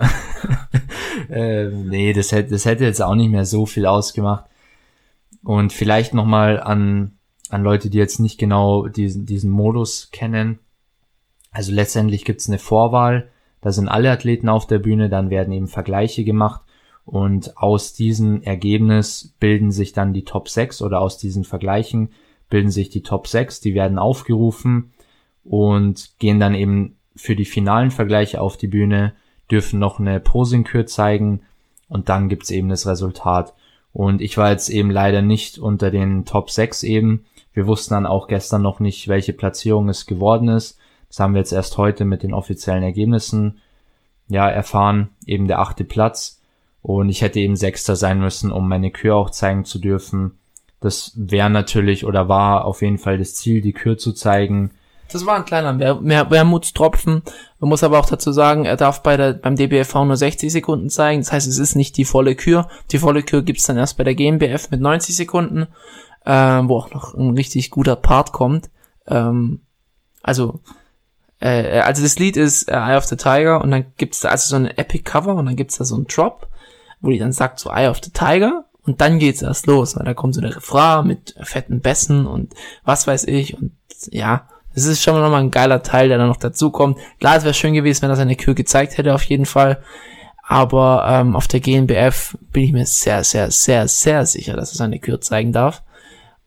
ähm, 1.30 1.88
nee, 1.90 2.14
das 2.14 2.32
hätte, 2.32 2.52
das 2.52 2.66
hätte 2.66 2.86
jetzt 2.86 3.02
auch 3.02 3.16
nicht 3.16 3.30
mehr 3.30 3.46
so 3.46 3.66
viel 3.66 3.86
ausgemacht. 3.86 4.46
Und 5.44 5.72
vielleicht 5.74 6.14
nochmal 6.14 6.60
an, 6.60 7.14
an 7.50 7.64
Leute, 7.64 7.90
die 7.90 7.98
jetzt 7.98 8.20
nicht 8.20 8.38
genau 8.38 8.88
diesen, 8.88 9.26
diesen 9.26 9.50
Modus 9.50 10.10
kennen. 10.12 10.60
Also 11.52 11.72
letztendlich 11.72 12.26
gibt's 12.26 12.48
eine 12.48 12.60
Vorwahl. 12.60 13.30
Da 13.62 13.72
sind 13.72 13.88
alle 13.90 14.12
Athleten 14.12 14.50
auf 14.50 14.68
der 14.68 14.80
Bühne, 14.80 15.10
dann 15.10 15.30
werden 15.30 15.54
eben 15.54 15.68
Vergleiche 15.68 16.24
gemacht. 16.24 16.62
Und 17.10 17.58
aus 17.58 17.94
diesem 17.94 18.44
Ergebnis 18.44 19.34
bilden 19.40 19.72
sich 19.72 19.94
dann 19.94 20.14
die 20.14 20.26
Top 20.26 20.48
6 20.48 20.84
oder 20.84 21.02
aus 21.02 21.18
diesen 21.18 21.44
Vergleichen 21.44 22.10
bilden 22.50 22.72
sich 22.72 22.90
die 22.90 23.02
Top 23.04 23.28
6, 23.28 23.62
die 23.62 23.74
werden 23.74 23.98
aufgerufen 23.98 24.92
und 25.44 26.12
gehen 26.20 26.40
dann 26.40 26.56
eben 26.56 26.98
für 27.16 27.36
die 27.36 27.46
finalen 27.46 27.92
Vergleiche 27.92 28.42
auf 28.42 28.58
die 28.58 28.68
Bühne, 28.68 29.14
dürfen 29.50 29.80
noch 29.80 30.00
eine 30.00 30.20
Posingkür 30.20 30.86
zeigen 30.86 31.42
und 31.88 32.10
dann 32.10 32.30
gibt's 32.30 32.52
eben 32.52 32.70
das 32.70 32.88
Resultat. 32.88 33.54
Und 33.92 34.22
ich 34.22 34.38
war 34.38 34.52
jetzt 34.52 34.70
eben 34.70 34.92
leider 34.92 35.22
nicht 35.22 35.58
unter 35.58 35.90
den 35.90 36.26
Top 36.26 36.52
6 36.52 36.84
eben. 36.84 37.26
Wir 37.54 37.66
wussten 37.66 37.96
dann 37.96 38.06
auch 38.06 38.28
gestern 38.28 38.62
noch 38.62 38.80
nicht, 38.80 39.08
welche 39.08 39.34
Platzierung 39.34 39.90
es 39.90 40.06
geworden 40.06 40.48
ist. 40.48 40.78
Das 41.08 41.20
haben 41.20 41.34
wir 41.34 41.40
jetzt 41.40 41.54
erst 41.54 41.78
heute 41.78 42.06
mit 42.06 42.22
den 42.22 42.34
offiziellen 42.34 42.84
Ergebnissen 42.84 43.60
ja 44.28 44.48
erfahren, 44.48 45.10
eben 45.26 45.48
der 45.48 45.60
achte 45.60 45.84
Platz. 45.84 46.39
Und 46.82 47.10
ich 47.10 47.22
hätte 47.22 47.40
eben 47.40 47.56
Sechster 47.56 47.96
sein 47.96 48.20
müssen, 48.20 48.52
um 48.52 48.68
meine 48.68 48.92
Kür 48.92 49.16
auch 49.16 49.30
zeigen 49.30 49.66
zu 49.66 49.80
dürfen. 49.80 50.40
Das 50.80 51.12
wäre 51.16 51.50
natürlich 51.50 52.06
oder 52.06 52.30
war 52.30 52.66
auf 52.66 52.82
jeden 52.82 52.98
Fall 52.98 53.18
das 53.18 53.36
Ziel, 53.36 53.62
die 53.62 53.74
Kür 53.74 53.98
zu 53.98 54.14
zeigen. 54.14 54.72
Das 55.12 55.26
war 55.26 55.36
ein 55.36 55.46
kleiner 55.46 55.78
Wer 55.80 56.00
Wer 56.02 56.30
Wermutstropfen. 56.30 57.24
Man 57.60 57.70
muss 57.70 57.84
aber 57.84 58.00
auch 58.00 58.06
dazu 58.06 58.32
sagen, 58.32 58.66
er 58.66 58.78
darf 58.78 59.04
bei 59.04 59.18
der, 59.18 59.34
beim 59.34 59.56
DBFV 59.56 60.06
nur 60.06 60.16
60 60.16 60.52
Sekunden 60.52 60.90
zeigen. 60.90 61.22
Das 61.22 61.32
heißt, 61.32 61.48
es 61.48 61.58
ist 61.58 61.76
nicht 61.76 61.98
die 61.98 62.06
volle 62.06 62.36
Kür. 62.36 62.70
Die 62.92 63.00
volle 63.00 63.24
Kür 63.24 63.42
gibt's 63.42 63.66
dann 63.66 63.78
erst 63.78 63.98
bei 63.98 64.04
der 64.04 64.16
GmbF 64.16 64.70
mit 64.72 64.80
90 64.80 65.16
Sekunden, 65.16 65.68
ähm, 66.26 66.70
wo 66.70 66.78
auch 66.78 66.92
noch 66.92 67.14
ein 67.16 67.32
richtig 67.32 67.72
guter 67.72 67.96
Part 67.96 68.32
kommt. 68.32 68.70
Ähm, 69.08 69.62
also, 70.22 70.62
äh, 71.40 71.80
also 71.80 72.04
das 72.04 72.20
Lied 72.20 72.38
ist 72.38 72.70
äh, 72.70 72.76
Eye 72.76 72.98
of 72.98 73.06
the 73.06 73.18
Tiger 73.18 73.62
und 73.62 73.72
dann 73.72 73.86
gibt's 73.98 74.20
da 74.22 74.30
also 74.30 74.50
so 74.50 74.56
eine 74.56 74.78
Epic 74.78 75.04
Cover 75.04 75.36
und 75.36 75.48
dann 75.48 75.56
gibt's 75.56 75.78
da 75.78 75.86
so 75.86 75.96
einen 75.96 76.08
Drop, 76.08 76.48
wo 77.02 77.10
die 77.10 77.20
dann 77.20 77.32
sagt 77.32 77.60
so 77.60 77.70
Eye 77.70 77.90
of 77.90 78.00
the 78.04 78.12
Tiger 78.12 78.66
und 78.84 79.02
dann 79.02 79.20
geht's 79.20 79.42
erst 79.42 79.68
los, 79.68 79.96
weil 79.96 80.06
da 80.06 80.14
kommt 80.14 80.36
so 80.36 80.42
der 80.42 80.56
Refrain 80.56 81.08
mit 81.08 81.36
fetten 81.42 81.82
Bässen 81.82 82.26
und 82.26 82.54
was 82.84 83.08
weiß 83.08 83.26
ich 83.26 83.58
und 83.58 83.72
ja, 84.12 84.48
das 84.74 84.86
ist 84.86 85.04
schon 85.04 85.20
nochmal 85.20 85.42
ein 85.42 85.52
geiler 85.52 85.84
Teil, 85.84 86.10
der 86.10 86.18
dann 86.18 86.28
noch 86.28 86.38
dazu 86.38 86.70
kommt. 86.70 86.98
Klar, 87.20 87.38
es 87.38 87.44
wäre 87.44 87.54
schön 87.54 87.74
gewesen, 87.74 88.04
wenn 88.04 88.12
er 88.12 88.16
seine 88.16 88.36
Kür 88.36 88.54
gezeigt 88.54 88.98
hätte, 88.98 89.14
auf 89.14 89.24
jeden 89.24 89.46
Fall. 89.46 89.82
Aber 90.44 91.06
ähm, 91.08 91.36
auf 91.36 91.48
der 91.48 91.60
GNBF 91.60 92.38
bin 92.52 92.64
ich 92.64 92.72
mir 92.72 92.86
sehr, 92.86 93.24
sehr, 93.24 93.52
sehr, 93.52 93.88
sehr 93.88 94.26
sicher, 94.26 94.56
dass 94.56 94.72
er 94.72 94.78
seine 94.78 95.00
Kür 95.00 95.22
zeigen 95.22 95.52
darf. 95.52 95.84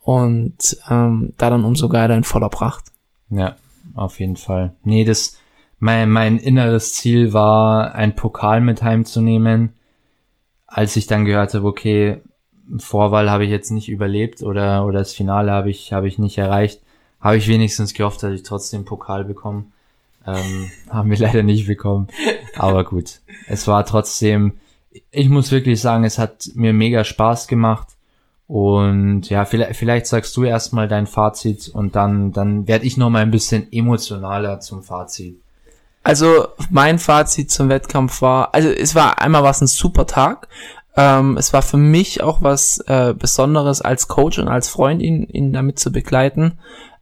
Und 0.00 0.76
ähm, 0.90 1.34
da 1.36 1.50
dann 1.50 1.64
umso 1.64 1.88
geiler 1.88 2.16
in 2.16 2.24
voller 2.24 2.48
Pracht. 2.48 2.86
Ja, 3.30 3.57
auf 3.94 4.18
jeden 4.18 4.36
Fall. 4.36 4.74
Nee, 4.82 5.05
das, 5.05 5.38
mein, 5.78 6.11
mein 6.11 6.38
inneres 6.38 6.94
Ziel 6.94 7.32
war, 7.32 7.94
ein 7.94 8.16
Pokal 8.16 8.61
mit 8.61 8.82
heimzunehmen. 8.82 9.74
Als 10.73 10.97
ich 10.97 11.07
dann 11.07 11.25
gehört 11.27 11.53
habe, 11.53 11.66
okay, 11.66 12.23
Vorwahl 12.79 13.31
habe 13.31 13.45
ich 13.45 13.51
jetzt 13.51 13.70
nicht 13.70 13.89
überlebt 13.89 14.43
oder, 14.43 14.87
oder 14.87 15.01
das 15.01 15.12
Finale 15.12 15.53
habe 15.53 15.70
ich, 15.70 15.93
habe 15.93 16.09
ich 16.09 16.18
nicht 16.18 16.39
erreicht, 16.39 16.81
habe 17.20 17.37
ich 17.37 17.47
wenigstens 17.49 17.93
gehofft, 17.93 18.23
dass 18.23 18.33
ich 18.33 18.43
trotzdem 18.43 18.85
Pokal 18.85 19.25
bekomme. 19.25 19.64
Ähm, 20.27 20.70
haben 20.89 21.11
wir 21.11 21.18
leider 21.18 21.43
nicht 21.43 21.66
bekommen. 21.66 22.09
Aber 22.57 22.85
gut, 22.85 23.20
es 23.49 23.66
war 23.66 23.85
trotzdem, 23.85 24.55
ich 25.11 25.29
muss 25.29 25.53
wirklich 25.53 25.81
sagen, 25.81 26.05
es 26.05 26.18
hat 26.18 26.51
mir 26.55 26.73
mega 26.73 27.05
Spaß 27.05 27.49
gemacht. 27.49 27.89
Und 28.49 29.31
ja, 29.31 29.45
vielleicht, 29.45 29.77
vielleicht 29.77 30.07
sagst 30.07 30.37
du 30.37 30.45
erstmal 30.45 30.89
dein 30.89 31.07
Fazit 31.07 31.68
und 31.68 31.97
dann, 31.97 32.33
dann 32.33 32.68
werde 32.68 32.85
ich 32.85 32.97
noch 32.97 33.09
mal 33.09 33.23
ein 33.23 33.31
bisschen 33.31 33.73
emotionaler 33.73 34.61
zum 34.61 34.83
Fazit. 34.83 35.37
Also 36.03 36.48
mein 36.70 36.98
Fazit 36.98 37.50
zum 37.50 37.68
Wettkampf 37.68 38.22
war, 38.22 38.55
also 38.55 38.68
es 38.68 38.94
war 38.94 39.20
einmal 39.20 39.44
was 39.44 39.61
ein 39.61 39.68
super 39.68 40.07
Tag. 40.07 40.48
Ähm, 40.96 41.36
es 41.36 41.53
war 41.53 41.62
für 41.62 41.76
mich 41.76 42.22
auch 42.22 42.42
was 42.42 42.78
äh, 42.86 43.14
Besonderes 43.16 43.80
als 43.80 44.09
Coach 44.09 44.38
und 44.38 44.48
als 44.48 44.68
Freund, 44.68 45.00
ihn, 45.00 45.24
ihn 45.24 45.53
damit 45.53 45.78
zu 45.78 45.92
begleiten. 45.92 46.59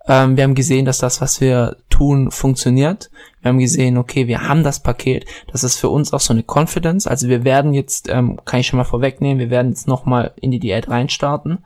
Ähm, 0.06 0.36
wir 0.36 0.44
haben 0.44 0.54
gesehen, 0.54 0.84
dass 0.84 0.98
das, 0.98 1.20
was 1.20 1.40
wir 1.40 1.76
tun, 1.88 2.30
funktioniert. 2.30 3.10
Wir 3.40 3.50
haben 3.50 3.58
gesehen, 3.58 3.96
okay, 3.96 4.26
wir 4.26 4.48
haben 4.48 4.64
das 4.64 4.80
Paket. 4.80 5.24
Das 5.50 5.64
ist 5.64 5.76
für 5.76 5.88
uns 5.88 6.12
auch 6.12 6.20
so 6.20 6.32
eine 6.32 6.44
Confidence. 6.44 7.06
Also 7.06 7.28
wir 7.28 7.44
werden 7.44 7.74
jetzt, 7.74 8.08
ähm, 8.08 8.38
kann 8.44 8.60
ich 8.60 8.66
schon 8.66 8.76
mal 8.76 8.84
vorwegnehmen, 8.84 9.38
wir 9.38 9.50
werden 9.50 9.70
jetzt 9.70 9.88
nochmal 9.88 10.32
in 10.36 10.50
die 10.50 10.60
Diät 10.60 10.88
reinstarten. 10.88 11.64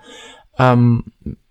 Ähm, 0.59 1.05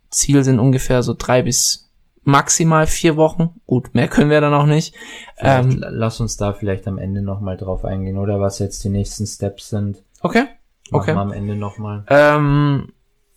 Ziel 0.09 0.43
sind 0.43 0.59
ungefähr 0.59 1.03
so 1.03 1.15
drei 1.17 1.41
bis 1.41 1.89
maximal 2.23 2.87
vier 2.87 3.15
Wochen. 3.17 3.49
Gut, 3.67 3.93
mehr 3.93 4.07
können 4.07 4.29
wir 4.29 4.41
dann 4.41 4.53
auch 4.53 4.65
nicht. 4.65 4.95
Ähm, 5.37 5.83
lass 5.89 6.19
uns 6.19 6.37
da 6.37 6.53
vielleicht 6.53 6.87
am 6.87 6.97
Ende 6.97 7.21
noch 7.21 7.41
mal 7.41 7.57
drauf 7.57 7.85
eingehen, 7.85 8.17
oder 8.17 8.39
was 8.39 8.59
jetzt 8.59 8.83
die 8.83 8.89
nächsten 8.89 9.25
Steps 9.25 9.69
sind. 9.69 10.03
okay. 10.21 10.45
Machen 10.91 11.01
Okay. 11.03 11.15
wir 11.15 11.21
am 11.21 11.31
Ende 11.31 11.55
noch 11.55 11.77
mal. 11.77 12.03
Ähm, 12.09 12.89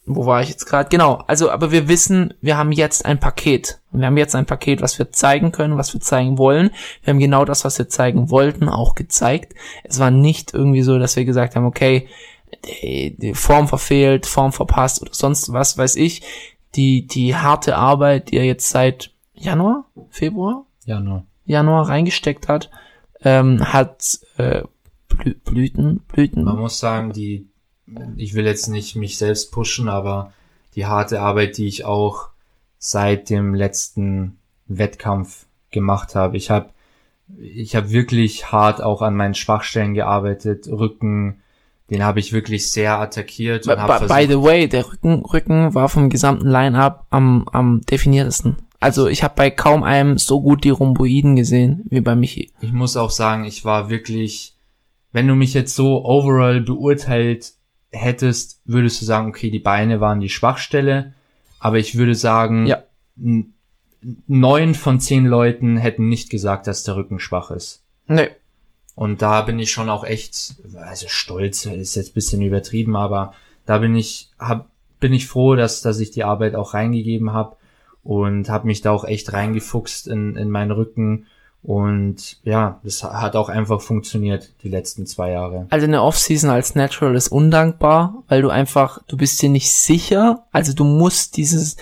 wo 0.05 0.27
war 0.27 0.43
ich 0.43 0.51
jetzt 0.51 0.67
gerade? 0.67 0.89
Genau, 0.89 1.23
also 1.27 1.51
aber 1.51 1.73
wir 1.73 1.89
wissen, 1.89 2.35
wir 2.41 2.57
haben 2.59 2.71
jetzt 2.71 3.07
ein 3.07 3.19
Paket. 3.19 3.81
Wir 3.93 4.07
haben 4.07 4.17
jetzt 4.17 4.35
ein 4.35 4.47
Paket, 4.47 4.83
was 4.83 4.99
wir 4.99 5.11
zeigen 5.11 5.53
können, 5.53 5.79
was 5.79 5.95
wir 5.95 6.01
zeigen 6.01 6.39
wollen. 6.39 6.71
Wir 7.03 7.13
haben 7.13 7.19
genau 7.19 7.45
das, 7.45 7.65
was 7.65 7.79
wir 7.79 7.89
zeigen 7.89 8.31
wollten, 8.31 8.69
auch 8.69 8.95
gezeigt. 8.95 9.55
Es 9.85 9.99
war 9.99 10.11
nicht 10.11 10.55
irgendwie 10.55 10.83
so, 10.83 10.99
dass 10.99 11.17
wir 11.17 11.25
gesagt 11.25 11.57
haben, 11.57 11.65
okay, 11.67 12.09
die 12.65 13.33
Form 13.35 13.69
verfehlt, 13.69 14.27
Form 14.27 14.53
verpasst 14.53 15.03
oder 15.03 15.15
sonst 15.15 15.53
was, 15.53 15.79
weiß 15.79 15.97
ich. 15.97 16.23
Die, 16.75 17.07
die 17.07 17.35
harte 17.35 17.77
Arbeit, 17.77 18.31
die 18.31 18.37
er 18.37 18.45
jetzt 18.45 18.69
seit 18.69 19.13
Januar, 19.33 19.87
Februar, 20.11 20.67
Januar. 20.85 21.25
Januar 21.45 21.89
reingesteckt 21.89 22.49
hat, 22.49 22.71
ähm, 23.23 23.73
hat 23.73 24.21
äh, 24.37 24.63
Blü 25.09 25.35
Blüten, 25.35 26.01
Blüten. 26.09 26.45
Man 26.45 26.59
muss 26.59 26.79
sagen, 26.79 27.13
die, 27.13 27.49
ich 28.17 28.35
will 28.35 28.45
jetzt 28.45 28.69
nicht 28.69 28.97
mich 28.97 29.17
selbst 29.17 29.53
pushen, 29.53 29.89
aber 29.89 30.33
die 30.75 30.87
harte 30.87 31.21
Arbeit, 31.21 31.57
die 31.57 31.67
ich 31.67 31.85
auch 31.85 32.29
seit 32.79 33.31
dem 33.31 33.55
letzten 33.55 34.39
Wettkampf 34.67 35.47
gemacht 35.71 36.15
habe. 36.15 36.37
Ich 36.37 36.51
habe 36.51 36.71
ich 37.39 37.75
habe 37.75 37.91
wirklich 37.91 38.53
hart 38.53 38.81
auch 38.81 39.03
an 39.03 39.17
meinen 39.17 39.35
Schwachstellen 39.35 39.95
gearbeitet, 39.95 40.69
Rücken, 40.69 41.43
den 41.91 42.03
habe 42.03 42.21
ich 42.21 42.33
wirklich 42.33 42.71
sehr 42.71 42.99
attackiert. 42.99 43.67
Und 43.67 43.77
by, 43.77 44.07
by 44.07 44.27
the 44.29 44.43
way, 44.43 44.69
der 44.69 44.91
Rücken, 44.91 45.25
Rücken 45.25 45.75
war 45.75 45.89
vom 45.89 46.11
gesamten 46.11 46.49
Line-Up 46.49 47.07
am, 47.11 47.49
am 47.53 47.81
definiertesten. 47.83 48.57
Also 48.81 49.07
ich 49.07 49.23
habe 49.23 49.35
bei 49.37 49.51
kaum 49.51 49.83
einem 49.83 50.19
so 50.19 50.41
gut 50.41 50.65
die 50.65 50.71
Rhomboiden 50.71 51.37
gesehen 51.37 51.85
wie 51.89 52.01
bei 52.01 52.15
Michi. 52.15 52.53
Ich 52.61 52.73
muss 52.73 52.97
auch 52.97 53.11
sagen, 53.11 53.45
ich 53.45 53.65
war 53.65 53.89
wirklich, 53.89 54.55
wenn 55.13 55.27
du 55.27 55.35
mich 55.35 55.55
jetzt 55.55 55.75
so 55.75 56.05
overall 56.05 56.61
beurteilt 56.61 57.55
hättest, 57.91 58.61
würdest 58.65 59.01
du 59.01 59.05
sagen, 59.05 59.29
okay, 59.29 59.51
die 59.51 59.61
Beine 59.61 60.01
waren 60.01 60.21
die 60.21 60.29
Schwachstelle, 60.29 61.15
aber 61.59 61.79
ich 61.79 61.97
würde 61.97 62.15
sagen, 62.15 62.67
ja. 62.67 62.83
neun 64.27 64.75
von 64.75 65.01
zehn 65.01 65.25
Leuten 65.25 65.79
hätten 65.79 66.09
nicht 66.09 66.31
gesagt, 66.31 66.67
dass 66.67 66.83
der 66.83 66.97
Rücken 66.97 67.19
schwach 67.19 67.51
ist. 67.51 67.83
Nee. 68.09 68.29
Und 68.97 69.23
da 69.23 69.43
bin 69.43 69.59
ich 69.59 69.71
schon 69.71 69.89
auch 69.89 70.05
echt, 70.05 70.57
also 70.75 71.07
stolz 71.09 71.67
ist 71.67 71.95
jetzt 71.95 72.15
bisschen 72.15 72.43
übertrieben, 72.43 72.97
aber 72.97 73.35
da 73.65 73.79
bin 73.79 73.95
ich, 73.95 74.31
hab, 74.39 74.67
bin 74.99 75.13
ich 75.13 75.29
froh, 75.29 75.55
dass, 75.55 75.83
dass 75.83 76.01
ich 76.01 76.11
die 76.11 76.25
Arbeit 76.25 76.57
auch 76.57 76.75
reingegeben 76.75 77.33
habe 77.33 77.57
und 78.03 78.49
habe 78.49 78.67
mich 78.67 78.81
da 78.81 78.91
auch 78.91 79.05
echt 79.05 79.33
reingefuchst 79.33 80.09
in, 80.09 80.37
in 80.37 80.51
meinen 80.51 80.71
Rücken 80.71 81.27
und 81.67 82.39
ja, 82.45 82.79
das 82.85 83.03
hat 83.03 83.35
auch 83.35 83.49
einfach 83.49 83.81
funktioniert 83.81 84.51
die 84.63 84.69
letzten 84.69 85.05
zwei 85.05 85.33
Jahre. 85.33 85.67
Also 85.71 85.85
eine 85.85 86.01
Offseason 86.01 86.49
als 86.49 86.77
Natural 86.77 87.17
ist 87.17 87.27
undankbar, 87.27 88.23
weil 88.29 88.41
du 88.41 88.51
einfach, 88.51 89.01
du 89.09 89.17
bist 89.17 89.43
dir 89.43 89.49
nicht 89.49 89.73
sicher. 89.73 90.45
Also 90.53 90.73
du 90.75 90.85
musst 90.85 91.37
dieses, 91.37 91.77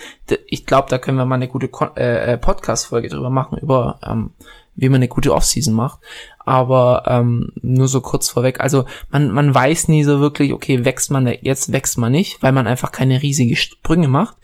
ich 0.47 0.65
glaube, 0.65 0.89
da 0.89 0.97
können 0.97 1.19
wir 1.19 1.25
mal 1.25 1.35
eine 1.35 1.47
gute 1.47 1.69
äh, 1.97 2.33
äh, 2.33 2.37
Podcast-Folge 2.39 3.09
drüber 3.09 3.29
machen, 3.29 3.59
über 3.59 3.99
ähm, 4.03 4.31
wie 4.75 4.89
man 4.89 4.97
eine 4.97 5.07
gute 5.07 5.33
Offseason 5.33 5.73
macht. 5.73 5.99
Aber 6.39 7.03
ähm, 7.07 7.51
nur 7.61 7.87
so 7.87 8.01
kurz 8.01 8.29
vorweg, 8.29 8.59
also 8.59 8.85
man, 9.09 9.31
man 9.31 9.53
weiß 9.53 9.87
nie 9.87 10.03
so 10.03 10.19
wirklich, 10.19 10.53
okay, 10.53 10.85
wächst 10.85 11.11
man 11.11 11.27
jetzt, 11.41 11.71
wächst 11.71 11.97
man 11.97 12.11
nicht, 12.11 12.41
weil 12.43 12.51
man 12.51 12.67
einfach 12.67 12.91
keine 12.91 13.21
riesigen 13.21 13.55
Sprünge 13.55 14.07
macht 14.07 14.37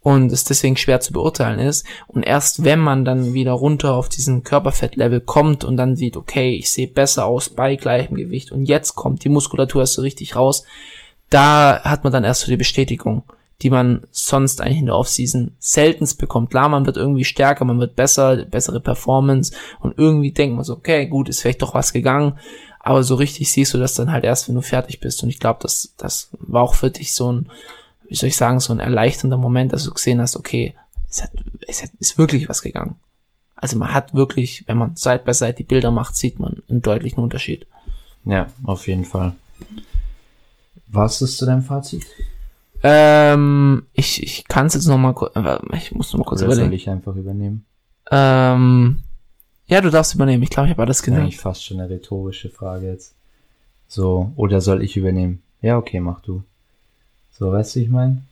und 0.00 0.32
es 0.32 0.44
deswegen 0.44 0.76
schwer 0.76 1.00
zu 1.00 1.12
beurteilen 1.12 1.58
ist. 1.58 1.84
Und 2.06 2.22
erst 2.22 2.64
wenn 2.64 2.78
man 2.78 3.04
dann 3.04 3.34
wieder 3.34 3.52
runter 3.52 3.94
auf 3.94 4.08
diesen 4.08 4.42
Körperfettlevel 4.42 5.20
kommt 5.20 5.64
und 5.64 5.76
dann 5.76 5.96
sieht, 5.96 6.16
okay, 6.16 6.54
ich 6.54 6.72
sehe 6.72 6.88
besser 6.88 7.26
aus 7.26 7.50
bei 7.50 7.76
gleichem 7.76 8.16
Gewicht 8.16 8.50
und 8.50 8.64
jetzt 8.64 8.94
kommt 8.94 9.24
die 9.24 9.28
Muskulatur 9.28 9.82
erst 9.82 9.94
so 9.94 10.02
richtig 10.02 10.34
raus, 10.34 10.64
da 11.30 11.82
hat 11.82 12.04
man 12.04 12.12
dann 12.12 12.24
erst 12.24 12.42
so 12.42 12.50
die 12.50 12.56
Bestätigung, 12.56 13.22
die 13.62 13.70
man 13.70 14.06
sonst 14.10 14.60
eigentlich 14.60 14.78
in 14.78 14.86
der 14.86 14.96
Offseason 14.96 15.52
seltenst 15.58 16.18
bekommt. 16.18 16.50
Klar, 16.50 16.68
man 16.68 16.86
wird 16.86 16.96
irgendwie 16.96 17.24
stärker, 17.24 17.64
man 17.64 17.80
wird 17.80 17.96
besser, 17.96 18.44
bessere 18.44 18.80
Performance 18.80 19.52
und 19.80 19.98
irgendwie 19.98 20.32
denkt 20.32 20.54
man 20.56 20.64
so, 20.64 20.74
okay, 20.74 21.06
gut, 21.06 21.28
ist 21.28 21.40
vielleicht 21.40 21.62
doch 21.62 21.74
was 21.74 21.92
gegangen, 21.92 22.38
aber 22.80 23.02
so 23.02 23.16
richtig 23.16 23.50
siehst 23.50 23.74
du 23.74 23.78
das 23.78 23.94
dann 23.94 24.12
halt 24.12 24.24
erst, 24.24 24.48
wenn 24.48 24.54
du 24.54 24.62
fertig 24.62 25.00
bist 25.00 25.22
und 25.22 25.28
ich 25.28 25.40
glaube, 25.40 25.58
das, 25.62 25.94
das 25.96 26.30
war 26.38 26.62
auch 26.62 26.74
für 26.74 26.90
dich 26.90 27.14
so 27.14 27.32
ein 27.32 27.50
wie 28.08 28.14
soll 28.14 28.28
ich 28.28 28.36
sagen, 28.36 28.58
so 28.58 28.72
ein 28.72 28.80
erleichternder 28.80 29.36
Moment, 29.36 29.72
dass 29.72 29.84
du 29.84 29.92
gesehen 29.92 30.20
hast, 30.20 30.36
okay, 30.36 30.74
es, 31.08 31.22
hat, 31.22 31.30
es 31.66 31.82
hat, 31.82 31.90
ist 31.98 32.18
wirklich 32.18 32.48
was 32.48 32.62
gegangen. 32.62 32.96
Also 33.54 33.76
man 33.76 33.92
hat 33.92 34.14
wirklich, 34.14 34.64
wenn 34.66 34.78
man 34.78 34.96
Side 34.96 35.22
by 35.24 35.34
Side 35.34 35.54
die 35.54 35.64
Bilder 35.64 35.90
macht, 35.90 36.16
sieht 36.16 36.38
man 36.38 36.62
einen 36.68 36.82
deutlichen 36.82 37.22
Unterschied. 37.22 37.66
Ja, 38.24 38.48
auf 38.64 38.86
jeden 38.86 39.04
Fall. 39.04 39.34
Was 40.86 41.20
ist 41.20 41.38
zu 41.38 41.44
deinem 41.44 41.62
Fazit? 41.62 42.06
Ähm, 42.82 43.86
ich, 43.92 44.22
ich 44.22 44.46
kann 44.46 44.66
es 44.66 44.74
jetzt 44.74 44.86
noch 44.86 44.98
mal 44.98 45.12
kurz, 45.12 45.34
äh, 45.34 45.58
ich 45.76 45.92
muss 45.92 46.12
noch 46.12 46.20
mal 46.20 46.24
kurz 46.24 46.40
Oder 46.40 46.52
überlegen. 46.52 46.68
soll 46.68 46.74
ich 46.74 46.90
einfach 46.90 47.16
übernehmen? 47.16 47.64
Ähm, 48.10 49.00
ja, 49.66 49.80
du 49.80 49.90
darfst 49.90 50.14
übernehmen. 50.14 50.42
Ich 50.42 50.50
glaube, 50.50 50.68
ich 50.68 50.72
habe 50.72 50.82
alles 50.82 51.02
gesagt. 51.02 51.20
Eigentlich 51.20 51.38
fast 51.38 51.64
schon 51.64 51.80
eine 51.80 51.90
rhetorische 51.90 52.48
Frage 52.48 52.86
jetzt. 52.86 53.14
So, 53.88 54.32
oder 54.36 54.60
soll 54.60 54.82
ich 54.82 54.96
übernehmen? 54.96 55.42
Ja, 55.60 55.76
okay, 55.76 56.00
mach 56.00 56.20
du. 56.20 56.42
So, 57.32 57.52
weißt 57.52 57.76
du, 57.76 57.80
ich 57.80 57.88
meine? 57.88 58.22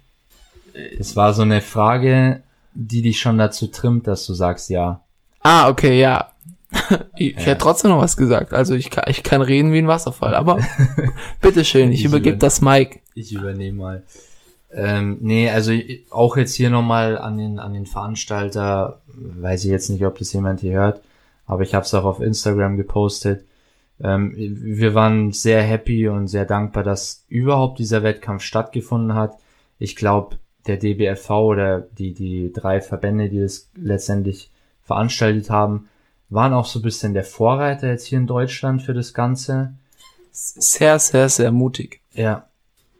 Es 0.98 1.16
war 1.16 1.32
so 1.32 1.42
eine 1.42 1.60
Frage, 1.60 2.42
die 2.74 3.02
dich 3.02 3.18
schon 3.18 3.38
dazu 3.38 3.66
trimmt, 3.66 4.06
dass 4.06 4.26
du 4.26 4.34
sagst 4.34 4.70
ja. 4.70 5.00
Ah, 5.40 5.68
okay, 5.68 5.98
ja. 5.98 6.30
ich 7.16 7.34
ja. 7.34 7.40
hätte 7.42 7.58
trotzdem 7.58 7.90
noch 7.90 8.00
was 8.00 8.16
gesagt. 8.16 8.52
Also 8.52 8.74
ich 8.74 8.90
kann, 8.90 9.04
ich 9.08 9.22
kann 9.22 9.40
reden 9.42 9.72
wie 9.72 9.78
ein 9.78 9.88
Wasserfall, 9.88 10.34
aber 10.34 10.58
bitteschön, 11.40 11.92
ich, 11.92 12.00
ich 12.00 12.06
übergebe 12.06 12.36
das 12.36 12.60
Mike. 12.60 13.00
Ich 13.14 13.32
übernehme 13.32 13.78
mal. 13.78 14.02
Ähm, 14.72 15.18
nee, 15.20 15.48
also 15.48 15.72
auch 16.10 16.36
jetzt 16.36 16.54
hier 16.54 16.70
nochmal 16.70 17.18
an 17.18 17.38
den, 17.38 17.58
an 17.58 17.72
den 17.72 17.86
Veranstalter, 17.86 19.00
weiß 19.06 19.64
ich 19.64 19.70
jetzt 19.70 19.88
nicht, 19.88 20.04
ob 20.04 20.18
das 20.18 20.32
jemand 20.32 20.60
hier 20.60 20.74
hört, 20.74 21.02
aber 21.46 21.62
ich 21.62 21.74
habe 21.74 21.84
es 21.84 21.94
auch 21.94 22.04
auf 22.04 22.20
Instagram 22.20 22.76
gepostet. 22.76 23.44
Ähm, 24.02 24.34
wir 24.36 24.94
waren 24.94 25.32
sehr 25.32 25.62
happy 25.62 26.08
und 26.08 26.28
sehr 26.28 26.44
dankbar, 26.44 26.82
dass 26.82 27.24
überhaupt 27.28 27.78
dieser 27.78 28.02
Wettkampf 28.02 28.42
stattgefunden 28.42 29.14
hat. 29.14 29.38
Ich 29.78 29.96
glaube, 29.96 30.38
der 30.66 30.76
DBFV 30.76 31.30
oder 31.30 31.80
die, 31.80 32.12
die 32.12 32.52
drei 32.52 32.80
Verbände, 32.80 33.28
die 33.28 33.40
das 33.40 33.70
letztendlich 33.76 34.50
veranstaltet 34.82 35.48
haben, 35.48 35.88
waren 36.28 36.52
auch 36.52 36.66
so 36.66 36.80
ein 36.80 36.82
bisschen 36.82 37.14
der 37.14 37.24
Vorreiter 37.24 37.88
jetzt 37.88 38.06
hier 38.06 38.18
in 38.18 38.26
Deutschland 38.26 38.82
für 38.82 38.94
das 38.94 39.14
Ganze. 39.14 39.74
Sehr, 40.32 40.98
sehr, 40.98 41.28
sehr 41.28 41.52
mutig. 41.52 42.00
Ja. 42.12 42.45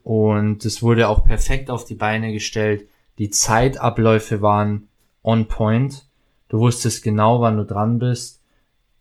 Und 0.07 0.65
es 0.65 0.85
wurde 0.85 1.09
auch 1.09 1.25
perfekt 1.25 1.69
auf 1.69 1.85
die 1.85 1.97
Beine 1.97 2.33
gestellt. 2.33 2.87
Die 3.19 3.29
Zeitabläufe 3.29 4.41
waren 4.41 4.87
on 5.25 5.49
point. 5.49 6.07
Du 6.49 6.61
wusstest 6.61 7.03
genau, 7.03 7.41
wann 7.41 7.57
du 7.57 7.65
dran 7.65 7.99
bist. 7.99 8.41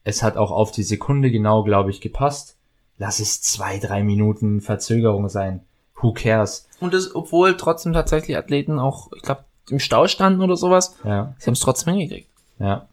Es 0.04 0.24
hat 0.24 0.36
auch 0.36 0.50
auf 0.50 0.72
die 0.72 0.82
Sekunde 0.82 1.30
genau, 1.30 1.62
glaube 1.62 1.92
ich, 1.92 2.02
gepasst. 2.02 2.58
Lass 2.98 3.20
es 3.20 3.40
zwei, 3.44 3.78
drei 3.78 4.02
Minuten 4.02 4.62
Verzögerung 4.62 5.30
sein. 5.30 5.62
Who 6.02 6.12
cares? 6.12 6.68
Und 6.80 6.96
das, 6.96 7.14
obwohl 7.14 7.56
trotzdem 7.56 7.94
tatsächlich 7.94 8.36
Athleten 8.36 8.80
auch, 8.80 9.12
ich 9.16 9.22
glaube, 9.22 9.44
im 9.70 9.78
Stau 9.78 10.08
standen 10.08 10.42
oder 10.42 10.58
sowas. 10.58 10.96
Ja. 11.04 11.36
Sie 11.38 11.46
haben 11.46 11.54
es 11.54 11.60
trotzdem 11.60 11.94
hingekriegt. 11.94 12.32
Ja. 12.58 12.88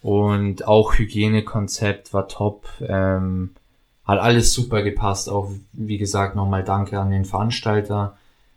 Und 0.00 0.66
auch 0.66 0.94
Hygienekonzept 0.94 2.14
war 2.14 2.26
top. 2.26 2.68
Ähm, 2.80 3.54
hat 4.10 4.18
alles 4.18 4.52
super 4.52 4.82
gepasst. 4.82 5.28
Auch, 5.28 5.50
wie 5.72 5.96
gesagt, 5.96 6.34
nochmal 6.34 6.64
danke 6.64 6.98
an 6.98 7.12
den 7.12 7.24
Veranstalter. 7.24 8.16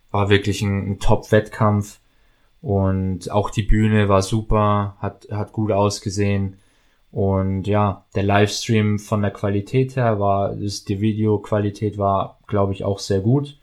War 0.10 0.30
wirklich 0.30 0.64
ein, 0.64 0.94
ein 0.94 1.00
Top-Wettkampf. 1.00 2.00
Und 2.64 3.30
auch 3.30 3.52
die 3.52 3.62
Bühne 3.62 4.10
war 4.10 4.24
super, 4.24 4.98
hat, 5.00 5.28
hat 5.30 5.52
gut 5.52 5.72
ausgesehen. 5.72 6.58
Und 7.12 7.68
ja, 7.68 8.06
der 8.16 8.24
Livestream 8.24 8.98
von 8.98 9.22
der 9.22 9.30
Qualität 9.30 9.96
her 9.96 10.20
war, 10.20 10.54
ist, 10.54 10.90
die 10.90 11.02
Videoqualität 11.02 12.00
war, 12.00 12.40
glaube 12.48 12.74
ich, 12.74 12.84
auch 12.84 12.98
sehr 12.98 13.20
gut. 13.20 13.58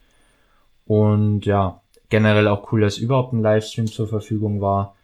Und 0.87 1.45
ja, 1.45 1.81
generell 2.09 2.47
auch 2.47 2.71
cool, 2.71 2.83
dass 2.83 2.99
überhaupt 2.99 3.33
ein 3.33 3.43
Livestream 3.43 3.89
zur 3.89 4.07
Verfügung 4.07 4.61
war. 4.61 4.95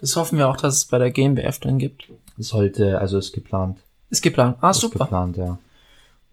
Das 0.00 0.16
hoffen 0.16 0.38
wir 0.38 0.48
auch, 0.48 0.56
dass 0.56 0.78
es 0.78 0.84
bei 0.86 0.98
der 0.98 1.12
GmbF 1.12 1.60
dann 1.60 1.78
gibt. 1.78 2.08
Sollte, 2.38 2.98
also 2.98 3.18
ist 3.18 3.32
geplant. 3.32 3.78
Ist 4.10 4.22
geplant. 4.22 4.56
Ah, 4.60 4.70
ist 4.70 4.80
super. 4.80 5.04
geplant, 5.04 5.36
ja. 5.36 5.58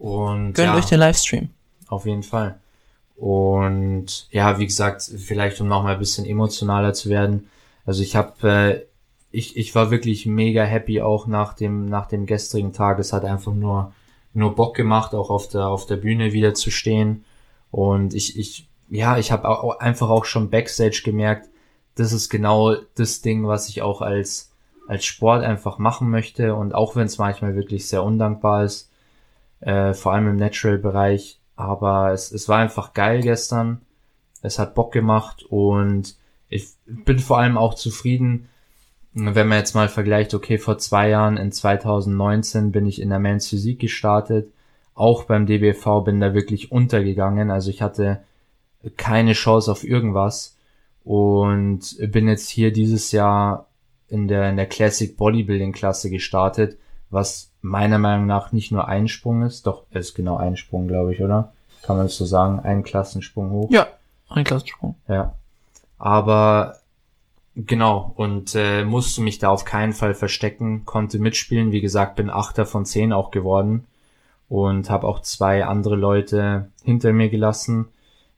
Und 0.02 0.54
Gönnt 0.54 0.70
ja, 0.70 0.76
euch 0.76 0.86
den 0.86 1.00
Livestream. 1.00 1.50
Auf 1.88 2.08
jeden 2.08 2.24
Fall. 2.24 2.60
Und 3.16 4.28
ja, 4.32 4.58
wie 4.58 4.66
gesagt, 4.66 5.04
vielleicht 5.04 5.62
um 5.62 5.68
nochmal 5.68 5.94
ein 5.94 6.00
bisschen 6.00 6.26
emotionaler 6.26 6.94
zu 6.94 7.10
werden. 7.10 7.50
Also 7.86 8.02
ich 8.02 8.16
habe 8.16 8.50
äh, 8.50 8.82
ich, 9.30 9.56
ich 9.58 9.76
war 9.76 9.92
wirklich 9.92 10.26
mega 10.26 10.64
happy 10.64 11.04
auch 11.04 11.28
nach 11.28 11.54
dem, 11.54 11.86
nach 11.86 12.08
dem 12.08 12.26
gestrigen 12.26 12.74
Tag. 12.74 12.98
Es 12.98 13.14
hat 13.14 13.26
einfach 13.26 13.54
nur, 13.54 13.94
nur 14.34 14.56
Bock 14.56 14.76
gemacht, 14.76 15.14
auch 15.14 15.30
auf 15.30 15.48
der, 15.48 15.68
auf 15.68 15.86
der 15.86 15.98
Bühne 15.98 16.34
wieder 16.34 16.56
zu 16.56 16.72
stehen. 16.72 17.24
Und 17.70 18.16
ich, 18.16 18.40
ich, 18.40 18.68
ja, 18.90 19.20
ich 19.20 19.32
habe 19.32 19.48
auch 19.48 19.80
einfach 19.80 20.10
auch 20.10 20.26
schon 20.26 20.50
Backstage 20.50 21.02
gemerkt, 21.06 21.48
das 21.94 22.12
ist 22.12 22.30
genau 22.30 22.76
das 22.96 23.22
Ding, 23.22 23.48
was 23.48 23.70
ich 23.70 23.84
auch 23.84 24.02
als, 24.02 24.52
als 24.88 25.06
Sport 25.06 25.44
einfach 25.44 25.78
machen 25.78 26.10
möchte. 26.10 26.56
Und 26.56 26.74
auch 26.74 26.96
wenn 26.96 27.06
es 27.06 27.20
manchmal 27.20 27.56
wirklich 27.56 27.88
sehr 27.88 28.04
undankbar 28.04 28.64
ist, 28.64 28.91
äh, 29.62 29.94
vor 29.94 30.14
allem 30.14 30.28
im 30.28 30.36
Natural-Bereich. 30.38 31.40
Aber 31.56 32.12
es, 32.12 32.32
es 32.32 32.50
war 32.50 32.60
einfach 32.60 32.94
geil 32.94 33.22
gestern. 33.22 33.82
Es 34.42 34.60
hat 34.60 34.76
Bock 34.76 34.92
gemacht 34.92 35.44
und 35.44 36.16
ich 36.50 36.70
bin 36.86 37.20
vor 37.20 37.38
allem 37.38 37.58
auch 37.58 37.76
zufrieden, 37.76 38.50
wenn 39.14 39.48
man 39.48 39.58
jetzt 39.58 39.76
mal 39.76 39.90
vergleicht, 39.90 40.34
okay, 40.34 40.58
vor 40.58 40.78
zwei 40.78 41.10
Jahren, 41.10 41.38
in 41.38 41.52
2019 41.52 42.72
bin 42.72 42.86
ich 42.86 43.02
in 43.02 43.10
der 43.10 43.20
Men's 43.20 43.48
Physik 43.48 43.80
gestartet, 43.80 44.52
auch 44.96 45.24
beim 45.26 45.46
DBV 45.46 46.02
bin 46.04 46.20
da 46.20 46.34
wirklich 46.34 46.72
untergegangen, 46.72 47.52
also 47.52 47.70
ich 47.70 47.82
hatte 47.82 48.24
keine 48.98 49.34
Chance 49.34 49.72
auf 49.72 49.84
irgendwas 49.84 50.58
und 51.04 51.98
bin 52.12 52.28
jetzt 52.28 52.50
hier 52.50 52.72
dieses 52.72 53.12
Jahr 53.12 53.68
in 54.08 54.28
der, 54.28 54.50
in 54.50 54.58
der 54.58 54.66
Classic 54.66 55.16
Bodybuilding 55.16 55.72
Klasse 55.72 56.10
gestartet, 56.10 56.78
was 57.10 57.51
meiner 57.62 58.00
Meinung 58.00 58.26
nach 58.26 58.52
nicht 58.52 58.72
nur 58.72 58.88
ein 58.88 59.08
Sprung 59.08 59.44
ist, 59.44 59.68
doch 59.68 59.84
ist 59.92 60.16
genau 60.16 60.38
ein 60.38 60.58
Sprung, 60.58 60.88
glaube 60.88 61.14
ich, 61.14 61.22
oder? 61.22 61.54
Kann 61.84 61.98
man 61.98 62.06
das 62.06 62.18
so 62.18 62.26
sagen? 62.26 62.60
Ein 62.60 62.84
Klassensprung 62.84 63.52
hoch. 63.52 63.70
Ja, 63.72 63.88
ein 64.30 64.44
Klassensprung. 64.44 64.96
Ja. 65.08 65.36
Aber 65.98 66.78
genau, 67.56 68.14
und 68.16 68.56
äh, 68.56 68.84
musste 68.84 69.22
mich 69.22 69.40
da 69.40 69.50
auf 69.50 69.66
keinen 69.66 69.94
Fall 69.94 70.14
verstecken, 70.14 70.86
konnte 70.86 71.20
mitspielen. 71.20 71.72
Wie 71.72 71.82
gesagt, 71.82 72.16
bin 72.16 72.30
Achter 72.30 72.66
von 72.66 72.86
zehn 72.86 73.14
auch 73.14 73.32
geworden 73.32 73.86
und 74.50 74.90
habe 74.90 75.08
auch 75.08 75.22
zwei 75.22 75.66
andere 75.66 75.96
Leute 75.96 76.70
hinter 76.84 77.14
mir 77.14 77.30
gelassen. 77.30 77.88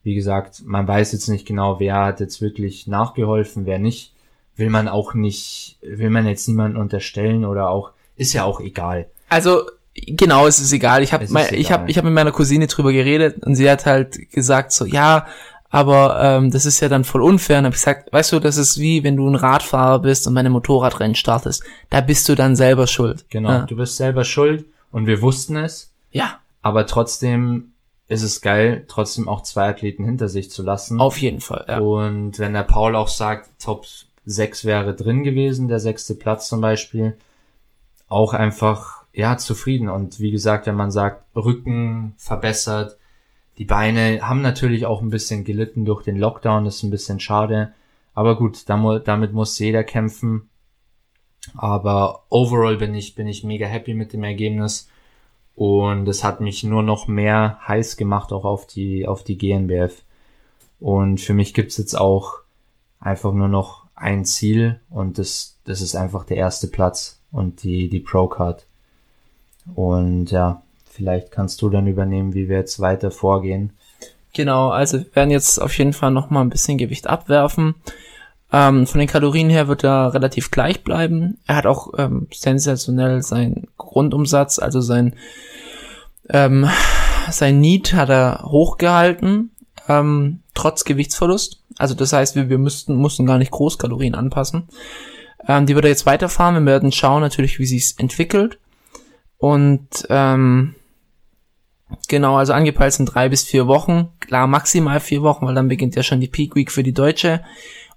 Wie 0.04 0.16
gesagt, 0.16 0.62
man 0.66 0.88
weiß 0.88 1.14
jetzt 1.14 1.30
nicht 1.30 1.48
genau, 1.48 1.80
wer 1.80 1.96
hat 1.96 2.20
jetzt 2.20 2.42
wirklich 2.42 2.88
nachgeholfen, 2.88 3.66
wer 3.66 3.80
nicht. 3.80 4.14
Will 4.56 4.70
man 4.70 4.88
auch 4.88 5.14
nicht, 5.14 5.78
will 5.82 6.10
man 6.10 6.28
jetzt 6.28 6.48
niemanden 6.48 6.78
unterstellen 6.78 7.46
oder 7.46 7.70
auch, 7.70 7.92
ist 8.16 8.34
ja 8.34 8.44
auch 8.44 8.60
egal. 8.60 9.08
Also 9.30 9.64
genau, 9.96 10.48
es 10.48 10.60
ist 10.60 10.72
egal. 10.72 11.04
Ich 11.04 11.14
habe 11.14 11.26
ich 11.26 11.72
habe 11.72 11.90
ich 11.90 11.98
habe 11.98 12.08
mit 12.08 12.16
meiner 12.16 12.32
Cousine 12.32 12.68
drüber 12.68 12.92
geredet 12.92 13.44
und 13.46 13.56
sie 13.56 13.70
hat 13.70 13.86
halt 13.86 14.32
gesagt 14.32 14.72
so, 14.72 14.86
ja, 14.86 15.28
aber 15.70 16.20
ähm, 16.22 16.52
das 16.52 16.68
ist 16.68 16.80
ja 16.82 16.90
dann 16.90 17.04
voll 17.04 17.24
unfair. 17.24 17.60
Und 17.60 17.66
hab 17.66 17.74
ich 17.74 17.80
gesagt, 17.80 18.14
weißt 18.14 18.32
du, 18.32 18.40
das 18.40 18.58
ist 18.58 18.80
wie 18.80 19.04
wenn 19.04 19.18
du 19.18 19.28
ein 19.28 19.36
Radfahrer 19.36 20.00
bist 20.00 20.28
und 20.28 20.34
meine 20.34 20.52
Motorradrennen 20.52 21.16
startest. 21.16 21.64
Da 21.90 22.02
bist 22.02 22.30
du 22.30 22.36
dann 22.36 22.56
selber 22.56 22.86
schuld. 22.86 23.26
Genau, 23.30 23.50
ja. 23.50 23.66
du 23.66 23.76
bist 23.76 23.98
selber 23.98 24.24
schuld 24.24 24.66
und 24.92 25.08
wir 25.08 25.22
wussten 25.22 25.56
es. 25.56 25.92
Ja. 26.12 26.40
Aber 26.62 26.86
trotzdem 26.86 27.74
ist 28.08 28.22
es 28.22 28.42
geil, 28.42 28.86
trotzdem 28.88 29.28
auch 29.28 29.42
zwei 29.42 29.70
Athleten 29.70 30.06
hinter 30.06 30.30
sich 30.30 30.52
zu 30.52 30.62
lassen. 30.62 31.00
Auf 31.00 31.18
jeden 31.18 31.42
Fall, 31.42 31.66
ja. 31.68 31.80
Und 31.80 32.38
wenn 32.38 32.54
der 32.54 32.64
Paul 32.64 32.96
auch 32.96 33.08
sagt, 33.08 33.50
Top 33.60 33.86
6 34.26 34.66
wäre 34.66 34.94
drin 34.94 35.24
gewesen, 35.24 35.68
der 35.68 35.80
sechste 35.80 36.16
Platz 36.16 36.48
zum 36.48 36.62
Beispiel, 36.62 37.18
auch 38.14 38.34
einfach, 38.34 39.04
ja, 39.14 39.38
zufrieden. 39.38 39.90
Und 39.90 40.20
wie 40.20 40.32
gesagt, 40.32 40.68
wenn 40.68 40.76
man 40.76 40.92
sagt, 40.92 41.24
Rücken 41.36 42.14
verbessert, 42.18 42.98
die 43.58 43.66
Beine 43.66 44.28
haben 44.28 44.42
natürlich 44.42 44.86
auch 44.86 45.02
ein 45.02 45.10
bisschen 45.10 45.44
gelitten 45.44 45.86
durch 45.86 46.04
den 46.04 46.18
Lockdown, 46.18 46.66
ist 46.66 46.84
ein 46.84 46.90
bisschen 46.90 47.20
schade. 47.20 47.74
Aber 48.14 48.38
gut, 48.38 48.68
damit 48.68 49.34
muss 49.34 49.60
jeder 49.60 49.84
kämpfen. 49.84 50.50
Aber 51.56 52.24
overall 52.30 52.78
bin 52.78 52.96
ich, 52.96 53.16
bin 53.16 53.28
ich 53.28 53.44
mega 53.44 53.68
happy 53.68 53.94
mit 53.94 54.14
dem 54.14 54.24
Ergebnis. 54.24 54.90
Und 55.56 56.08
es 56.08 56.24
hat 56.24 56.42
mich 56.42 56.64
nur 56.64 56.82
noch 56.82 57.08
mehr 57.08 57.60
heiß 57.68 57.98
gemacht, 57.98 58.32
auch 58.32 58.46
auf 58.46 58.66
die, 58.66 59.08
auf 59.08 59.24
die 59.24 59.38
GNBF. 59.38 60.04
Und 60.80 61.22
für 61.22 61.34
mich 61.34 61.54
gibt's 61.54 61.78
jetzt 61.78 61.96
auch 61.96 62.40
einfach 63.00 63.34
nur 63.34 63.50
noch 63.50 63.84
ein 63.96 64.26
Ziel 64.26 64.80
und 64.90 65.18
das, 65.18 65.60
das 65.66 65.82
ist 65.82 65.96
einfach 65.96 66.26
der 66.26 66.38
erste 66.38 66.68
Platz 66.68 67.22
und 67.34 67.64
die, 67.64 67.90
die 67.90 68.00
Pro-Card. 68.00 68.66
Und 69.76 70.32
ja, 70.32 70.64
Vielleicht 70.94 71.32
kannst 71.32 71.60
du 71.64 71.70
dann 71.70 71.88
übernehmen, 71.88 72.36
wie 72.36 72.48
wir 72.48 72.58
jetzt 72.58 72.80
weiter 72.80 73.10
vorgehen. 73.10 73.72
Genau, 74.34 74.70
also 74.70 75.00
wir 75.00 75.16
werden 75.16 75.32
jetzt 75.32 75.60
auf 75.60 75.76
jeden 75.80 75.94
Fall 75.94 76.12
noch 76.12 76.30
mal 76.30 76.42
ein 76.42 76.52
bisschen 76.52 76.78
Gewicht 76.78 77.08
abwerfen. 77.08 77.74
Ähm, 78.52 78.86
von 78.86 79.00
den 79.00 79.08
Kalorien 79.08 79.50
her 79.50 79.68
wird 79.68 79.84
er 79.84 80.14
relativ 80.14 80.52
gleich 80.52 80.84
bleiben. 80.84 81.40
Er 81.48 81.56
hat 81.56 81.66
auch 81.66 81.94
ähm, 81.98 82.28
sensationell 82.32 83.24
seinen 83.24 83.68
Grundumsatz, 83.80 84.60
also 84.60 84.82
sein 84.82 85.16
ähm, 86.30 86.70
sein 87.32 87.60
Need 87.60 87.94
hat 87.94 88.10
er 88.10 88.44
hochgehalten, 88.44 89.50
ähm, 89.90 90.42
trotz 90.54 90.84
Gewichtsverlust. 90.84 91.60
Also 91.80 91.96
das 91.96 92.14
heißt, 92.14 92.36
wir, 92.36 92.50
wir 92.50 92.60
müssten, 92.60 92.96
mussten 92.96 93.26
gar 93.26 93.40
nicht 93.40 93.52
Großkalorien 93.52 94.14
anpassen. 94.14 94.68
Ähm, 95.48 95.66
die 95.66 95.76
wird 95.76 95.86
er 95.86 95.92
jetzt 95.92 96.06
weiterfahren. 96.06 96.56
Wir 96.56 96.72
werden 96.72 96.92
schauen 96.92 97.22
natürlich, 97.22 97.60
wie 97.60 97.66
sich's 97.66 97.94
entwickelt. 97.94 98.60
Und 99.38 100.08
ähm, 100.10 100.76
Genau, 102.08 102.38
also 102.38 102.54
angepeilt 102.54 102.94
sind 102.94 103.06
drei 103.06 103.30
bis 103.30 103.44
vier 103.44 103.68
Wochen. 103.68 104.10
Klar, 104.20 104.48
maximal 104.48 105.00
vier 105.00 105.22
Wochen, 105.22 105.46
weil 105.46 105.56
dann 105.56 105.68
beginnt 105.68 105.96
ja 105.96 106.04
schon 106.04 106.20
die 106.20 106.28
Peak 106.28 106.56
Week 106.56 106.72
für 106.72 106.84
die 106.84 106.94
Deutsche. 106.94 107.44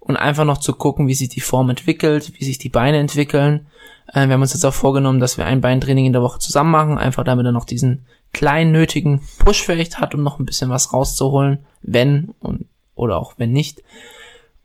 Und 0.00 0.16
einfach 0.16 0.44
noch 0.44 0.58
zu 0.58 0.72
gucken, 0.72 1.08
wie 1.08 1.14
sich 1.14 1.28
die 1.28 1.40
Form 1.40 1.68
entwickelt, 1.68 2.32
wie 2.38 2.44
sich 2.44 2.58
die 2.58 2.68
Beine 2.68 2.98
entwickeln. 2.98 3.66
Äh, 4.12 4.26
wir 4.26 4.34
haben 4.34 4.42
uns 4.42 4.52
jetzt 4.52 4.64
auch 4.64 4.74
vorgenommen, 4.74 5.18
dass 5.18 5.36
wir 5.36 5.46
ein 5.46 5.60
Beintraining 5.60 6.06
in 6.06 6.12
der 6.12 6.22
Woche 6.22 6.38
zusammen 6.38 6.70
machen, 6.70 6.98
einfach 6.98 7.24
damit 7.24 7.44
er 7.44 7.52
noch 7.52 7.64
diesen 7.64 8.06
kleinen 8.32 8.70
nötigen 8.70 9.20
Push 9.38 9.62
vielleicht 9.62 9.98
hat, 9.98 10.14
um 10.14 10.22
noch 10.22 10.38
ein 10.38 10.46
bisschen 10.46 10.70
was 10.70 10.92
rauszuholen, 10.92 11.64
wenn 11.82 12.34
und 12.38 12.66
oder 12.94 13.16
auch 13.18 13.34
wenn 13.36 13.52
nicht. 13.52 13.82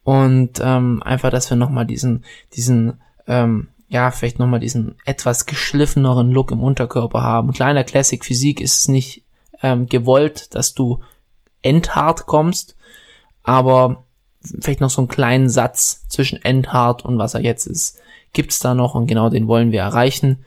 Und 0.04 0.60
ähm, 0.62 1.02
einfach, 1.04 1.30
dass 1.30 1.49
wir 1.49 1.58
nochmal 1.58 1.86
diesen, 1.86 2.26
diesen, 2.56 2.99
ähm, 3.28 3.68
ja, 3.88 4.10
vielleicht 4.12 4.39
nochmal 4.39 4.60
diesen 4.60 4.95
etwas 5.06 5.45
geschliffeneren 5.45 6.32
Look 6.32 6.52
im 6.52 6.64
Unterkörper 6.64 7.22
haben. 7.22 7.52
Kleiner 7.52 7.84
Classic 7.84 8.24
Physik 8.24 8.62
ist 8.62 8.80
es 8.80 8.88
nicht 8.88 9.24
ähm, 9.62 9.88
gewollt, 9.88 10.56
dass 10.56 10.74
du 10.74 11.02
endhart 11.62 12.26
kommst, 12.26 12.76
aber 13.43 14.06
vielleicht 14.60 14.82
noch 14.82 14.89
so 14.89 15.02
einen 15.02 15.08
kleinen 15.08 15.49
Satz 15.49 16.08
zwischen 16.08 16.41
endhart 16.41 17.06
und 17.06 17.20
was 17.20 17.36
er 17.36 17.41
jetzt 17.41 17.68
ist, 17.68 17.99
gibt's 18.34 18.60
da 18.60 18.74
noch 18.74 18.95
und 18.95 19.06
genau 19.06 19.30
den 19.30 19.47
wollen 19.47 19.72
wir 19.72 19.82
erreichen. 19.82 20.45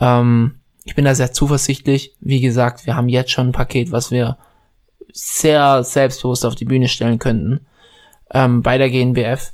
Ähm, 0.00 0.60
ich 0.84 0.94
bin 0.94 1.04
da 1.04 1.14
sehr 1.14 1.32
zuversichtlich. 1.32 2.14
Wie 2.20 2.40
gesagt, 2.40 2.86
wir 2.86 2.96
haben 2.96 3.10
jetzt 3.10 3.32
schon 3.32 3.48
ein 3.48 3.52
Paket, 3.52 3.92
was 3.92 4.10
wir 4.10 4.38
sehr 5.12 5.84
selbstbewusst 5.84 6.46
auf 6.46 6.54
die 6.54 6.64
Bühne 6.64 6.88
stellen 6.88 7.18
könnten 7.18 7.66
ähm, 8.32 8.62
bei 8.62 8.78
der 8.78 8.90
GNBF. 8.90 9.52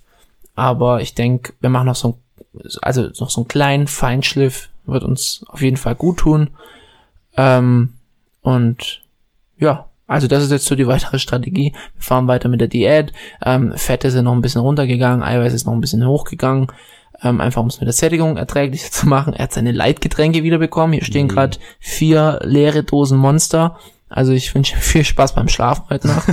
Aber 0.54 1.00
ich 1.00 1.14
denke, 1.14 1.52
wir 1.60 1.70
machen 1.70 1.86
noch 1.86 1.96
so 1.96 2.08
ein, 2.08 2.60
also 2.82 3.08
noch 3.18 3.30
so 3.30 3.40
einen 3.40 3.48
kleinen 3.48 3.86
Feinschliff 3.86 4.68
wird 4.86 5.02
uns 5.02 5.44
auf 5.48 5.62
jeden 5.62 5.76
Fall 5.76 5.94
gut 5.94 6.18
tun. 6.18 6.50
Ähm, 7.36 7.94
und 8.42 9.02
ja, 9.58 9.86
also 10.06 10.28
das 10.28 10.42
ist 10.42 10.50
jetzt 10.50 10.66
so 10.66 10.76
die 10.76 10.86
weitere 10.86 11.18
Strategie. 11.18 11.72
Wir 11.94 12.02
fahren 12.02 12.28
weiter 12.28 12.48
mit 12.48 12.60
der 12.60 12.68
Diät. 12.68 13.12
Ähm, 13.44 13.72
Fette 13.76 14.10
sind 14.10 14.24
noch 14.24 14.32
ein 14.34 14.42
bisschen 14.42 14.60
runtergegangen, 14.60 15.22
Eiweiß 15.22 15.52
ist 15.52 15.66
noch 15.66 15.72
ein 15.72 15.80
bisschen 15.80 16.06
hochgegangen. 16.06 16.68
Ähm, 17.22 17.40
einfach 17.40 17.62
um 17.62 17.68
es 17.68 17.80
mit 17.80 17.86
der 17.86 17.94
Sättigung 17.94 18.36
erträglicher 18.36 18.90
zu 18.90 19.08
machen. 19.08 19.34
Er 19.34 19.44
hat 19.44 19.52
seine 19.52 19.72
Leitgetränke 19.72 20.42
wieder 20.42 20.58
bekommen. 20.58 20.92
Hier 20.92 21.04
stehen 21.04 21.26
mhm. 21.26 21.30
gerade 21.30 21.58
vier 21.78 22.40
leere 22.42 22.82
Dosen 22.82 23.18
Monster. 23.18 23.78
Also 24.08 24.32
ich 24.32 24.54
wünsche 24.54 24.76
viel 24.76 25.04
Spaß 25.04 25.34
beim 25.34 25.48
Schlafen 25.48 25.84
heute 25.90 26.08
Nacht. 26.08 26.28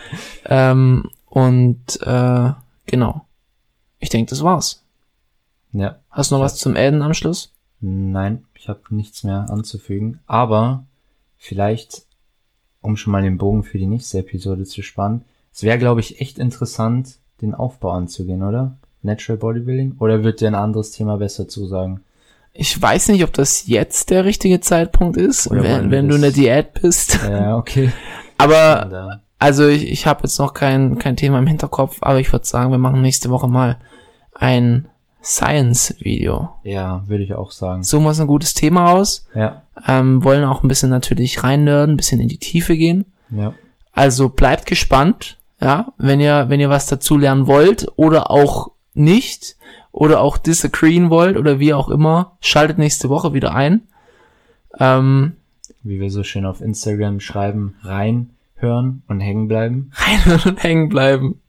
ähm, 0.44 1.10
und 1.36 2.00
äh, 2.00 2.50
genau. 2.86 3.26
Ich 3.98 4.08
denke, 4.08 4.30
das 4.30 4.42
war's. 4.42 4.82
Ja. 5.72 5.98
Hast 6.08 6.30
du 6.30 6.36
noch 6.36 6.42
was 6.42 6.56
zum 6.56 6.76
Adden 6.76 7.02
am 7.02 7.12
Schluss? 7.12 7.52
Nein, 7.78 8.46
ich 8.54 8.70
habe 8.70 8.80
nichts 8.88 9.22
mehr 9.22 9.50
anzufügen. 9.50 10.20
Aber 10.26 10.86
vielleicht, 11.36 12.06
um 12.80 12.96
schon 12.96 13.12
mal 13.12 13.20
den 13.20 13.36
Bogen 13.36 13.64
für 13.64 13.76
die 13.76 13.86
nächste 13.86 14.20
Episode 14.20 14.64
zu 14.64 14.80
spannen, 14.80 15.26
es 15.52 15.62
wäre, 15.62 15.76
glaube 15.76 16.00
ich, 16.00 16.22
echt 16.22 16.38
interessant, 16.38 17.18
den 17.42 17.54
Aufbau 17.54 17.90
anzugehen, 17.90 18.42
oder? 18.42 18.78
Natural 19.02 19.36
Bodybuilding? 19.36 19.96
Oder 19.98 20.24
wird 20.24 20.40
dir 20.40 20.48
ein 20.48 20.54
anderes 20.54 20.92
Thema 20.92 21.18
besser 21.18 21.48
zusagen? 21.48 22.00
Ich 22.54 22.80
weiß 22.80 23.08
nicht, 23.08 23.24
ob 23.24 23.34
das 23.34 23.66
jetzt 23.66 24.08
der 24.08 24.24
richtige 24.24 24.60
Zeitpunkt 24.60 25.18
ist, 25.18 25.50
oder 25.50 25.64
wenn, 25.64 25.90
wenn 25.90 26.08
du 26.08 26.14
in 26.14 26.22
der 26.22 26.32
Diät 26.32 26.72
bist. 26.80 27.18
Ja, 27.28 27.58
okay. 27.58 27.92
aber, 28.38 29.20
also 29.38 29.66
ich, 29.66 29.90
ich 29.90 30.06
habe 30.06 30.22
jetzt 30.24 30.38
noch 30.38 30.54
kein, 30.54 30.98
kein 30.98 31.16
Thema 31.16 31.38
im 31.38 31.46
Hinterkopf, 31.46 31.98
aber 32.00 32.20
ich 32.20 32.32
würde 32.32 32.46
sagen, 32.46 32.70
wir 32.70 32.78
machen 32.78 33.02
nächste 33.02 33.30
Woche 33.30 33.48
mal 33.48 33.78
ein 34.34 34.88
Science-Video. 35.22 36.50
Ja, 36.62 37.02
würde 37.06 37.24
ich 37.24 37.34
auch 37.34 37.50
sagen. 37.50 37.82
Suchen 37.82 38.04
wir 38.04 38.18
ein 38.18 38.26
gutes 38.26 38.54
Thema 38.54 38.92
aus. 38.92 39.26
Ja. 39.34 39.62
Ähm, 39.86 40.22
wollen 40.22 40.44
auch 40.44 40.62
ein 40.62 40.68
bisschen 40.68 40.90
natürlich 40.90 41.42
reinnörden, 41.42 41.94
ein 41.94 41.96
bisschen 41.96 42.20
in 42.20 42.28
die 42.28 42.38
Tiefe 42.38 42.76
gehen. 42.76 43.06
Ja. 43.30 43.52
Also 43.92 44.28
bleibt 44.28 44.66
gespannt, 44.66 45.38
ja, 45.60 45.92
wenn 45.98 46.20
ihr, 46.20 46.48
wenn 46.48 46.60
ihr 46.60 46.70
was 46.70 46.86
dazu 46.86 47.16
lernen 47.16 47.46
wollt 47.46 47.88
oder 47.96 48.30
auch 48.30 48.70
nicht 48.94 49.56
oder 49.90 50.20
auch 50.20 50.38
disagreeen 50.38 51.10
wollt 51.10 51.36
oder 51.36 51.58
wie 51.58 51.74
auch 51.74 51.88
immer, 51.88 52.36
schaltet 52.40 52.78
nächste 52.78 53.08
Woche 53.08 53.32
wieder 53.32 53.54
ein. 53.54 53.82
Ähm, 54.78 55.36
wie 55.82 56.00
wir 56.00 56.10
so 56.10 56.22
schön 56.22 56.46
auf 56.46 56.60
Instagram 56.60 57.20
schreiben, 57.20 57.76
reinhören 58.56 59.02
und 59.08 59.20
hängen 59.20 59.48
bleiben. 59.48 59.90
Reinhören 59.94 60.52
und 60.52 60.62
hängen 60.62 60.88
bleiben. 60.88 61.40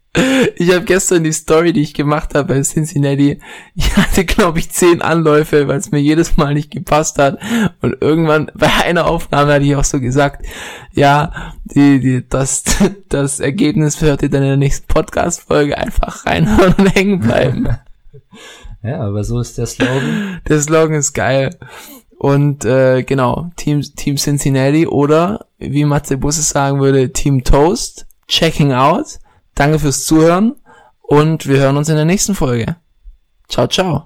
Ich 0.55 0.73
habe 0.73 0.85
gestern 0.85 1.23
die 1.23 1.31
Story, 1.31 1.73
die 1.73 1.83
ich 1.83 1.93
gemacht 1.93 2.33
habe 2.33 2.55
bei 2.55 2.61
Cincinnati, 2.61 3.39
ich 3.75 3.97
hatte, 3.97 4.25
glaube 4.25 4.57
ich, 4.57 4.71
zehn 4.71 5.03
Anläufe, 5.03 5.67
weil 5.67 5.77
es 5.77 5.91
mir 5.91 5.99
jedes 5.99 6.37
Mal 6.37 6.55
nicht 6.55 6.71
gepasst 6.71 7.19
hat. 7.19 7.37
Und 7.81 7.97
irgendwann 8.01 8.51
bei 8.55 8.71
einer 8.83 9.05
Aufnahme 9.05 9.53
hatte 9.53 9.65
ich 9.65 9.75
auch 9.75 9.83
so 9.83 9.99
gesagt, 9.99 10.43
ja, 10.91 11.53
die, 11.65 11.99
die, 11.99 12.27
das, 12.27 12.63
das 13.09 13.39
Ergebnis 13.39 14.01
hört 14.01 14.23
ihr 14.23 14.29
dann 14.29 14.41
in 14.41 14.49
der 14.49 14.57
nächsten 14.57 14.87
Podcast-Folge 14.87 15.77
einfach 15.77 16.25
reinhören 16.25 16.73
und 16.77 16.95
hängen 16.95 17.19
bleiben. 17.19 17.67
Ja, 18.83 19.01
aber 19.01 19.23
so 19.23 19.39
ist 19.41 19.57
der 19.57 19.65
Slogan. 19.65 20.39
Der 20.47 20.61
Slogan 20.61 20.93
ist 20.93 21.11
geil. 21.11 21.49
Und 22.17 22.65
äh, 22.65 23.03
genau, 23.03 23.51
Team, 23.55 23.81
Team 23.81 24.15
Cincinnati 24.17 24.87
oder 24.87 25.45
wie 25.59 25.85
Matze 25.85 26.17
Busse 26.17 26.41
sagen 26.41 26.79
würde, 26.79 27.13
Team 27.13 27.43
Toast, 27.43 28.07
checking 28.27 28.73
out. 28.73 29.19
Danke 29.53 29.79
fürs 29.79 30.05
Zuhören 30.05 30.55
und 31.01 31.47
wir 31.47 31.57
hören 31.59 31.77
uns 31.77 31.89
in 31.89 31.95
der 31.95 32.05
nächsten 32.05 32.35
Folge. 32.35 32.75
Ciao, 33.47 33.67
ciao. 33.67 33.95